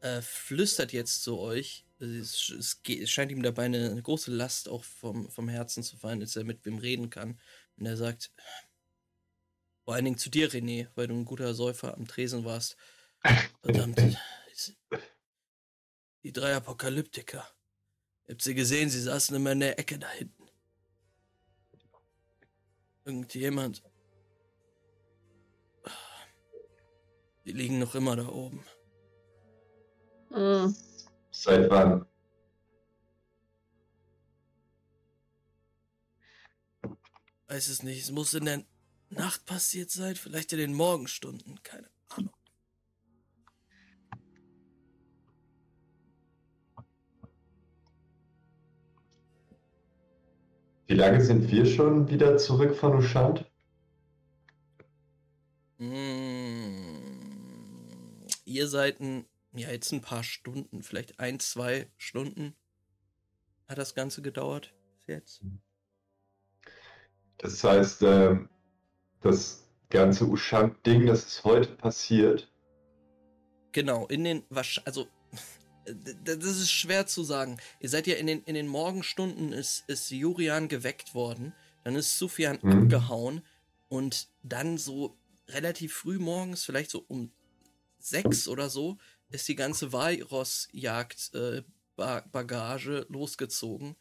äh, 0.00 0.22
flüstert 0.22 0.94
jetzt 0.94 1.22
zu 1.22 1.38
euch. 1.38 1.84
Es, 1.98 2.48
es, 2.48 2.82
geht, 2.82 3.02
es 3.02 3.10
scheint 3.10 3.30
ihm 3.30 3.42
dabei 3.42 3.64
eine, 3.64 3.90
eine 3.90 4.00
große 4.00 4.30
Last 4.30 4.70
auch 4.70 4.84
vom, 4.84 5.28
vom 5.28 5.50
Herzen 5.50 5.82
zu 5.82 5.98
fallen, 5.98 6.20
dass 6.20 6.34
er 6.34 6.44
mit 6.44 6.64
wem 6.64 6.78
reden 6.78 7.10
kann. 7.10 7.38
Und 7.76 7.84
er 7.84 7.98
sagt, 7.98 8.32
vor 9.84 9.92
allen 9.92 10.06
Dingen 10.06 10.16
zu 10.16 10.30
dir, 10.30 10.50
René, 10.50 10.88
weil 10.94 11.08
du 11.08 11.14
ein 11.14 11.26
guter 11.26 11.52
Säufer 11.52 11.92
am 11.92 12.08
Tresen 12.08 12.46
warst. 12.46 12.78
Verdammt. 13.60 14.00
Die 16.22 16.32
drei 16.32 16.54
Apokalyptiker. 16.54 17.46
Ihr 18.28 18.32
habt 18.32 18.40
sie 18.40 18.54
gesehen, 18.54 18.88
sie 18.88 19.02
saßen 19.02 19.36
immer 19.36 19.52
in 19.52 19.60
der 19.60 19.78
Ecke 19.78 19.98
da 19.98 20.08
hinten. 20.08 20.48
Irgendjemand. 23.04 23.82
Die 27.44 27.52
liegen 27.52 27.78
noch 27.78 27.94
immer 27.94 28.16
da 28.16 28.28
oben. 28.28 28.64
Hm. 30.30 30.74
Seit 31.30 31.70
wann? 31.70 32.06
Weiß 37.48 37.68
es 37.68 37.82
nicht. 37.82 38.02
Es 38.02 38.10
muss 38.10 38.34
in 38.34 38.46
der 38.46 38.64
Nacht 39.10 39.44
passiert 39.44 39.90
sein, 39.90 40.16
vielleicht 40.16 40.52
in 40.52 40.58
den 40.58 40.74
Morgenstunden. 40.74 41.62
Keine 41.62 41.88
Ahnung. 42.08 42.32
Wie 50.86 50.94
lange 50.94 51.20
sind 51.20 51.50
wir 51.50 51.66
schon 51.66 52.08
wieder 52.08 52.36
zurück 52.36 52.76
von 52.76 52.96
Ushant? 52.96 53.44
Mm, 55.78 57.03
ihr 58.44 58.68
seid 58.68 59.00
ein, 59.00 59.26
ja, 59.54 59.70
jetzt 59.70 59.92
ein 59.92 60.00
paar 60.00 60.24
Stunden, 60.24 60.82
vielleicht 60.82 61.20
ein, 61.20 61.40
zwei 61.40 61.88
Stunden 61.96 62.54
hat 63.68 63.78
das 63.78 63.94
Ganze 63.94 64.22
gedauert 64.22 64.74
bis 64.98 65.06
jetzt. 65.06 65.42
Das 67.38 67.62
heißt, 67.64 68.02
ähm, 68.02 68.48
das 69.20 69.64
ganze 69.90 70.26
Ushant-Ding, 70.26 71.06
das 71.06 71.24
ist 71.26 71.44
heute 71.44 71.74
passiert. 71.76 72.50
Genau, 73.72 74.06
in 74.06 74.24
den, 74.24 74.44
also, 74.84 75.08
das 76.24 76.44
ist 76.44 76.70
schwer 76.70 77.06
zu 77.06 77.24
sagen. 77.24 77.58
Ihr 77.80 77.88
seid 77.88 78.06
ja 78.06 78.14
in 78.14 78.26
den, 78.26 78.42
in 78.44 78.54
den 78.54 78.68
Morgenstunden 78.68 79.52
ist, 79.52 79.84
ist 79.88 80.10
Jurian 80.10 80.68
geweckt 80.68 81.14
worden, 81.14 81.54
dann 81.82 81.96
ist 81.96 82.18
Sufjan 82.18 82.58
Mhm. 82.62 82.72
abgehauen 82.72 83.42
und 83.88 84.28
dann 84.42 84.78
so 84.78 85.16
relativ 85.48 85.94
früh 85.94 86.18
morgens, 86.18 86.64
vielleicht 86.64 86.90
so 86.90 87.04
um 87.08 87.30
sechs 88.04 88.48
oder 88.48 88.68
so, 88.68 88.98
ist 89.30 89.48
die 89.48 89.56
ganze 89.56 89.92
Walross-Jagd 89.92 91.34
äh, 91.34 91.62
losgezogen. 93.08 93.96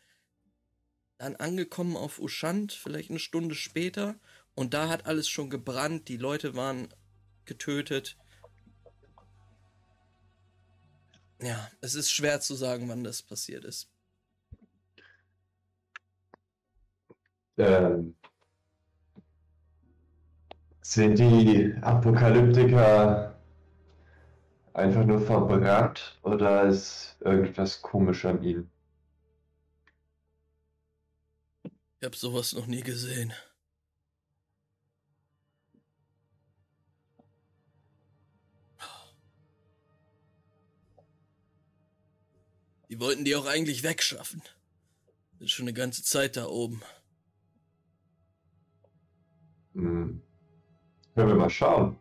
Dann 1.18 1.36
angekommen 1.38 1.96
auf 1.96 2.20
Ushant, 2.20 2.74
vielleicht 2.74 3.10
eine 3.10 3.20
Stunde 3.20 3.56
später, 3.56 4.16
und 4.56 4.74
da 4.74 4.90
hat 4.90 5.06
alles 5.06 5.28
schon 5.30 5.50
gebrannt, 5.50 6.10
die 6.10 6.18
Leute 6.18 6.56
waren 6.56 6.94
getötet. 7.46 8.18
Ja, 11.42 11.72
es 11.82 11.96
ist 11.96 12.12
schwer 12.12 12.40
zu 12.42 12.56
sagen, 12.56 12.88
wann 12.90 13.04
das 13.04 13.22
passiert 13.22 13.66
ist. 13.66 13.90
Ähm, 17.58 18.16
sind 20.82 21.20
die 21.20 21.74
Apokalyptiker 21.82 23.33
einfach 24.74 25.06
nur 25.06 25.22
verbrannt 25.22 26.20
oder 26.24 26.64
ist 26.64 27.18
irgendwas 27.22 27.82
komisch 27.82 28.26
an 28.26 28.44
ihnen? 28.44 28.70
Ich 32.00 32.06
habe 32.06 32.18
sowas 32.18 32.54
noch 32.54 32.68
nie 32.68 32.82
gesehen. 32.82 33.34
Die 42.90 43.00
wollten 43.00 43.26
die 43.26 43.36
auch 43.36 43.48
eigentlich 43.48 43.82
wegschaffen. 43.82 44.44
Sind 45.40 45.50
schon 45.50 45.64
eine 45.64 45.74
ganze 45.74 46.04
Zeit 46.04 46.38
da 46.38 46.46
oben. 46.46 46.84
Hm. 49.74 50.22
Können 51.16 51.28
wir 51.28 51.36
mal 51.36 51.50
schauen. 51.50 51.98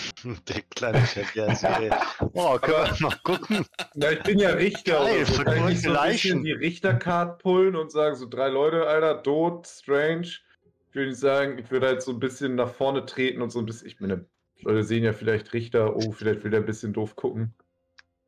Der 0.48 0.62
kleine 0.70 1.06
Chef, 1.06 1.34
ey. 1.36 1.90
Oh, 2.34 2.58
können 2.58 2.98
wir 2.98 3.08
mal 3.08 3.16
gucken. 3.24 3.66
Ja, 3.94 4.10
ich 4.10 4.22
bin 4.22 4.38
ja 4.38 4.50
Richter. 4.50 5.04
Geil, 5.04 5.26
so. 5.26 5.42
Kann 5.42 5.58
ich 5.58 5.64
nicht 5.64 5.82
so 5.82 5.92
ein 5.92 6.12
bisschen 6.12 6.44
die 6.44 6.52
Richtercard 6.52 7.42
pullen 7.42 7.76
und 7.76 7.90
sagen, 7.90 8.16
so 8.16 8.28
drei 8.28 8.48
Leute, 8.48 8.86
Alter, 8.86 9.22
tot, 9.22 9.66
strange. 9.66 10.28
Ich 10.90 10.94
würde 10.94 11.10
nicht 11.10 11.20
sagen, 11.20 11.58
ich 11.58 11.70
würde 11.70 11.86
halt 11.86 12.02
so 12.02 12.12
ein 12.12 12.20
bisschen 12.20 12.54
nach 12.54 12.70
vorne 12.70 13.06
treten 13.06 13.42
und 13.42 13.50
so 13.50 13.58
ein 13.58 13.66
bisschen, 13.66 13.88
ich 13.88 14.00
meine, 14.00 14.26
Leute 14.60 14.84
sehen 14.84 15.04
ja 15.04 15.12
vielleicht 15.12 15.52
Richter, 15.52 15.96
oh, 15.96 16.12
vielleicht 16.12 16.44
will 16.44 16.50
der 16.50 16.60
ein 16.60 16.66
bisschen 16.66 16.92
doof 16.92 17.16
gucken. 17.16 17.54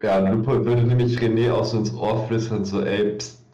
Ja, 0.02 0.18
Lupo 0.18 0.64
würde 0.64 0.82
nämlich 0.82 1.18
René 1.18 1.52
auch 1.52 1.64
so 1.64 1.78
ins 1.78 1.94
Ohr 1.94 2.26
flüstern, 2.26 2.64
so, 2.64 2.82
ey, 2.82 3.16
pst. 3.16 3.44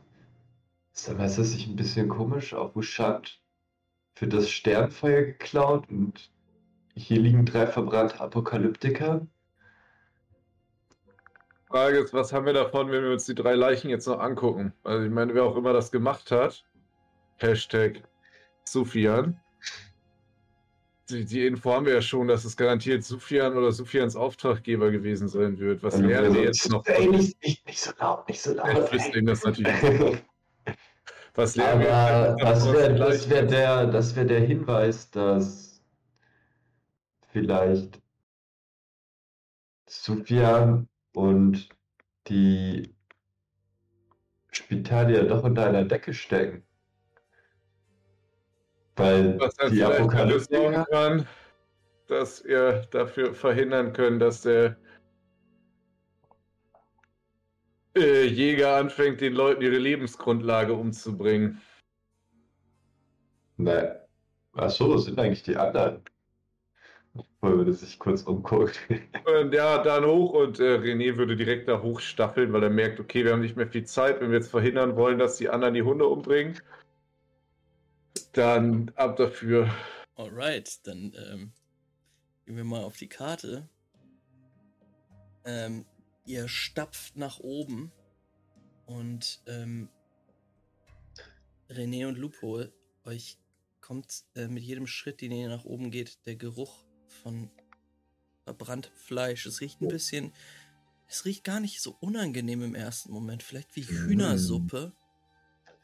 Sag 0.93 1.19
mal, 1.19 1.27
ist 1.27 1.39
das 1.39 1.53
nicht 1.53 1.69
ein 1.69 1.77
bisschen 1.77 2.09
komisch? 2.09 2.53
Auf 2.55 2.75
Ushant 2.77 3.41
wird 4.19 4.33
das 4.33 4.51
Sternfeuer 4.51 5.23
geklaut 5.23 5.89
und 5.89 6.31
hier 6.95 7.21
liegen 7.21 7.47
drei 7.47 7.67
verbrannte 7.67 8.21
Apokalyptiker. 8.21 9.27
Frage 11.69 11.99
ist, 11.99 12.13
was 12.13 12.33
haben 12.33 12.47
wir 12.47 12.53
davon, 12.53 12.91
wenn 12.91 13.05
wir 13.05 13.13
uns 13.13 13.27
die 13.27 13.35
drei 13.35 13.55
Leichen 13.55 13.91
jetzt 13.91 14.07
noch 14.07 14.19
angucken? 14.19 14.73
Also 14.83 15.05
ich 15.05 15.11
meine, 15.11 15.35
wer 15.35 15.45
auch 15.45 15.57
immer 15.57 15.73
das 15.73 15.93
gemacht 15.93 16.31
hat, 16.33 16.65
Hashtag 17.37 18.03
Sufian. 18.65 19.41
Die, 21.09 21.25
die 21.25 21.47
Info 21.47 21.73
haben 21.73 21.87
wir 21.87 21.95
ja 21.95 22.03
schon, 22.03 22.29
dass 22.29 22.45
es 22.45 22.57
garantiert 22.57 23.05
Sufian 23.05 23.57
oder 23.57 23.73
Sufians 23.73 24.17
Auftraggeber 24.17 24.91
gewesen 24.91 25.29
sein 25.29 25.59
wird. 25.59 25.83
Was 25.83 25.99
lernen 25.99 26.35
wir 26.35 26.43
jetzt 26.43 26.71
noch? 26.71 26.85
Ey, 26.87 27.09
nicht, 27.09 27.43
nicht, 27.43 27.67
nicht 27.67 27.81
so 27.81 27.93
laut, 27.99 28.29
nicht 28.29 28.43
so 28.43 28.55
Ja, 28.55 28.67
laut. 28.67 28.89
flüstern 28.89 29.27
das 29.27 29.45
natürlich. 29.45 30.19
Was 31.35 31.55
lernen 31.55 31.83
wir? 31.83 32.37
das 32.41 32.73
wäre 32.73 33.31
wär 33.31 33.43
der, 33.45 33.87
das 33.87 34.17
wär 34.17 34.25
der 34.25 34.41
Hinweis, 34.41 35.11
dass 35.11 35.70
vielleicht 37.33 38.01
Sufjan 39.89 40.89
und 41.15 41.69
die 42.29 42.95
Spitalier 44.53 45.25
doch 45.25 45.45
unter 45.45 45.67
einer 45.67 45.85
Decke 45.85 46.15
stecken. 46.15 46.65
Weil 48.97 49.39
was 49.41 49.55
die 49.71 49.83
Apokalyptiker, 49.83 50.85
kann, 50.85 51.27
dass 52.07 52.45
wir 52.45 52.87
dafür 52.91 53.35
verhindern 53.35 53.93
können, 53.93 54.19
dass 54.19 54.43
der 54.43 54.77
äh, 57.97 58.27
Jäger 58.27 58.77
anfängt, 58.77 59.21
den 59.21 59.33
Leuten 59.33 59.63
ihre 59.63 59.79
Lebensgrundlage 59.79 60.73
umzubringen. 60.75 61.61
ne, 63.57 64.07
ach 64.53 64.71
so, 64.71 64.95
das 64.95 65.05
sind 65.05 65.19
eigentlich 65.19 65.43
die 65.43 65.57
anderen. 65.57 66.03
Wollen 67.43 67.59
wir 67.59 67.65
das 67.65 67.81
sich 67.81 67.99
kurz 67.99 68.23
umgucken? 68.23 68.73
Und 69.25 69.55
ja, 69.55 69.83
dann 69.83 70.05
hoch 70.05 70.35
und 70.35 70.61
äh, 70.61 70.77
René 70.77 71.17
würde 71.17 71.37
direkt 71.37 71.69
da 71.69 71.81
hochstaffeln, 71.81 72.53
weil 72.53 72.63
er 72.63 72.71
merkt, 72.71 73.01
okay, 73.01 73.25
wir 73.25 73.33
haben 73.33 73.41
nicht 73.41 73.57
mehr 73.57 73.67
viel 73.67 73.85
Zeit, 73.85 74.21
wenn 74.21 74.31
wir 74.31 74.39
jetzt 74.39 74.51
verhindern 74.51 74.95
wollen, 74.97 75.19
dass 75.19 75.39
die 75.39 75.49
anderen 75.49 75.73
die 75.73 75.83
Hunde 75.83 76.07
umbringen. 76.07 76.61
Dann 78.33 78.93
ab 78.97 79.17
dafür. 79.17 79.71
Alright, 80.17 80.87
dann 80.87 81.15
ähm, 81.17 81.53
gehen 82.45 82.57
wir 82.57 82.65
mal 82.65 82.85
auf 82.85 82.99
die 82.99 83.09
Karte. 83.09 83.69
Ähm, 85.47 85.87
ihr 86.27 86.47
stapft 86.47 87.17
nach 87.17 87.41
oben 87.41 87.91
und 88.85 89.41
ähm, 89.47 89.89
René 91.71 92.07
und 92.07 92.19
Lupo, 92.19 92.65
euch 93.05 93.39
kommt 93.81 94.25
äh, 94.35 94.47
mit 94.47 94.63
jedem 94.63 94.87
Schritt, 94.87 95.23
den 95.23 95.33
ihr 95.33 95.49
nach 95.49 95.65
oben 95.65 95.91
geht, 95.91 96.19
der 96.27 96.37
Geruch 96.37 96.85
von 97.11 97.51
verbranntem 98.45 98.93
Fleisch. 98.95 99.47
Es 99.47 99.61
riecht 99.61 99.81
ein 99.81 99.89
bisschen, 99.89 100.33
es 101.09 101.25
riecht 101.25 101.45
gar 101.45 101.61
nicht 101.61 101.81
so 101.81 101.97
unangenehm 102.01 102.63
im 102.63 102.75
ersten 102.75 103.13
Moment, 103.13 103.43
vielleicht 103.43 103.77
wie 103.77 103.83
Hühnersuppe. 103.83 104.93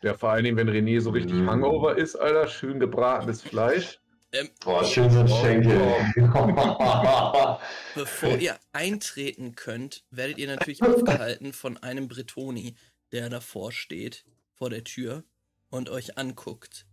Ja, 0.02 0.14
vor 0.14 0.30
allen 0.30 0.44
Dingen, 0.44 0.56
wenn 0.56 0.68
René 0.68 1.00
so 1.00 1.10
richtig 1.10 1.36
Mm. 1.36 1.48
Hangover 1.50 1.96
ist, 1.96 2.16
Alter, 2.16 2.48
schön 2.48 2.78
gebratenes 2.78 3.42
Fleisch. 3.42 4.00
Ähm, 4.32 4.50
Boah, 4.62 4.84
schön 4.84 5.10
so 5.10 5.20
ein 5.20 5.28
Schenkel. 5.28 5.80
Bevor 7.94 8.36
ihr 8.36 8.58
eintreten 8.72 9.54
könnt, 9.54 10.04
werdet 10.10 10.38
ihr 10.38 10.48
natürlich 10.48 10.82
aufgehalten 10.82 11.52
von 11.52 11.76
einem 11.78 12.08
Bretoni, 12.08 12.74
der 13.12 13.30
davor 13.30 13.72
steht, 13.72 14.24
vor 14.52 14.68
der 14.68 14.84
Tür 14.84 15.24
und 15.70 15.88
euch 15.88 16.18
anguckt 16.18 16.86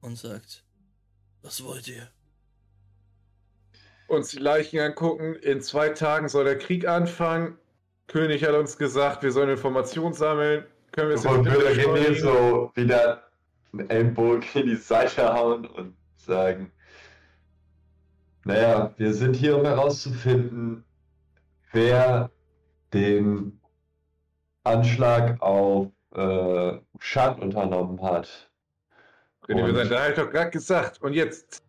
und 0.00 0.16
sagt, 0.16 0.64
was 1.42 1.62
wollt 1.62 1.88
ihr? 1.88 2.10
Uns 4.08 4.30
die 4.30 4.38
Leichen 4.38 4.78
angucken. 4.80 5.34
In 5.36 5.60
zwei 5.60 5.88
Tagen 5.90 6.28
soll 6.28 6.44
der 6.44 6.58
Krieg 6.58 6.86
anfangen. 6.86 7.58
König 8.06 8.44
hat 8.44 8.54
uns 8.54 8.78
gesagt, 8.78 9.22
wir 9.22 9.32
sollen 9.32 9.50
Informationen 9.50 10.14
sammeln. 10.14 10.64
Können 10.92 11.08
wir 11.08 11.16
es 11.16 11.26
Und 11.26 11.44
würde 11.44 11.70
jetzt 11.70 11.86
René 11.86 12.20
so 12.20 12.70
wieder 12.74 13.24
einen 13.72 13.90
Ellenbogen 13.90 14.44
in 14.54 14.66
die 14.66 14.76
Seite 14.76 15.32
hauen 15.34 15.66
und 15.66 15.96
sagen, 16.16 16.72
naja, 18.44 18.94
wir 18.96 19.12
sind 19.12 19.34
hier, 19.34 19.56
um 19.58 19.64
herauszufinden, 19.64 20.84
wer 21.72 22.30
den 22.94 23.60
Anschlag 24.62 25.40
auf 25.42 25.88
äh, 26.14 26.78
Shan 27.00 27.40
unternommen 27.40 28.00
hat. 28.02 28.50
René, 29.48 29.56
wir 29.56 29.64
Und- 29.64 29.74
sagen, 29.74 29.90
da 29.90 30.00
habe 30.00 30.10
ich 30.10 30.16
doch 30.18 30.30
gerade 30.30 30.50
gesagt. 30.50 31.02
Und 31.02 31.12
jetzt 31.12 31.62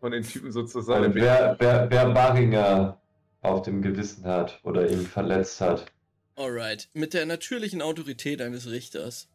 von 0.00 0.12
den 0.12 0.22
Typen 0.22 0.52
so 0.52 0.62
zur 0.64 0.82
Seite. 0.82 1.06
Und 1.06 1.14
wer, 1.14 1.56
wer, 1.58 1.90
wer 1.90 2.10
Baringer 2.10 3.00
auf 3.40 3.62
dem 3.62 3.82
Gewissen 3.82 4.24
hat 4.24 4.60
oder 4.64 4.88
ihn 4.90 5.06
verletzt 5.06 5.60
hat. 5.60 5.86
Alright. 6.34 6.88
Mit 6.92 7.14
der 7.14 7.26
natürlichen 7.26 7.82
Autorität 7.82 8.40
eines 8.40 8.70
Richters 8.70 9.28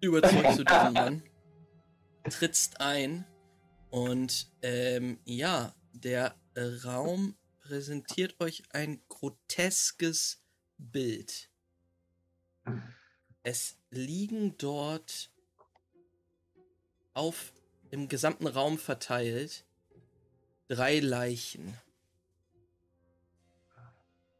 überzeugst 0.00 0.58
du 0.58 0.64
diesen 0.64 0.92
Mann, 0.92 1.22
trittst 2.28 2.80
ein 2.80 3.26
und 3.90 4.50
ähm, 4.62 5.18
ja, 5.24 5.74
der 5.92 6.34
Raum 6.84 7.36
präsentiert 7.60 8.36
euch 8.40 8.62
ein 8.72 9.00
groteskes 9.08 10.42
Bild. 10.78 11.50
Es 13.42 13.76
liegen 13.90 14.56
dort 14.58 15.30
auf 17.12 17.52
im 17.90 18.08
gesamten 18.08 18.46
Raum 18.46 18.78
verteilt 18.78 19.64
drei 20.70 21.00
Leichen. 21.00 21.76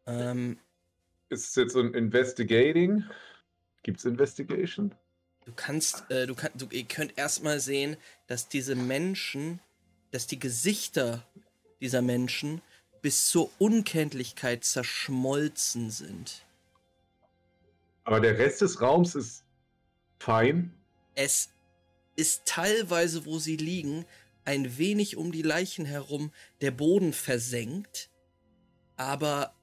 Ähm, 0.07 0.59
Ist 1.29 1.49
es 1.51 1.55
jetzt 1.57 1.77
ein 1.77 1.93
Investigating? 1.93 3.05
Gibt 3.83 3.99
es 3.99 4.05
Investigation? 4.05 4.95
Du 5.45 5.53
kannst, 5.57 6.09
äh, 6.11 6.27
du 6.27 6.35
kannst, 6.35 6.61
du, 6.61 6.67
ihr 6.71 6.85
könnt 6.85 7.19
erstmal 7.19 7.59
sehen, 7.59 7.97
dass 8.29 8.49
diese 8.49 8.77
Menschen, 8.77 9.61
dass 10.13 10.27
die 10.27 10.39
Gesichter 10.39 11.27
dieser 11.81 12.03
Menschen 12.03 12.63
bis 13.03 13.29
zur 13.29 13.51
Unkenntlichkeit 13.59 14.65
zerschmolzen 14.65 15.91
sind. 15.91 16.45
Aber 18.05 18.21
der 18.21 18.39
Rest 18.39 18.61
des 18.61 18.81
Raums 18.81 19.15
ist 19.15 19.45
fein. 20.19 20.73
Es 21.15 21.51
ist 22.15 22.45
teilweise, 22.45 23.25
wo 23.25 23.39
sie 23.39 23.57
liegen, 23.57 24.05
ein 24.45 24.79
wenig 24.79 25.17
um 25.17 25.33
die 25.33 25.43
Leichen 25.43 25.85
herum 25.85 26.33
der 26.61 26.71
Boden 26.71 27.13
versenkt, 27.13 28.11
aber 28.97 29.55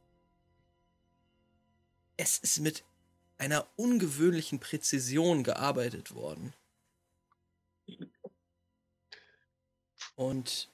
es 2.18 2.38
ist 2.38 2.60
mit 2.60 2.84
einer 3.38 3.68
ungewöhnlichen 3.76 4.60
Präzision 4.60 5.44
gearbeitet 5.44 6.16
worden. 6.16 6.54
Und 10.16 10.70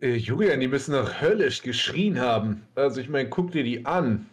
Äh, 0.00 0.16
Julian, 0.16 0.60
die 0.60 0.68
müssen 0.68 0.92
doch 0.92 1.20
höllisch 1.20 1.62
geschrien 1.62 2.18
haben. 2.20 2.66
Also 2.74 3.00
ich 3.00 3.08
meine, 3.08 3.28
guck 3.28 3.52
dir 3.52 3.64
die 3.64 3.86
an. 3.86 4.28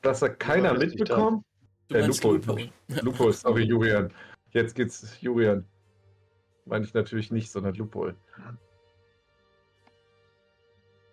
Das 0.00 0.22
hat 0.22 0.40
keiner 0.40 0.74
mitbekommen. 0.74 1.44
du 1.88 1.96
Äh, 1.96 2.06
Loophole. 2.06 2.38
Loophole. 2.38 2.72
Loophole, 3.02 3.32
sorry, 3.32 3.64
Julian. 3.64 4.12
Jetzt 4.52 4.74
geht's 4.74 5.20
Julian. 5.20 5.66
Meine 6.64 6.84
ich 6.84 6.94
natürlich 6.94 7.30
nicht, 7.30 7.50
sondern 7.50 7.74
Loophole. 7.74 8.16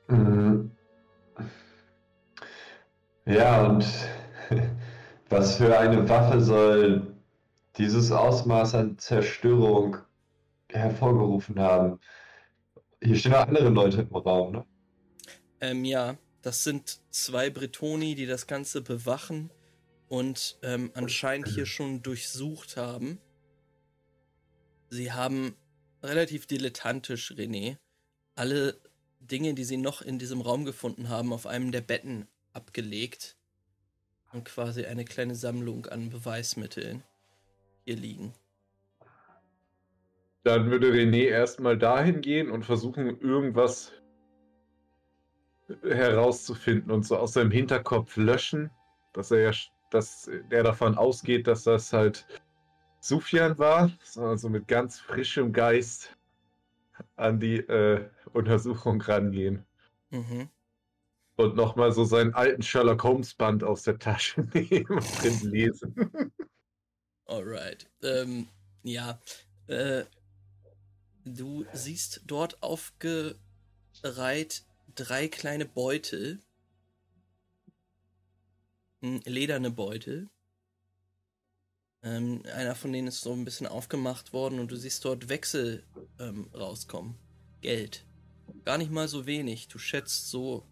Mhm. 0.08 0.72
Ja, 3.26 3.68
und 3.68 3.86
was 5.30 5.58
für 5.58 5.78
eine 5.78 6.08
Waffe 6.10 6.42
soll 6.42 7.16
dieses 7.78 8.12
Ausmaß 8.12 8.76
an 8.76 8.98
Zerstörung 8.98 9.98
hervorgerufen 10.70 11.60
haben? 11.60 12.00
Hier 13.02 13.16
stehen 13.16 13.34
auch 13.34 13.48
andere 13.48 13.70
Leute 13.70 14.02
im 14.02 14.16
Raum, 14.16 14.52
ne? 14.52 14.66
Ähm, 15.62 15.86
ja, 15.86 16.18
das 16.42 16.64
sind 16.64 17.02
zwei 17.12 17.50
Bretoni, 17.50 18.16
die 18.16 18.26
das 18.26 18.48
Ganze 18.48 18.82
bewachen 18.82 19.52
und 20.08 20.58
ähm, 20.64 20.92
anscheinend 20.94 21.48
hier 21.50 21.66
schon 21.66 22.02
durchsucht 22.02 22.78
haben. 22.78 23.20
Sie 24.90 25.12
haben 25.12 25.56
relativ 26.02 26.48
dilettantisch, 26.48 27.32
René, 27.32 27.78
alle 28.36 28.80
Dinge, 29.20 29.54
die 29.54 29.64
sie 29.64 29.78
noch 29.78 30.02
in 30.02 30.18
diesem 30.18 30.42
Raum 30.42 30.66
gefunden 30.66 31.10
haben, 31.10 31.34
auf 31.34 31.46
einem 31.46 31.72
der 31.72 31.82
Betten 31.82 32.28
abgelegt 32.54 33.38
und 34.32 34.46
quasi 34.46 34.86
eine 34.86 35.06
kleine 35.06 35.36
Sammlung 35.36 35.86
an 35.86 36.10
Beweismitteln 36.10 37.04
hier 37.86 37.98
liegen. 37.98 38.34
Dann 40.44 40.72
würde 40.72 40.92
René 40.92 41.26
erstmal 41.26 41.78
dahin 41.78 42.22
gehen 42.22 42.50
und 42.50 42.64
versuchen, 42.64 43.20
irgendwas 43.20 43.92
herauszufinden 45.84 46.92
und 46.92 47.06
so 47.06 47.18
aus 47.18 47.34
seinem 47.34 47.52
Hinterkopf 47.52 48.16
löschen, 48.18 48.72
dass 49.14 49.32
er 49.32 49.52
ja, 49.52 49.52
dass 49.92 50.28
er 50.50 50.64
davon 50.64 50.96
ausgeht, 50.96 51.46
dass 51.46 51.64
das 51.64 51.94
halt 51.94 52.26
Sufjan 53.02 53.58
war, 53.58 53.92
also 54.16 54.50
mit 54.50 54.68
ganz 54.68 55.00
frischem 55.00 55.54
Geist 55.54 56.16
an 57.16 57.40
die 57.40 57.58
äh, 57.58 58.10
Untersuchung 58.34 59.02
rangehen 59.02 59.66
Mhm. 60.12 60.50
und 61.38 61.56
nochmal 61.56 61.92
so 61.92 62.04
seinen 62.04 62.34
alten 62.34 62.62
Sherlock 62.64 63.04
Holmes 63.04 63.34
Band 63.36 63.64
aus 63.64 63.84
der 63.84 64.00
Tasche 64.00 64.42
nehmen 64.54 64.88
und 64.90 65.22
drin 65.24 65.52
lesen. 65.52 65.96
Alright. 67.26 67.88
Ähm, 68.02 68.48
ja. 68.84 69.20
Äh, 69.68 70.06
du 71.26 71.66
siehst 71.74 72.24
dort 72.26 72.62
aufgereiht 72.64 73.38
drei 74.96 75.28
kleine 75.28 75.66
Beutel. 75.66 76.40
Lederne 79.02 79.72
Beutel. 79.72 80.28
Ähm, 82.02 82.44
einer 82.56 82.76
von 82.76 82.94
denen 82.94 83.10
ist 83.10 83.22
so 83.22 83.34
ein 83.34 83.44
bisschen 83.46 83.68
aufgemacht 83.68 84.32
worden 84.32 84.60
und 84.60 84.72
du 84.72 84.76
siehst 84.78 85.04
dort 85.04 85.28
Wechsel 85.30 85.84
ähm, 86.20 86.50
rauskommen. 86.54 87.16
Geld. 87.62 88.06
Gar 88.64 88.78
nicht 88.78 88.92
mal 88.92 89.08
so 89.08 89.26
wenig. 89.26 89.68
Du 89.68 89.78
schätzt 89.80 90.30
so 90.30 90.66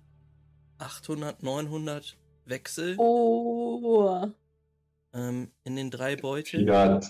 800, 0.78 1.44
900 1.44 2.18
Wechsel 2.46 2.96
Oh. 2.98 4.32
ähm, 5.14 5.52
in 5.66 5.76
den 5.76 5.92
drei 5.92 6.16
Beuteln. 6.16 6.66
Ja, 6.68 7.02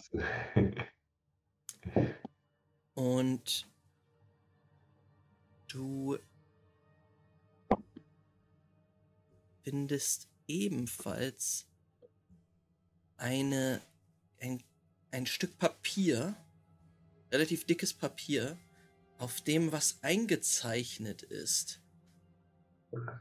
Und 2.95 3.67
du 5.67 6.17
findest 9.63 10.27
ebenfalls 10.47 11.67
eine, 13.17 13.81
ein, 14.41 14.63
ein 15.11 15.25
Stück 15.25 15.57
Papier, 15.57 16.35
relativ 17.31 17.65
dickes 17.65 17.93
Papier, 17.93 18.57
auf 19.17 19.41
dem 19.41 19.71
was 19.71 19.99
eingezeichnet 20.03 21.23
ist 21.23 21.81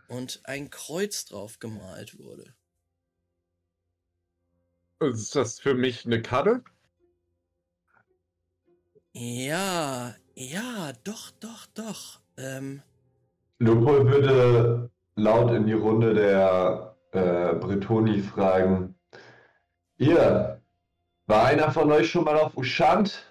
und 0.08 0.40
ein 0.44 0.70
Kreuz 0.70 1.24
drauf 1.24 1.58
gemalt 1.58 2.18
wurde. 2.18 2.54
Ist 5.00 5.34
das 5.34 5.60
für 5.60 5.74
mich 5.74 6.06
eine 6.06 6.22
Karte? 6.22 6.62
Ja, 9.12 10.14
ja, 10.34 10.92
doch, 11.04 11.30
doch, 11.32 11.66
doch. 11.74 12.20
Ähm, 12.36 12.82
Lupol 13.58 14.10
würde 14.10 14.90
laut 15.14 15.52
in 15.52 15.66
die 15.66 15.72
Runde 15.72 16.14
der 16.14 16.96
äh, 17.12 17.54
Bretoni 17.54 18.22
fragen: 18.22 18.94
Ihr, 19.98 20.55
war 21.26 21.44
einer 21.44 21.70
von 21.72 21.90
euch 21.92 22.10
schon 22.10 22.24
mal 22.24 22.38
auf 22.38 22.56
Ushant? 22.56 23.24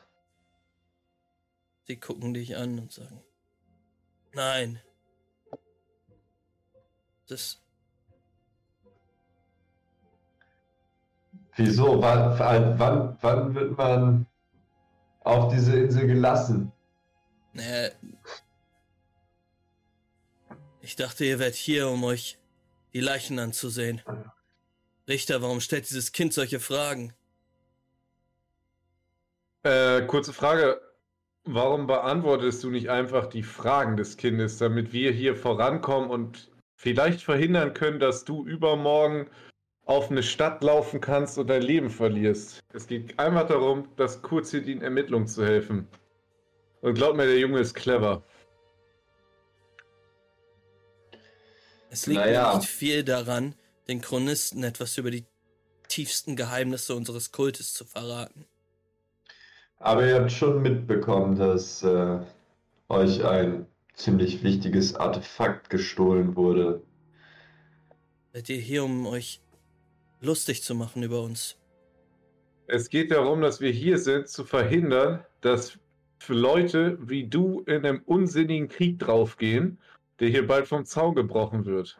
Sie 1.84 1.98
gucken 1.98 2.34
dich 2.34 2.56
an 2.58 2.80
und 2.80 2.92
sagen, 2.92 3.22
nein. 4.34 4.82
Das, 7.28 7.60
Wieso? 11.56 12.02
Wann, 12.02 12.38
wann, 12.78 13.18
wann 13.22 13.56
wird 13.56 13.78
man 13.78 14.26
auf 15.22 15.54
diese 15.54 15.78
Insel 15.80 16.08
gelassen? 16.08 16.72
äh, 17.56 17.92
ich 20.82 20.96
dachte, 20.96 21.24
ihr 21.26 21.40
wärt 21.40 21.56
hier, 21.56 21.90
um 21.90 22.04
euch 22.04 22.38
die 22.94 23.00
Leichen 23.00 23.40
anzusehen. 23.40 24.02
Richter, 25.08 25.42
warum 25.42 25.62
stellt 25.62 25.90
dieses 25.90 26.12
Kind 26.12 26.34
solche 26.34 26.60
Fragen? 26.60 27.14
Äh, 29.66 30.06
kurze 30.06 30.32
Frage. 30.32 30.80
Warum 31.44 31.88
beantwortest 31.88 32.64
du 32.64 32.70
nicht 32.70 32.90
einfach 32.90 33.26
die 33.26 33.42
Fragen 33.42 33.98
des 33.98 34.16
Kindes, 34.16 34.60
damit 34.60 34.94
wir 34.94 35.12
hier 35.12 35.36
vorankommen 35.36 36.12
und 36.12 36.52
vielleicht 36.76 37.24
verhindern 37.24 37.74
können, 37.74 38.00
dass 38.00 38.26
du 38.26 38.46
übermorgen 38.46 39.28
auf 39.86 40.12
eine 40.12 40.22
Stadt 40.22 40.64
laufen 40.64 41.02
kannst 41.02 41.40
und 41.40 41.48
dein 41.48 41.64
Leben 41.64 41.90
verlierst? 41.90 42.60
Es 42.74 42.86
geht 42.86 43.18
einfach 43.18 43.48
darum, 43.48 43.90
das 43.98 44.22
Kurzit 44.22 44.68
in 44.68 44.84
Ermittlungen 44.84 45.28
zu 45.28 45.44
helfen. 45.44 45.88
Und 46.82 46.94
glaub 46.94 47.16
mir, 47.16 47.26
der 47.26 47.40
Junge 47.40 47.60
ist 47.60 47.74
clever. 47.74 48.22
Es 51.90 52.06
liegt 52.06 52.20
Naja. 52.20 52.52
mir 52.52 52.58
nicht 52.60 52.70
viel 52.70 53.04
daran, 53.04 53.56
den 53.88 54.02
Chronisten 54.02 54.64
etwas 54.64 54.96
über 55.00 55.10
die 55.10 55.26
tiefsten 55.88 56.36
Geheimnisse 56.36 56.94
unseres 56.94 57.32
Kultes 57.32 57.74
zu 57.74 57.84
verraten. 57.84 58.46
Aber 59.80 60.07
ihr 60.07 60.15
habt 60.15 60.31
schon 60.31 60.61
mitbekommen, 60.61 61.35
dass 61.35 61.84
äh, 61.84 62.19
euch 62.89 63.23
ein 63.23 63.65
ziemlich 63.93 64.43
wichtiges 64.43 64.95
Artefakt 64.95 65.69
gestohlen 65.69 66.35
wurde. 66.35 66.81
Seid 68.34 68.49
ihr 68.49 68.57
hier, 68.57 68.84
um 68.84 69.06
euch 69.06 69.41
lustig 70.22 70.64
zu 70.64 70.76
machen 70.76 71.03
über 71.03 71.22
uns? 71.22 71.57
Es 72.68 72.89
geht 72.89 73.11
darum, 73.11 73.41
dass 73.41 73.61
wir 73.61 73.72
hier 73.72 73.97
sind, 73.97 74.27
zu 74.27 74.43
verhindern, 74.43 75.23
dass 75.41 75.77
für 76.18 76.34
Leute 76.34 76.97
wie 76.99 77.27
du 77.27 77.61
in 77.61 77.85
einem 77.85 78.02
unsinnigen 78.06 78.68
Krieg 78.68 78.99
draufgehen, 78.99 79.77
der 80.19 80.30
hier 80.30 80.47
bald 80.47 80.68
vom 80.68 80.85
Zaun 80.85 81.14
gebrochen 81.14 81.65
wird. 81.65 81.99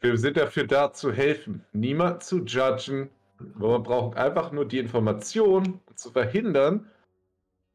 Wir 0.00 0.16
sind 0.16 0.36
dafür 0.36 0.66
da 0.66 0.92
zu 0.92 1.12
helfen, 1.12 1.64
niemand 1.72 2.22
zu 2.22 2.44
judgen. 2.44 3.10
Wir 3.38 3.78
brauchen 3.80 4.14
einfach 4.14 4.52
nur 4.52 4.66
die 4.66 4.78
Information, 4.78 5.80
um 5.86 5.96
zu 5.96 6.10
verhindern, 6.12 6.90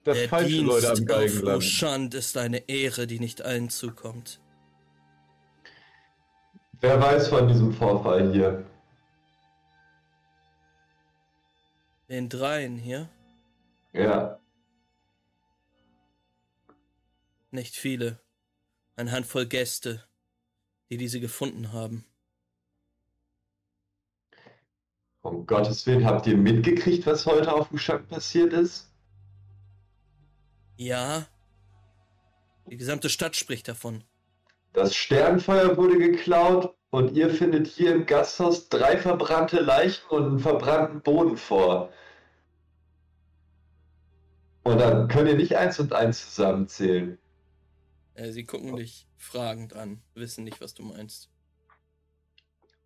dass 0.04 0.18
Der 0.18 0.30
falsche 0.30 0.62
Leute 0.62 0.90
am 0.90 0.96
Dienst 0.96 1.08
Galgen 1.08 1.38
auf 1.38 1.44
landen. 1.44 1.58
Ushant 1.58 2.14
ist 2.14 2.38
eine 2.38 2.70
Ehre, 2.70 3.08
die 3.08 3.20
nicht 3.20 3.42
allen 3.42 3.70
zukommt. 3.70 4.40
Wer 6.82 7.02
weiß 7.02 7.28
von 7.28 7.48
diesem 7.48 7.74
Vorfall 7.74 8.32
hier? 8.32 8.66
Den 12.08 12.30
dreien 12.30 12.78
hier? 12.78 13.10
Ja, 13.92 14.40
Nicht 17.52 17.76
viele. 17.76 18.20
Eine 18.96 19.12
Handvoll 19.12 19.48
Gäste, 19.48 20.04
die 20.90 20.98
diese 20.98 21.20
gefunden 21.20 21.74
haben. 21.74 22.06
Um 25.22 25.46
Gottes 25.46 25.86
Willen, 25.86 26.06
habt 26.06 26.28
ihr 26.28 26.38
mitgekriegt, 26.38 27.06
was 27.06 27.26
heute 27.26 27.54
auf 27.54 27.72
Ushak 27.72 28.08
passiert 28.08 28.54
ist? 28.54 28.90
Ja. 30.78 31.28
Die 32.70 32.78
gesamte 32.78 33.10
Stadt 33.10 33.36
spricht 33.36 33.68
davon. 33.68 34.04
Das 34.74 34.96
Sternfeuer 34.96 35.76
wurde 35.76 35.98
geklaut 35.98 36.76
und 36.92 37.16
ihr 37.16 37.30
findet 37.30 37.68
hier 37.68 37.94
im 37.94 38.06
Gasthaus 38.06 38.70
drei 38.70 38.98
verbrannte 38.98 39.60
Leichen 39.60 40.04
und 40.10 40.26
einen 40.26 40.40
verbrannten 40.40 41.02
Boden 41.02 41.38
vor. 41.38 41.92
Und 44.64 44.78
dann 44.80 45.08
könnt 45.08 45.28
ihr 45.28 45.36
nicht 45.36 45.56
eins 45.56 45.80
und 45.80 45.94
eins 45.94 46.36
zusammenzählen. 46.36 47.18
Äh, 48.14 48.32
sie 48.32 48.46
gucken 48.46 48.76
dich 48.76 49.08
fragend 49.18 49.74
an, 49.74 50.02
wissen 50.14 50.44
nicht, 50.44 50.62
was 50.62 50.74
du 50.74 50.84
meinst. 50.84 51.30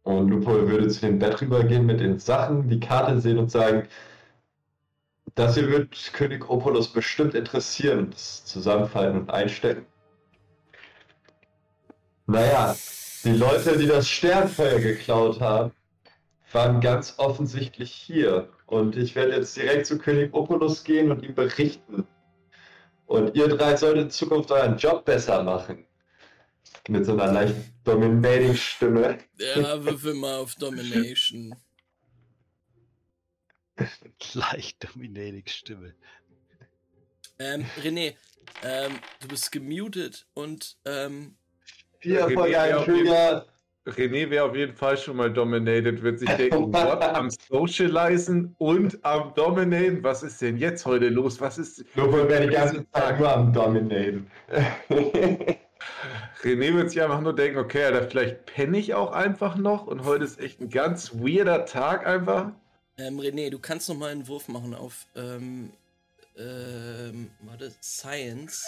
Und 0.03 0.29
Lupol 0.29 0.69
würde 0.69 0.87
zu 0.89 1.01
dem 1.01 1.19
Bett 1.19 1.41
rübergehen 1.41 1.85
mit 1.85 1.99
den 1.99 2.19
Sachen, 2.19 2.67
die 2.67 2.79
Karte 2.79 3.19
sehen 3.21 3.37
und 3.37 3.49
sagen, 3.49 3.87
das 5.35 5.55
hier 5.55 5.69
wird 5.69 6.13
König 6.13 6.49
Opolos 6.49 6.89
bestimmt 6.89 7.33
interessieren 7.33 8.11
das 8.11 8.45
zusammenfalten 8.45 9.21
und 9.21 9.31
einstecken. 9.31 9.85
Naja, 12.27 12.75
die 13.23 13.31
Leute, 13.31 13.77
die 13.77 13.87
das 13.87 14.07
Sternfeuer 14.07 14.79
geklaut 14.79 15.39
haben, 15.41 15.71
waren 16.51 16.81
ganz 16.81 17.15
offensichtlich 17.17 17.91
hier. 17.91 18.49
Und 18.65 18.95
ich 18.95 19.15
werde 19.15 19.35
jetzt 19.35 19.57
direkt 19.57 19.87
zu 19.87 19.97
König 19.97 20.33
Opolos 20.33 20.83
gehen 20.83 21.11
und 21.11 21.23
ihm 21.23 21.33
berichten. 21.33 22.05
Und 23.07 23.35
ihr 23.35 23.47
drei 23.47 23.75
solltet 23.75 24.03
in 24.03 24.09
Zukunft 24.09 24.51
euren 24.51 24.77
Job 24.77 25.05
besser 25.05 25.43
machen. 25.43 25.85
Mit 26.89 27.05
so 27.05 27.13
einer 27.13 27.31
leicht 27.31 27.55
dominating 27.85 28.55
Stimme. 28.55 29.17
Ja, 29.37 29.83
würfel 29.83 30.15
mal 30.15 30.39
auf 30.39 30.55
Domination. 30.55 31.55
Leicht 34.33 34.83
dominating 34.83 35.47
Stimme. 35.47 35.95
Ähm, 37.39 37.65
René, 37.81 38.15
ähm, 38.63 38.99
du 39.21 39.27
bist 39.29 39.51
gemutet 39.51 40.27
und 40.33 40.77
ähm, 40.85 41.35
Vier 41.99 42.23
Okay, 42.23 42.33
Erfolge, 42.33 42.51
ja, 42.51 42.61
ein 42.63 42.73
auf 42.75 42.85
Trigger. 42.85 43.45
René 43.85 44.29
wäre 44.29 44.45
auf 44.45 44.55
jeden 44.55 44.75
Fall 44.75 44.97
schon 44.97 45.17
mal 45.17 45.31
dominated, 45.31 46.01
wird 46.03 46.19
sich 46.19 46.29
denken, 46.29 46.73
what, 46.73 47.01
am 47.01 47.29
Socializen 47.29 48.53
und 48.57 49.03
am 49.03 49.33
Dominaten? 49.35 50.03
Was 50.03 50.21
ist 50.23 50.41
denn 50.41 50.57
jetzt 50.57 50.85
heute 50.85 51.07
los? 51.07 51.39
Was 51.39 51.57
ist. 51.57 51.85
Lupol 51.95 52.27
wäre 52.29 52.47
die 52.47 52.53
ganze 52.53 52.85
Zeit 52.91 53.19
nur 53.19 53.33
am 53.33 53.53
Dominaten. 53.53 54.29
René 56.43 56.73
wird 56.73 56.89
sich 56.89 57.01
einfach 57.01 57.21
nur 57.21 57.33
denken, 57.33 57.57
okay, 57.57 57.85
Alter, 57.85 58.09
vielleicht 58.09 58.45
penne 58.45 58.77
ich 58.77 58.93
auch 58.93 59.11
einfach 59.13 59.55
noch 59.55 59.87
und 59.87 60.03
heute 60.03 60.25
ist 60.25 60.39
echt 60.39 60.59
ein 60.59 60.69
ganz 60.69 61.13
weirder 61.13 61.65
Tag 61.65 62.05
einfach. 62.05 62.51
ähm, 62.97 63.19
René, 63.19 63.49
du 63.49 63.59
kannst 63.59 63.87
noch 63.87 63.95
mal 63.95 64.11
einen 64.11 64.27
Wurf 64.27 64.49
machen 64.49 64.73
auf 64.75 65.07
ähm, 65.15 65.71
ähm, 66.37 67.31
warte, 67.41 67.71
Science. 67.81 68.65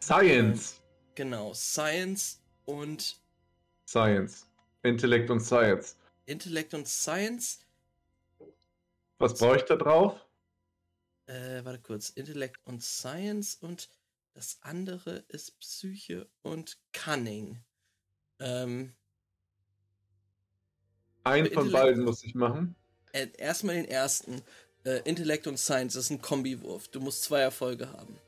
Science. 0.00 0.80
Genau, 1.16 1.52
Science 1.54 2.40
und 2.66 3.16
Science. 3.88 4.46
Intellekt 4.82 5.30
und 5.30 5.40
Science. 5.40 5.96
Intellekt 6.26 6.74
und 6.74 6.86
Science. 6.86 7.60
Was 9.18 9.34
brauche 9.34 9.56
ich 9.56 9.62
da 9.62 9.76
drauf? 9.76 10.24
Äh, 11.26 11.64
warte 11.64 11.80
kurz. 11.80 12.10
Intellekt 12.10 12.60
und 12.64 12.82
Science 12.82 13.56
und 13.60 13.88
das 14.36 14.58
andere 14.60 15.24
ist 15.28 15.58
Psyche 15.60 16.28
und 16.42 16.76
Cunning. 16.92 17.64
Ähm, 18.38 18.94
Einen 21.24 21.52
von 21.52 21.64
Intellekt. 21.64 21.72
beiden 21.72 22.04
muss 22.04 22.24
ich 22.24 22.34
machen. 22.34 22.74
äh, 23.12 23.26
erstmal 23.38 23.74
den 23.74 23.86
ersten. 23.86 24.42
Äh, 24.84 25.00
Intellekt 25.04 25.48
und 25.48 25.58
Science 25.58 25.96
ist 25.96 26.10
ein 26.10 26.22
Kombiwurf. 26.22 26.86
Du 26.88 27.00
musst 27.00 27.24
zwei 27.24 27.40
Erfolge 27.40 27.90
haben. 27.92 28.20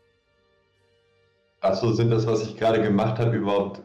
Achso, 1.60 1.92
sind 1.92 2.10
das, 2.10 2.26
was 2.26 2.42
ich 2.42 2.56
gerade 2.56 2.82
gemacht 2.82 3.18
habe, 3.20 3.36
überhaupt 3.36 3.82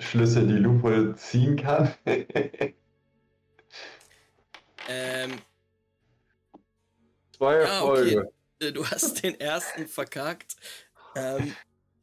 Schlüsse, 0.00 0.44
die 0.46 0.54
Lupol 0.54 1.14
ziehen 1.16 1.56
kann? 1.56 1.94
Ähm, 4.88 5.40
Zwei 7.36 7.60
Ja, 7.60 7.82
okay. 7.84 8.18
Erfolge. 8.18 8.32
äh, 8.60 8.72
du 8.72 8.86
hast 8.86 9.22
den 9.22 9.38
ersten 9.40 9.86
verkackt. 9.88 10.56
Ähm, 11.16 11.56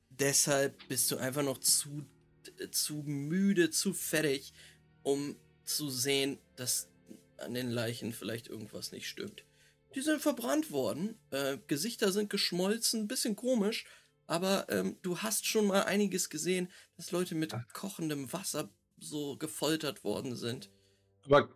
deshalb 0.10 0.88
bist 0.88 1.10
du 1.12 1.18
einfach 1.18 1.44
noch 1.44 1.60
zu, 1.60 2.04
äh, 2.60 2.70
zu 2.70 3.04
müde, 3.06 3.70
zu 3.70 3.94
fertig, 3.94 4.54
um 5.04 5.38
zu 5.64 5.90
sehen, 5.90 6.40
dass 6.56 6.90
an 7.38 7.54
den 7.54 7.70
Leichen 7.70 8.12
vielleicht 8.12 8.48
irgendwas 8.48 8.92
nicht 8.92 9.08
stimmt. 9.08 9.46
Die 9.96 10.02
sind 10.02 10.22
verbrannt 10.22 10.72
worden, 10.72 11.20
äh, 11.30 11.60
Gesichter 11.68 12.12
sind 12.12 12.30
geschmolzen, 12.30 13.08
bisschen 13.08 13.36
komisch, 13.36 13.86
aber 14.26 14.66
ähm, 14.70 14.98
du 15.04 15.20
hast 15.20 15.46
schon 15.46 15.68
mal 15.68 15.84
einiges 15.84 16.30
gesehen, 16.30 16.72
dass 16.98 17.12
Leute 17.12 17.36
mit 17.36 17.54
kochendem 17.74 18.34
Wasser 18.34 18.74
so 18.98 19.38
gefoltert 19.38 20.04
worden 20.04 20.36
sind. 20.36 20.72
Aber 21.26 21.56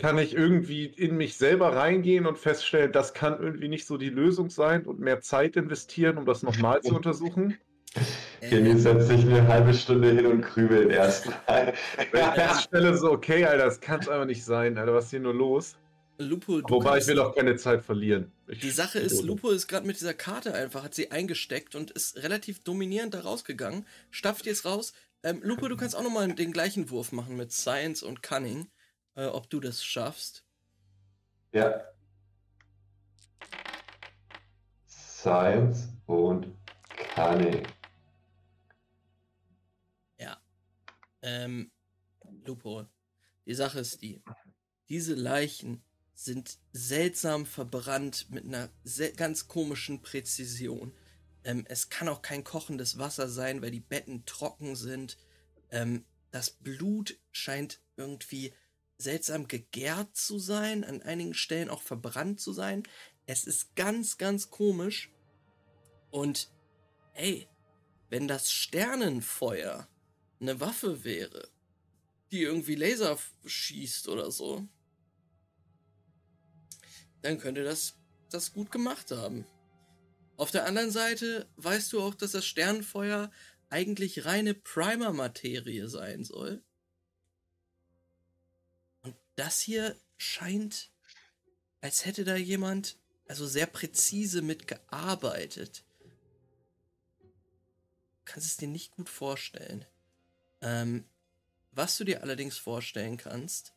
kann 0.00 0.18
ich 0.18 0.34
irgendwie 0.34 0.86
in 0.86 1.16
mich 1.16 1.36
selber 1.36 1.76
reingehen 1.76 2.26
und 2.26 2.38
feststellen, 2.38 2.90
das 2.90 3.14
kann 3.14 3.38
irgendwie 3.40 3.68
nicht 3.68 3.86
so 3.86 3.96
die 3.96 4.10
Lösung 4.10 4.50
sein 4.50 4.84
und 4.84 4.98
mehr 4.98 5.20
Zeit 5.20 5.56
investieren, 5.56 6.18
um 6.18 6.26
das 6.26 6.42
nochmal 6.42 6.82
zu 6.82 6.94
untersuchen? 6.96 7.56
Kenny 8.40 8.78
setzt 8.78 9.08
sich 9.08 9.22
eine 9.22 9.46
halbe 9.46 9.74
Stunde 9.74 10.10
hin 10.12 10.26
und 10.26 10.42
grübelt 10.42 10.90
erstmal. 10.90 11.74
Wenn 12.12 12.20
ich 12.20 12.34
feststelle, 12.34 12.96
so, 12.96 13.12
okay, 13.12 13.44
Alter, 13.44 13.64
das 13.64 13.80
kann 13.80 14.00
es 14.00 14.08
einfach 14.08 14.26
nicht 14.26 14.44
sein, 14.44 14.76
Alter, 14.76 14.94
was 14.94 15.06
ist 15.06 15.10
hier 15.10 15.20
nur 15.20 15.34
los? 15.34 15.76
Lupo, 16.18 16.60
du 16.60 16.74
Wobei 16.74 16.98
ich 16.98 17.06
will 17.06 17.18
auch 17.18 17.34
keine 17.34 17.56
Zeit 17.56 17.82
verlieren. 17.82 18.30
Ich, 18.46 18.60
Die 18.60 18.70
Sache 18.70 18.98
ist, 18.98 19.22
Lupo 19.22 19.50
ist 19.50 19.68
gerade 19.68 19.86
mit 19.86 19.96
dieser 19.96 20.14
Karte 20.14 20.52
einfach, 20.52 20.84
hat 20.84 20.94
sie 20.94 21.10
eingesteckt 21.10 21.74
und 21.74 21.90
ist 21.92 22.22
relativ 22.22 22.62
dominierend 22.62 23.14
da 23.14 23.20
rausgegangen, 23.20 23.86
stapft 24.10 24.46
jetzt 24.46 24.64
raus. 24.64 24.92
Ähm, 25.22 25.40
Lupo, 25.42 25.68
du 25.68 25.76
kannst 25.76 25.96
auch 25.96 26.02
nochmal 26.02 26.32
den 26.32 26.52
gleichen 26.52 26.90
Wurf 26.90 27.12
machen 27.12 27.36
mit 27.36 27.52
Science 27.52 28.02
und 28.02 28.22
Cunning, 28.22 28.68
äh, 29.14 29.26
ob 29.26 29.48
du 29.50 29.60
das 29.60 29.84
schaffst. 29.84 30.44
Ja. 31.52 31.84
Science 34.86 35.88
und 36.06 36.54
Cunning. 37.14 37.66
Ähm, 41.22 41.70
Lupo, 42.44 42.86
die 43.46 43.54
Sache 43.54 43.80
ist 43.80 44.02
die, 44.02 44.22
diese 44.88 45.14
Leichen 45.14 45.82
sind 46.14 46.58
seltsam 46.72 47.46
verbrannt 47.46 48.30
mit 48.30 48.44
einer 48.44 48.70
ganz 49.16 49.48
komischen 49.48 50.02
Präzision. 50.02 50.92
Ähm, 51.44 51.64
es 51.68 51.88
kann 51.88 52.08
auch 52.08 52.22
kein 52.22 52.44
kochendes 52.44 52.98
Wasser 52.98 53.28
sein, 53.28 53.62
weil 53.62 53.70
die 53.70 53.80
Betten 53.80 54.24
trocken 54.26 54.76
sind. 54.76 55.16
Ähm, 55.70 56.04
das 56.30 56.50
Blut 56.50 57.18
scheint 57.30 57.80
irgendwie 57.96 58.52
seltsam 59.00 59.48
gegärt 59.48 60.16
zu 60.16 60.38
sein, 60.38 60.84
an 60.84 61.02
einigen 61.02 61.34
Stellen 61.34 61.70
auch 61.70 61.82
verbrannt 61.82 62.40
zu 62.40 62.52
sein. 62.52 62.82
Es 63.26 63.44
ist 63.44 63.74
ganz, 63.76 64.18
ganz 64.18 64.50
komisch. 64.50 65.10
Und 66.10 66.50
hey, 67.12 67.48
wenn 68.08 68.28
das 68.28 68.50
Sternenfeuer 68.52 69.88
eine 70.40 70.60
Waffe 70.60 71.04
wäre, 71.04 71.48
die 72.30 72.42
irgendwie 72.42 72.74
Laser 72.74 73.18
schießt 73.44 74.08
oder 74.08 74.30
so, 74.30 74.68
dann 77.22 77.38
könnte 77.38 77.64
das 77.64 77.96
das 78.30 78.52
gut 78.52 78.70
gemacht 78.70 79.10
haben. 79.10 79.46
Auf 80.36 80.50
der 80.50 80.64
anderen 80.66 80.90
Seite 80.90 81.48
weißt 81.56 81.92
du 81.92 82.00
auch, 82.00 82.14
dass 82.14 82.32
das 82.32 82.46
Sternenfeuer 82.46 83.30
eigentlich 83.68 84.24
reine 84.24 84.54
Primer-Materie 84.54 85.88
sein 85.88 86.24
soll. 86.24 86.62
Das 89.40 89.58
hier 89.58 89.96
scheint, 90.18 90.90
als 91.80 92.04
hätte 92.04 92.24
da 92.24 92.36
jemand 92.36 92.98
also 93.26 93.46
sehr 93.46 93.64
präzise 93.64 94.42
mitgearbeitet. 94.42 95.82
Du 97.20 97.28
kannst 98.26 98.46
es 98.48 98.58
dir 98.58 98.68
nicht 98.68 98.90
gut 98.90 99.08
vorstellen. 99.08 99.86
Ähm, 100.60 101.06
was 101.72 101.96
du 101.96 102.04
dir 102.04 102.22
allerdings 102.22 102.58
vorstellen 102.58 103.16
kannst, 103.16 103.72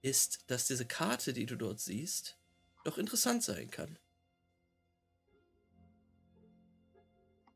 ist, 0.00 0.40
dass 0.48 0.66
diese 0.66 0.84
Karte, 0.84 1.32
die 1.32 1.46
du 1.46 1.54
dort 1.54 1.78
siehst, 1.78 2.36
doch 2.82 2.98
interessant 2.98 3.44
sein 3.44 3.70
kann. 3.70 3.96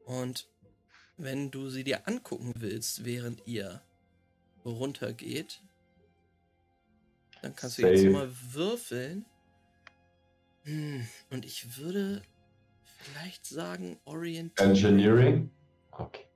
Und 0.05 0.49
wenn 1.17 1.51
du 1.51 1.71
sie 1.71 1.83
dir 1.83 2.07
angucken 2.07 2.53
willst, 2.59 3.05
während 3.05 3.49
ihr 3.49 3.83
runtergeht, 4.65 5.61
dann 7.47 7.55
kannst 7.55 7.79
du 7.79 7.83
jetzt 7.83 8.01
Save. 8.01 8.11
mal 8.11 8.29
würfeln. 8.53 9.25
Hm, 10.65 11.07
und 11.31 11.45
ich 11.45 11.79
würde 11.79 12.23
vielleicht 12.99 13.47
sagen 13.47 13.99
Orientierung. 14.05 14.73
Engineering? 14.73 15.51
Okay. 15.93 16.27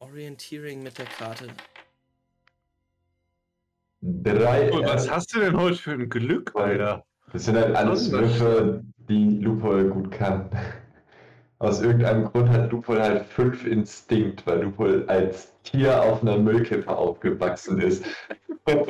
Orientierung 0.00 0.82
mit 0.82 0.98
der 0.98 1.06
Karte. 1.06 1.48
Drei. 4.02 4.70
Oh, 4.70 4.82
was 4.82 5.10
hast 5.10 5.34
du 5.34 5.40
denn 5.40 5.56
heute 5.56 5.76
für 5.76 5.92
ein 5.92 6.08
Glück, 6.08 6.54
Alter? 6.54 7.04
Das 7.32 7.46
sind 7.46 7.56
halt 7.56 7.74
alles 7.74 8.10
Würfe, 8.10 8.84
die 9.08 9.40
Lupol 9.40 9.88
gut 9.90 10.10
kann. 10.12 10.50
Aus 11.60 11.80
irgendeinem 11.80 12.26
Grund 12.26 12.50
hat 12.50 12.70
Lupol 12.70 13.02
halt 13.02 13.26
fünf 13.26 13.64
Instinkt, 13.64 14.46
weil 14.46 14.62
Lupol 14.62 15.04
als 15.08 15.52
Tier 15.64 16.02
auf 16.02 16.22
einer 16.22 16.38
Müllkippe 16.38 16.96
aufgewachsen 16.96 17.80
ist. 17.80 18.04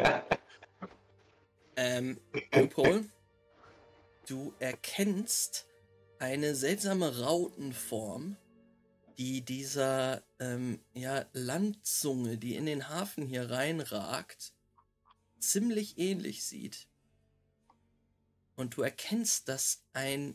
Ähm, 1.80 2.18
Loophole, 2.52 3.04
du 4.26 4.52
erkennst 4.58 5.68
eine 6.18 6.56
seltsame 6.56 7.20
Rautenform, 7.20 8.36
die 9.16 9.42
dieser 9.42 10.24
ähm, 10.40 10.80
ja, 10.92 11.24
Landzunge, 11.32 12.36
die 12.36 12.56
in 12.56 12.66
den 12.66 12.88
Hafen 12.88 13.26
hier 13.26 13.48
reinragt, 13.48 14.52
ziemlich 15.38 15.98
ähnlich 15.98 16.44
sieht. 16.44 16.88
Und 18.56 18.76
du 18.76 18.82
erkennst, 18.82 19.48
dass 19.48 19.84
ein, 19.92 20.34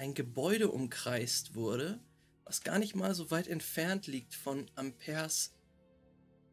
ein 0.00 0.14
Gebäude 0.14 0.70
umkreist 0.70 1.54
wurde, 1.54 2.00
was 2.44 2.62
gar 2.62 2.78
nicht 2.78 2.94
mal 2.94 3.14
so 3.14 3.30
weit 3.30 3.48
entfernt 3.48 4.06
liegt 4.06 4.34
von 4.34 4.70
Ampers 4.74 5.52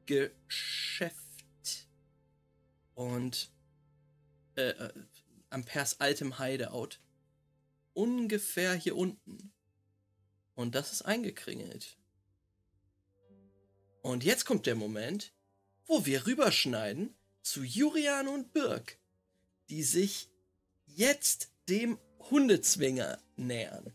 Geschäft. 0.05 1.15
Und 2.93 3.53
äh, 4.57 4.71
äh, 4.71 4.93
Ampers 5.49 6.01
altem 6.01 6.39
Hideout. 6.39 6.99
Ungefähr 7.93 8.73
hier 8.73 8.97
unten. 8.97 9.53
Und 10.55 10.75
das 10.75 10.91
ist 10.91 11.03
eingekringelt. 11.03 11.97
Und 14.01 14.25
jetzt 14.25 14.43
kommt 14.43 14.65
der 14.65 14.75
Moment, 14.75 15.31
wo 15.85 16.05
wir 16.05 16.27
rüberschneiden 16.27 17.15
zu 17.43 17.63
Jurian 17.63 18.27
und 18.27 18.51
Birk, 18.51 18.99
die 19.69 19.83
sich 19.83 20.29
jetzt 20.85 21.53
dem 21.69 21.97
Hundezwinger 22.29 23.17
nähern. 23.35 23.93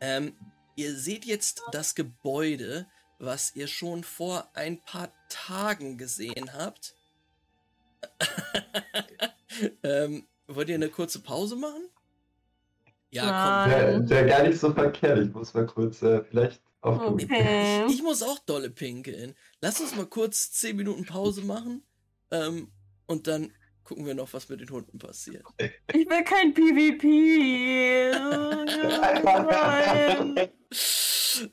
Ähm, 0.00 0.36
ihr 0.76 0.94
seht 0.94 1.24
jetzt 1.24 1.62
das 1.72 1.94
Gebäude, 1.94 2.86
was 3.18 3.54
ihr 3.54 3.66
schon 3.66 4.04
vor 4.04 4.50
ein 4.54 4.80
paar 4.82 5.12
Tagen 5.28 5.96
gesehen 5.96 6.52
habt. 6.52 6.94
ähm, 9.82 10.26
wollt 10.46 10.68
ihr 10.68 10.74
eine 10.74 10.90
kurze 10.90 11.20
Pause 11.20 11.56
machen? 11.56 11.88
Ja, 13.10 13.66
Nein. 13.66 13.70
Wäre 13.70 14.08
wär 14.08 14.24
gar 14.26 14.42
nicht 14.46 14.60
so 14.60 14.72
verkehrt. 14.72 15.18
Ich 15.18 15.32
muss 15.32 15.54
mal 15.54 15.66
kurz 15.66 16.02
äh, 16.02 16.22
vielleicht 16.24 16.60
komm. 16.80 17.14
Okay. 17.14 17.86
Ich 17.88 18.02
muss 18.02 18.22
auch 18.22 18.38
dolle 18.40 18.70
pinkeln. 18.70 19.34
Lass 19.60 19.80
uns 19.80 19.96
mal 19.96 20.06
kurz 20.06 20.52
10 20.52 20.76
Minuten 20.76 21.04
Pause 21.04 21.42
machen. 21.42 21.82
Ähm, 22.30 22.70
und 23.06 23.26
dann 23.26 23.52
gucken 23.86 24.04
wir 24.04 24.14
noch, 24.14 24.32
was 24.32 24.48
mit 24.48 24.60
den 24.60 24.68
Hunden 24.68 24.98
passiert. 24.98 25.44
Ich 25.58 26.08
will 26.08 26.24
kein 26.24 26.52
PvP. 26.52 28.10
Nein. 29.24 30.36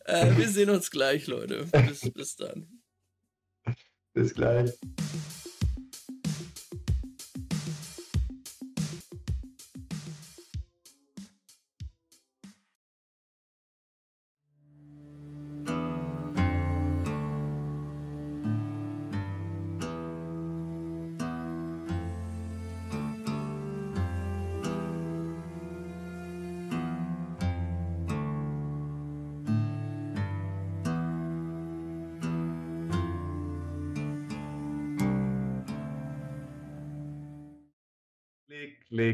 Äh, 0.05 0.37
wir 0.37 0.49
sehen 0.49 0.71
uns 0.71 0.89
gleich, 0.89 1.27
Leute. 1.27 1.65
Bis, 1.87 2.11
bis 2.11 2.35
dann. 2.35 2.81
Bis 4.13 4.33
gleich. 4.33 4.71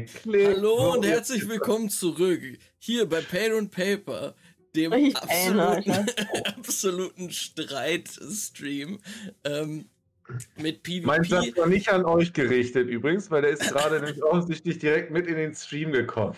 Klick, 0.06 0.22
klick. 0.22 0.46
Hallo 0.56 0.94
und 0.94 1.04
herzlich 1.04 1.46
willkommen 1.48 1.90
zurück. 1.90 2.40
Hier 2.78 3.06
bei 3.06 3.20
Pen 3.20 3.52
and 3.52 3.70
Paper, 3.70 4.34
dem 4.74 4.92
Ich 4.94 5.14
absoluten, 5.16 5.58
erinnere 5.90 6.06
absoluten 6.56 7.30
Streitstream 7.30 9.00
ähm, 9.44 9.90
mit 10.56 10.80
Mein 11.04 11.24
Satz 11.24 11.46
PvP. 11.46 11.60
war 11.60 11.66
nicht 11.66 11.88
an 11.90 12.04
euch 12.06 12.32
gerichtet 12.32 12.88
übrigens, 12.88 13.30
weil 13.30 13.42
der 13.42 13.50
ist 13.50 13.62
gerade 13.68 13.96
nämlich 14.00 14.22
offensichtlich 14.22 14.78
direkt 14.78 15.10
mit 15.10 15.26
in 15.26 15.36
den 15.36 15.54
Stream 15.54 15.92
gekommen. 15.92 16.36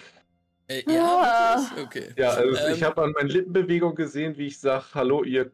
Äh, 0.67 0.83
Ja. 0.89 1.71
wirklich? 1.77 1.87
okay. 1.87 2.15
Ja, 2.17 2.31
also 2.31 2.57
Ähm, 2.59 2.75
ich 2.75 2.83
habe 2.83 3.01
an 3.03 3.13
meinen 3.13 3.29
Lippenbewegung 3.29 3.95
gesehen, 3.95 4.37
wie 4.39 4.49
ich 4.49 4.59
sage, 4.59 4.87
hallo 4.95 5.23
ihr. 5.23 5.49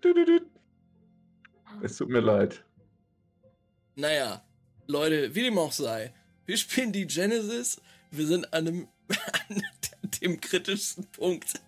Es 1.83 1.97
tut 1.99 2.09
mir 2.09 2.21
leid. 2.21 2.65
Naja, 3.97 4.43
Leute, 4.87 5.35
wie 5.35 5.43
dem 5.43 5.59
auch 5.59 5.73
sei, 5.73 6.15
wir 6.47 6.57
spielen 6.57 6.93
die 6.93 7.07
Genesis. 7.07 7.79
Wir 8.11 8.27
sind 8.27 8.53
an, 8.53 8.69
einem, 8.69 8.89
an 9.49 9.63
dem 10.23 10.41
kritischsten 10.41 11.07
Punkt 11.07 11.61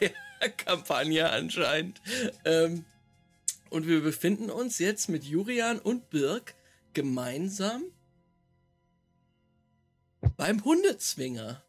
der 0.00 0.50
Kampagne 0.50 1.28
anscheinend. 1.30 2.00
Ähm, 2.44 2.84
und 3.70 3.86
wir 3.86 4.02
befinden 4.02 4.50
uns 4.50 4.78
jetzt 4.78 5.08
mit 5.08 5.24
Jurian 5.24 5.78
und 5.78 6.10
Birk 6.10 6.54
gemeinsam 6.94 7.84
beim 10.36 10.64
Hundezwinger. 10.64 11.62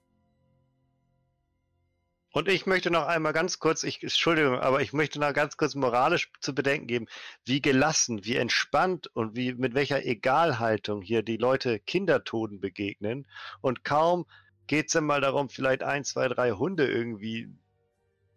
Und 2.31 2.47
ich 2.47 2.68
möchte 2.68 2.91
noch 2.91 3.07
einmal 3.07 3.34
ganz 3.34 3.57
kurz, 3.57 3.84
ich, 3.84 4.03
Entschuldigung, 4.03 4.60
aber 4.60 4.81
ich 4.81 4.93
möchte 4.93 5.19
noch 5.19 5.34
ganz 5.34 5.57
kurz 5.57 5.73
moralisch 5.73 6.31
zu 6.41 6.53
bedenken 6.53 6.85
geben, 6.85 7.07
wie 7.45 7.61
gelassen, 7.61 8.23
wie 8.23 8.35
entspannt 8.35 9.10
und 9.14 9.35
wie 9.35 9.53
mit 9.53 9.73
welcher 9.73 10.06
Egalhaltung 10.06 11.01
hier 11.01 11.23
die 11.23 11.38
Leute 11.38 11.80
Kindertoten 11.80 12.60
begegnen. 12.60 13.26
Und 13.61 13.84
kaum 13.84 14.26
geht's 14.68 14.93
dann 14.93 15.06
mal 15.06 15.22
darum, 15.22 15.49
vielleicht 15.49 15.81
ein, 15.81 16.03
zwei, 16.03 16.27
drei 16.27 16.51
Hunde 16.51 16.88
irgendwie 16.88 17.49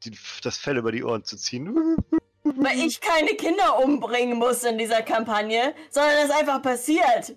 die, 0.04 0.18
das 0.42 0.56
Fell 0.56 0.78
über 0.78 0.90
die 0.90 1.04
Ohren 1.04 1.24
zu 1.24 1.36
ziehen. 1.36 1.96
Weil 2.44 2.78
ich 2.78 3.00
keine 3.00 3.34
Kinder 3.34 3.78
umbringen 3.78 4.38
muss 4.38 4.64
in 4.64 4.78
dieser 4.78 5.02
Kampagne, 5.02 5.74
sondern 5.90 6.26
das 6.26 6.30
einfach 6.30 6.62
passiert. 6.62 7.36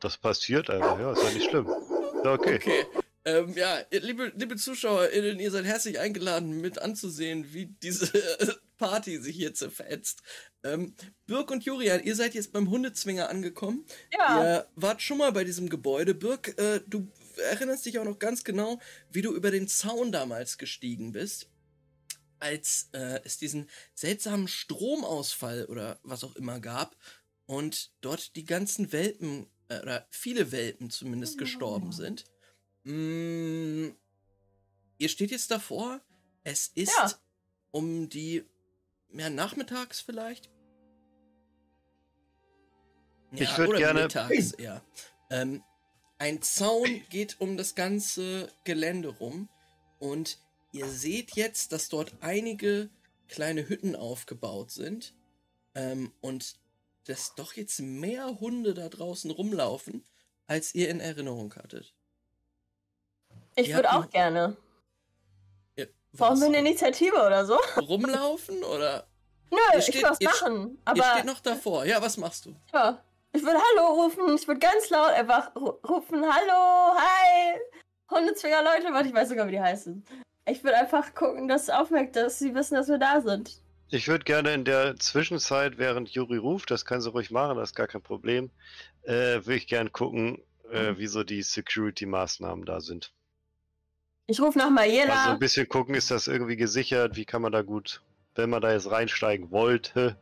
Das 0.00 0.16
passiert 0.16 0.70
einfach, 0.70 0.98
ja, 0.98 1.12
ist 1.12 1.22
ja 1.22 1.30
nicht 1.30 1.50
schlimm. 1.50 1.68
Ja, 2.24 2.32
okay. 2.32 2.56
Okay. 2.56 2.86
Ähm, 3.28 3.52
ja, 3.54 3.80
liebe, 3.90 4.32
liebe 4.36 4.56
ZuschauerInnen, 4.56 5.38
ihr 5.38 5.50
seid 5.50 5.66
herzlich 5.66 5.98
eingeladen, 5.98 6.62
mit 6.62 6.78
anzusehen, 6.78 7.52
wie 7.52 7.66
diese 7.66 8.10
Party 8.78 9.18
sich 9.18 9.36
hier 9.36 9.52
zerfetzt. 9.52 10.22
Ähm, 10.64 10.94
Birk 11.26 11.50
und 11.50 11.62
Jurian, 11.62 12.02
ihr 12.02 12.16
seid 12.16 12.34
jetzt 12.34 12.52
beim 12.52 12.70
Hundezwinger 12.70 13.28
angekommen. 13.28 13.84
Ja. 14.16 14.40
Ihr 14.40 14.68
wart 14.76 15.02
schon 15.02 15.18
mal 15.18 15.32
bei 15.32 15.44
diesem 15.44 15.68
Gebäude. 15.68 16.14
Birk, 16.14 16.58
äh, 16.58 16.80
du 16.86 17.06
erinnerst 17.50 17.84
dich 17.84 17.98
auch 17.98 18.04
noch 18.04 18.18
ganz 18.18 18.44
genau, 18.44 18.80
wie 19.10 19.20
du 19.20 19.34
über 19.34 19.50
den 19.50 19.68
Zaun 19.68 20.10
damals 20.10 20.56
gestiegen 20.56 21.12
bist, 21.12 21.50
als 22.38 22.88
äh, 22.92 23.20
es 23.24 23.36
diesen 23.36 23.68
seltsamen 23.94 24.48
Stromausfall 24.48 25.66
oder 25.66 26.00
was 26.02 26.24
auch 26.24 26.34
immer 26.36 26.60
gab 26.60 26.96
und 27.44 27.90
dort 28.00 28.36
die 28.36 28.44
ganzen 28.44 28.90
Welpen, 28.90 29.50
äh, 29.68 29.80
oder 29.80 30.06
viele 30.08 30.50
Welpen 30.50 30.88
zumindest 30.88 31.36
gestorben 31.36 31.92
sind. 31.92 32.24
Mm, 32.88 33.90
ihr 34.98 35.08
steht 35.08 35.30
jetzt 35.30 35.50
davor. 35.50 36.00
Es 36.44 36.68
ist 36.68 36.96
Ja. 36.96 37.10
um 37.70 38.08
die, 38.08 38.44
ja, 39.12 39.28
nachmittags 39.28 40.00
vielleicht. 40.00 40.48
Ich 43.32 43.58
würd 43.58 43.68
oder 43.68 43.78
gerne- 43.78 44.02
Mittags, 44.04 44.54
ja. 44.58 44.82
Ähm, 45.30 45.62
ein 46.16 46.40
Zaun 46.40 47.02
geht 47.10 47.40
um 47.40 47.56
das 47.58 47.74
ganze 47.74 48.50
Gelände 48.64 49.08
rum 49.08 49.48
und 49.98 50.38
ihr 50.72 50.88
seht 50.88 51.36
jetzt, 51.36 51.72
dass 51.72 51.90
dort 51.90 52.14
einige 52.20 52.88
kleine 53.28 53.68
Hütten 53.68 53.94
aufgebaut 53.94 54.70
sind 54.70 55.14
ähm, 55.74 56.10
und 56.22 56.58
dass 57.04 57.34
doch 57.34 57.52
jetzt 57.52 57.80
mehr 57.80 58.40
Hunde 58.40 58.72
da 58.72 58.88
draußen 58.88 59.30
rumlaufen, 59.30 60.04
als 60.46 60.74
ihr 60.74 60.88
in 60.88 61.00
Erinnerung 61.00 61.54
hattet. 61.54 61.94
Ich 63.60 63.74
würde 63.74 63.92
auch 63.92 64.08
gerne. 64.10 64.56
Brauchen 66.14 66.40
wir 66.40 66.46
eine 66.46 66.58
Initiative 66.58 67.14
oder 67.16 67.44
so? 67.44 67.56
rumlaufen 67.76 68.64
oder? 68.64 69.06
Nö, 69.50 69.58
Ihr 69.72 69.78
ich 69.78 69.84
steht- 69.84 69.96
will 69.96 70.02
was 70.04 70.20
machen. 70.20 70.78
ihr 70.86 71.02
steht 71.02 71.04
Aber 71.04 71.24
noch 71.24 71.40
davor. 71.40 71.84
Ja, 71.84 72.00
was 72.02 72.16
machst 72.16 72.46
du? 72.46 72.54
ja, 72.72 73.02
ich 73.32 73.42
würde 73.42 73.58
Hallo 73.58 74.02
rufen. 74.02 74.34
Ich 74.34 74.46
würde 74.48 74.58
ganz 74.58 74.88
laut 74.90 75.10
einfach 75.10 75.54
ru- 75.54 75.78
rufen: 75.86 76.22
Hallo, 76.22 76.96
hi, 76.98 77.58
Hundezwinger 78.10 78.62
Leute. 78.62 78.92
Warte, 78.92 79.08
ich 79.08 79.14
weiß 79.14 79.28
sogar, 79.28 79.46
wie 79.46 79.52
die 79.52 79.60
heißen. 79.60 80.02
Ich 80.46 80.64
würde 80.64 80.78
einfach 80.78 81.14
gucken, 81.14 81.46
dass 81.46 81.68
aufmerkt, 81.70 82.16
dass 82.16 82.38
sie 82.38 82.54
wissen, 82.54 82.74
dass 82.74 82.88
wir 82.88 82.98
da 82.98 83.20
sind. 83.20 83.60
Ich 83.90 84.08
würde 84.08 84.24
gerne 84.24 84.52
in 84.54 84.64
der 84.64 84.96
Zwischenzeit, 84.96 85.76
während 85.78 86.08
Juri 86.10 86.38
ruft, 86.38 86.70
das 86.70 86.84
kann 86.86 87.00
sie 87.02 87.10
ruhig 87.10 87.30
machen, 87.30 87.56
das 87.58 87.70
ist 87.70 87.74
gar 87.76 87.86
kein 87.86 88.02
Problem, 88.02 88.50
äh, 89.02 89.12
würde 89.44 89.56
ich 89.56 89.66
gerne 89.66 89.88
gucken, 89.90 90.42
äh, 90.70 90.96
wie 90.98 91.06
so 91.06 91.22
die 91.22 91.42
Security-Maßnahmen 91.42 92.64
da 92.66 92.80
sind. 92.80 93.12
Ich 94.30 94.40
rufe 94.40 94.58
nach 94.58 94.66
Also 94.66 94.74
ein 94.74 94.74
Mayela. 94.74 95.34
bisschen 95.38 95.68
gucken, 95.68 95.94
ist 95.94 96.10
das 96.10 96.26
irgendwie 96.28 96.56
gesichert, 96.56 97.16
wie 97.16 97.24
kann 97.24 97.42
man 97.42 97.50
da 97.50 97.62
gut, 97.62 98.02
wenn 98.34 98.50
man 98.50 98.60
da 98.60 98.72
jetzt 98.72 98.90
reinsteigen 98.90 99.50
wollte. 99.50 100.18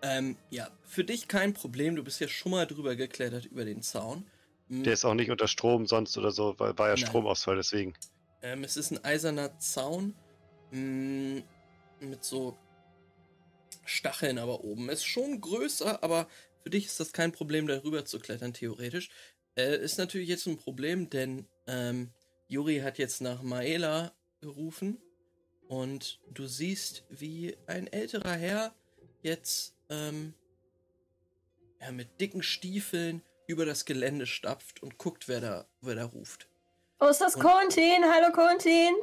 Ähm, 0.00 0.36
ja, 0.50 0.68
für 0.84 1.02
dich 1.04 1.26
kein 1.26 1.54
Problem. 1.54 1.96
Du 1.96 2.04
bist 2.04 2.20
ja 2.20 2.28
schon 2.28 2.52
mal 2.52 2.66
drüber 2.66 2.94
geklettert 2.94 3.46
über 3.46 3.64
den 3.64 3.82
Zaun. 3.82 4.30
Mm, 4.68 4.84
Der 4.84 4.92
ist 4.92 5.04
auch 5.04 5.14
nicht 5.14 5.30
unter 5.30 5.48
Strom 5.48 5.86
sonst 5.86 6.16
oder 6.16 6.30
so, 6.30 6.54
weil 6.58 6.78
war 6.78 6.88
ja 6.88 6.96
Nein. 6.96 7.06
Stromausfall, 7.06 7.56
deswegen. 7.56 7.94
Ähm, 8.42 8.62
es 8.62 8.76
ist 8.76 8.92
ein 8.92 9.04
eiserner 9.04 9.58
Zaun 9.58 10.14
mm, 10.70 11.38
mit 12.00 12.24
so 12.24 12.56
Stacheln 13.84 14.38
aber 14.38 14.62
oben. 14.64 14.88
Ist 14.88 15.04
schon 15.04 15.40
größer, 15.40 16.02
aber 16.02 16.28
für 16.62 16.70
dich 16.70 16.86
ist 16.86 17.00
das 17.00 17.12
kein 17.12 17.32
Problem, 17.32 17.66
darüber 17.66 18.04
zu 18.04 18.20
klettern, 18.20 18.52
theoretisch. 18.54 19.10
Äh, 19.56 19.78
ist 19.82 19.98
natürlich 19.98 20.28
jetzt 20.28 20.46
ein 20.46 20.58
Problem, 20.58 21.10
denn 21.10 21.46
ähm, 21.66 22.12
Juri 22.48 22.78
hat 22.80 22.98
jetzt 22.98 23.20
nach 23.20 23.42
Maela 23.42 24.12
gerufen 24.40 24.98
und 25.68 26.18
du 26.30 26.46
siehst, 26.46 27.04
wie 27.10 27.56
ein 27.66 27.86
älterer 27.86 28.32
Herr 28.34 28.74
jetzt 29.22 29.74
ähm, 29.90 30.34
ja, 31.80 31.92
mit 31.92 32.20
dicken 32.20 32.42
Stiefeln 32.42 33.22
über 33.46 33.66
das 33.66 33.84
Gelände 33.84 34.26
stapft 34.26 34.82
und 34.82 34.96
guckt, 34.98 35.28
wer 35.28 35.40
da, 35.40 35.66
wer 35.82 35.94
da 35.94 36.04
ruft. 36.06 36.48
Wo 36.98 37.06
ist 37.08 37.20
das 37.20 37.36
Und- 37.36 37.42
Kontin? 37.42 38.04
Hallo 38.04 38.32
Kontin. 38.32 38.94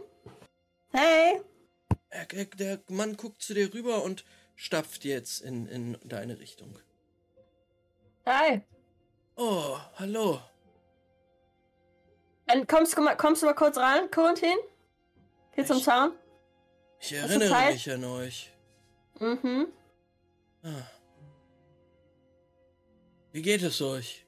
Hey. 0.91 1.41
Er, 2.09 2.31
er, 2.33 2.45
der 2.45 2.79
Mann 2.89 3.15
guckt 3.15 3.41
zu 3.41 3.53
dir 3.53 3.71
rüber 3.73 4.03
und 4.03 4.25
stapft 4.55 5.05
jetzt 5.05 5.41
in, 5.41 5.67
in 5.67 5.97
deine 6.03 6.39
Richtung. 6.39 6.79
Hi. 8.25 8.61
Oh, 9.35 9.77
hallo. 9.95 10.41
Dann 12.47 12.67
kommst, 12.67 12.95
du 12.97 13.01
mal- 13.01 13.15
kommst 13.17 13.41
du 13.41 13.47
mal 13.47 13.53
kurz 13.55 13.77
ran, 13.77 14.09
Kontin? 14.11 14.57
Hier 15.53 15.65
zum 15.65 15.77
Ich- 15.77 15.83
Zaun? 15.83 16.11
Ich 16.99 17.13
erinnere 17.13 17.71
mich 17.71 17.91
an 17.91 18.03
euch. 18.05 18.51
Mhm. 19.19 19.67
Ah. 20.63 20.69
Wie 23.31 23.41
geht 23.41 23.61
es 23.63 23.81
euch? 23.81 24.25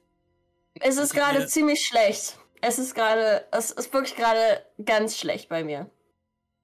Es 0.80 0.96
ist 0.96 1.14
gerade 1.14 1.46
ziemlich 1.46 1.84
schlecht. 1.86 2.38
Es 2.60 2.78
ist 2.78 2.94
gerade, 2.94 3.46
es 3.52 3.70
ist 3.70 3.92
wirklich 3.92 4.16
gerade 4.16 4.64
ganz 4.84 5.16
schlecht 5.16 5.48
bei 5.48 5.64
mir. 5.64 5.90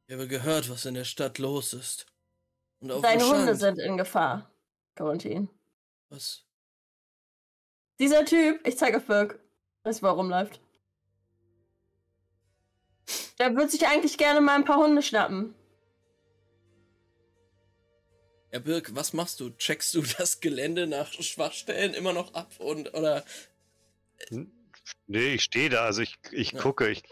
Ich 0.07 0.15
habe 0.15 0.29
gehört, 0.29 0.69
was 0.69 0.85
in 0.85 0.95
der 0.95 1.05
Stadt 1.05 1.39
los 1.39 1.73
ist. 1.73 2.07
Und 2.81 2.91
auf 2.93 3.03
Deine 3.03 3.25
Hunde 3.27 3.55
sind 3.57 3.79
in 3.79 3.97
Gefahr, 3.97 4.51
Kontin. 4.97 5.49
Was? 6.11 6.45
Dieser 7.99 8.25
Typ, 8.25 8.67
ich 8.67 8.77
zeige 8.77 8.99
auf 8.99 9.07
Birk, 9.07 9.39
weiß, 9.85 10.03
wo 10.03 10.07
er 10.09 10.13
rumläuft. 10.13 10.61
Der 13.39 13.55
würde 13.55 13.71
sich 13.71 13.87
eigentlich 13.87 14.17
gerne 14.19 14.41
mal 14.41 14.55
ein 14.55 14.65
paar 14.65 14.79
Hunde 14.79 15.03
schnappen. 15.03 15.55
Ja, 18.53 18.61
Birk, 18.61 18.95
was 18.95 19.13
machst 19.13 19.41
du? 19.41 19.51
Checkst 19.51 19.95
du 19.95 20.03
das 20.19 20.41
Gelände 20.41 20.87
nach 20.87 21.13
Schwachstellen 21.13 21.93
immer 21.93 22.13
noch 22.13 22.35
ab 22.35 22.53
und 22.59 22.95
oder 22.95 23.25
Nee, 25.07 25.35
ich 25.35 25.43
stehe 25.43 25.71
da, 25.71 25.85
also 25.85 26.03
ich, 26.03 26.17
ich 26.31 26.53
Ja. 26.53 26.61
gucke, 26.61 26.89
ich 26.89 27.03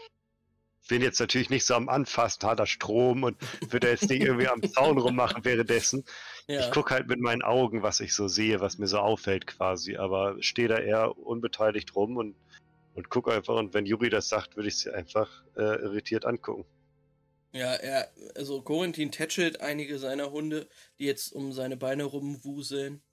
bin 0.87 1.01
jetzt 1.01 1.19
natürlich 1.19 1.49
nicht 1.49 1.65
so 1.65 1.75
am 1.75 1.89
Anfassen, 1.89 2.43
harter 2.43 2.65
Strom 2.65 3.23
und 3.23 3.37
würde 3.71 3.89
jetzt 3.89 4.09
nicht 4.09 4.21
irgendwie 4.21 4.47
am 4.47 4.63
Zaun 4.63 4.97
rummachen 4.97 5.45
währenddessen. 5.45 6.03
ja? 6.47 6.59
Ich 6.59 6.71
gucke 6.71 6.93
halt 6.93 7.07
mit 7.07 7.19
meinen 7.19 7.41
Augen, 7.41 7.83
was 7.83 7.99
ich 7.99 8.13
so 8.13 8.27
sehe, 8.27 8.59
was 8.59 8.77
mir 8.77 8.87
so 8.87 8.99
auffällt 8.99 9.47
quasi, 9.47 9.95
aber 9.97 10.41
stehe 10.41 10.67
da 10.67 10.77
eher 10.77 11.17
unbeteiligt 11.17 11.95
rum 11.95 12.17
und, 12.17 12.35
und 12.95 13.09
gucke 13.09 13.31
einfach 13.31 13.55
und 13.55 13.73
wenn 13.73 13.85
Juri 13.85 14.09
das 14.09 14.29
sagt, 14.29 14.55
würde 14.55 14.69
ich 14.69 14.77
sie 14.77 14.93
einfach 14.93 15.43
äh, 15.55 15.81
irritiert 15.81 16.25
angucken. 16.25 16.65
Ja, 17.51 17.73
er, 17.75 18.11
also 18.35 18.61
Corentin 18.61 19.11
tätschelt 19.11 19.61
einige 19.61 19.99
seiner 19.99 20.31
Hunde, 20.31 20.67
die 20.97 21.05
jetzt 21.05 21.33
um 21.33 21.51
seine 21.53 21.77
Beine 21.77 22.03
rumwuseln. 22.03 23.03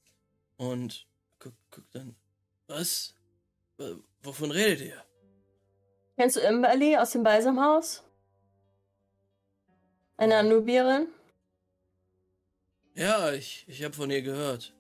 Und 0.57 1.07
guckt 1.39 1.57
guck 1.71 1.91
dann, 1.93 2.17
was? 2.67 3.15
W- 3.77 3.97
Wovon 4.23 4.51
redet 4.51 4.81
ihr? 4.81 5.05
Kennst 6.17 6.37
du 6.37 6.41
Imberly 6.41 6.97
aus 6.97 7.13
dem 7.13 7.23
Balsamhaus? 7.23 8.03
Eine 10.17 10.37
Anubierin? 10.37 11.09
Ja, 12.95 13.33
ich, 13.33 13.65
ich 13.69 13.83
habe 13.85 13.95
von 13.95 14.11
ihr 14.11 14.21
gehört. 14.21 14.75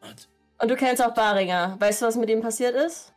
Und 0.00 0.28
Und 0.60 0.68
du 0.68 0.76
kennst 0.76 1.02
auch 1.02 1.14
Baringer. 1.14 1.76
Weißt 1.80 2.02
du, 2.02 2.06
was 2.06 2.16
mit 2.16 2.28
ihm 2.30 2.40
passiert 2.40 2.76
ist? 2.76 3.12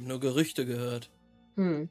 Habe 0.00 0.08
nur 0.08 0.20
Gerüchte 0.20 0.64
gehört. 0.64 1.10
Hm. 1.56 1.90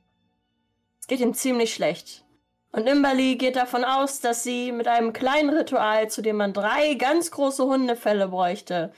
Es 1.00 1.08
geht 1.08 1.20
ihm 1.20 1.34
ziemlich 1.34 1.74
schlecht. 1.74 2.26
Und 2.72 2.88
Imberly 2.88 3.36
geht 3.36 3.56
davon 3.56 3.84
aus, 3.84 4.20
dass 4.20 4.44
sie 4.44 4.72
mit 4.72 4.88
einem 4.88 5.14
kleinen 5.14 5.50
Ritual, 5.50 6.10
zu 6.10 6.22
dem 6.22 6.38
man 6.38 6.54
drei 6.54 6.96
ganz 6.96 7.32
große 7.32 7.64
Hundefälle 7.64 8.28
bräuchte, 8.28 8.94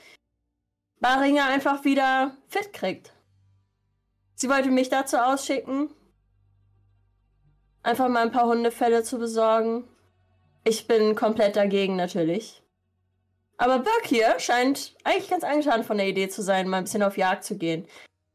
Baringer 1.00 1.46
einfach 1.46 1.84
wieder 1.84 2.36
fit 2.48 2.72
kriegt. 2.72 3.12
Sie 4.34 4.48
wollte 4.48 4.70
mich 4.70 4.88
dazu 4.88 5.16
ausschicken, 5.16 5.90
einfach 7.82 8.08
mal 8.08 8.22
ein 8.22 8.32
paar 8.32 8.46
Hundefälle 8.46 9.02
zu 9.02 9.18
besorgen. 9.18 9.84
Ich 10.64 10.86
bin 10.86 11.14
komplett 11.14 11.56
dagegen 11.56 11.96
natürlich. 11.96 12.62
Aber 13.56 13.78
Burke 13.78 14.08
hier 14.08 14.38
scheint 14.38 14.94
eigentlich 15.04 15.30
ganz 15.30 15.44
angetan 15.44 15.84
von 15.84 15.96
der 15.96 16.08
Idee 16.08 16.28
zu 16.28 16.42
sein, 16.42 16.68
mal 16.68 16.78
ein 16.78 16.84
bisschen 16.84 17.02
auf 17.02 17.16
Jagd 17.16 17.44
zu 17.44 17.56
gehen. 17.56 17.86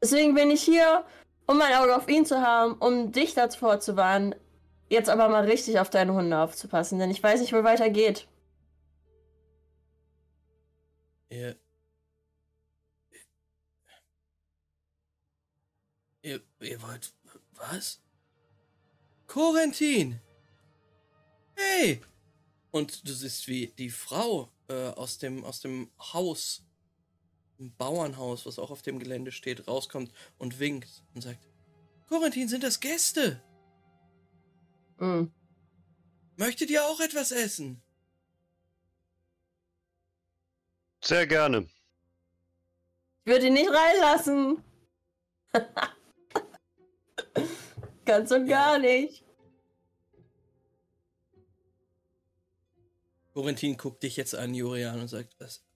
Deswegen 0.02 0.36
bin 0.36 0.52
ich 0.52 0.61
hier, 0.61 1.06
um 1.48 1.57
mein 1.57 1.74
Auge 1.76 1.95
auf 1.95 2.07
ihn 2.07 2.26
zu 2.26 2.41
haben, 2.41 2.74
um 2.74 3.11
dich 3.11 3.34
dazu 3.34 3.60
vorzuwarnen, 3.60 4.36
jetzt 4.90 5.10
aber 5.10 5.30
mal 5.30 5.45
richtig 5.45 5.80
auf 5.80 5.90
deine 5.90 6.14
Hunde 6.14 6.38
aufzupassen, 6.38 6.99
denn 6.99 7.11
ich 7.11 7.24
weiß 7.24 7.41
nicht, 7.41 7.53
wo 7.53 7.64
weiter 7.64 7.90
geht. 7.90 8.28
Ihr. 11.30 11.57
Ihr, 16.22 16.41
ihr 16.60 16.82
wollt. 16.82 17.14
Was? 17.56 18.02
Corentin! 19.26 20.22
Hey! 21.56 22.02
Und 22.72 23.07
du 23.07 23.14
siehst, 23.14 23.48
wie 23.48 23.68
die 23.78 23.90
Frau 23.90 24.52
äh, 24.68 24.90
aus, 24.90 25.18
dem, 25.18 25.44
aus 25.44 25.61
dem 25.61 25.90
Haus, 25.99 26.64
ein 27.59 27.73
Bauernhaus, 27.77 28.45
was 28.45 28.59
auch 28.59 28.71
auf 28.71 28.81
dem 28.81 28.99
Gelände 28.99 29.31
steht, 29.31 29.67
rauskommt 29.67 30.11
und 30.38 30.59
winkt 30.59 31.03
und 31.13 31.21
sagt: 31.21 31.47
Corentin, 32.07 32.47
sind 32.47 32.63
das 32.63 32.79
Gäste? 32.79 33.41
Hm. 34.99 35.31
Möchtet 36.35 36.69
ihr 36.69 36.85
auch 36.85 36.99
etwas 36.99 37.31
essen? 37.31 37.81
Sehr 41.03 41.25
gerne. 41.25 41.67
Ich 43.25 43.31
würde 43.31 43.47
ihn 43.47 43.53
nicht 43.53 43.69
reinlassen. 43.69 44.63
Ganz 48.05 48.31
und 48.31 48.47
gar 48.47 48.79
nicht. 48.79 49.23
Corentin 53.34 53.77
guckt 53.77 54.01
dich 54.01 54.15
jetzt 54.17 54.34
an, 54.34 54.53
Jurian, 54.53 54.99
und 54.99 55.07
sagt: 55.09 55.35
Was? 55.39 55.66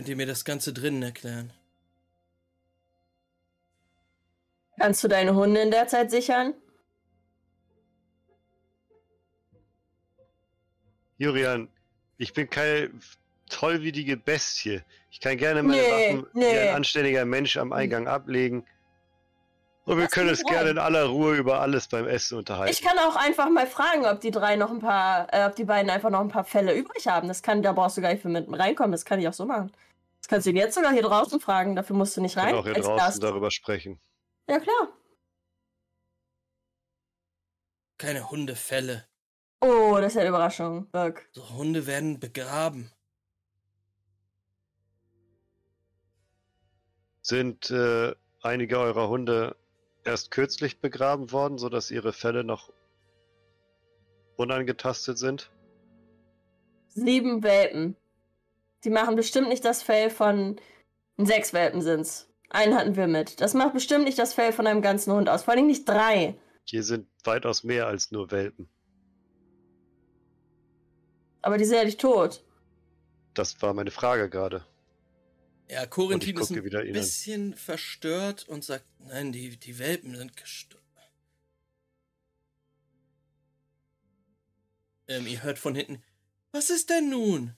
Könnt 0.00 0.08
ihr 0.08 0.16
mir 0.16 0.24
das 0.24 0.46
Ganze 0.46 0.72
drinnen 0.72 1.02
erklären? 1.02 1.52
Kannst 4.78 5.04
du 5.04 5.08
deine 5.08 5.34
Hunde 5.34 5.60
in 5.60 5.70
der 5.70 5.88
Zeit 5.88 6.10
sichern? 6.10 6.54
Julian, 11.18 11.68
ich 12.16 12.32
bin 12.32 12.48
keine 12.48 12.90
tollwütige 13.50 14.16
Bestie. 14.16 14.80
Ich 15.10 15.20
kann 15.20 15.36
gerne 15.36 15.62
meine 15.62 15.82
Nee, 15.82 15.90
Waffen 15.90 16.26
wie 16.32 16.38
nee. 16.38 16.58
ein 16.60 16.76
anständiger 16.76 17.26
Mensch 17.26 17.58
am 17.58 17.74
Eingang 17.74 18.08
ablegen. 18.08 18.64
Und 19.84 19.98
wir 19.98 20.04
Lass 20.04 20.12
können 20.12 20.30
uns 20.30 20.42
gerne 20.44 20.70
in 20.70 20.78
aller 20.78 21.04
Ruhe 21.04 21.36
über 21.36 21.60
alles 21.60 21.88
beim 21.88 22.06
Essen 22.06 22.38
unterhalten. 22.38 22.72
Ich 22.72 22.80
kann 22.80 22.98
auch 23.00 23.16
einfach 23.16 23.50
mal 23.50 23.66
fragen, 23.66 24.06
ob 24.06 24.20
die 24.20 24.30
drei 24.30 24.56
noch 24.56 24.70
ein 24.70 24.80
paar, 24.80 25.26
äh, 25.30 25.44
ob 25.44 25.56
die 25.56 25.64
beiden 25.64 25.90
einfach 25.90 26.08
noch 26.08 26.20
ein 26.20 26.28
paar 26.28 26.44
Fälle 26.44 26.74
übrig 26.74 27.06
haben. 27.06 27.28
Das 27.28 27.42
kann, 27.42 27.62
da 27.62 27.74
brauchst 27.74 27.98
du 27.98 28.00
gar 28.00 28.12
nicht 28.12 28.22
für 28.22 28.30
mit 28.30 28.46
reinkommen. 28.50 28.92
Das 28.92 29.04
kann 29.04 29.20
ich 29.20 29.28
auch 29.28 29.34
so 29.34 29.44
machen. 29.44 29.70
Kannst 30.30 30.46
du 30.46 30.50
ihn 30.50 30.56
jetzt 30.56 30.76
sogar 30.76 30.92
hier 30.92 31.02
draußen 31.02 31.40
fragen. 31.40 31.74
Dafür 31.74 31.96
musst 31.96 32.16
du 32.16 32.20
nicht 32.20 32.36
Wir 32.36 32.44
rein. 32.44 32.50
können 32.50 32.60
auch 32.60 32.64
hier 32.64 32.74
draußen 32.74 32.96
Gast. 32.96 33.22
darüber 33.24 33.50
sprechen. 33.50 34.00
Ja 34.48 34.60
klar. 34.60 34.96
Keine 37.98 38.30
Hundefälle. 38.30 39.08
Oh, 39.60 39.96
das 39.96 40.12
ist 40.12 40.14
ja 40.14 40.20
eine 40.20 40.28
Überraschung. 40.28 40.88
Birk. 40.92 41.28
So 41.32 41.50
Hunde 41.50 41.84
werden 41.88 42.20
begraben. 42.20 42.92
Sind 47.22 47.72
äh, 47.72 48.14
einige 48.40 48.78
eurer 48.78 49.08
Hunde 49.08 49.56
erst 50.04 50.30
kürzlich 50.30 50.80
begraben 50.80 51.32
worden, 51.32 51.58
sodass 51.58 51.90
ihre 51.90 52.12
Felle 52.12 52.44
noch 52.44 52.72
unangetastet 54.36 55.18
sind? 55.18 55.50
Sieben 56.86 57.42
Welpen. 57.42 57.96
Die 58.84 58.90
machen 58.90 59.16
bestimmt 59.16 59.48
nicht 59.48 59.64
das 59.64 59.82
Fell 59.82 60.10
von 60.10 60.60
sechs 61.16 61.52
Welpen 61.52 61.82
sind's. 61.82 62.28
Einen 62.48 62.74
hatten 62.74 62.96
wir 62.96 63.06
mit. 63.06 63.40
Das 63.40 63.54
macht 63.54 63.74
bestimmt 63.74 64.04
nicht 64.04 64.18
das 64.18 64.34
Fell 64.34 64.52
von 64.52 64.66
einem 64.66 64.82
ganzen 64.82 65.12
Hund 65.12 65.28
aus. 65.28 65.44
Vor 65.44 65.54
allem 65.54 65.66
nicht 65.66 65.88
drei. 65.88 66.38
Hier 66.64 66.82
sind 66.82 67.06
weitaus 67.24 67.62
mehr 67.62 67.86
als 67.86 68.10
nur 68.10 68.30
Welpen. 68.30 68.68
Aber 71.42 71.58
die 71.58 71.64
sind 71.64 71.76
ja 71.76 71.84
nicht 71.84 72.00
tot. 72.00 72.44
Das 73.34 73.60
war 73.62 73.72
meine 73.74 73.90
Frage 73.90 74.28
gerade. 74.28 74.66
Ja, 75.68 75.86
Corentin 75.86 76.36
ist 76.36 76.50
ein 76.50 76.64
wieder 76.64 76.82
ihn 76.82 76.88
an. 76.88 77.00
bisschen 77.00 77.54
verstört 77.54 78.48
und 78.48 78.64
sagt, 78.64 78.84
nein, 78.98 79.30
die, 79.30 79.56
die 79.56 79.78
Welpen 79.78 80.16
sind 80.16 80.36
gestorben. 80.36 80.80
Ähm, 85.06 85.26
ihr 85.28 85.42
hört 85.42 85.58
von 85.58 85.76
hinten, 85.76 86.02
was 86.50 86.70
ist 86.70 86.90
denn 86.90 87.10
nun? 87.10 87.56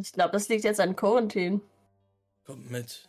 Ich 0.00 0.12
glaube, 0.12 0.32
das 0.32 0.48
liegt 0.48 0.64
jetzt 0.64 0.80
an 0.80 0.96
Quarantin. 0.96 1.60
Kommt 2.44 2.70
mit. 2.70 3.08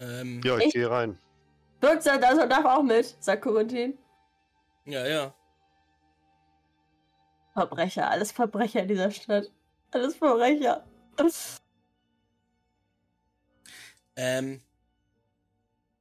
Ähm, 0.00 0.40
Ja, 0.44 0.58
ich 0.58 0.66
Ich- 0.66 0.72
gehe 0.74 0.90
rein. 0.90 1.18
Birk 1.80 2.02
sagt 2.02 2.24
also 2.24 2.46
darf 2.46 2.64
auch 2.64 2.82
mit, 2.82 3.16
sagt 3.20 3.42
Quarantin. 3.42 3.98
ja, 4.84 5.06
ja. 5.06 5.34
Verbrecher, 7.54 8.10
alles 8.10 8.32
Verbrecher 8.32 8.82
in 8.82 8.88
dieser 8.88 9.10
Stadt. 9.10 9.50
Alles 9.90 10.16
Verbrecher. 10.16 10.84
Ähm, 14.16 14.60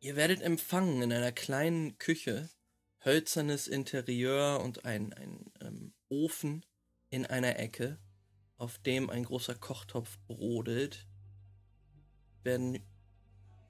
ihr 0.02 0.16
werdet 0.18 0.42
empfangen 0.42 1.02
in 1.02 1.14
einer 1.14 1.32
kleinen 1.32 1.98
Küche, 1.98 2.50
hölzernes 3.06 3.68
Interieur 3.68 4.60
und 4.62 4.84
ein, 4.84 5.14
ein 5.14 5.52
ähm, 5.62 5.94
Ofen 6.10 6.66
in 7.10 7.26
einer 7.26 7.60
Ecke, 7.60 8.00
auf 8.58 8.80
dem 8.80 9.10
ein 9.10 9.24
großer 9.24 9.56
Kochtopf 9.56 10.18
brodelt, 10.28 11.08
werden 12.44 12.80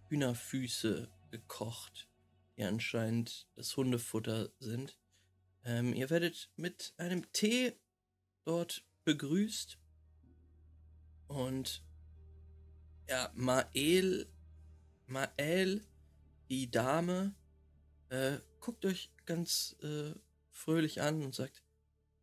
Hühnerfüße 0.07 1.10
gekocht, 1.32 2.07
die 2.57 2.64
anscheinend 2.64 3.48
das 3.56 3.76
Hundefutter 3.76 4.52
sind. 4.60 4.98
Ähm, 5.66 5.94
ihr 5.94 6.10
werdet 6.10 6.49
mit 6.56 6.94
einem 6.98 7.30
Tee 7.34 7.74
dort 8.45 8.86
begrüßt 9.03 9.78
und 11.28 11.84
ja, 13.10 13.32
Mael, 13.36 14.28
Mael, 15.07 15.86
die 16.49 16.72
Dame, 16.72 17.36
äh, 18.10 18.38
guckt 18.60 18.86
euch 18.86 19.14
ganz 19.26 19.76
äh, 19.81 20.14
fröhlich 20.52 21.02
an 21.02 21.23
und 21.23 21.35
sagt, 21.35 21.64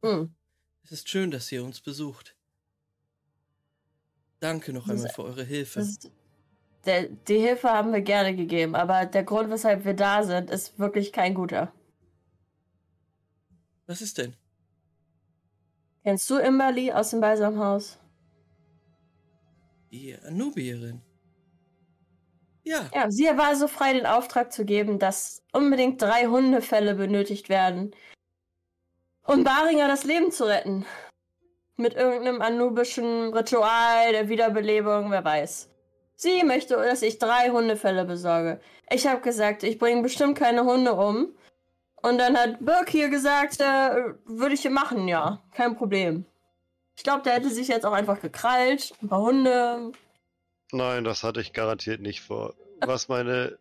Hm. 0.02 0.34
es 0.84 0.92
ist 0.92 1.08
schön, 1.08 1.30
dass 1.30 1.50
ihr 1.52 1.62
uns 1.64 1.80
besucht. 1.80 2.36
Danke 4.40 4.72
noch 4.72 4.86
Das 4.88 4.96
einmal 4.96 5.12
für 5.12 5.22
eure 5.24 5.44
Hilfe. 5.44 5.80
Ist, 5.80 6.10
der, 6.84 7.08
die 7.08 7.38
Hilfe 7.38 7.70
haben 7.70 7.92
wir 7.92 8.00
gerne 8.00 8.34
gegeben, 8.34 8.74
aber 8.74 9.06
der 9.06 9.22
Grund, 9.22 9.50
weshalb 9.50 9.84
wir 9.84 9.94
da 9.94 10.24
sind, 10.24 10.50
ist 10.50 10.78
wirklich 10.78 11.12
kein 11.12 11.34
guter. 11.34 11.72
Was 13.86 14.00
ist 14.02 14.18
denn? 14.18 14.34
Kennst 16.02 16.28
du 16.30 16.38
Imberly 16.38 16.90
aus 16.92 17.10
dem 17.10 17.20
Balsamhaus? 17.20 17.98
Die 19.92 20.16
Anubierin. 20.18 21.02
Ja, 22.64 22.88
Ja, 22.94 23.10
sie 23.10 23.24
war 23.36 23.56
so 23.56 23.68
frei, 23.68 23.92
den 23.92 24.06
Auftrag 24.06 24.52
zu 24.52 24.64
geben, 24.64 24.98
dass 24.98 25.42
unbedingt 25.52 26.00
drei 26.00 26.26
Hundefälle 26.26 26.94
benötigt 26.94 27.48
werden, 27.48 27.94
um 29.26 29.44
Baringer 29.44 29.88
das 29.88 30.04
Leben 30.04 30.30
zu 30.30 30.44
retten. 30.44 30.86
Mit 31.76 31.94
irgendeinem 31.94 32.42
anubischen 32.42 33.32
Ritual 33.32 34.12
der 34.12 34.28
Wiederbelebung, 34.28 35.10
wer 35.10 35.24
weiß. 35.24 35.70
Sie 36.16 36.44
möchte, 36.44 36.76
dass 36.76 37.02
ich 37.02 37.18
drei 37.18 37.50
Hundefälle 37.50 38.04
besorge. 38.04 38.60
Ich 38.90 39.06
habe 39.06 39.22
gesagt, 39.22 39.62
ich 39.64 39.78
bringe 39.78 40.02
bestimmt 40.02 40.38
keine 40.38 40.64
Hunde 40.64 40.92
um. 40.94 41.34
Und 42.02 42.18
dann 42.18 42.36
hat 42.36 42.58
Birk 42.60 42.90
hier 42.90 43.08
gesagt, 43.08 43.60
äh, 43.60 44.14
würde 44.24 44.54
ich 44.54 44.62
hier 44.62 44.70
machen, 44.70 45.08
ja. 45.08 45.42
Kein 45.52 45.76
Problem. 45.76 46.26
Ich 46.96 47.02
glaube, 47.02 47.22
der 47.22 47.34
hätte 47.34 47.48
sich 47.48 47.68
jetzt 47.68 47.86
auch 47.86 47.92
einfach 47.92 48.20
gekrallt. 48.20 48.92
Ein 49.02 49.08
paar 49.08 49.22
Hunde. 49.22 49.92
Nein, 50.72 51.04
das 51.04 51.22
hatte 51.22 51.40
ich 51.40 51.52
garantiert 51.52 52.00
nicht 52.00 52.22
vor. 52.22 52.54
Was 52.80 53.08
meine, 53.08 53.58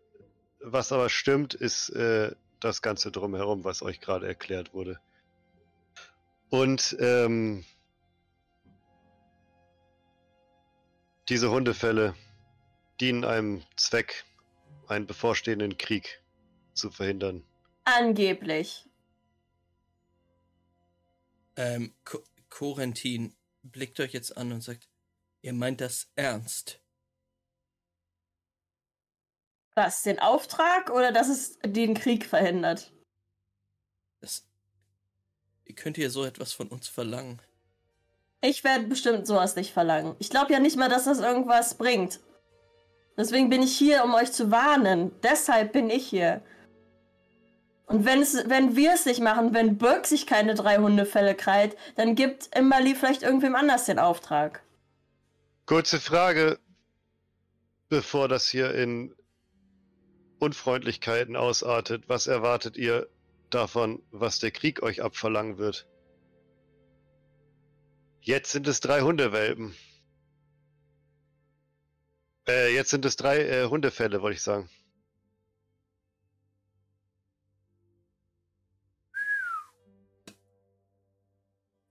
was 0.61 0.91
aber 0.91 1.09
stimmt, 1.09 1.53
ist 1.53 1.89
äh, 1.89 2.33
das 2.61 2.81
Ganze 2.81 3.11
drumherum, 3.11 3.63
was 3.63 3.81
euch 3.81 3.99
gerade 3.99 4.27
erklärt 4.27 4.73
wurde. 4.73 4.99
Und 6.49 6.95
ähm, 6.99 7.65
diese 11.27 11.51
Hundefälle 11.51 12.15
dienen 12.99 13.25
einem 13.25 13.63
Zweck, 13.75 14.25
einen 14.87 15.05
bevorstehenden 15.05 15.77
Krieg 15.77 16.21
zu 16.73 16.91
verhindern. 16.91 17.43
Angeblich. 17.83 18.85
ähm, 21.55 21.93
Co 22.05 22.23
Corentin 22.49 23.33
blickt 23.63 23.99
euch 23.99 24.11
jetzt 24.13 24.35
an 24.35 24.51
und 24.51 24.61
sagt, 24.61 24.89
ihr 25.41 25.53
meint 25.53 25.79
das 25.79 26.09
ernst? 26.15 26.80
Was, 29.83 30.03
den 30.03 30.19
Auftrag 30.19 30.91
oder 30.91 31.11
dass 31.11 31.27
es 31.27 31.57
den 31.65 31.95
Krieg 31.95 32.23
verhindert? 32.23 32.91
Das, 34.19 34.45
wie 35.65 35.73
könnt 35.73 35.97
ihr 35.97 36.11
so 36.11 36.23
etwas 36.23 36.53
von 36.53 36.67
uns 36.67 36.87
verlangen? 36.87 37.41
Ich 38.41 38.63
werde 38.63 38.85
bestimmt 38.85 39.25
sowas 39.25 39.55
nicht 39.55 39.73
verlangen. 39.73 40.15
Ich 40.19 40.29
glaube 40.29 40.53
ja 40.53 40.59
nicht 40.59 40.77
mal, 40.77 40.87
dass 40.87 41.05
das 41.05 41.19
irgendwas 41.19 41.79
bringt. 41.79 42.19
Deswegen 43.17 43.49
bin 43.49 43.63
ich 43.63 43.75
hier, 43.75 44.03
um 44.03 44.13
euch 44.13 44.31
zu 44.31 44.51
warnen. 44.51 45.19
Deshalb 45.23 45.73
bin 45.73 45.89
ich 45.89 46.05
hier. 46.05 46.43
Und 47.87 48.05
wenn, 48.05 48.21
es, 48.21 48.47
wenn 48.47 48.75
wir 48.75 48.93
es 48.93 49.07
nicht 49.07 49.19
machen, 49.19 49.55
wenn 49.55 49.79
Burke 49.79 50.07
sich 50.07 50.27
keine 50.27 50.53
drei 50.53 50.77
Hundefälle 50.77 51.33
krallt, 51.33 51.75
dann 51.95 52.13
gibt 52.13 52.55
Imberly 52.55 52.93
vielleicht 52.93 53.23
irgendwem 53.23 53.55
anders 53.55 53.85
den 53.85 53.97
Auftrag. 53.97 54.61
Kurze 55.65 55.99
Frage. 55.99 56.59
bevor 57.89 58.27
das 58.27 58.47
hier 58.47 58.75
in 58.75 59.15
Unfreundlichkeiten 60.41 61.35
ausartet, 61.35 62.09
was 62.09 62.25
erwartet 62.25 62.75
ihr 62.75 63.07
davon, 63.51 64.01
was 64.09 64.39
der 64.39 64.49
Krieg 64.49 64.81
euch 64.81 65.03
abverlangen 65.03 65.59
wird? 65.59 65.87
Jetzt 68.21 68.51
sind 68.51 68.67
es 68.67 68.79
drei 68.79 69.01
Hundewelpen. 69.01 69.75
Äh, 72.47 72.73
jetzt 72.73 72.89
sind 72.89 73.05
es 73.05 73.17
drei 73.17 73.37
äh, 73.37 73.67
Hundefälle, 73.67 74.23
wollte 74.23 74.35
ich 74.35 74.41
sagen. 74.41 74.67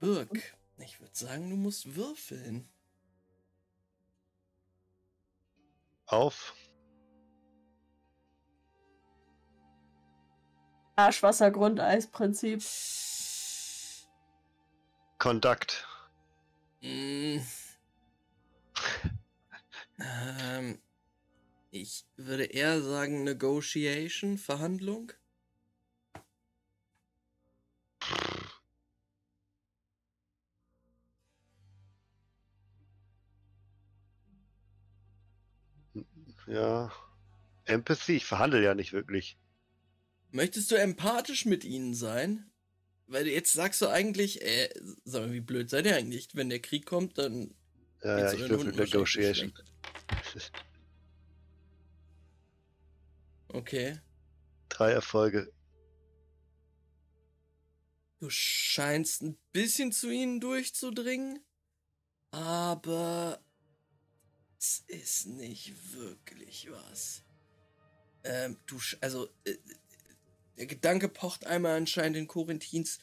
Birk, 0.00 0.56
ich 0.78 1.00
würde 1.00 1.14
sagen, 1.14 1.50
du 1.50 1.56
musst 1.56 1.94
würfeln. 1.94 2.68
Auf. 6.06 6.54
Arschwasser-Grundeisprinzip. 11.06 12.62
Conduct. 15.18 15.86
Mm. 16.82 17.38
ähm, 20.00 20.78
ich 21.70 22.04
würde 22.16 22.44
eher 22.44 22.80
sagen 22.82 23.24
Negotiation, 23.24 24.38
Verhandlung. 24.38 25.12
Ja. 36.46 36.90
Empathy, 37.66 38.16
ich 38.16 38.26
verhandle 38.26 38.62
ja 38.62 38.74
nicht 38.74 38.92
wirklich. 38.92 39.38
Möchtest 40.32 40.70
du 40.70 40.76
empathisch 40.76 41.44
mit 41.44 41.64
ihnen 41.64 41.94
sein? 41.94 42.50
Weil 43.06 43.26
jetzt 43.26 43.52
sagst 43.52 43.80
du 43.82 43.88
eigentlich, 43.88 44.40
äh, 44.42 44.68
sag 45.04 45.22
mal, 45.22 45.32
wie 45.32 45.40
blöd 45.40 45.68
seid 45.68 45.86
ihr 45.86 45.96
eigentlich? 45.96 46.28
Wenn 46.34 46.48
der 46.48 46.60
Krieg 46.60 46.86
kommt, 46.86 47.18
dann. 47.18 47.54
Ja, 48.02 48.18
ja, 48.18 48.32
ich 48.32 48.48
würfel 48.48 48.72
Negotiation. 48.72 49.52
Okay. 53.48 53.98
Drei 54.68 54.92
Erfolge. 54.92 55.52
Du 58.20 58.30
scheinst 58.30 59.22
ein 59.22 59.36
bisschen 59.52 59.92
zu 59.92 60.10
ihnen 60.10 60.40
durchzudringen, 60.40 61.40
aber 62.30 63.42
es 64.58 64.84
ist 64.86 65.26
nicht 65.26 65.72
wirklich 65.94 66.70
was. 66.70 67.24
Ähm, 68.22 68.58
du, 68.66 68.76
sch- 68.76 68.98
also, 69.00 69.30
äh, 69.44 69.56
der 70.56 70.66
Gedanke 70.66 71.08
pocht 71.08 71.46
einmal 71.46 71.76
anscheinend 71.76 72.16
in 72.16 72.26
Corinthins 72.26 72.98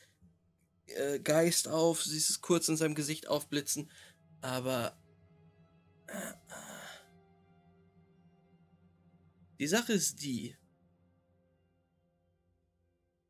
äh, 0.88 1.20
Geist 1.20 1.68
auf, 1.68 2.04
siehst 2.04 2.30
es 2.30 2.42
kurz 2.42 2.68
in 2.70 2.78
seinem 2.78 2.96
Gesicht 2.96 3.28
aufblitzen, 3.28 3.92
aber 4.42 4.98
äh, 6.08 6.14
äh. 6.14 6.34
die 9.60 9.68
Sache 9.68 9.94
ist 9.94 10.22
die, 10.22 10.56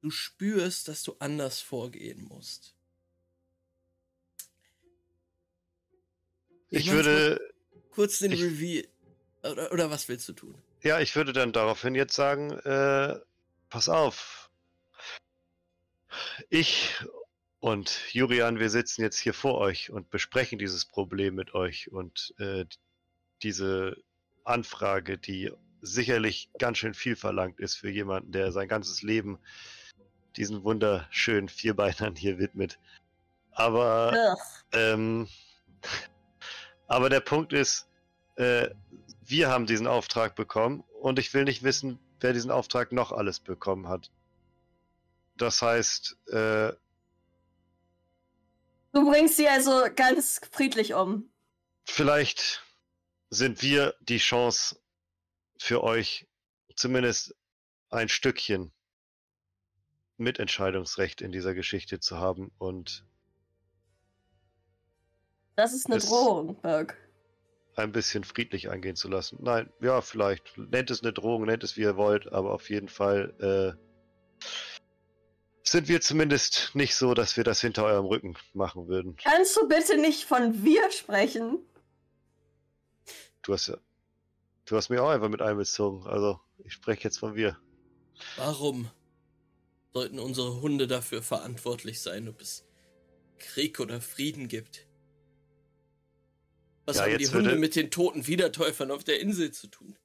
du 0.02 0.10
spürst, 0.12 0.88
dass 0.88 1.04
du 1.04 1.16
anders 1.20 1.60
vorgehen 1.60 2.24
musst. 2.26 2.76
Ich 6.70 6.86
mach's 6.86 6.96
würde, 6.96 7.54
kurz 7.92 8.20
den 8.20 8.32
ich- 8.34 8.42
Reveal. 8.42 8.88
Oder, 9.44 9.72
oder 9.72 9.90
was 9.90 10.08
willst 10.10 10.28
du 10.28 10.34
tun? 10.34 10.62
ja, 10.84 11.00
ich 11.00 11.16
würde 11.16 11.32
dann 11.34 11.54
daraufhin 11.54 11.96
jetzt 11.96 12.14
sagen, 12.16 12.52
äh, 12.52 13.20
pass 13.70 13.90
auf. 13.90 14.50
Ich 16.50 16.96
und 17.60 18.14
Jurian, 18.14 18.60
wir 18.60 18.70
sitzen 18.70 19.02
jetzt 19.02 19.18
hier 19.18 19.34
vor 19.34 19.58
euch 19.58 19.90
und 19.90 20.10
besprechen 20.10 20.60
dieses 20.60 20.86
Problem 20.86 21.36
mit 21.36 21.54
euch 21.54 21.92
und 21.92 22.34
äh, 22.38 22.66
diese 23.42 23.98
Anfrage, 24.44 25.18
die 25.18 25.52
sicherlich 25.82 26.50
ganz 26.60 26.78
schön 26.78 26.94
viel 26.94 27.16
verlangt 27.16 27.60
ist 27.60 27.76
für 27.76 27.90
jemanden, 27.90 28.32
der 28.32 28.52
sein 28.52 28.68
ganzes 28.68 29.02
Leben 29.02 29.40
diesen 30.36 30.64
wunderschönen 30.64 31.50
Vierbeinern 31.50 32.16
hier 32.16 32.38
widmet. 32.38 32.80
Aber. 33.52 34.38
Ähm, 34.72 35.28
aber 36.88 37.10
der 37.10 37.20
Punkt 37.20 37.54
ist, 37.54 37.88
äh, 38.36 38.70
wir 39.26 39.50
haben 39.50 39.66
diesen 39.66 39.88
Auftrag 39.88 40.36
bekommen 40.36 40.84
und 41.02 41.20
ich 41.20 41.34
will 41.34 41.44
nicht 41.44 41.64
wissen, 41.64 42.00
wer 42.20 42.34
diesen 42.34 42.52
Auftrag 42.52 42.92
noch 42.92 43.12
alles 43.12 43.40
bekommen 43.40 43.88
hat. 43.88 44.12
Das 45.36 45.62
heißt, 45.62 46.18
äh, 46.30 46.74
Du 48.94 49.08
bringst 49.10 49.38
sie 49.38 49.48
also 49.48 49.84
ganz 49.96 50.42
friedlich 50.52 50.94
um. 50.96 51.30
vielleicht 51.86 52.64
sind 53.30 53.62
wir 53.62 53.94
die 54.00 54.18
Chance 54.18 54.80
für 55.60 55.84
euch, 55.84 56.28
zumindest 56.76 57.36
ein 57.90 58.10
Stückchen 58.10 58.72
Mitentscheidungsrecht 60.18 61.22
in 61.22 61.32
dieser 61.32 61.54
Geschichte 61.54 62.00
zu 62.00 62.18
haben 62.18 62.52
und 62.58 63.06
Das 65.56 65.74
ist 65.74 65.88
eine 65.88 66.00
Drohung, 66.00 66.60
Birk. 66.62 66.98
Ein 67.78 67.92
bisschen 67.92 68.24
friedlich 68.24 68.70
eingehen 68.70 68.96
zu 68.96 69.08
lassen. 69.08 69.38
Nein, 69.42 69.70
ja, 69.82 70.02
vielleicht. 70.02 70.58
Nennt 70.58 70.90
es 70.90 71.04
eine 71.04 71.14
Drohung, 71.14 71.46
nennt 71.46 71.64
es 71.64 71.78
wie 71.78 71.82
ihr 71.82 71.98
wollt, 71.98 72.32
aber 72.32 72.54
auf 72.54 72.70
jeden 72.70 72.90
Fall 72.90 73.36
äh, 73.40 73.88
sind 75.64 75.88
wir 75.88 76.02
zumindest 76.02 76.72
nicht 76.74 76.96
so, 76.96 77.14
dass 77.14 77.38
wir 77.38 77.44
das 77.44 77.62
hinter 77.62 77.84
eurem 77.84 78.06
Rücken 78.06 78.38
machen 78.54 78.88
würden. 78.88 79.16
Kannst 79.18 79.56
du 79.58 79.68
bitte 79.68 79.98
nicht 79.98 80.24
von 80.24 80.64
wir 80.64 80.90
sprechen? 80.92 81.60
Du 83.44 83.54
hast 83.54 83.68
ja. 83.68 83.78
Du 84.66 84.76
hast 84.76 84.90
mich 84.90 85.00
auch 85.00 85.10
einfach 85.10 85.30
mit 85.30 85.42
einbezogen. 85.42 86.08
Also, 86.08 86.40
ich 86.64 86.74
spreche 86.74 87.04
jetzt 87.04 87.20
von 87.20 87.36
wir. 87.36 87.58
Warum 88.36 88.90
sollten 89.94 90.20
unsere 90.20 90.62
Hunde 90.62 90.88
dafür 90.88 91.22
verantwortlich 91.22 92.02
sein, 92.02 92.28
ob 92.28 92.42
es 92.42 92.66
Krieg 93.38 93.80
oder 93.80 94.02
Frieden 94.02 94.48
gibt? 94.48 94.87
Was 96.88 96.98
Ja, 96.98 97.04
haben 97.04 97.18
die 97.18 97.28
Hunde 97.28 97.58
mit 97.58 97.76
den 97.76 97.92
toten 97.92 98.28
Wiedertäufern 98.28 98.92
auf 98.92 99.04
der 99.04 99.20
Insel 99.20 99.52
zu 99.52 99.68
tun? 99.68 99.98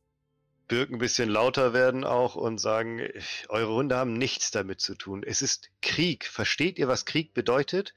Birk 0.67 0.91
ein 0.91 0.99
bisschen 0.99 1.29
lauter 1.29 1.73
werden 1.73 2.03
auch 2.03 2.35
und 2.35 2.59
sagen, 2.59 3.01
eure 3.49 3.73
Hunde 3.73 3.97
haben 3.97 4.15
nichts 4.15 4.51
damit 4.51 4.81
zu 4.81 4.97
tun. 4.97 5.23
Es 5.25 5.43
ist 5.43 5.71
Krieg. 5.81 6.27
Versteht 6.27 6.79
ihr, 6.81 6.89
was 6.89 7.05
Krieg 7.05 7.35
bedeutet? 7.35 7.95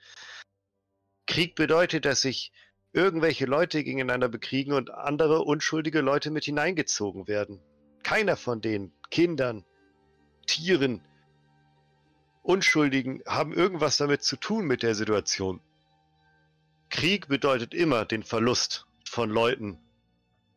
Krieg 1.26 1.56
bedeutet, 1.56 2.06
dass 2.06 2.22
sich 2.22 2.52
irgendwelche 2.94 3.45
Leute 3.45 3.84
gegeneinander 3.84 4.30
bekriegen 4.30 4.74
und 4.74 4.91
andere 4.91 5.41
unschuldige 5.41 6.02
Leute 6.02 6.30
mit 6.30 6.45
hineingezogen 6.45 7.28
werden. 7.28 7.60
Keiner 8.03 8.38
von 8.38 8.62
denen, 8.62 8.94
Kindern, 9.10 9.66
Tieren, 10.45 11.02
Unschuldigen, 12.44 13.24
haben 13.26 13.52
irgendwas 13.52 13.98
damit 13.98 14.22
zu 14.22 14.36
tun 14.36 14.66
mit 14.66 14.84
der 14.84 14.94
Situation. 14.94 15.60
Krieg 16.90 17.28
bedeutet 17.28 17.74
immer 17.74 18.06
den 18.06 18.24
Verlust 18.24 18.86
von 19.07 19.30
Leuten, 19.30 19.80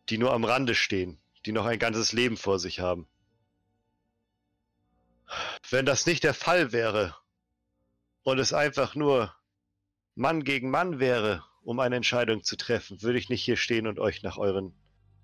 die 0.09 0.19
nur 0.19 0.33
am 0.33 0.45
Rande 0.45 0.75
stehen, 0.75 1.21
die 1.47 1.53
noch 1.53 1.67
ein 1.67 1.79
ganzes 1.79 2.13
Leben 2.13 2.37
vor 2.37 2.59
sich 2.59 2.81
haben. 2.81 3.09
Wenn 5.71 5.87
das 5.87 6.07
nicht 6.07 6.25
der 6.25 6.35
Fall 6.35 6.73
wäre 6.73 7.17
und 8.23 8.39
es 8.39 8.53
einfach 8.53 8.95
nur 8.95 9.35
Mann 10.15 10.45
gegen 10.45 10.71
Mann 10.71 10.99
wäre, 10.99 11.45
um 11.63 11.81
eine 11.81 11.97
Entscheidung 11.97 12.43
zu 12.43 12.57
treffen, 12.57 13.03
würde 13.03 13.19
ich 13.19 13.29
nicht 13.29 13.45
hier 13.45 13.57
stehen 13.57 13.87
und 13.87 13.99
euch 13.99 14.23
nach 14.23 14.39
euren 14.39 14.75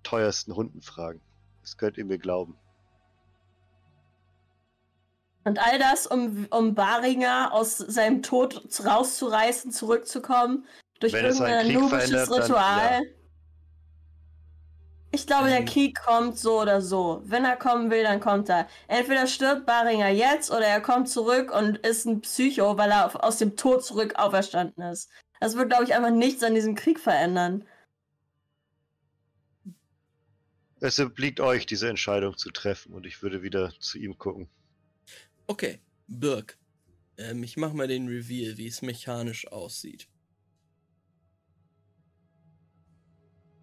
teuersten 0.03 0.55
Hunden 0.55 0.81
fragen. 0.81 1.21
Das 1.61 1.77
könnt 1.77 1.97
ihr 1.97 2.05
mir 2.05 2.19
glauben. 2.19 2.57
Und 5.43 5.59
all 5.59 5.77
das, 5.77 6.07
um, 6.07 6.47
um 6.49 6.73
Baringer 6.73 7.51
aus 7.51 7.77
seinem 7.77 8.23
Tod 8.23 8.63
rauszureißen, 8.83 9.71
zurückzukommen, 9.71 10.65
durch 10.99 11.13
Wenn 11.13 11.25
irgendein 11.25 11.65
Krieg 11.65 11.73
nubisches 11.75 12.09
verändert, 12.09 12.29
dann 12.31 12.41
Ritual. 12.41 13.01
Ich 15.11 15.25
glaube, 15.25 15.47
der 15.47 15.59
Ähm. 15.59 15.65
Krieg 15.65 15.97
kommt 15.97 16.37
so 16.37 16.61
oder 16.61 16.81
so. 16.81 17.21
Wenn 17.23 17.45
er 17.45 17.55
kommen 17.55 17.89
will, 17.89 18.03
dann 18.03 18.19
kommt 18.19 18.49
er. 18.49 18.67
Entweder 18.87 19.27
stirbt 19.27 19.65
Baringer 19.65 20.09
jetzt 20.09 20.51
oder 20.51 20.65
er 20.65 20.81
kommt 20.81 21.07
zurück 21.07 21.53
und 21.55 21.77
ist 21.77 22.05
ein 22.05 22.19
Psycho, 22.21 22.77
weil 22.77 22.91
er 22.91 23.23
aus 23.23 23.37
dem 23.37 23.55
Tod 23.55 23.85
zurück 23.85 24.15
auferstanden 24.17 24.83
ist. 24.83 25.09
Das 25.39 25.55
wird, 25.55 25.69
glaube 25.69 25.85
ich, 25.85 25.93
einfach 25.93 26.11
nichts 26.11 26.43
an 26.43 26.53
diesem 26.53 26.75
Krieg 26.75 26.99
verändern. 26.99 27.65
Es 30.81 30.99
obliegt 30.99 31.39
euch, 31.39 31.65
diese 31.65 31.89
Entscheidung 31.89 32.37
zu 32.37 32.51
treffen 32.51 32.93
und 32.93 33.05
ich 33.05 33.21
würde 33.21 33.41
wieder 33.41 33.73
zu 33.79 33.97
ihm 33.97 34.17
gucken. 34.17 34.49
Okay, 35.47 35.79
Birk. 36.07 36.57
Ähm, 37.17 37.41
ich 37.43 37.55
mach 37.55 37.71
mal 37.71 37.87
den 37.87 38.07
Reveal, 38.09 38.57
wie 38.57 38.67
es 38.67 38.81
mechanisch 38.81 39.47
aussieht. 39.47 40.09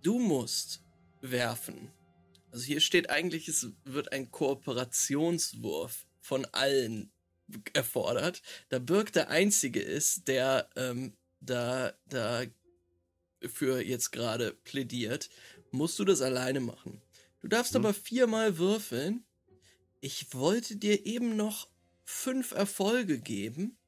Du 0.03 0.19
musst 0.19 0.83
werfen 1.21 1.93
Also 2.51 2.65
hier 2.65 2.81
steht 2.81 3.09
eigentlich, 3.09 3.49
es 3.49 3.69
wird 3.85 4.13
ein 4.13 4.31
Kooperationswurf 4.31 6.07
von 6.21 6.45
allen 6.47 7.13
erfordert. 7.73 8.43
Da 8.69 8.79
Birk 8.79 9.13
der 9.13 9.29
Einzige 9.29 9.81
ist, 9.81 10.27
der 10.29 10.69
ähm, 10.77 11.17
da, 11.41 11.93
da 12.09 12.45
für 13.47 13.81
jetzt 13.81 14.11
gerade 14.11 14.53
plädiert, 14.65 15.31
musst 15.71 15.99
du 15.99 16.05
das 16.05 16.21
alleine 16.21 16.61
machen. 16.61 17.01
Du 17.41 17.49
darfst 17.49 17.75
Hm. 17.75 17.85
aber 17.85 17.95
viermal 17.95 18.59
würfeln. 18.59 19.25
Ich 20.01 20.35
wollte 20.35 20.77
dir 20.77 21.07
eben 21.07 21.37
noch 21.37 21.69
fünf 22.05 22.51
Erfolge 22.53 23.21
geben, 23.21 23.79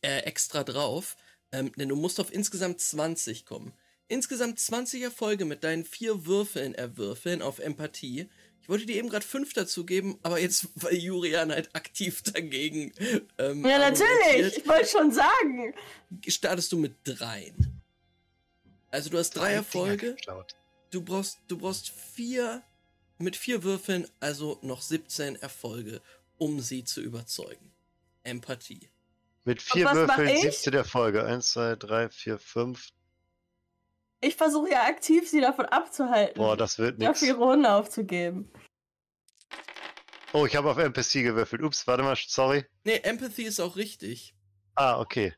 äh, 0.00 0.18
extra 0.20 0.62
drauf, 0.62 1.16
ähm, 1.50 1.72
denn 1.76 1.88
du 1.88 1.96
musst 1.96 2.20
auf 2.20 2.32
insgesamt 2.32 2.80
20 2.80 3.44
kommen. 3.44 3.72
Insgesamt 4.08 4.58
20 4.58 5.02
Erfolge 5.02 5.44
mit 5.44 5.64
deinen 5.64 5.84
vier 5.84 6.26
Würfeln 6.26 6.74
erwürfeln 6.74 7.42
auf 7.42 7.58
Empathie. 7.58 8.28
Ich 8.62 8.68
wollte 8.68 8.86
dir 8.86 8.96
eben 8.96 9.08
gerade 9.08 9.24
fünf 9.24 9.52
dazu 9.52 9.84
geben, 9.86 10.18
aber 10.22 10.40
jetzt, 10.40 10.68
weil 10.76 10.94
Jurian 10.94 11.52
halt 11.52 11.74
aktiv 11.74 12.22
dagegen. 12.22 12.92
Ähm, 13.38 13.64
Ja, 13.64 13.78
natürlich. 13.78 14.58
Ich 14.58 14.68
wollte 14.68 14.88
schon 14.88 15.12
sagen. 15.12 15.74
startest 16.26 16.72
du 16.72 16.78
mit 16.78 16.94
dreien. 17.04 17.82
Also 18.90 19.10
du 19.10 19.18
hast 19.18 19.30
drei 19.30 19.48
Dinger 19.48 19.56
Erfolge. 19.56 20.16
Du 20.90 21.02
brauchst, 21.02 21.38
du 21.48 21.58
brauchst 21.58 21.90
vier, 21.90 22.62
mit 23.18 23.36
vier 23.36 23.62
Würfeln, 23.62 24.08
also 24.20 24.58
noch 24.62 24.80
17 24.80 25.36
Erfolge, 25.36 26.00
um 26.38 26.60
sie 26.60 26.84
zu 26.84 27.02
überzeugen. 27.02 27.72
Empathie. 28.22 28.88
Mit 29.44 29.60
vier 29.60 29.90
Würfeln 29.92 30.28
ich? 30.28 30.40
17 30.40 30.72
Erfolge. 30.74 31.24
1, 31.24 31.50
2, 31.52 31.76
3, 31.76 32.08
4, 32.08 32.38
5. 32.38 32.88
Ich 34.20 34.34
versuche 34.36 34.70
ja 34.70 34.84
aktiv, 34.84 35.28
sie 35.28 35.40
davon 35.40 35.66
abzuhalten, 35.66 36.34
Boah, 36.36 36.56
das 36.56 36.78
wird 36.78 36.98
nix. 36.98 37.20
dafür 37.20 37.28
ihre 37.36 37.46
Hunde 37.46 37.72
aufzugeben. 37.72 38.50
Oh, 40.32 40.44
ich 40.44 40.56
habe 40.56 40.70
auf 40.70 40.76
NPC 40.78 41.22
gewürfelt. 41.22 41.62
Ups, 41.62 41.86
warte 41.86 42.02
mal, 42.02 42.16
sorry. 42.16 42.64
Nee, 42.84 43.00
Empathy 43.02 43.44
ist 43.44 43.60
auch 43.60 43.76
richtig. 43.76 44.34
Ah, 44.74 45.00
okay. 45.00 45.34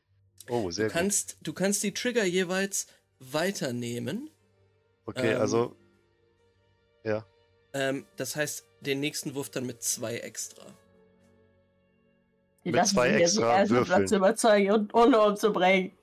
Oh, 0.49 0.69
sehr 0.71 0.87
Du 0.87 0.93
kannst, 0.93 1.37
du 1.41 1.53
kannst 1.53 1.81
die 1.83 1.93
Trigger 1.93 2.25
jeweils 2.25 2.87
weiternehmen. 3.19 4.29
gut. 5.05 5.15
Okay, 5.17 5.33
ähm, 5.33 5.41
also 5.41 5.75
Ähm, 7.73 8.05
das 8.17 8.35
heißt, 8.35 8.65
den 8.81 8.99
nächsten 8.99 9.33
Wurf 9.33 9.49
dann 9.49 9.65
mit 9.65 9.81
zwei 9.81 10.17
extra. 10.17 10.65
Die 12.65 12.71
Mit 12.71 12.85
zwei 12.85 13.11
extra 13.11 13.67
Würfeln. 13.69 14.07
zu 14.07 14.17
überzeugen 14.17 14.71
und 14.71 14.93
Hunde 14.93 15.21
umzubringen. 15.21 15.97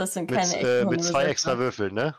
Das 0.00 0.14
sind 0.14 0.30
mit, 0.30 0.40
keine 0.40 0.56
äh, 0.56 0.78
echten 0.78 0.88
mit 0.88 1.04
zwei 1.04 1.24
extra 1.24 1.58
Würfeln, 1.58 1.92
ne? 1.92 2.16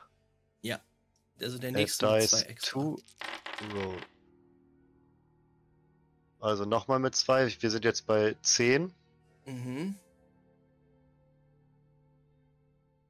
Also 1.42 1.58
der 1.58 1.70
Add 1.70 1.80
nächste 1.80 2.06
mit 2.06 2.22
dice 2.22 2.30
zwei 2.30 2.42
extra. 2.42 2.80
roll. 2.80 3.98
Also 6.40 6.66
nochmal 6.66 7.00
mit 7.00 7.16
zwei. 7.16 7.52
Wir 7.60 7.72
sind 7.72 7.84
jetzt 7.84 8.06
bei 8.06 8.36
10. 8.44 8.94
Mhm. 9.48 9.96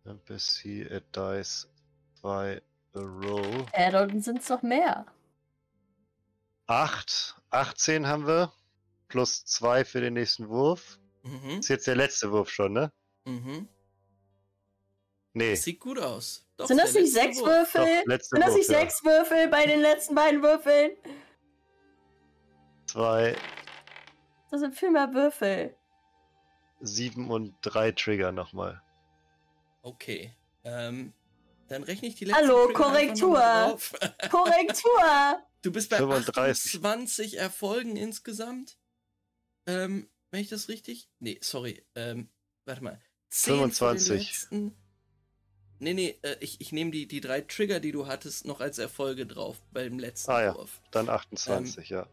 NPC 0.06 0.90
add 0.90 1.06
dice 1.14 1.68
2 2.22 2.62
a 2.94 3.00
row. 3.00 3.66
Äh, 3.74 3.92
dort 3.92 4.24
sind 4.24 4.40
es 4.40 4.48
noch 4.48 4.62
mehr. 4.62 5.06
8. 6.68 7.42
18 7.50 8.08
haben 8.08 8.26
wir. 8.26 8.54
Plus 9.10 9.44
2 9.44 9.84
für 9.84 10.00
den 10.00 10.14
nächsten 10.14 10.48
Wurf. 10.48 10.98
Mhm. 11.24 11.60
Ist 11.60 11.68
jetzt 11.68 11.88
der 11.88 11.98
letzte 11.98 12.32
Wurf 12.32 12.50
schon, 12.50 12.72
ne? 12.72 12.94
Mhm. 13.26 13.68
Nee. 15.34 15.52
Das 15.52 15.64
sieht 15.64 15.80
gut 15.80 16.00
aus. 16.00 16.46
Doch, 16.58 16.68
sind 16.68 16.78
das 16.78 16.94
nicht 16.94 17.12
sechs 17.12 17.40
Wurf. 17.40 17.48
Würfel? 17.48 18.04
Doch, 18.06 18.20
Sind 18.22 18.42
das 18.42 18.50
Wurf, 18.50 18.58
nicht 18.58 18.70
ja. 18.70 18.80
sechs 18.80 19.04
Würfel 19.04 19.48
bei 19.48 19.66
den 19.66 19.80
letzten 19.80 20.16
beiden 20.16 20.44
Würfeln? 20.44 20.92
2, 22.88 23.38
Das 24.52 24.60
sind 24.60 24.76
viel 24.76 24.92
mehr 24.92 25.14
Würfel. 25.14 25.76
7 26.82 27.30
und 27.32 27.56
3 27.62 27.94
Trigger 27.94 28.32
nochmal. 28.32 28.82
Okay. 29.82 30.36
Ähm, 30.64 31.14
dann 31.70 31.84
rechne 31.84 32.10
ich 32.10 32.16
die 32.16 32.26
letzten 32.26 32.42
Hallo, 32.44 32.66
Trigger 32.66 32.80
Korrektur. 32.80 33.40
Korrektur! 34.30 35.44
Du 35.62 35.72
bist 35.72 35.90
bei 35.90 35.98
35. 35.98 36.76
28 36.76 37.38
Erfolgen 37.40 37.96
insgesamt. 37.96 38.78
Ähm, 39.68 40.10
wenn 40.32 40.42
ich 40.42 40.50
das 40.50 40.68
richtig? 40.70 41.10
Nee, 41.20 41.40
sorry. 41.42 41.86
Ähm, 41.96 42.30
warte 42.66 42.84
mal. 42.84 43.02
10 43.30 43.54
für 43.54 43.60
den 43.62 43.72
25. 43.72 44.28
letzten. 44.28 44.81
Nee, 45.82 45.96
nee, 45.96 46.20
äh, 46.22 46.38
ich, 46.42 46.62
ich 46.62 46.72
nehme 46.72 46.92
die, 46.92 47.08
die 47.08 47.22
drei 47.22 47.42
Trigger, 47.42 47.80
die 47.80 47.92
du 47.92 48.06
hattest, 48.06 48.46
noch 48.46 48.62
als 48.62 48.78
Erfolge 48.78 49.26
drauf 49.26 49.58
beim 49.74 49.98
letzten 49.98 50.30
Ah 50.30 50.44
ja. 50.44 50.56
Wurf. 50.56 50.80
Dann 50.92 51.10
28, 51.10 51.90
ja. 51.90 52.08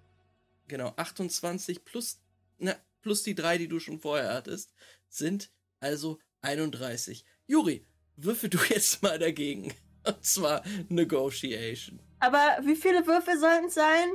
Genau, 0.68 0.94
28 0.96 1.84
plus, 1.84 2.18
na, 2.56 2.74
plus 3.02 3.24
die 3.24 3.34
drei, 3.34 3.58
die 3.58 3.68
du 3.68 3.78
schon 3.78 4.00
vorher 4.00 4.32
hattest, 4.32 4.72
sind 5.10 5.50
also 5.80 6.18
31. 6.40 7.26
Juri, 7.46 7.86
würfel 8.16 8.48
du 8.48 8.58
jetzt 8.70 9.02
mal 9.02 9.18
dagegen. 9.18 9.74
Und 10.06 10.24
zwar 10.24 10.62
Negotiation. 10.88 12.00
Aber 12.20 12.58
wie 12.62 12.76
viele 12.76 13.06
Würfel 13.06 13.38
sollten 13.38 13.66
es 13.66 13.74
sein? 13.74 14.08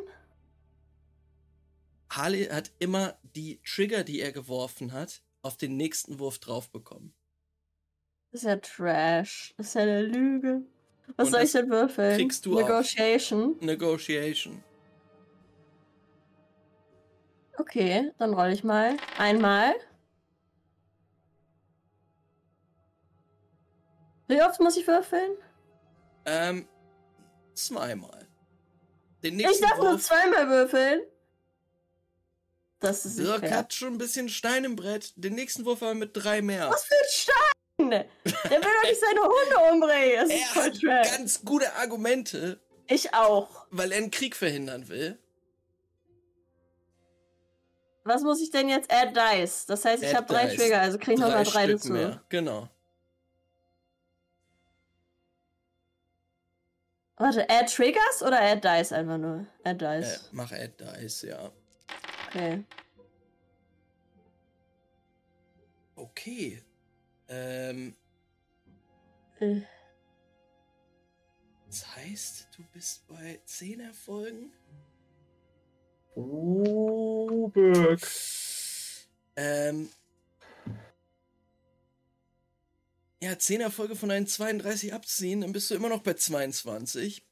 Harley 2.10 2.46
hat 2.46 2.72
immer 2.80 3.20
die 3.36 3.62
Trigger, 3.64 4.04
die 4.04 4.20
er 4.20 4.32
geworfen 4.32 4.94
hat, 4.94 5.22
auf 5.44 5.58
den 5.58 5.78
nächsten 5.78 6.18
Wurf 6.18 6.40
drauf 6.40 6.72
bekommen. 6.72 7.14
Das 8.34 8.42
ist 8.42 8.48
ja 8.48 8.56
Trash. 8.58 9.54
Das 9.58 9.68
ist 9.68 9.74
ja 9.76 9.84
eine 9.84 10.02
Lüge. 10.02 10.64
Was 11.18 11.28
Und 11.28 11.34
soll 11.34 11.44
ich 11.44 11.52
denn 11.52 11.70
würfeln? 11.70 12.18
kriegst 12.18 12.44
du. 12.48 12.56
Negotiation. 12.56 13.58
Negotiation. 13.62 14.64
Okay, 17.58 18.12
dann 18.18 18.34
roll 18.34 18.50
ich 18.52 18.64
mal. 18.64 18.98
Einmal. 19.20 19.76
Wie 24.28 24.42
oft 24.42 24.60
muss 24.60 24.78
ich 24.78 24.88
würfeln? 24.88 25.38
Ähm, 26.26 26.68
zweimal. 27.54 28.28
Den 29.22 29.40
Ich 29.40 29.60
darf 29.62 29.78
nur 29.78 29.92
Wurf. 29.92 30.02
zweimal 30.02 30.50
würfeln. 30.50 31.02
Das 32.80 33.06
ist 33.06 33.20
Dirk 33.20 33.50
hat 33.52 33.74
schon 33.74 33.94
ein 33.94 33.98
bisschen 34.00 34.28
Stein 34.28 34.64
im 34.64 34.76
Brett. 34.76 35.14
Den 35.18 35.36
nächsten 35.36 35.66
Wurf 35.66 35.84
aber 35.84 35.94
mit 35.94 36.12
drei 36.14 36.42
mehr. 36.42 36.72
Was 36.72 36.84
für 36.86 36.96
ein 36.96 37.10
Stein! 37.12 37.53
Der 37.92 38.06
will 38.52 38.62
doch 38.62 38.90
nicht 38.90 39.00
seine 39.02 39.22
Hunde 39.22 39.72
umbringen. 39.72 40.16
Das 40.18 40.30
ist 40.30 40.56
Er 40.56 40.64
hat 40.64 40.80
trash. 40.80 41.18
ganz 41.18 41.44
gute 41.46 41.74
Argumente, 41.76 42.60
Ich 42.88 43.14
auch. 43.14 43.66
weil 43.72 43.92
er 43.92 43.98
einen 44.00 44.12
Krieg 44.12 44.36
verhindern 44.36 44.88
will. 44.90 45.18
Was 48.06 48.22
muss 48.22 48.42
ich 48.42 48.52
denn 48.52 48.68
jetzt 48.68 48.92
add 48.92 49.14
dice? 49.14 49.66
Das 49.66 49.86
heißt, 49.86 50.04
ich 50.04 50.14
habe 50.14 50.26
drei. 50.28 50.54
Trigger, 50.54 50.82
also 50.82 50.98
krieg 50.98 51.14
ich 51.14 51.20
nochmal 51.22 51.46
drei 51.46 51.64
Stück 51.64 51.78
dazu. 51.78 51.94
mehr. 51.94 52.22
Genau. 52.30 52.68
Warte, 57.16 57.50
add 57.50 57.72
Triggers 57.74 58.22
oder 58.24 58.42
add 58.42 58.62
dice 58.68 58.92
einfach 58.92 59.18
nur? 59.18 59.46
Add 59.64 59.86
Äh, 59.86 60.02
dice. 60.02 60.30
mach 60.32 60.52
Add 60.52 60.74
Dice, 60.78 61.24
ja. 61.24 61.52
Okay. 62.28 62.64
Okay. 65.96 66.64
Ähm, 67.34 67.96
Äh, 69.40 69.62
das 71.66 71.96
heißt, 71.96 72.50
du 72.56 72.64
bist 72.72 73.08
bei 73.08 73.42
10 73.46 73.80
Erfolgen? 73.80 74.54
Oh, 76.16 77.48
Birk. 77.48 78.08
Ähm. 79.36 79.90
Ja, 83.24 83.40
10 83.40 83.62
Erfolge 83.62 83.96
von 83.96 84.10
deinen 84.10 84.28
32 84.28 84.94
abziehen, 84.94 85.42
dann 85.42 85.54
bist 85.54 85.72
du 85.72 85.76
immer 85.76 85.90
noch 85.90 86.04
bei 86.04 86.14
22. 86.14 87.26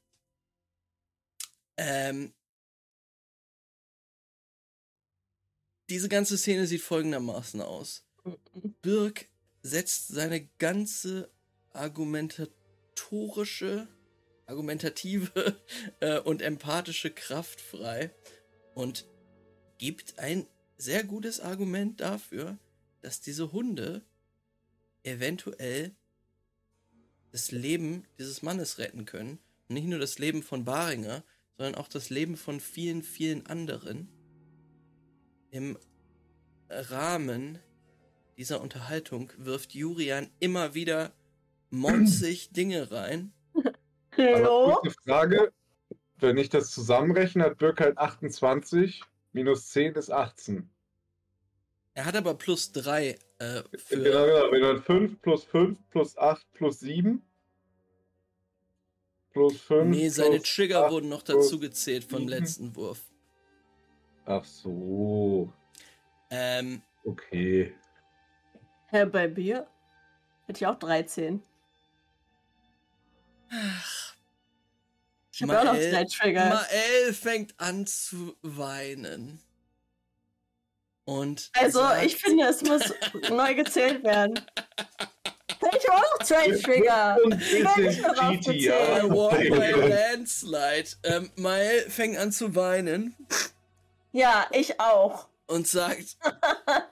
Ähm. 1.76 2.34
Diese 5.88 6.08
ganze 6.08 6.36
Szene 6.36 6.66
sieht 6.66 6.82
folgendermaßen 6.82 7.60
aus. 7.60 8.04
Birk 8.82 9.28
setzt 9.62 10.08
seine 10.08 10.46
ganze 10.58 11.30
argumentatorische, 11.70 13.88
argumentative 14.46 15.56
äh, 16.00 16.18
und 16.20 16.42
empathische 16.42 17.10
Kraft 17.10 17.60
frei 17.60 18.10
und 18.74 19.06
gibt 19.78 20.18
ein 20.18 20.46
sehr 20.76 21.04
gutes 21.04 21.40
Argument 21.40 22.00
dafür, 22.00 22.58
dass 23.00 23.20
diese 23.20 23.52
Hunde 23.52 24.02
eventuell 25.04 25.94
das 27.30 27.50
Leben 27.50 28.04
dieses 28.18 28.42
Mannes 28.42 28.78
retten 28.78 29.04
können. 29.04 29.38
Und 29.68 29.74
nicht 29.74 29.86
nur 29.86 29.98
das 29.98 30.18
Leben 30.18 30.42
von 30.42 30.64
Baringer, 30.64 31.24
sondern 31.56 31.74
auch 31.76 31.88
das 31.88 32.10
Leben 32.10 32.36
von 32.36 32.60
vielen, 32.60 33.02
vielen 33.02 33.46
anderen. 33.46 34.08
Im 35.50 35.78
Rahmen 36.68 37.58
dieser 38.42 38.60
Unterhaltung 38.60 39.32
wirft 39.36 39.72
Jurian 39.72 40.28
immer 40.40 40.74
wieder 40.74 41.12
monzig 41.70 42.50
Dinge 42.56 42.90
rein, 42.90 43.32
Hallo? 44.16 44.80
kurze 44.82 44.96
Frage. 45.04 45.52
Wenn 46.16 46.36
ich 46.38 46.48
das 46.48 46.72
zusammenrechne, 46.72 47.44
hat 47.44 47.58
Birk 47.58 47.80
halt 47.80 47.98
28, 47.98 49.00
minus 49.32 49.68
10 49.68 49.94
ist 49.94 50.10
18. 50.10 50.68
Er 51.94 52.04
hat 52.04 52.16
aber 52.16 52.34
plus 52.34 52.72
3 52.72 53.10
äh, 53.38 53.62
für. 53.76 53.96
Genau, 54.02 54.26
genau. 54.26 54.50
Wenn 54.50 54.62
dann 54.62 54.82
5 54.82 55.22
plus 55.22 55.44
5 55.44 55.78
plus 55.90 56.18
8 56.18 56.44
plus 56.52 56.80
7 56.80 57.22
plus 59.32 59.60
5. 59.60 59.88
Nee, 59.88 60.08
seine 60.08 60.38
plus 60.38 60.52
Trigger 60.52 60.86
8 60.86 60.92
wurden 60.92 61.08
noch 61.08 61.22
dazu 61.22 61.60
gezählt 61.60 62.02
vom 62.02 62.26
letzten 62.26 62.74
Wurf. 62.74 63.02
Ach 64.24 64.44
so. 64.44 65.52
Ähm, 66.30 66.82
Okay. 67.04 67.74
Hä, 68.92 69.04
bei 69.06 69.26
mir? 69.28 69.66
Hätte 70.46 70.58
ich 70.58 70.66
auch 70.66 70.78
13. 70.78 71.42
Ich 75.32 75.42
habe 75.42 75.58
auch 75.60 75.64
noch 75.64 75.72
Mael- 75.72 75.90
drei 75.92 76.04
Trigger. 76.04 76.44
Mael 76.50 77.14
fängt 77.14 77.58
an 77.58 77.86
zu 77.86 78.36
weinen. 78.42 79.40
Und 81.04 81.50
Also, 81.58 81.80
sagt, 81.80 82.04
ich 82.04 82.16
finde, 82.16 82.44
es 82.46 82.62
muss 82.62 82.82
neu 83.30 83.54
gezählt 83.54 84.04
werden. 84.04 84.40
Ich 85.74 85.88
habe 85.88 85.98
auch 86.04 86.18
noch 86.18 86.26
zwei 86.26 86.50
Trigger. 86.50 87.16
Die 87.24 87.64
werden 87.64 87.84
nicht 87.86 88.00
mehr 88.02 88.14
draufgezählt. 88.14 89.10
walk 89.10 89.38
by 89.38 89.88
landslide. 89.88 90.88
Ähm, 91.04 91.30
Mael 91.36 91.88
fängt 91.90 92.18
an 92.18 92.30
zu 92.30 92.54
weinen 92.54 93.16
Ja, 94.12 94.46
ich 94.52 94.78
auch. 94.78 95.28
und 95.46 95.66
sagt 95.66 96.16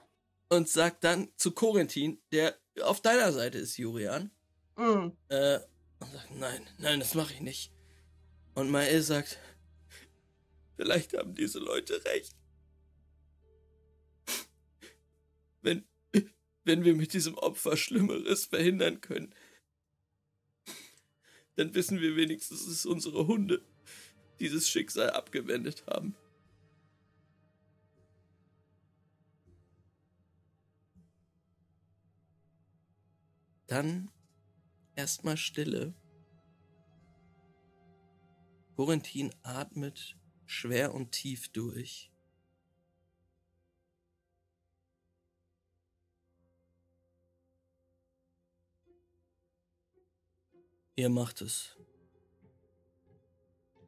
und 0.51 0.67
sagt 0.67 1.05
dann 1.05 1.29
zu 1.37 1.51
Corentin, 1.51 2.21
der 2.33 2.57
auf 2.81 3.01
deiner 3.01 3.31
Seite 3.31 3.57
ist, 3.57 3.77
Jurian, 3.77 4.31
Mm. 4.75 5.11
äh, 5.29 5.59
und 5.99 6.11
sagt, 6.11 6.31
nein, 6.31 6.67
nein, 6.77 6.99
das 6.99 7.13
mache 7.15 7.33
ich 7.33 7.39
nicht. 7.41 7.71
Und 8.53 8.69
Mael 8.69 9.01
sagt, 9.01 9.39
vielleicht 10.75 11.13
haben 11.15 11.35
diese 11.35 11.59
Leute 11.59 12.03
recht. 12.03 12.35
Wenn, 15.61 15.85
wenn 16.65 16.83
wir 16.83 16.95
mit 16.95 17.13
diesem 17.13 17.37
Opfer 17.37 17.77
Schlimmeres 17.77 18.45
verhindern 18.45 18.99
können, 18.99 19.33
dann 21.55 21.73
wissen 21.75 22.01
wir 22.01 22.17
wenigstens, 22.17 22.65
dass 22.65 22.85
unsere 22.85 23.25
Hunde 23.27 23.63
dieses 24.39 24.67
Schicksal 24.67 25.11
abgewendet 25.11 25.85
haben. 25.87 26.15
Dann 33.71 34.11
erstmal 34.97 35.37
Stille. 35.37 35.93
Corentin 38.75 39.33
atmet 39.43 40.17
schwer 40.45 40.93
und 40.93 41.13
tief 41.13 41.47
durch. 41.53 42.11
Ihr 50.97 51.07
macht 51.07 51.39
es. 51.39 51.77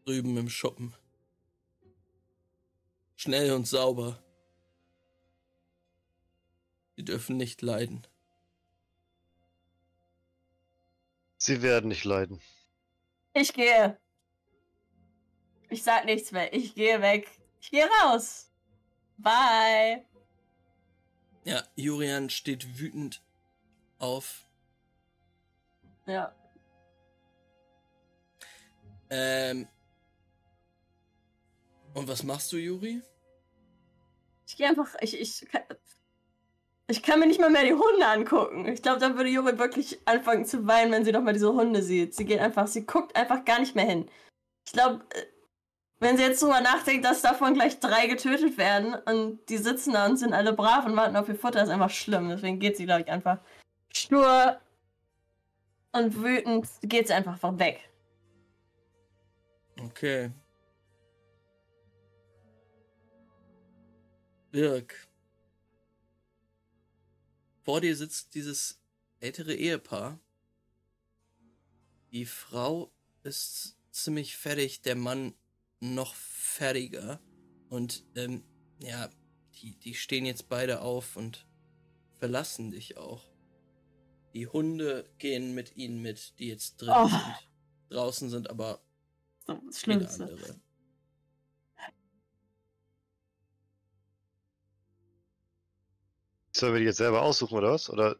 Drüben 0.05 0.37
im 0.37 0.47
Schuppen. 0.47 0.95
Schnell 3.17 3.51
und 3.51 3.67
sauber. 3.67 4.23
Sie 6.95 7.03
dürfen 7.03 7.35
nicht 7.35 7.61
leiden. 7.61 8.07
Sie 11.45 11.61
werden 11.61 11.89
nicht 11.89 12.05
leiden. 12.05 12.39
Ich 13.33 13.53
gehe. 13.53 13.99
Ich 15.69 15.83
sag 15.83 16.05
nichts 16.05 16.31
mehr. 16.31 16.53
Ich 16.53 16.73
gehe 16.73 17.01
weg. 17.01 17.29
Ich 17.59 17.69
gehe 17.69 17.85
raus. 18.01 18.49
Bye. 19.17 20.05
Ja, 21.43 21.61
Jurian 21.75 22.29
steht 22.29 22.79
wütend 22.79 23.21
auf. 23.99 24.47
Ja. 26.05 26.33
Ähm. 29.09 29.67
Und 31.93 32.07
was 32.07 32.23
machst 32.23 32.53
du, 32.53 32.57
Juri? 32.57 33.01
Ich 34.47 34.55
gehe 34.55 34.69
einfach. 34.69 34.95
Ich, 35.01 35.19
ich, 35.19 35.45
kann, 35.51 35.63
ich 36.87 37.01
kann 37.01 37.19
mir 37.19 37.27
nicht 37.27 37.39
mal 37.39 37.49
mehr 37.49 37.63
die 37.63 37.73
Hunde 37.73 38.05
angucken. 38.05 38.67
Ich 38.67 38.81
glaube, 38.81 38.99
dann 38.99 39.15
würde 39.15 39.29
Juri 39.29 39.57
wirklich 39.57 39.99
anfangen 40.05 40.45
zu 40.45 40.67
weinen, 40.67 40.91
wenn 40.91 41.05
sie 41.05 41.11
noch 41.11 41.21
mal 41.21 41.33
diese 41.33 41.53
Hunde 41.53 41.81
sieht. 41.81 42.13
Sie 42.13 42.25
geht 42.25 42.39
einfach, 42.39 42.67
sie 42.67 42.85
guckt 42.85 43.15
einfach 43.15 43.45
gar 43.45 43.59
nicht 43.59 43.75
mehr 43.75 43.85
hin. 43.85 44.09
Ich 44.65 44.73
glaube, 44.73 45.03
äh, 45.13 45.23
wenn 45.99 46.17
sie 46.17 46.23
jetzt 46.23 46.41
drüber 46.43 46.59
nachdenkt, 46.59 47.05
dass 47.05 47.21
davon 47.21 47.53
gleich 47.53 47.79
drei 47.79 48.07
getötet 48.07 48.57
werden 48.57 48.95
und 49.05 49.47
die 49.49 49.57
sitzen 49.57 49.93
da 49.93 50.05
und 50.05 50.17
sind 50.17 50.33
alle 50.33 50.51
brav 50.51 50.85
und 50.85 50.97
warten 50.97 51.15
auf 51.15 51.29
ihr 51.29 51.35
Futter, 51.35 51.63
ist 51.63 51.69
einfach 51.69 51.89
schlimm. 51.89 52.29
Deswegen 52.29 52.59
geht 52.59 52.75
sie, 52.75 52.85
glaube 52.85 53.01
ich, 53.01 53.11
einfach 53.11 53.39
stur 53.93 54.59
und 55.93 56.21
wütend 56.21 56.67
geht 56.81 57.07
sie 57.07 57.13
einfach 57.13 57.37
weg. 57.57 57.89
Okay. 59.79 60.31
Birk. 64.51 65.07
Vor 67.63 67.81
dir 67.81 67.95
sitzt 67.95 68.35
dieses 68.35 68.81
ältere 69.19 69.53
Ehepaar. 69.55 70.19
Die 72.11 72.25
Frau 72.25 72.91
ist 73.23 73.77
ziemlich 73.91 74.35
fertig, 74.35 74.81
der 74.81 74.95
Mann 74.95 75.33
noch 75.79 76.13
fertiger. 76.15 77.21
Und 77.69 78.03
ähm, 78.15 78.43
ja, 78.79 79.09
die, 79.55 79.75
die 79.79 79.95
stehen 79.95 80.25
jetzt 80.25 80.49
beide 80.49 80.81
auf 80.81 81.15
und 81.15 81.47
verlassen 82.19 82.71
dich 82.71 82.97
auch. 82.97 83.31
Die 84.33 84.47
Hunde 84.47 85.09
gehen 85.17 85.53
mit 85.53 85.75
ihnen 85.77 86.01
mit, 86.01 86.37
die 86.39 86.47
jetzt 86.47 86.77
drin 86.81 86.93
Oh. 86.95 87.07
sind. 87.07 87.49
Draußen 87.89 88.29
sind 88.29 88.49
aber 88.49 88.81
So, 89.47 89.53
das 89.53 89.79
viele 89.79 89.99
Schlimmste. 90.09 90.23
andere. 90.25 90.59
Sollen 96.55 96.73
wir 96.73 96.79
die 96.79 96.85
jetzt 96.85 96.97
selber 96.97 97.23
aussuchen 97.23 97.57
oder 97.57 97.71
was? 97.71 97.89
Oder 97.89 98.17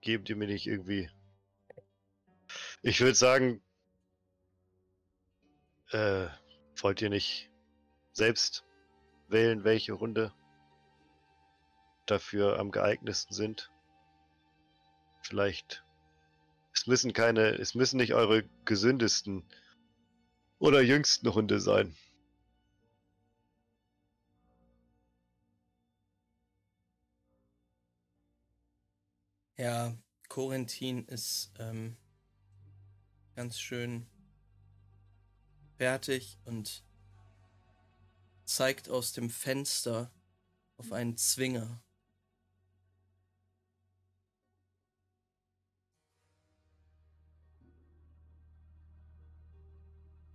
geben 0.00 0.24
die 0.24 0.34
mir 0.34 0.46
nicht 0.46 0.66
irgendwie. 0.66 1.08
Ich 2.82 3.00
würde 3.00 3.14
sagen, 3.14 3.62
äh, 5.90 6.26
wollt 6.76 7.00
ihr 7.02 7.10
nicht 7.10 7.50
selbst 8.12 8.64
wählen, 9.28 9.64
welche 9.64 9.98
Hunde 10.00 10.32
dafür 12.06 12.58
am 12.58 12.72
geeignetsten 12.72 13.34
sind? 13.34 13.70
Vielleicht. 15.22 15.84
Es 16.72 16.86
müssen 16.86 17.12
keine, 17.12 17.50
es 17.50 17.74
müssen 17.74 17.98
nicht 17.98 18.14
eure 18.14 18.44
gesündesten 18.64 19.44
oder 20.58 20.80
jüngsten 20.80 21.32
Hunde 21.32 21.60
sein. 21.60 21.96
Ja, 29.60 29.94
Corentin 30.30 31.04
ist 31.04 31.52
ähm, 31.58 31.94
ganz 33.36 33.60
schön 33.60 34.06
fertig 35.76 36.38
und 36.46 36.82
zeigt 38.46 38.88
aus 38.88 39.12
dem 39.12 39.28
Fenster 39.28 40.10
auf 40.78 40.92
einen 40.92 41.18
Zwinger. 41.18 41.82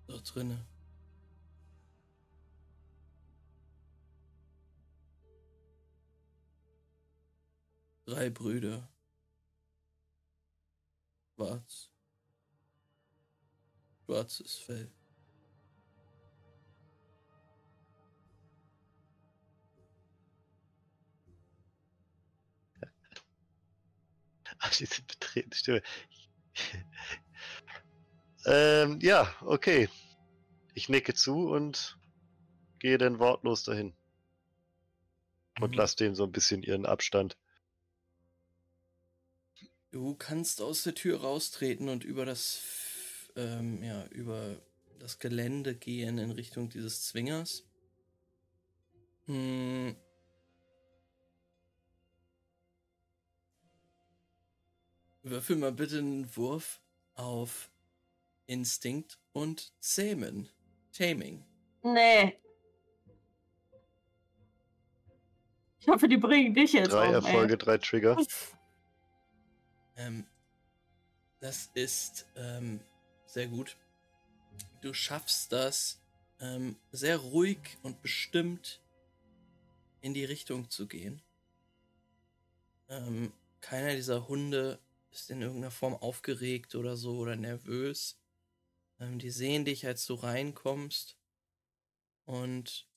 Dort 0.06 0.36
drinne. 0.36 0.68
Drei 8.06 8.30
Brüder. 8.30 8.88
Schwarz. 11.36 11.90
Schwarzes 14.06 14.58
Fell. 14.58 14.90
Ach, 24.60 24.72
diese 24.76 25.02
betretene 25.04 25.56
Stimme. 25.56 25.82
ähm, 28.46 29.00
ja, 29.02 29.34
okay. 29.42 29.90
Ich 30.74 30.90
nicke 30.90 31.14
zu 31.14 31.50
und 31.50 31.98
gehe 32.80 32.98
dann 32.98 33.20
wortlos 33.20 33.64
dahin. 33.64 33.96
Und 35.60 35.72
Mhm. 35.72 35.78
lass 35.78 35.96
denen 35.96 36.16
so 36.16 36.24
ein 36.24 36.32
bisschen 36.32 36.64
ihren 36.64 36.86
Abstand. 36.86 37.38
Du 39.96 40.14
kannst 40.14 40.62
aus 40.62 40.84
der 40.84 40.94
Tür 40.94 41.22
raustreten 41.22 41.88
und 41.88 42.04
über 42.04 42.26
das 42.26 42.62
ähm, 43.38 43.82
ja, 43.82 44.06
über 44.08 44.58
das 45.00 45.20
Gelände 45.20 45.74
gehen 45.74 46.18
in 46.18 46.32
Richtung 46.32 46.68
dieses 46.68 47.06
Zwingers. 47.06 47.64
Hm. 49.28 49.96
Würfel 55.24 55.56
mal 55.56 55.72
bitte 55.72 56.00
einen 56.00 56.36
Wurf 56.36 56.82
auf 57.14 57.70
Instinkt 58.48 59.18
und 59.32 59.72
Zähmen. 59.80 60.50
Taming. 60.92 61.46
Nee. 61.84 62.38
Ich 65.80 65.88
hoffe, 65.88 66.10
die 66.10 66.18
bringen 66.18 66.54
dich 66.54 66.74
jetzt 66.74 66.92
Drei 66.92 67.14
Erfolge, 67.14 67.58
drei 67.58 67.78
Trigger. 67.78 68.18
Ähm, 69.96 70.26
das 71.40 71.70
ist 71.74 72.26
ähm, 72.36 72.80
sehr 73.26 73.48
gut. 73.48 73.78
Du 74.82 74.94
schaffst 74.94 75.52
das 75.52 76.02
ähm, 76.40 76.76
sehr 76.92 77.18
ruhig 77.18 77.78
und 77.84 78.02
bestimmt 78.02 78.82
in 80.02 80.14
die 80.14 80.26
Richtung 80.26 80.70
zu 80.70 80.88
gehen. 80.88 81.22
Ähm, 82.90 83.34
keiner 83.62 83.96
dieser 83.96 84.28
Hunde 84.28 84.80
ist 85.12 85.32
in 85.32 85.42
irgendeiner 85.42 85.72
Form 85.72 85.96
aufgeregt 85.96 86.76
oder 86.76 86.98
so 86.98 87.18
oder 87.18 87.36
nervös. 87.36 88.20
Ähm, 89.00 89.20
die 89.20 89.32
sehen 89.32 89.66
dich, 89.66 89.86
als 89.88 90.06
du 90.06 90.14
reinkommst. 90.16 91.18
Und 92.26 92.88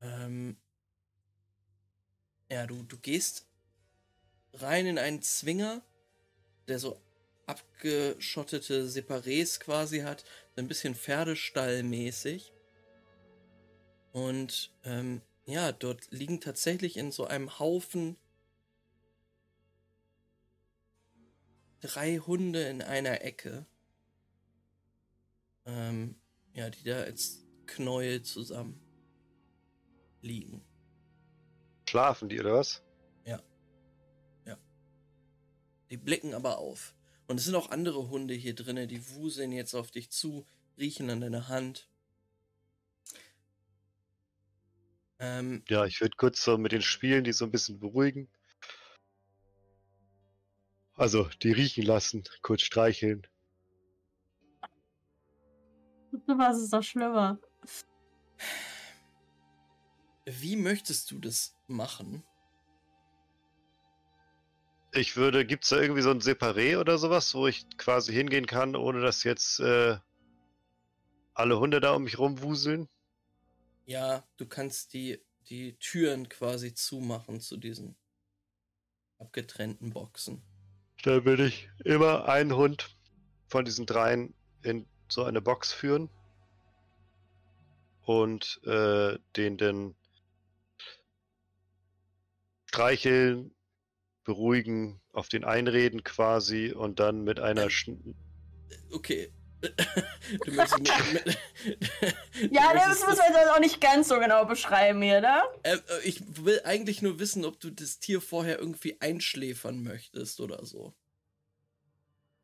ähm, 0.00 0.56
ja, 2.50 2.66
du, 2.66 2.82
du 2.82 2.98
gehst 2.98 3.46
rein 4.54 4.86
in 4.86 4.98
einen 4.98 5.22
Zwinger, 5.22 5.82
der 6.68 6.78
so 6.78 7.00
abgeschottete 7.46 8.86
Separés 8.86 9.58
quasi 9.58 10.00
hat, 10.00 10.24
so 10.54 10.62
ein 10.62 10.68
bisschen 10.68 10.94
Pferdestallmäßig. 10.94 12.52
Und 14.12 14.72
ähm, 14.84 15.22
ja, 15.44 15.72
dort 15.72 16.10
liegen 16.10 16.40
tatsächlich 16.40 16.96
in 16.96 17.10
so 17.10 17.26
einem 17.26 17.58
Haufen 17.58 18.16
drei 21.80 22.18
Hunde 22.18 22.62
in 22.62 22.82
einer 22.82 23.22
Ecke. 23.22 23.66
Ähm, 25.64 26.16
ja, 26.54 26.70
die 26.70 26.84
da 26.84 27.02
als 27.02 27.44
Knäuel 27.66 28.22
zusammen 28.22 28.80
liegen. 30.20 30.64
Schlafen 31.88 32.28
die, 32.28 32.38
oder 32.38 32.54
was? 32.54 32.82
Die 35.92 35.98
blicken 35.98 36.32
aber 36.32 36.56
auf. 36.56 36.94
Und 37.26 37.36
es 37.38 37.44
sind 37.44 37.54
auch 37.54 37.70
andere 37.70 38.08
Hunde 38.08 38.32
hier 38.32 38.54
drinnen, 38.54 38.88
die 38.88 39.10
wuseln 39.10 39.52
jetzt 39.52 39.74
auf 39.74 39.90
dich 39.90 40.10
zu, 40.10 40.46
riechen 40.78 41.10
an 41.10 41.20
deiner 41.20 41.48
Hand. 41.48 41.86
Ähm, 45.18 45.62
Ja, 45.68 45.84
ich 45.84 46.00
würde 46.00 46.16
kurz 46.16 46.42
so 46.42 46.56
mit 46.56 46.72
den 46.72 46.80
Spielen 46.80 47.24
die 47.24 47.34
so 47.34 47.44
ein 47.44 47.50
bisschen 47.50 47.78
beruhigen. 47.78 48.30
Also, 50.94 51.28
die 51.42 51.52
riechen 51.52 51.84
lassen, 51.84 52.24
kurz 52.40 52.62
streicheln. 52.62 53.26
Was 56.26 56.58
ist 56.58 56.72
doch 56.72 56.82
schlimmer? 56.82 57.38
wie 60.24 60.56
möchtest 60.56 61.10
du 61.10 61.18
das 61.18 61.54
machen? 61.66 62.24
Ich 64.92 65.16
würde, 65.16 65.46
gibt's 65.46 65.70
da 65.70 65.80
irgendwie 65.80 66.02
so 66.02 66.10
ein 66.10 66.20
Separé 66.20 66.78
oder 66.78 66.98
sowas, 66.98 67.34
wo 67.34 67.46
ich 67.46 67.66
quasi 67.78 68.12
hingehen 68.12 68.46
kann, 68.46 68.76
ohne 68.76 69.00
dass 69.00 69.24
jetzt 69.24 69.58
äh, 69.60 69.96
alle 71.34 71.58
Hunde 71.58 71.80
da 71.80 71.94
um 71.94 72.04
mich 72.04 72.18
rumwuseln? 72.18 72.88
Ja, 73.86 74.22
du 74.36 74.46
kannst 74.46 74.92
die, 74.92 75.18
die 75.48 75.78
Türen 75.78 76.28
quasi 76.28 76.74
zumachen 76.74 77.40
zu 77.40 77.56
diesen 77.56 77.96
abgetrennten 79.18 79.90
Boxen. 79.90 80.42
Dann 81.02 81.24
würde 81.24 81.46
ich 81.46 81.70
immer 81.84 82.28
einen 82.28 82.54
Hund 82.54 82.94
von 83.48 83.64
diesen 83.64 83.86
dreien 83.86 84.34
in 84.62 84.86
so 85.08 85.24
eine 85.24 85.40
Box 85.40 85.72
führen 85.72 86.10
und 88.02 88.60
äh, 88.64 89.18
den 89.36 89.56
dann 89.56 89.94
streicheln, 92.66 93.54
beruhigen, 94.24 95.00
auf 95.12 95.28
den 95.28 95.44
einreden 95.44 96.04
quasi 96.04 96.72
und 96.72 97.00
dann 97.00 97.22
mit 97.24 97.40
einer 97.40 97.70
Schn 97.70 98.14
Okay. 98.90 99.30
du 100.44 100.52
möchtest 100.52 100.80
mit, 100.80 101.24
mit, 101.26 101.36
Ja, 102.52 102.72
du 102.72 102.78
das 102.78 103.06
muss 103.06 103.16
man 103.16 103.32
jetzt 103.32 103.50
auch 103.50 103.60
nicht 103.60 103.80
ganz 103.80 104.08
so 104.08 104.18
genau 104.18 104.44
beschreiben 104.44 105.00
hier, 105.02 105.20
ne? 105.20 105.42
Äh, 105.62 105.76
äh, 105.76 105.80
ich 106.04 106.20
will 106.44 106.60
eigentlich 106.64 107.00
nur 107.00 107.18
wissen, 107.18 107.44
ob 107.44 107.60
du 107.60 107.70
das 107.70 107.98
Tier 107.98 108.20
vorher 108.20 108.58
irgendwie 108.58 109.00
einschläfern 109.00 109.82
möchtest 109.82 110.40
oder 110.40 110.64
so. 110.66 110.94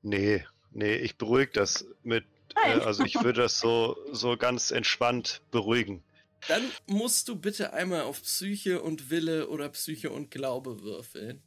Nee, 0.02 0.44
nee, 0.70 0.94
ich 0.94 1.16
beruhige 1.16 1.50
das 1.52 1.86
mit, 2.05 2.24
äh, 2.64 2.80
also 2.80 3.05
ich 3.05 3.16
würde 3.16 3.42
das 3.42 3.59
so, 3.59 3.96
so 4.12 4.36
ganz 4.36 4.70
entspannt 4.70 5.42
beruhigen. 5.50 6.05
Dann 6.46 6.62
musst 6.86 7.28
du 7.28 7.34
bitte 7.34 7.72
einmal 7.72 8.02
auf 8.02 8.22
Psyche 8.22 8.80
und 8.80 9.10
Wille 9.10 9.48
oder 9.48 9.68
Psyche 9.70 10.10
und 10.10 10.30
Glaube 10.30 10.82
würfeln. 10.82 11.42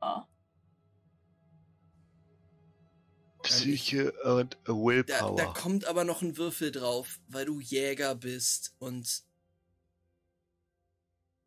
Oh. 0.00 0.22
Psyche 3.42 4.12
und 4.24 4.58
Da, 4.64 4.72
Willpower. 4.74 5.36
da 5.36 5.46
kommt 5.46 5.84
aber 5.84 6.04
noch 6.04 6.20
ein 6.22 6.36
Würfel 6.36 6.72
drauf, 6.72 7.20
weil 7.28 7.44
du 7.44 7.60
Jäger 7.60 8.14
bist 8.16 8.74
und 8.78 9.22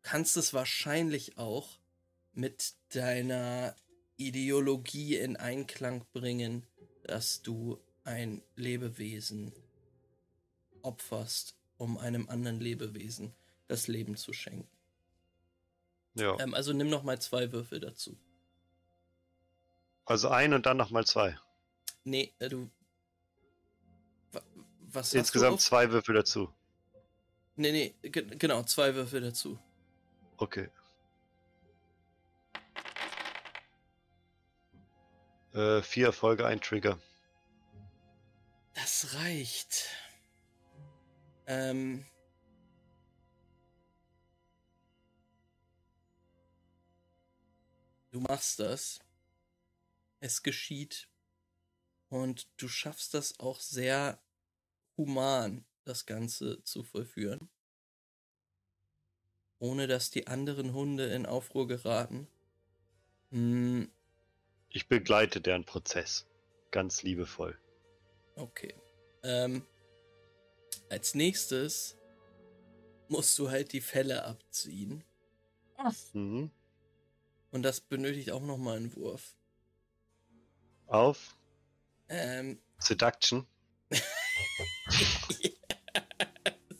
kannst 0.02 0.36
es 0.36 0.54
wahrscheinlich 0.54 1.36
auch 1.36 1.78
mit 2.32 2.74
deiner 2.94 3.76
Ideologie 4.16 5.16
in 5.16 5.36
Einklang 5.36 6.06
bringen, 6.12 6.66
dass 7.04 7.42
du 7.42 7.78
ein 8.04 8.42
Lebewesen 8.56 9.52
opferst, 10.82 11.54
um 11.76 11.98
einem 11.98 12.28
anderen 12.28 12.60
Lebewesen 12.60 13.34
das 13.68 13.88
Leben 13.88 14.16
zu 14.16 14.32
schenken. 14.32 14.68
ja, 16.14 16.38
Ähm, 16.40 16.54
also 16.54 16.72
nimm 16.72 16.88
noch 16.88 17.02
mal 17.02 17.20
zwei 17.20 17.52
Würfel 17.52 17.80
dazu. 17.80 18.16
Also 20.10 20.28
ein 20.28 20.52
und 20.52 20.66
dann 20.66 20.76
nochmal 20.76 21.06
zwei. 21.06 21.38
Nee, 22.02 22.34
äh, 22.40 22.48
du. 22.48 22.68
Wa- 24.32 24.42
Was 24.80 25.14
Insgesamt 25.14 25.60
zwei 25.60 25.90
Würfel 25.92 26.16
dazu. 26.16 26.52
Nee, 27.54 27.70
nee, 27.70 28.08
ge 28.08 28.22
genau, 28.36 28.64
zwei 28.64 28.94
Würfel 28.94 29.20
dazu. 29.20 29.58
Okay. 30.36 30.68
Äh, 35.52 35.82
vier 35.82 36.06
Erfolge, 36.06 36.44
ein 36.46 36.60
Trigger. 36.60 36.98
Das 38.74 39.14
reicht. 39.14 39.86
Ähm. 41.46 42.04
Du 48.10 48.20
machst 48.20 48.58
das. 48.58 48.98
Es 50.20 50.42
geschieht. 50.42 51.08
Und 52.08 52.48
du 52.56 52.68
schaffst 52.68 53.14
das 53.14 53.38
auch 53.40 53.60
sehr 53.60 54.22
human, 54.96 55.64
das 55.84 56.06
Ganze 56.06 56.62
zu 56.64 56.82
vollführen. 56.84 57.50
Ohne 59.58 59.86
dass 59.86 60.10
die 60.10 60.26
anderen 60.26 60.72
Hunde 60.72 61.06
in 61.12 61.26
Aufruhr 61.26 61.66
geraten. 61.66 62.26
Hm, 63.30 63.90
Ich 64.70 64.88
begleite 64.88 65.40
deren 65.40 65.64
Prozess. 65.64 66.26
Ganz 66.70 67.02
liebevoll. 67.02 67.58
Okay. 68.36 68.74
Ähm, 69.22 69.66
als 70.88 71.14
nächstes 71.14 71.96
musst 73.08 73.38
du 73.38 73.50
halt 73.50 73.72
die 73.72 73.80
Felle 73.80 74.24
abziehen. 74.24 75.04
Ach, 75.76 75.94
Mhm. 76.12 76.50
Und 77.52 77.62
das 77.62 77.80
benötigt 77.80 78.30
auch 78.32 78.42
nochmal 78.42 78.76
einen 78.78 78.94
Wurf. 78.96 79.36
Auf. 80.90 81.36
Ähm, 82.08 82.58
Seduction. 82.80 83.46
das 83.90 84.02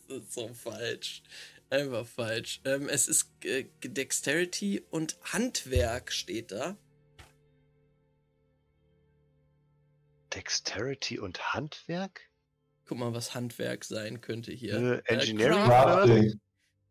ist 0.08 0.32
so 0.32 0.52
falsch. 0.52 1.22
Einfach 1.70 2.04
falsch. 2.04 2.60
Ähm, 2.64 2.88
es 2.88 3.06
ist 3.06 3.30
äh, 3.44 3.66
Dexterity 3.84 4.84
und 4.90 5.16
Handwerk 5.22 6.10
steht 6.10 6.50
da. 6.50 6.76
Dexterity 10.34 11.20
und 11.20 11.54
Handwerk? 11.54 12.28
Guck 12.86 12.98
mal, 12.98 13.14
was 13.14 13.34
Handwerk 13.34 13.84
sein 13.84 14.20
könnte 14.20 14.50
hier. 14.50 15.02
Äh, 15.06 15.14
Engineering 15.14 15.62
Craft- 15.62 15.86
oder 15.86 16.02
was? 16.02 16.08
Crafting. 16.08 16.40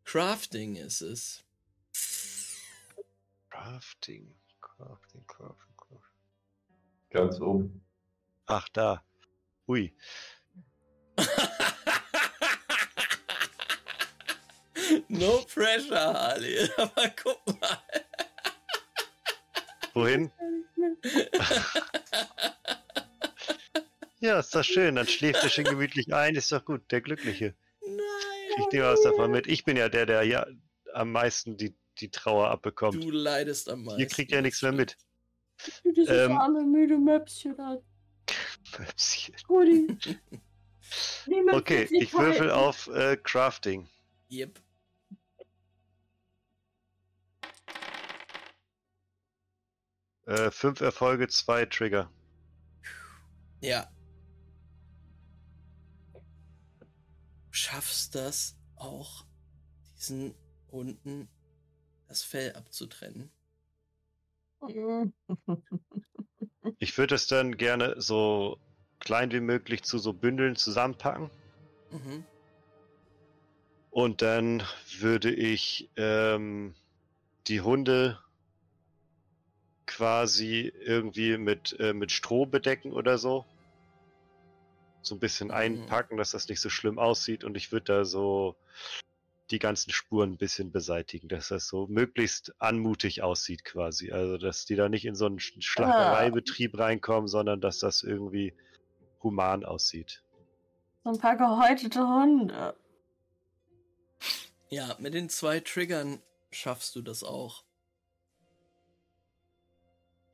Crafting 0.06 0.76
ist 0.78 1.02
es. 1.02 1.44
Crafting, 3.50 4.36
Crafting, 4.62 5.28
Crafting. 5.28 5.69
Ganz 7.10 7.42
oben. 7.42 7.84
Ach, 8.46 8.70
da. 8.70 9.04
Ui. 9.68 9.94
no 15.10 15.44
pressure, 15.54 16.14
Harley. 16.14 16.70
Aber 16.78 17.10
guck 17.22 17.46
mal. 17.60 17.78
Wohin? 19.94 20.32
Ja, 24.22 24.40
ist 24.40 24.54
doch 24.54 24.64
schön. 24.64 24.96
Dann 24.96 25.08
schläft 25.08 25.44
er 25.44 25.50
schön 25.50 25.64
gemütlich 25.64 26.14
ein. 26.14 26.36
Ist 26.36 26.52
doch 26.52 26.66
gut. 26.66 26.92
Der 26.92 27.02
Glückliche. 27.02 27.56
Nein. 27.82 28.60
Ich 28.60 28.74
nehme 28.74 28.88
was 28.88 29.02
davon 29.02 29.32
mit. 29.32 29.48
Ich 29.48 29.64
bin 29.64 29.78
ja 29.78 29.88
der, 29.88 30.06
der 30.06 30.24
ja 30.24 30.46
am 30.94 31.14
meisten 31.14 31.56
die, 31.56 31.74
die 32.00 32.12
Trauer 32.12 32.50
abbekommt. 32.50 33.02
Du 33.02 33.12
leidest 33.12 33.70
am 33.70 33.84
meisten. 33.84 34.00
Ihr 34.00 34.08
kriegt 34.08 34.32
ja 34.32 34.42
nichts 34.42 34.62
mehr 34.62 34.74
mit. 34.74 34.98
Dieses 35.96 36.10
Ähm. 36.10 36.38
arme, 36.38 36.64
müde 36.64 36.98
Möpschen 36.98 37.56
da. 37.56 37.82
Möpschen. 38.78 39.36
Rudi. 39.50 39.98
Okay, 41.52 41.88
ich 41.92 42.12
würfel 42.14 42.50
halten. 42.50 42.52
auf 42.52 42.88
äh, 42.88 43.16
Crafting. 43.18 43.88
Yep. 44.32 44.60
Äh, 50.26 50.50
fünf 50.50 50.82
Erfolge, 50.82 51.28
zwei 51.28 51.66
Trigger. 51.66 52.12
Ja. 53.62 53.92
Du 56.14 56.22
schaffst 57.52 58.16
das 58.16 58.58
auch, 58.76 59.26
diesen 59.98 60.34
Hunden 60.72 61.30
das 62.08 62.24
Fell 62.24 62.54
abzutrennen. 62.54 63.32
Mhm. 64.62 65.14
Ich 66.80 66.98
würde 66.98 67.16
es 67.16 67.28
dann 67.28 67.58
gerne 67.58 68.02
so 68.02 68.58
klein 69.00 69.32
wie 69.32 69.40
möglich 69.40 69.84
zu 69.84 69.98
so 69.98 70.14
Bündeln 70.14 70.56
zusammenpacken. 70.56 71.32
Mhm. 71.92 72.24
Und 73.92 74.22
dann 74.22 74.64
würde 75.00 75.32
ich 75.34 75.90
ähm, 75.96 76.76
die 77.48 77.62
Hunde 77.62 78.20
quasi 79.86 80.72
irgendwie 80.86 81.38
mit, 81.38 81.76
äh, 81.80 81.94
mit 81.94 82.12
Stroh 82.12 82.46
bedecken 82.46 82.94
oder 82.94 83.18
so. 83.18 83.46
So 85.02 85.16
ein 85.16 85.20
bisschen 85.20 85.48
Mhm. 85.48 85.54
einpacken, 85.54 86.18
dass 86.18 86.32
das 86.32 86.48
nicht 86.48 86.62
so 86.62 86.70
schlimm 86.70 87.00
aussieht. 87.00 87.44
Und 87.44 87.58
ich 87.58 87.72
würde 87.72 87.86
da 87.86 88.06
so 88.06 88.56
die 89.52 89.60
ganzen 89.60 89.92
Spuren 89.92 90.34
ein 90.34 90.38
bisschen 90.38 90.72
beseitigen, 90.72 91.28
dass 91.28 91.48
das 91.50 91.68
so 91.68 91.88
möglichst 91.88 92.54
anmutig 92.60 93.24
aussieht 93.24 93.64
quasi. 93.66 94.12
Also, 94.12 94.38
dass 94.38 94.66
die 94.66 94.76
da 94.76 94.90
nicht 94.90 95.06
in 95.06 95.16
so 95.16 95.26
einen 95.26 95.40
Sch- 95.40 95.62
Schlachtereibetrieb 95.62 96.78
reinkommen, 96.78 97.28
sondern 97.28 97.62
dass 97.62 97.80
das 97.80 98.04
irgendwie 98.04 98.54
human 99.24 99.66
aussieht. 99.66 100.24
So 101.04 101.12
ein 101.12 101.20
paar 101.20 101.36
gehäutete 101.38 102.00
Hunde. 102.08 102.76
Ja, 104.70 104.96
mit 105.00 105.14
den 105.14 105.30
zwei 105.30 105.60
Triggern 105.60 106.22
schaffst 106.52 106.96
du 106.96 107.02
das 107.02 107.24
auch. 107.24 107.64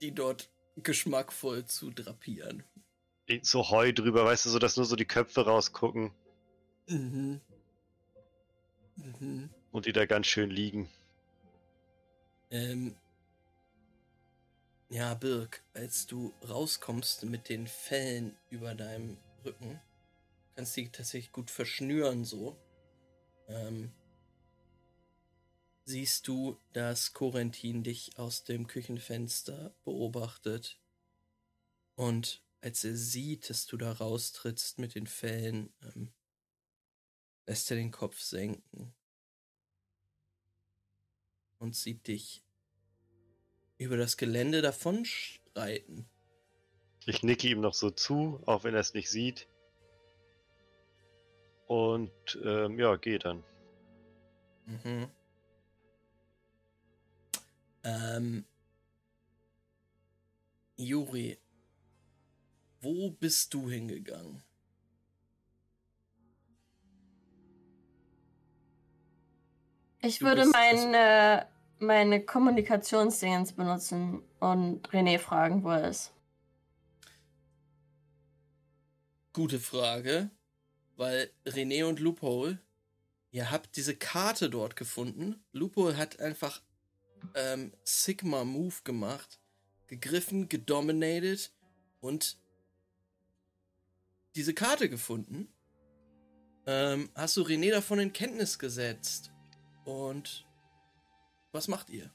Die 0.02 0.14
dort 0.14 0.50
geschmackvoll 0.76 1.66
zu 1.66 1.90
drapieren. 1.90 2.64
So 3.42 3.70
Heu 3.70 3.94
drüber, 3.94 4.26
weißt 4.26 4.46
du, 4.46 4.50
so 4.50 4.60
dass 4.60 4.76
nur 4.76 4.86
so 4.86 4.96
die 4.96 5.06
Köpfe 5.06 5.46
rausgucken 5.46 6.12
Mhm. 6.88 7.42
Mhm. 8.96 9.50
und 9.72 9.86
die 9.86 9.94
da 9.94 10.06
ganz 10.06 10.28
schön 10.28 10.50
liegen. 10.50 10.90
Ähm. 12.50 12.96
Ja, 14.90 15.16
Birk, 15.16 15.64
als 15.74 16.06
du 16.06 16.32
rauskommst 16.48 17.26
mit 17.26 17.50
den 17.50 17.68
Fellen 17.68 18.38
über 18.50 18.76
deinem 18.76 19.18
Rücken, 19.44 19.82
kannst 20.56 20.78
du 20.78 20.82
die 20.82 20.90
tatsächlich 20.90 21.32
gut 21.32 21.50
verschnüren 21.50 22.24
so. 22.24 22.56
Ähm, 23.48 23.92
siehst 25.86 26.28
du, 26.28 26.60
dass 26.74 27.14
Corentin 27.14 27.84
dich 27.84 28.18
aus 28.18 28.44
dem 28.44 28.68
Küchenfenster 28.68 29.76
beobachtet. 29.84 30.80
Und 31.96 32.44
als 32.62 32.84
er 32.84 32.96
sieht, 32.96 33.50
dass 33.50 33.66
du 33.66 33.78
da 33.78 33.92
raustrittst 33.92 34.80
mit 34.80 34.96
den 34.96 35.08
Fellen, 35.08 35.74
ähm, 35.82 36.12
lässt 37.48 37.70
er 37.72 37.78
den 37.78 37.92
Kopf 37.92 38.20
senken 38.20 38.94
und 41.60 41.76
sieht 41.76 42.08
dich 42.08 42.44
über 43.78 43.98
das 43.98 44.18
Gelände 44.18 44.62
davon 44.62 45.06
schreiten. 45.06 46.10
Ich 47.06 47.24
nicke 47.24 47.48
ihm 47.48 47.62
noch 47.62 47.74
so 47.74 47.92
zu, 47.92 48.42
auch 48.46 48.64
wenn 48.64 48.74
er 48.74 48.80
es 48.80 48.94
nicht 48.94 49.10
sieht. 49.10 49.48
Und 51.68 52.40
ähm, 52.44 52.80
ja, 52.80 52.96
geh 52.96 53.18
dann. 53.20 53.44
Mhm. 54.66 55.10
Ähm, 57.84 58.46
Juri, 60.78 61.38
wo 62.82 63.12
bist 63.12 63.54
du 63.54 63.70
hingegangen? 63.70 64.44
Ich 70.06 70.20
Du 70.20 70.26
würde 70.26 70.46
meine, 70.46 71.48
meine 71.80 72.24
Kommunikationsdingens 72.24 73.54
benutzen 73.54 74.22
und 74.40 74.88
René 74.90 75.18
fragen, 75.18 75.64
wo 75.64 75.70
er 75.70 75.90
ist. 75.90 76.14
Gute 79.34 79.60
Frage, 79.60 80.30
weil 80.96 81.32
René 81.46 81.86
und 81.86 82.00
Loophole, 82.00 82.60
ihr 83.32 83.50
habt 83.50 83.76
diese 83.78 83.96
Karte 83.96 84.50
dort 84.52 84.76
gefunden. 84.76 85.44
Loophole 85.54 85.98
hat 85.98 86.20
einfach 86.20 86.62
ähm, 87.34 87.74
Sigma 87.84 88.44
Move 88.44 88.76
gemacht, 88.84 89.40
gegriffen, 89.88 90.48
gedominated 90.50 91.52
und 92.00 92.38
diese 94.36 94.54
Karte 94.54 94.88
gefunden. 94.88 95.52
Ähm, 96.68 97.10
hast 97.16 97.38
du 97.38 97.42
René 97.42 97.72
davon 97.72 98.00
in 98.00 98.14
Kenntnis 98.14 98.60
gesetzt? 98.60 99.32
Und 99.86 100.46
was 101.52 101.68
macht 101.68 101.90
ihr? 101.90 102.10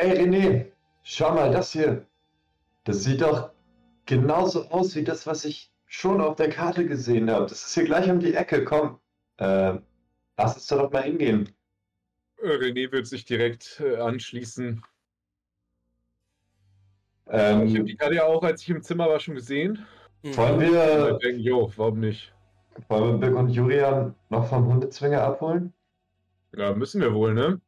Ey 0.00 0.12
René, 0.12 0.72
schau 1.02 1.34
mal 1.34 1.50
das 1.50 1.72
hier. 1.72 2.06
Das 2.84 3.02
sieht 3.02 3.20
doch 3.20 3.50
genauso 4.06 4.68
aus 4.70 4.94
wie 4.94 5.04
das, 5.04 5.26
was 5.26 5.44
ich 5.44 5.72
schon 5.86 6.20
auf 6.20 6.36
der 6.36 6.50
Karte 6.50 6.86
gesehen 6.86 7.30
habe. 7.30 7.46
Das 7.46 7.66
ist 7.66 7.74
hier 7.74 7.84
gleich 7.84 8.08
um 8.08 8.20
die 8.20 8.34
Ecke. 8.34 8.64
Komm, 8.64 9.00
äh, 9.38 9.74
lass 10.36 10.54
uns 10.54 10.66
da 10.66 10.76
doch 10.76 10.92
mal 10.92 11.02
hingehen. 11.02 11.52
Äh, 12.40 12.46
René 12.48 12.92
wird 12.92 13.06
sich 13.06 13.24
direkt 13.24 13.80
äh, 13.80 13.96
anschließen. 13.96 14.82
Ich 17.26 17.32
habe 17.32 17.64
Ähm, 17.64 17.84
die 17.86 17.96
Karte 17.96 18.14
ja 18.14 18.24
auch, 18.24 18.42
als 18.44 18.62
ich 18.62 18.70
im 18.70 18.82
Zimmer 18.82 19.08
war, 19.08 19.18
schon 19.18 19.34
gesehen. 19.34 19.84
Mhm. 20.22 20.36
wollen 20.36 20.60
wir, 20.60 21.12
ich 21.12 21.18
denke, 21.18 21.40
jo, 21.40 21.72
warum 21.76 22.00
nicht? 22.00 22.32
Wollen 22.88 23.20
wir 23.20 23.28
Birk 23.28 23.38
und 23.38 23.48
Julian 23.50 24.14
noch 24.30 24.48
vom 24.48 24.66
Hundezwinger 24.66 25.22
abholen? 25.22 25.72
Ja, 26.56 26.74
müssen 26.74 27.00
wir 27.00 27.12
wohl, 27.14 27.34
ne? 27.34 27.60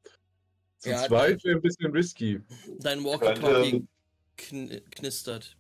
Zu 0.79 0.91
Ja, 0.91 0.99
zweit 1.07 1.43
wäre 1.45 1.57
ein 1.57 1.63
bisschen 1.63 1.91
risky. 1.93 2.41
Dein 2.81 3.05
Walkie-Talkie 3.05 3.87
kn 4.37 4.81
knistert. 4.91 5.57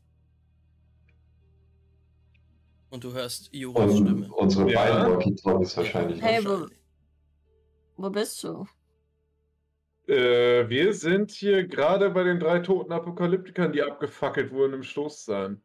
Und 2.91 3.05
du 3.05 3.13
hörst 3.13 3.53
Juris 3.55 3.95
und 4.01 4.07
Stimme. 4.07 4.33
unsere 4.35 4.71
Ja. 4.71 4.85
beiden 4.85 5.13
Walkie-Talkies 5.13 5.77
wahrscheinlich. 5.77 6.23
Hey, 6.23 6.45
wo- 6.45 6.69
Wo 8.01 8.11
bist 8.11 8.43
du? 8.45 8.65
Äh, 10.07 10.69
wir 10.69 10.95
sind 10.95 11.33
hier 11.33 11.67
gerade 11.67 12.11
bei 12.11 12.23
den 12.23 12.39
drei 12.39 12.61
toten 12.61 12.93
Apokalyptikern, 12.93 13.73
die 13.73 13.83
abgefackelt 13.83 14.53
wurden 14.53 14.75
im 14.75 14.83
Stoßzahn. 14.85 15.61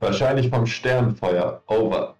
Wahrscheinlich 0.00 0.48
vom 0.48 0.66
Sternfeuer. 0.66 1.62
Over. 1.66 2.16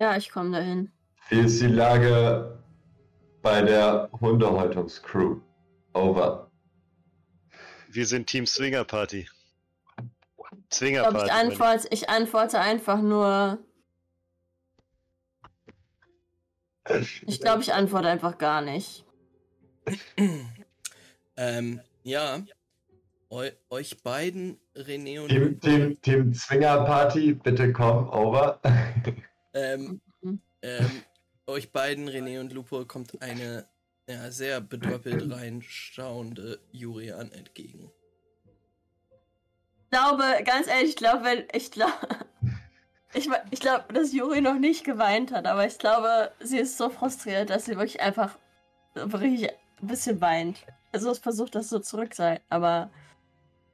Ja, 0.00 0.16
ich 0.16 0.30
komme 0.30 0.52
dahin. 0.52 0.92
Wie 1.28 1.40
ist 1.40 1.60
die 1.60 1.66
Lage 1.66 2.62
bei 3.42 3.62
der 3.62 4.08
Hundehäutungscrew? 4.20 5.40
Over. 5.94 6.50
Wir 7.88 8.06
sind 8.06 8.26
Team 8.26 8.46
Swinger 8.46 8.84
Party. 8.84 9.28
Ich 10.70 10.76
Swinger 10.76 11.02
glaube, 11.02 11.18
ich, 11.18 11.24
Party. 11.24 11.32
meine 11.32 11.50
antworte, 11.50 11.88
ich 11.90 12.08
antworte 12.08 12.60
einfach 12.60 13.00
nur. 13.00 13.58
Ich 17.26 17.40
glaube, 17.40 17.62
ich 17.62 17.72
antworte 17.72 18.08
einfach 18.08 18.38
gar 18.38 18.60
nicht. 18.60 19.04
ähm, 21.36 21.80
ja. 22.02 22.42
Eu 23.30 23.50
euch 23.70 24.00
beiden, 24.02 24.60
René 24.76 25.20
und 25.20 25.28
Team, 25.28 25.60
Team, 25.60 26.00
Team 26.02 26.34
Zwinger 26.34 26.84
Party, 26.84 27.34
bitte 27.34 27.72
komm, 27.72 28.08
over. 28.10 28.60
ähm, 29.54 30.00
ähm, 30.62 31.02
eu 31.46 31.54
euch 31.54 31.72
beiden, 31.72 32.08
René 32.08 32.38
und 32.38 32.52
Lupo, 32.52 32.84
kommt 32.84 33.20
eine 33.20 33.66
ja, 34.08 34.30
sehr 34.30 34.60
bedröppelt 34.60 35.30
reinschauende 35.32 36.60
Jurian 36.72 37.32
entgegen. 37.32 37.90
Ich 39.84 39.90
glaube, 39.90 40.24
ganz 40.44 40.66
ehrlich, 40.66 40.90
ich 40.90 40.96
glaube, 40.96 41.24
wenn, 41.24 41.44
ich 41.52 41.70
glaube, 41.70 41.92
ich, 43.14 43.28
ich 43.50 43.60
glaube, 43.60 43.92
dass 43.92 44.12
Juri 44.12 44.40
noch 44.40 44.58
nicht 44.58 44.84
geweint 44.84 45.32
hat, 45.32 45.46
aber 45.46 45.66
ich 45.66 45.78
glaube, 45.78 46.32
sie 46.40 46.58
ist 46.58 46.76
so 46.76 46.90
frustriert, 46.90 47.50
dass 47.50 47.64
sie 47.64 47.76
wirklich 47.76 48.00
einfach 48.00 48.36
wirklich 48.94 49.48
ein 49.50 49.86
bisschen 49.86 50.20
weint. 50.20 50.64
Also 50.94 51.10
es 51.10 51.18
versucht, 51.18 51.56
das 51.56 51.68
so 51.70 51.80
zurück 51.80 52.14
sein, 52.14 52.38
aber 52.48 52.92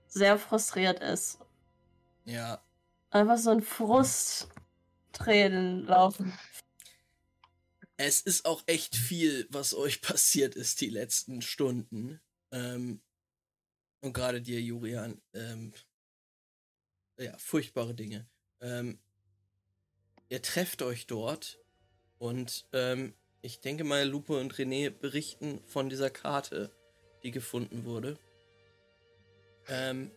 sehr 0.07 0.39
frustriert 0.39 1.01
ist. 1.01 1.39
Ja. 2.25 2.65
Einfach 3.11 3.37
so 3.37 3.51
ein 3.51 3.61
Frusttränen 3.61 5.85
laufen. 5.85 6.33
Es 7.99 8.23
ist 8.23 8.47
auch 8.47 8.63
echt 8.65 8.97
viel, 8.97 9.47
was 9.51 9.75
euch 9.75 10.01
passiert 10.03 10.55
ist 10.55 10.81
die 10.81 10.89
letzten 10.89 11.43
Stunden. 11.43 12.23
Ähm, 12.53 13.03
und 14.01 14.15
gerade 14.15 14.41
dir, 14.41 14.63
Jurian. 14.63 15.21
Ähm, 15.35 15.75
ja, 17.19 17.37
furchtbare 17.37 17.95
Dinge. 17.95 18.27
Ähm, 18.63 18.99
ihr 20.31 20.41
trefft 20.41 20.81
euch 20.81 21.07
dort 21.07 21.61
und 22.17 22.67
ähm, 22.73 23.13
ich 23.43 23.61
denke 23.61 23.85
mal, 23.85 24.09
Lupo 24.09 24.41
und 24.41 24.55
René 24.55 24.89
berichten 24.89 25.63
von 25.67 25.91
dieser 25.91 26.09
Karte, 26.09 26.75
die 27.23 27.31
gefunden 27.31 27.85
wurde. 27.85 28.19
Ähm, 29.69 30.11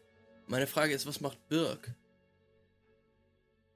meine 0.48 0.68
Frage 0.68 0.94
ist, 0.94 1.06
was 1.06 1.22
macht 1.22 1.48
Birk? 1.50 1.94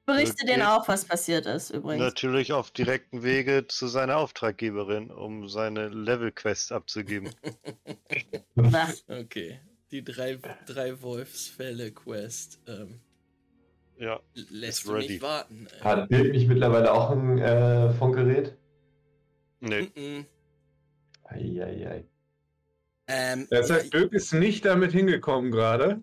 Berichte 0.06 0.46
denen 0.46 0.64
auch, 0.64 0.88
was 0.88 1.04
passiert 1.04 1.46
ist, 1.46 1.70
übrigens. 1.70 2.02
Natürlich 2.02 2.54
auf 2.54 2.72
direkten 2.72 3.24
Wege 3.24 3.68
zu 3.68 3.88
seiner 3.88 4.16
Auftraggeberin, 4.18 5.12
um 5.12 5.50
seine 5.50 5.90
Level-Quest 5.90 6.72
abzugeben. 6.72 7.32
Was? 8.56 9.04
Okay. 9.10 9.60
Die 9.92 10.04
drei, 10.06 10.40
drei 10.66 11.02
Wolfsfälle-Quest 11.02 12.62
ähm, 12.68 13.02
Ja, 13.98 14.22
lässt 14.34 14.88
du 14.88 14.94
ready. 14.94 15.10
nicht 15.10 15.22
warten. 15.22 15.68
ey. 15.76 15.80
Hat 15.82 16.08
Bild 16.08 16.32
nicht 16.32 16.48
mittlerweile 16.48 16.94
auch 16.94 17.10
ein 17.12 17.38
äh, 17.38 17.94
Funkgerät? 17.94 18.56
nee. 19.60 19.90
Mhm. 19.94 20.26
Eieiei. 21.26 22.06
Ähm, 23.08 23.48
Das 23.50 23.70
heißt, 23.70 23.94
Dirk 23.94 24.12
ist 24.14 24.34
nicht 24.34 24.66
damit 24.66 24.92
hingekommen 24.92 25.52
gerade. 25.52 26.02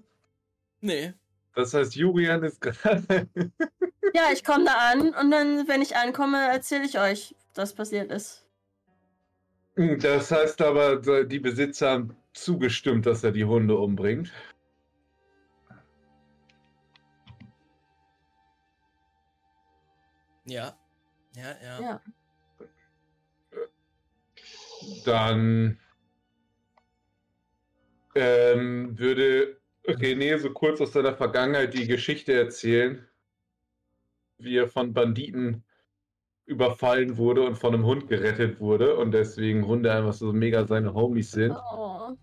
nee. 0.80 1.12
Das 1.56 1.72
heißt, 1.72 1.94
Julian 1.94 2.42
ist 2.42 2.60
gerade. 2.60 3.28
Ja, 4.12 4.22
ich 4.32 4.42
komme 4.42 4.64
da 4.64 4.90
an 4.90 5.14
und 5.14 5.30
dann, 5.30 5.68
wenn 5.68 5.82
ich 5.82 5.94
ankomme, 5.94 6.38
erzähle 6.52 6.84
ich 6.84 6.98
euch, 6.98 7.36
was 7.54 7.74
passiert 7.74 8.10
ist. 8.10 8.44
Das 9.76 10.30
heißt 10.32 10.60
aber, 10.62 11.24
die 11.24 11.38
Besitzer 11.38 11.90
haben 11.90 12.16
zugestimmt, 12.32 13.06
dass 13.06 13.22
er 13.22 13.30
die 13.32 13.44
Hunde 13.44 13.76
umbringt. 13.76 14.32
Ja. 20.44 20.76
Ja, 21.36 21.56
ja. 21.62 21.80
Ja. 21.80 22.00
Dann 25.04 25.78
ähm, 28.14 28.98
würde 28.98 29.58
René 29.86 30.38
so 30.38 30.50
kurz 30.50 30.80
aus 30.80 30.92
seiner 30.92 31.14
Vergangenheit 31.14 31.74
die 31.74 31.86
Geschichte 31.86 32.32
erzählen, 32.32 33.06
wie 34.38 34.56
er 34.56 34.68
von 34.68 34.92
Banditen 34.92 35.64
überfallen 36.46 37.16
wurde 37.16 37.42
und 37.42 37.56
von 37.56 37.74
einem 37.74 37.84
Hund 37.84 38.08
gerettet 38.08 38.60
wurde 38.60 38.96
und 38.96 39.12
deswegen 39.12 39.66
Hunde 39.66 39.92
einfach 39.92 40.12
so 40.12 40.32
mega 40.32 40.66
seine 40.66 40.92
Homies 40.94 41.30
sind 41.30 41.56
Oh. 41.72 42.16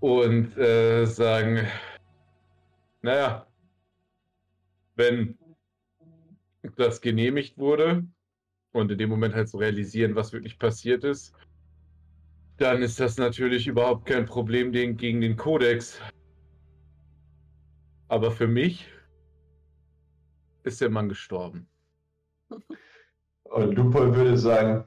und 0.00 0.56
äh, 0.58 1.06
sagen, 1.06 1.66
naja, 3.00 3.46
wenn 4.96 5.38
das 6.76 7.00
genehmigt 7.00 7.58
wurde 7.58 8.04
und 8.72 8.90
in 8.90 8.98
dem 8.98 9.10
Moment 9.10 9.34
halt 9.34 9.48
so 9.48 9.58
realisieren, 9.58 10.14
was 10.14 10.32
wirklich 10.32 10.58
passiert 10.58 11.04
ist, 11.04 11.34
dann 12.58 12.82
ist 12.82 13.00
das 13.00 13.18
natürlich 13.18 13.66
überhaupt 13.66 14.06
kein 14.06 14.26
Problem 14.26 14.72
den, 14.72 14.96
gegen 14.96 15.20
den 15.20 15.36
Kodex. 15.36 15.98
Aber 18.08 18.30
für 18.30 18.46
mich 18.46 18.88
ist 20.64 20.80
der 20.80 20.90
Mann 20.90 21.08
gestorben. 21.08 21.66
Und 23.44 23.74
Lupol 23.74 24.14
würde 24.14 24.36
sagen, 24.36 24.84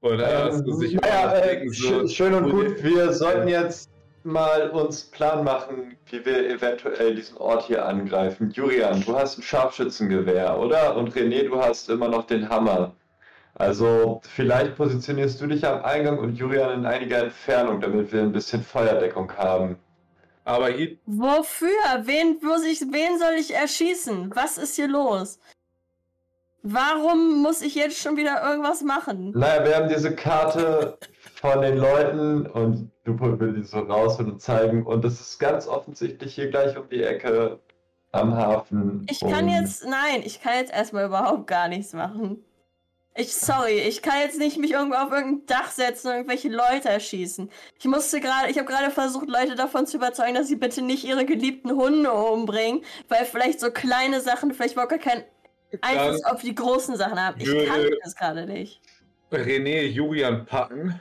Und 0.00 0.20
er 0.20 0.52
ähm, 0.52 0.72
sich 0.74 0.94
naja, 0.94 1.34
äh, 1.34 1.68
so, 1.68 2.06
sch 2.06 2.14
schön 2.14 2.34
und 2.34 2.50
gut, 2.50 2.82
wir 2.82 3.12
sollten 3.12 3.48
jetzt 3.48 3.90
mal 4.22 4.70
uns 4.70 5.04
Plan 5.04 5.44
machen, 5.44 5.96
wie 6.06 6.24
wir 6.24 6.48
eventuell 6.50 7.14
diesen 7.14 7.36
Ort 7.38 7.66
hier 7.66 7.84
angreifen. 7.84 8.50
Julian, 8.50 9.02
du 9.02 9.16
hast 9.16 9.38
ein 9.38 9.42
Scharfschützengewehr, 9.42 10.58
oder? 10.58 10.96
Und 10.96 11.14
René, 11.14 11.48
du 11.48 11.60
hast 11.60 11.88
immer 11.90 12.08
noch 12.08 12.26
den 12.26 12.48
Hammer. 12.48 12.94
Also 13.58 14.20
vielleicht 14.24 14.76
positionierst 14.76 15.40
du 15.40 15.48
dich 15.48 15.66
am 15.66 15.82
Eingang 15.82 16.18
und 16.18 16.34
Julian 16.34 16.80
in 16.80 16.86
einiger 16.86 17.24
Entfernung, 17.24 17.80
damit 17.80 18.12
wir 18.12 18.22
ein 18.22 18.32
bisschen 18.32 18.62
Feuerdeckung 18.62 19.32
haben. 19.36 19.78
Aber 20.44 20.68
hier, 20.68 20.96
Wofür? 21.04 21.68
Wen, 22.04 22.38
muss 22.40 22.64
ich, 22.64 22.80
wen 22.80 23.18
soll 23.18 23.34
ich 23.38 23.54
erschießen? 23.54 24.30
Was 24.34 24.58
ist 24.58 24.76
hier 24.76 24.88
los? 24.88 25.40
Warum 26.62 27.42
muss 27.42 27.60
ich 27.60 27.74
jetzt 27.74 28.00
schon 28.00 28.16
wieder 28.16 28.42
irgendwas 28.42 28.82
machen? 28.82 29.32
Naja, 29.34 29.64
wir 29.64 29.76
haben 29.76 29.88
diese 29.88 30.14
Karte 30.14 30.96
von 31.34 31.60
den 31.60 31.78
Leuten 31.78 32.46
und 32.46 32.90
Lupo 33.04 33.38
will 33.38 33.54
die 33.54 33.64
so 33.64 33.80
raus 33.80 34.18
und 34.20 34.40
zeigen. 34.40 34.86
Und 34.86 35.04
das 35.04 35.20
ist 35.20 35.38
ganz 35.38 35.66
offensichtlich 35.66 36.34
hier 36.34 36.48
gleich 36.48 36.76
um 36.76 36.88
die 36.88 37.02
Ecke 37.02 37.58
am 38.12 38.34
Hafen. 38.34 39.06
Ich 39.10 39.20
kann 39.20 39.48
jetzt, 39.48 39.84
nein, 39.84 40.22
ich 40.24 40.40
kann 40.40 40.54
jetzt 40.54 40.72
erstmal 40.72 41.06
überhaupt 41.06 41.46
gar 41.46 41.68
nichts 41.68 41.92
machen. 41.92 42.44
Ich, 43.20 43.34
sorry, 43.34 43.80
ich 43.80 44.00
kann 44.00 44.20
jetzt 44.20 44.38
nicht 44.38 44.58
mich 44.58 44.70
irgendwo 44.70 44.96
auf 44.96 45.10
irgendein 45.10 45.44
Dach 45.46 45.72
setzen 45.72 46.06
und 46.06 46.14
irgendwelche 46.14 46.48
Leute 46.50 46.88
erschießen. 46.88 47.50
Ich 47.76 47.84
musste 47.86 48.20
gerade, 48.20 48.48
ich 48.48 48.58
habe 48.58 48.68
gerade 48.68 48.92
versucht, 48.92 49.28
Leute 49.28 49.56
davon 49.56 49.88
zu 49.88 49.96
überzeugen, 49.96 50.36
dass 50.36 50.46
sie 50.46 50.54
bitte 50.54 50.82
nicht 50.82 51.02
ihre 51.02 51.24
geliebten 51.26 51.72
Hunde 51.72 52.12
umbringen, 52.12 52.84
weil 53.08 53.24
vielleicht 53.24 53.58
so 53.58 53.72
kleine 53.72 54.20
Sachen 54.20 54.54
vielleicht 54.54 54.74
überhaupt 54.74 54.90
gar 54.90 55.00
keinen 55.00 55.24
Einfluss 55.80 56.24
auf 56.26 56.42
die 56.42 56.54
großen 56.54 56.96
Sachen 56.96 57.20
haben. 57.20 57.40
Ich 57.40 57.66
kann 57.66 57.80
das 58.04 58.14
gerade 58.14 58.46
nicht. 58.46 58.80
René 59.32 59.82
Julian 59.82 60.46
packen, 60.46 61.00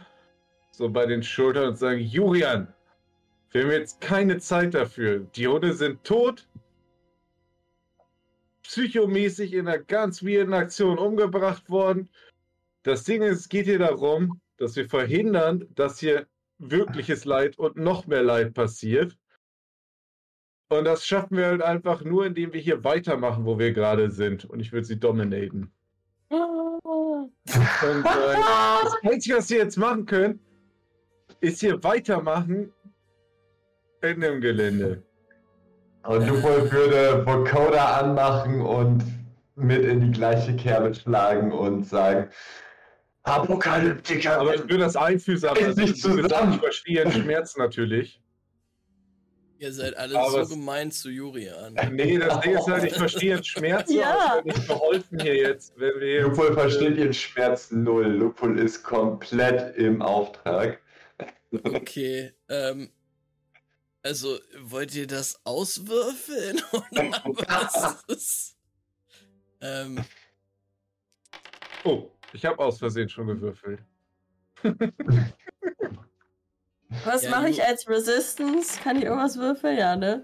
so 0.72 0.90
bei 0.90 1.06
den 1.06 1.22
Schultern 1.22 1.70
und 1.70 1.78
sagen, 1.78 2.00
Julian, 2.00 2.74
wir 3.52 3.62
haben 3.62 3.72
jetzt 3.72 4.02
keine 4.02 4.40
Zeit 4.40 4.74
dafür. 4.74 5.20
Die 5.36 5.48
Hunde 5.48 5.72
sind 5.74 6.04
tot, 6.04 6.48
psychomäßig 8.68 9.54
in 9.54 9.68
einer 9.68 9.80
ganz 9.80 10.24
weirden 10.24 10.54
Aktion 10.54 10.98
umgebracht 10.98 11.70
worden. 11.70 12.10
Das 12.84 13.04
Ding 13.06 13.22
ist, 13.22 13.40
es 13.40 13.50
geht 13.50 13.66
hier 13.66 13.80
darum, 13.80 14.42
dass 14.58 14.76
wir 14.76 14.90
verhindern, 14.90 15.66
dass 15.74 16.00
hier 16.00 16.28
wirkliches 16.58 17.24
Leid 17.26 17.58
und 17.58 17.78
noch 17.78 18.08
mehr 18.08 18.24
Leid 18.24 18.54
passiert. 18.54 19.18
Und 20.70 20.84
das 20.84 21.06
schaffen 21.06 21.38
wir 21.38 21.46
halt 21.46 21.62
einfach 21.62 22.04
nur, 22.04 22.26
indem 22.26 22.52
wir 22.52 22.60
hier 22.60 22.84
weitermachen, 22.84 23.46
wo 23.46 23.58
wir 23.58 23.72
gerade 23.72 24.12
sind. 24.12 24.44
Und 24.44 24.60
ich 24.60 24.74
würde 24.74 24.86
sie 24.86 25.00
dominaten. 25.00 25.72
Und 26.30 27.32
äh, 27.46 28.04
das 28.84 28.96
Einzige, 29.04 29.38
was 29.38 29.50
wir 29.50 29.60
jetzt 29.60 29.78
machen 29.78 30.06
können, 30.06 30.42
ist 31.40 31.62
hier 31.62 31.82
weitermachen 31.84 32.74
in 34.02 34.20
dem 34.20 34.42
Gelände. 34.42 35.07
Und 36.08 36.26
Lupo 36.26 36.72
würde 36.72 37.26
Vocoder 37.26 37.98
anmachen 37.98 38.62
und 38.62 39.04
mit 39.56 39.84
in 39.84 40.00
die 40.00 40.12
gleiche 40.12 40.56
Kerbe 40.56 40.96
schlagen 40.96 41.52
und 41.52 41.84
sagen: 41.84 42.30
Apokalyptiker! 43.24 44.40
Aber 44.40 44.56
ich 44.56 44.62
würde 44.62 44.78
das 44.80 44.96
einfühlsam. 44.96 45.58
Ist 45.58 45.66
Also, 45.68 45.82
nicht 45.82 46.02
zusammen. 46.02 46.54
ich 46.54 46.60
verstehe 46.60 46.96
ihren 46.96 47.12
Schmerz 47.12 47.58
natürlich. 47.58 48.22
Ihr 49.60 49.74
seid 49.74 49.98
alle 49.98 50.18
Aber 50.18 50.46
so 50.46 50.56
gemein 50.56 50.92
zu 50.92 51.10
Jurian. 51.10 51.76
Nee, 51.92 52.20
das 52.20 52.40
Ding 52.42 52.56
ist 52.58 52.68
halt, 52.68 52.84
ich 52.86 52.94
verstehe 52.94 53.32
ihren 53.32 53.44
Schmerz. 53.44 53.92
Ja. 53.92 54.16
aber 54.16 54.46
wird 54.46 54.56
nicht 54.56 54.68
geholfen 54.68 55.20
hier 55.20 55.36
jetzt, 55.36 55.74
wenn 55.78 56.00
wir. 56.00 56.22
Lupol 56.22 56.54
versteht 56.54 56.98
ihren 56.98 57.14
Schmerz 57.14 57.72
null. 57.72 58.06
Lupol 58.06 58.58
ist 58.60 58.82
komplett 58.84 59.76
im 59.76 60.02
Auftrag. 60.02 60.80
Okay, 61.64 62.32
ähm. 62.50 62.92
Also, 64.08 64.40
wollt 64.62 64.96
ihr 64.96 65.06
das 65.06 65.38
auswürfeln? 65.44 66.62
Oder 66.72 67.12
was 67.48 68.04
ist. 68.08 68.54
Ähm, 69.60 70.06
Oh, 71.84 72.12
ich 72.32 72.46
habe 72.46 72.60
aus 72.64 72.78
Versehen 72.78 73.10
schon 73.10 73.26
gewürfelt. 73.26 73.80
Was 77.04 77.24
Ja, 77.24 77.32
mache 77.32 77.50
ich 77.50 77.64
als 77.64 77.90
Resistance? 77.90 78.80
Kann 78.80 78.98
ich 78.98 79.06
irgendwas 79.06 79.36
würfeln? 79.38 79.76
Ja, 79.78 79.96
ne? 79.96 80.24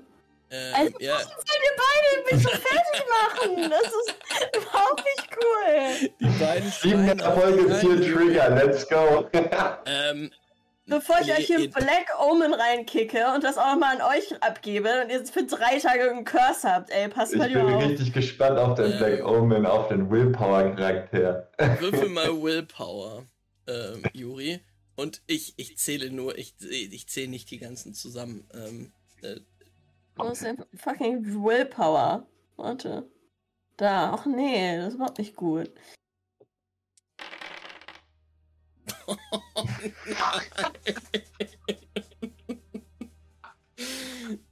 ähm, 0.52 0.74
Also, 0.76 1.00
ja, 1.00 1.16
Wollt 1.16 1.28
ihr 1.28 1.76
beide 1.78 2.36
mich 2.36 2.44
so 2.44 2.50
fertig 2.50 3.04
machen? 3.10 3.72
Das 3.72 3.88
ist 3.88 4.16
überhaupt 4.56 5.04
nicht 5.04 5.30
cool. 5.36 6.10
die 6.20 6.40
beiden 6.40 6.70
Sieben 6.72 7.20
Erfolge, 7.20 7.76
vier. 7.76 8.02
Trigger, 8.02 8.50
let's 8.52 8.88
go. 8.88 9.28
Ähm, 9.88 10.32
Bevor 10.86 11.16
ich 11.22 11.32
euch 11.32 11.46
hier 11.48 11.70
Black 11.70 12.08
Omen 12.22 12.54
reinkicke 12.54 13.34
und 13.34 13.44
das 13.44 13.58
auch 13.58 13.78
mal 13.78 13.96
an 13.96 14.02
euch 14.02 14.42
abgebe 14.44 14.90
und 15.02 15.10
ihr 15.10 15.26
für 15.26 15.44
drei 15.46 15.80
Tage 15.80 16.02
irgendeinen 16.02 16.26
Curse 16.26 16.70
habt, 16.70 16.90
ey, 16.90 17.08
passt 17.08 17.34
Ich 17.34 17.40
mal 17.40 17.48
bin 17.50 17.66
lieber 17.66 17.78
auf. 17.78 17.84
richtig 17.84 18.12
gespannt 18.12 18.60
auf 18.60 18.76
den. 18.76 18.98
Black 18.98 19.26
Omen, 19.26 19.66
auf 19.66 19.88
den 19.88 20.10
Willpower-Charakter. 20.12 21.50
Würfel 21.80 22.10
mal 22.10 22.30
Willpower, 22.42 23.26
ähm, 23.68 24.04
Juri. 24.14 24.60
Und 24.96 25.22
ich, 25.26 25.54
ich 25.58 25.78
zähle 25.78 26.12
nur, 26.12 26.38
ich, 26.38 26.56
ich 26.60 27.08
zähle 27.08 27.30
nicht 27.30 27.50
die 27.50 27.60
ganzen 27.60 27.94
zusammen. 27.94 28.48
Ähm, 28.54 28.92
äh, 29.22 29.40
Wo 30.18 30.26
ist 30.26 30.44
denn 30.44 30.64
fucking 30.76 31.24
Willpower? 31.44 32.28
Warte. 32.58 33.10
Da. 33.78 34.14
Ach 34.14 34.26
nee, 34.26 34.78
das 34.78 34.96
überhaupt 34.96 35.18
nicht 35.18 35.36
gut. 35.36 35.72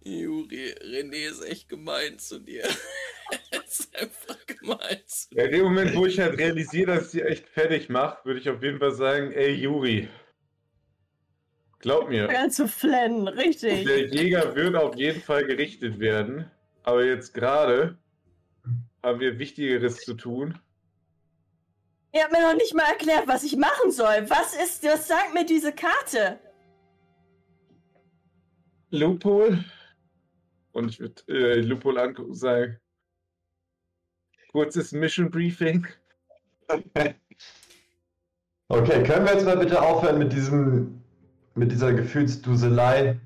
Juri, 0.04 0.76
René 0.82 1.30
ist 1.30 1.44
echt 1.46 1.70
gemein 1.70 2.20
zu 2.20 2.40
dir. 2.40 2.64
Er 3.50 3.64
ist 3.64 3.96
einfach 3.96 4.46
gemein 4.46 5.02
zu 5.06 5.30
Ja, 5.34 5.46
in 5.46 5.52
dem 5.52 5.64
Moment, 5.64 5.96
wo 5.96 6.06
ich 6.06 6.20
halt 6.20 6.38
realisiere, 6.38 6.96
dass 6.96 7.06
ich 7.06 7.12
sie 7.12 7.22
echt 7.22 7.48
fertig 7.48 7.88
mache, 7.88 8.18
würde 8.26 8.42
ich 8.42 8.50
auf 8.50 8.62
jeden 8.62 8.80
Fall 8.80 8.92
sagen, 8.92 9.32
ey 9.32 9.54
Juri, 9.54 10.10
glaub 11.80 12.10
mir, 12.10 12.28
Ganz 12.28 12.58
zu 12.58 12.68
flennen, 12.68 13.30
richtig. 13.30 13.86
der 13.86 14.08
Jäger 14.08 14.54
wird 14.54 14.76
auf 14.76 14.98
jeden 14.98 15.22
Fall 15.22 15.46
gerichtet 15.46 16.00
werden, 16.00 16.52
aber 16.84 17.06
jetzt 17.06 17.34
gerade 17.34 17.98
haben 19.02 19.22
wir 19.22 19.40
Wichtigeres 19.40 19.98
zu 19.98 20.14
tun. 20.14 20.60
Ihr 22.14 22.24
habt 22.24 22.32
mir 22.32 22.42
noch 22.42 22.56
nicht 22.56 22.74
mal 22.74 22.90
erklärt, 22.90 23.28
was 23.28 23.44
ich 23.44 23.56
machen 23.56 23.92
soll. 23.92 24.30
Was 24.30 24.54
ist, 24.54 24.84
was 24.84 25.08
sagt 25.08 25.34
mir 25.34 25.46
diese 25.46 25.72
Karte? 25.72 26.40
Loophole. 28.90 29.64
Und 30.74 30.90
ich 30.90 31.00
würde 31.00 31.22
äh, 31.28 31.62
Loophole 31.62 32.02
angucken 32.02 32.32
und 32.32 32.36
sagen, 32.36 32.78
kurzes 34.52 34.92
Mission 34.92 35.30
Briefing. 35.30 35.88
Okay, 38.74 39.04
können 39.04 39.26
wir 39.26 39.34
jetzt 39.34 39.44
mal 39.44 39.58
bitte 39.58 39.82
aufhören 39.82 40.18
mit 40.18 40.32
diesem, 40.32 41.04
mit 41.56 41.74
dieser 41.74 41.92
Gefühlsduselei? 41.92 43.20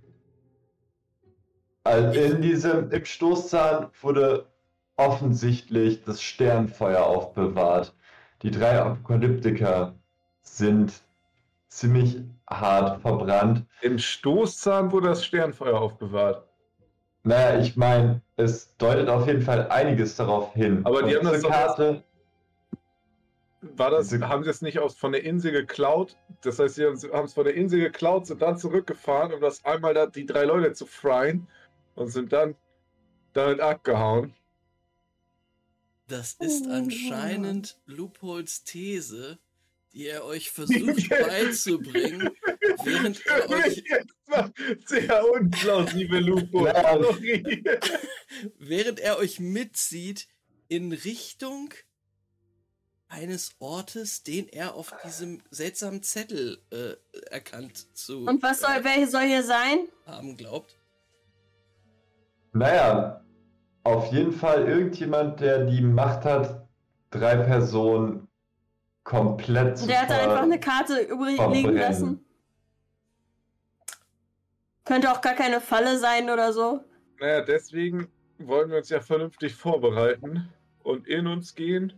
Also 1.84 2.20
in 2.20 2.42
diesem, 2.42 2.90
im 2.90 3.06
Stoßzahn 3.06 3.92
wurde 4.02 4.48
offensichtlich 4.96 6.04
das 6.04 6.24
Sternfeuer 6.24 7.06
aufbewahrt. 7.06 7.94
Die 8.42 8.52
drei 8.52 8.80
Apokalyptiker 8.80 9.96
sind 10.42 10.94
ziemlich 11.68 12.22
hart 12.50 13.02
verbrannt. 13.02 13.66
Im 13.82 13.98
Stoßzahn 13.98 14.92
wurde 14.92 15.08
das 15.10 15.26
Sternfeuer 15.26 15.80
aufbewahrt. 15.80 16.48
Naja, 17.24 17.60
ich 17.60 17.76
meine, 17.76 18.22
es 18.36 18.76
deutet 18.78 19.10
auf 19.10 19.26
jeden 19.26 19.42
Fall 19.42 19.68
einiges 19.70 20.16
darauf 20.16 20.54
hin. 20.54 20.86
Aber 20.86 21.02
die 21.04 21.16
Und 21.16 21.26
haben 21.26 21.34
das 21.34 21.44
Karte. 21.44 22.04
War 23.62 23.90
das, 23.90 24.10
Diese- 24.10 24.30
haben 24.30 24.44
sie 24.44 24.50
es 24.52 24.62
nicht 24.62 24.78
aus, 24.78 24.96
von 24.96 25.12
der 25.12 25.24
Insel 25.24 25.52
geklaut? 25.52 26.16
Das 26.44 26.60
heißt, 26.60 26.76
sie 26.76 26.86
haben 26.86 26.94
es 27.26 27.34
von 27.34 27.46
der 27.46 27.56
Insel 27.56 27.80
geklaut, 27.80 28.28
sind 28.28 28.44
dann 28.44 28.58
zurückgefahren, 28.58 29.34
um 29.34 29.42
das 29.42 29.66
einmal 29.66 29.96
da, 29.96 30.06
die 30.06 30.28
drei 30.28 30.44
Leute 30.46 30.74
zu 30.74 30.86
fryen 30.86 31.48
und 31.96 32.10
sind 32.10 32.32
dann 32.32 32.56
damit 33.34 33.60
abgehauen. 33.60 34.36
Das 36.08 36.34
ist 36.34 36.68
anscheinend 36.68 37.80
Loopholes 37.88 38.64
These, 38.64 39.40
die 39.92 40.06
er 40.08 40.24
euch 40.26 40.52
versucht 40.52 41.10
beizubringen, 41.10 42.30
während 42.84 43.26
er 43.26 43.50
euch, 43.50 43.84
sehr 44.86 45.32
unplausibel, 45.32 46.20
Lupo. 46.20 46.68
Ja. 46.68 47.02
Sorry. 47.02 47.64
während 48.60 49.00
er 49.00 49.18
euch 49.18 49.40
mitzieht 49.40 50.28
in 50.68 50.92
Richtung 50.92 51.74
eines 53.08 53.56
Ortes, 53.60 54.24
den 54.24 54.48
er 54.48 54.76
auf 54.76 54.94
diesem 55.06 55.42
seltsamen 55.50 56.04
Zettel 56.04 56.62
äh, 56.72 56.96
erkannt 57.32 57.96
zu 57.98 58.26
Und 58.26 58.44
was 58.44 58.60
soll, 58.60 58.72
äh, 58.72 58.84
welche 58.84 59.08
soll 59.08 59.24
hier 59.24 59.44
sein? 59.44 59.88
haben 60.06 60.38
glaubt. 60.38 60.78
Naja, 62.54 63.25
auf 63.86 64.12
jeden 64.12 64.32
Fall 64.32 64.68
irgendjemand, 64.68 65.40
der 65.40 65.66
die 65.66 65.82
Macht 65.82 66.26
hat, 66.26 66.68
drei 67.12 67.38
Personen 67.38 68.28
komplett 69.04 69.78
zu 69.78 69.88
Der 69.88 70.02
hat 70.02 70.12
einfach 70.12 70.42
eine 70.42 70.60
Karte 70.60 71.00
übrig 71.02 71.40
liegen 71.52 71.76
lassen. 71.76 72.26
Könnte 74.84 75.12
auch 75.12 75.22
gar 75.22 75.36
keine 75.36 75.62
Falle 75.62 75.98
sein 76.00 76.30
oder 76.30 76.52
so. 76.52 76.84
Naja, 77.20 77.42
deswegen 77.42 78.08
wollen 78.40 78.72
wir 78.72 78.78
uns 78.78 78.90
ja 78.90 79.00
vernünftig 79.00 79.54
vorbereiten 79.56 80.52
und 80.84 81.08
in 81.08 81.28
uns 81.28 81.54
gehen, 81.54 81.94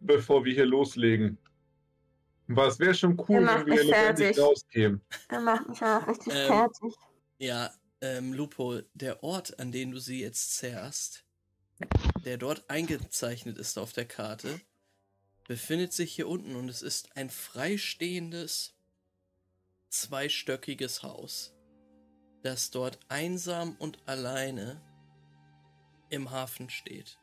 bevor 0.00 0.44
wir 0.44 0.54
hier 0.54 0.66
loslegen. 0.66 1.38
Was 2.46 2.78
wäre 2.78 2.94
schon 2.94 3.20
cool, 3.28 3.46
wenn 3.46 3.66
wir 3.66 3.82
lebendig 3.82 4.38
rauskämen. 4.38 5.00
Der 5.30 5.40
macht 5.40 5.68
mich 5.68 5.80
ja 5.80 5.98
richtig 5.98 6.34
Ähm, 6.34 6.46
fertig. 6.46 6.94
Ja, 7.38 7.70
ähm, 8.04 8.34
Lupo, 8.34 8.82
der 8.92 9.24
Ort, 9.24 9.58
an 9.58 9.72
den 9.72 9.90
du 9.90 9.98
sie 9.98 10.20
jetzt 10.20 10.56
zerrst, 10.56 11.24
der 12.24 12.36
dort 12.36 12.68
eingezeichnet 12.68 13.56
ist 13.56 13.78
auf 13.78 13.94
der 13.94 14.04
Karte, 14.04 14.60
befindet 15.48 15.94
sich 15.94 16.14
hier 16.14 16.28
unten 16.28 16.54
und 16.54 16.68
es 16.68 16.82
ist 16.82 17.16
ein 17.16 17.30
freistehendes, 17.30 18.74
zweistöckiges 19.88 21.02
Haus, 21.02 21.54
das 22.42 22.70
dort 22.70 22.98
einsam 23.08 23.74
und 23.78 24.06
alleine 24.06 24.82
im 26.10 26.30
Hafen 26.30 26.68
steht. 26.68 27.18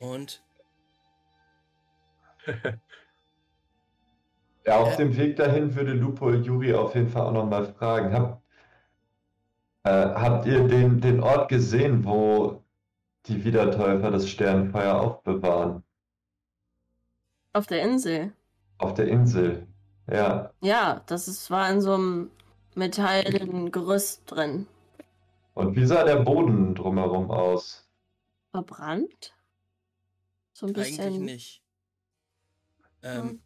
Und 0.00 0.42
Ja, 4.66 4.76
auf 4.78 4.90
Ja. 4.90 4.96
dem 4.98 5.16
Weg 5.16 5.36
dahin 5.36 5.74
würde 5.74 5.92
Lupo 5.94 6.30
Juri 6.32 6.74
auf 6.74 6.94
jeden 6.94 7.08
Fall 7.08 7.22
auch 7.22 7.32
nochmal 7.32 7.72
fragen. 7.74 8.12
Hab, 8.12 8.42
äh, 9.84 9.90
habt 9.90 10.46
ihr 10.46 10.66
den, 10.68 11.00
den 11.00 11.20
Ort 11.22 11.48
gesehen, 11.48 12.04
wo 12.04 12.62
die 13.26 13.44
Wiedertäufer 13.44 14.10
das 14.10 14.28
Sternenfeuer 14.28 14.94
aufbewahren? 15.00 15.82
Auf 17.52 17.66
der 17.66 17.82
Insel. 17.82 18.32
Auf 18.78 18.94
der 18.94 19.08
Insel. 19.08 19.66
Ja. 20.10 20.52
Ja, 20.60 21.02
das 21.06 21.28
ist, 21.28 21.50
war 21.50 21.70
in 21.70 21.80
so 21.80 21.94
einem 21.94 22.30
metallenen 22.74 23.70
Gerüst 23.72 24.22
drin. 24.26 24.66
Und 25.54 25.76
wie 25.76 25.84
sah 25.84 26.04
der 26.04 26.16
Boden 26.16 26.74
drumherum 26.74 27.30
aus? 27.30 27.88
Verbrannt? 28.50 29.34
So 30.52 30.66
ein 30.66 30.74
eigentlich 30.76 30.96
bisschen. 30.98 31.24
nicht. 31.24 31.62
Ähm, 33.02 33.22
Hm. 33.22 33.40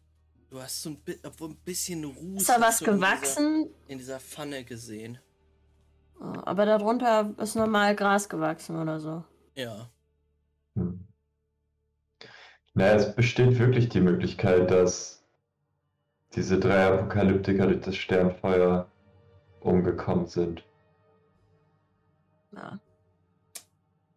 Du 0.49 0.61
hast 0.61 0.81
so 0.83 0.89
ein, 0.91 0.97
bi 1.03 1.17
obwohl 1.23 1.49
ein 1.49 1.55
bisschen 1.57 2.03
Ruß 2.05 2.41
Ist 2.41 2.49
da 2.49 2.61
was 2.61 2.79
du 2.79 2.85
in 2.85 2.91
dieser- 2.97 3.07
gewachsen? 3.07 3.69
in 3.87 3.97
dieser 3.97 4.19
Pfanne 4.19 4.63
gesehen. 4.63 5.17
Aber 6.19 6.65
darunter 6.65 7.33
ist 7.37 7.55
normal 7.55 7.95
Gras 7.95 8.29
gewachsen 8.29 8.79
oder 8.79 8.99
so. 8.99 9.23
Ja. 9.55 9.89
Hm. 10.75 11.05
Naja, 12.73 12.95
es 12.95 13.15
besteht 13.15 13.57
wirklich 13.57 13.89
die 13.89 14.01
Möglichkeit, 14.01 14.69
dass 14.69 15.23
diese 16.35 16.59
drei 16.59 16.85
Apokalyptiker 16.87 17.67
durch 17.67 17.81
das 17.81 17.95
Sternfeuer 17.95 18.87
umgekommen 19.61 20.27
sind. 20.27 20.63
Ja. 22.53 22.79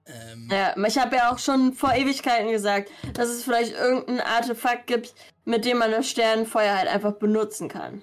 Ähm, 0.07 0.49
Ja, 0.51 0.75
ich 0.87 0.99
habe 0.99 1.17
ja 1.17 1.33
auch 1.33 1.39
schon 1.39 1.73
vor 1.73 1.95
Ewigkeiten 1.95 2.51
gesagt, 2.51 2.91
dass 3.15 3.29
es 3.29 3.45
vielleicht 3.45 3.75
irgendein 3.75 4.21
Artefakt 4.21 4.87
gibt, 4.87 5.15
mit 5.45 5.65
dem 5.65 5.79
man 5.79 5.91
das 5.91 6.09
Sternenfeuer 6.09 6.77
halt 6.77 6.89
einfach 6.89 7.13
benutzen 7.13 7.69
kann. 7.69 8.03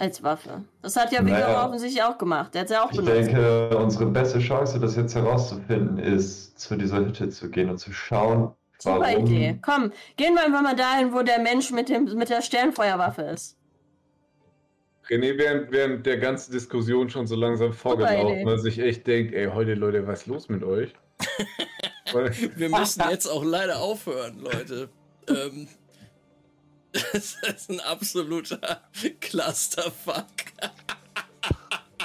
Als 0.00 0.22
Waffe. 0.22 0.64
Das 0.80 0.96
hat 0.96 1.12
ja 1.12 1.20
Vigor 1.20 1.38
Naja. 1.40 1.66
offensichtlich 1.66 2.02
auch 2.02 2.16
gemacht. 2.16 2.54
Der 2.54 2.62
hat 2.62 2.70
ja 2.70 2.82
auch 2.84 2.90
Ich 2.90 2.96
benutzt. 2.96 3.14
denke, 3.28 3.76
unsere 3.76 4.06
beste 4.06 4.38
Chance, 4.38 4.80
das 4.80 4.96
jetzt 4.96 5.14
herauszufinden, 5.14 5.98
ist, 5.98 6.58
zu 6.58 6.74
dieser 6.76 7.00
Hütte 7.04 7.28
zu 7.28 7.50
gehen 7.50 7.68
und 7.68 7.76
zu 7.76 7.92
schauen, 7.92 8.50
Super 8.78 9.00
warum. 9.00 9.26
Idee. 9.26 9.58
Komm, 9.60 9.92
gehen 10.16 10.32
wir 10.34 10.42
einfach 10.46 10.62
mal 10.62 10.74
dahin, 10.74 11.12
wo 11.12 11.20
der 11.22 11.38
Mensch 11.40 11.70
mit, 11.70 11.90
dem, 11.90 12.04
mit 12.14 12.30
der 12.30 12.40
Sternfeuerwaffe 12.40 13.20
ist. 13.24 13.58
René 15.10 15.36
während, 15.36 15.70
während 15.70 16.06
der 16.06 16.16
ganzen 16.16 16.52
Diskussion 16.52 17.10
schon 17.10 17.26
so 17.26 17.36
langsam 17.36 17.74
vorgelaufen, 17.74 18.46
weil 18.46 18.58
sich 18.58 18.78
echt 18.78 19.06
denkt, 19.06 19.34
ey, 19.34 19.50
heute 19.52 19.74
Leute, 19.74 20.06
was 20.06 20.22
ist 20.22 20.26
los 20.28 20.48
mit 20.48 20.64
euch? 20.64 20.94
Wir 22.56 22.70
müssen 22.70 23.02
jetzt 23.10 23.26
auch 23.26 23.44
leider 23.44 23.80
aufhören, 23.80 24.38
Leute. 24.40 24.88
ähm, 25.28 25.68
das 27.12 27.36
ist 27.42 27.70
ein 27.70 27.80
absoluter 27.80 28.80
Clusterfuck. 29.20 30.24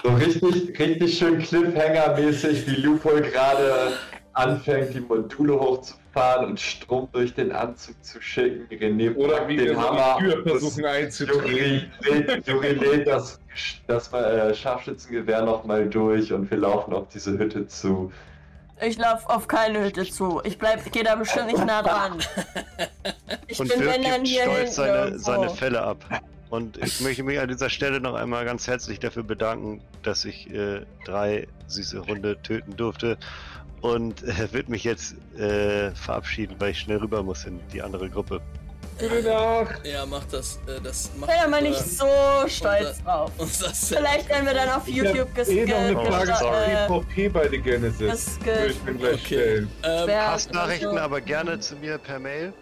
So 0.04 0.10
richtig, 0.14 0.78
richtig 0.80 1.18
schön 1.18 1.40
Cliffhanger-mäßig, 1.42 2.68
wie 2.68 2.82
Lupo 2.82 3.10
gerade 3.10 3.94
anfängt, 4.34 4.94
die 4.94 5.00
Module 5.00 5.60
hochzufahren 5.60 6.46
und 6.46 6.60
Strom 6.60 7.08
durch 7.12 7.34
den 7.34 7.52
Anzug 7.52 7.96
zu 8.04 8.22
schicken. 8.22 8.68
René 8.70 9.16
Oder 9.16 9.48
wie 9.48 9.56
den 9.56 9.76
Hammer. 9.78 10.18
die 10.20 10.26
Tür 10.26 10.44
das- 10.44 10.52
versuchen 10.52 10.86
einzudrehen. 10.86 11.92
Juri 12.04 12.20
lädt, 12.20 12.48
Juri 12.48 12.74
lädt 12.74 13.08
das, 13.08 13.40
das 13.88 14.14
äh, 14.14 14.54
Scharfschützengewehr 14.54 15.42
nochmal 15.44 15.90
durch 15.90 16.32
und 16.32 16.52
wir 16.52 16.58
laufen 16.58 16.94
auf 16.94 17.08
diese 17.08 17.38
Hütte 17.40 17.66
zu. 17.68 18.12
Ich 18.82 18.98
laufe 18.98 19.30
auf 19.30 19.48
keine 19.48 19.84
Hütte 19.86 20.06
zu. 20.06 20.42
Ich 20.44 20.58
bleib, 20.58 20.92
gehe 20.92 21.04
da 21.04 21.16
bestimmt 21.16 21.48
nicht 21.48 21.66
nah 21.66 21.82
dran. 21.82 22.20
Ich 23.48 23.60
Und 23.60 23.70
bin 23.70 23.80
Dirk 23.80 23.94
wenn 23.94 24.04
dann 24.04 24.24
gibt 24.24 24.28
hier 24.28 24.44
stolz 24.44 24.76
seine, 24.76 24.98
irgendwo. 24.98 25.24
seine 25.24 25.50
Fälle 25.52 25.82
ab. 25.82 26.04
Und 26.50 26.78
ich 26.78 27.00
möchte 27.02 27.24
mich 27.24 27.40
an 27.40 27.48
dieser 27.48 27.70
Stelle 27.70 28.00
noch 28.00 28.16
einmal 28.16 28.44
ganz 28.44 28.68
herzlich 28.68 29.00
dafür 29.00 29.24
bedanken, 29.24 29.82
dass 30.04 30.26
ich 30.26 30.52
äh, 30.52 30.82
drei 31.06 31.48
süße 31.68 32.06
Hunde 32.06 32.42
töten 32.42 32.76
durfte. 32.76 33.18
Und 33.82 34.24
äh, 34.24 34.52
wird 34.52 34.68
mich 34.70 34.84
jetzt 34.84 35.16
äh, 35.38 35.92
verabschieden, 35.92 36.56
weil 36.60 36.72
ich 36.72 36.80
schnell 36.80 36.98
rüber 36.98 37.24
muss 37.24 37.45
in 37.45 37.60
die 37.72 37.82
andere 37.82 38.10
Gruppe. 38.10 38.42
Gute 38.99 39.24
Nacht. 39.24 39.85
Ja, 39.85 40.06
mach 40.06 40.24
das. 40.25 40.57
Äh, 40.67 40.80
das 40.82 41.09
Ich 41.14 41.19
macht 41.19 41.30
bin 41.32 41.40
aber 41.53 41.61
nicht 41.61 41.80
unser- 41.80 42.06
so 42.43 42.48
stolz 42.48 42.90
unser- 42.90 43.03
drauf. 43.03 43.32
unser 43.38 43.69
Vielleicht 43.74 44.30
werden 44.30 44.45
wir 44.45 44.53
dann 44.53 44.69
auf 44.69 44.88
Ich 44.88 44.95
YouTube 44.95 45.19
hab 45.19 45.35
ges 45.35 45.48
eh 45.49 45.65
noch 45.65 45.75
eine 45.77 45.95
Frage 46.25 46.32
äh, 46.32 46.88
zur 46.88 47.03
PvP 47.06 47.30
bei 47.30 47.48
der 47.49 47.59
Genesis. 47.59 48.38
das 48.40 48.45
Würde 48.45 48.67
ich 48.72 48.83
mir 48.83 48.93
gleich 48.93 49.14
Okay. 49.15 49.25
stellen. 49.25 49.72
Ähm, 49.83 50.07
Passnachrichten 50.07 50.88
also- 50.90 50.99
aber 51.01 51.22
gerne 51.22 51.59
zu 51.59 51.75
mir 51.75 51.98
per 51.98 52.19
Mail. 52.19 52.53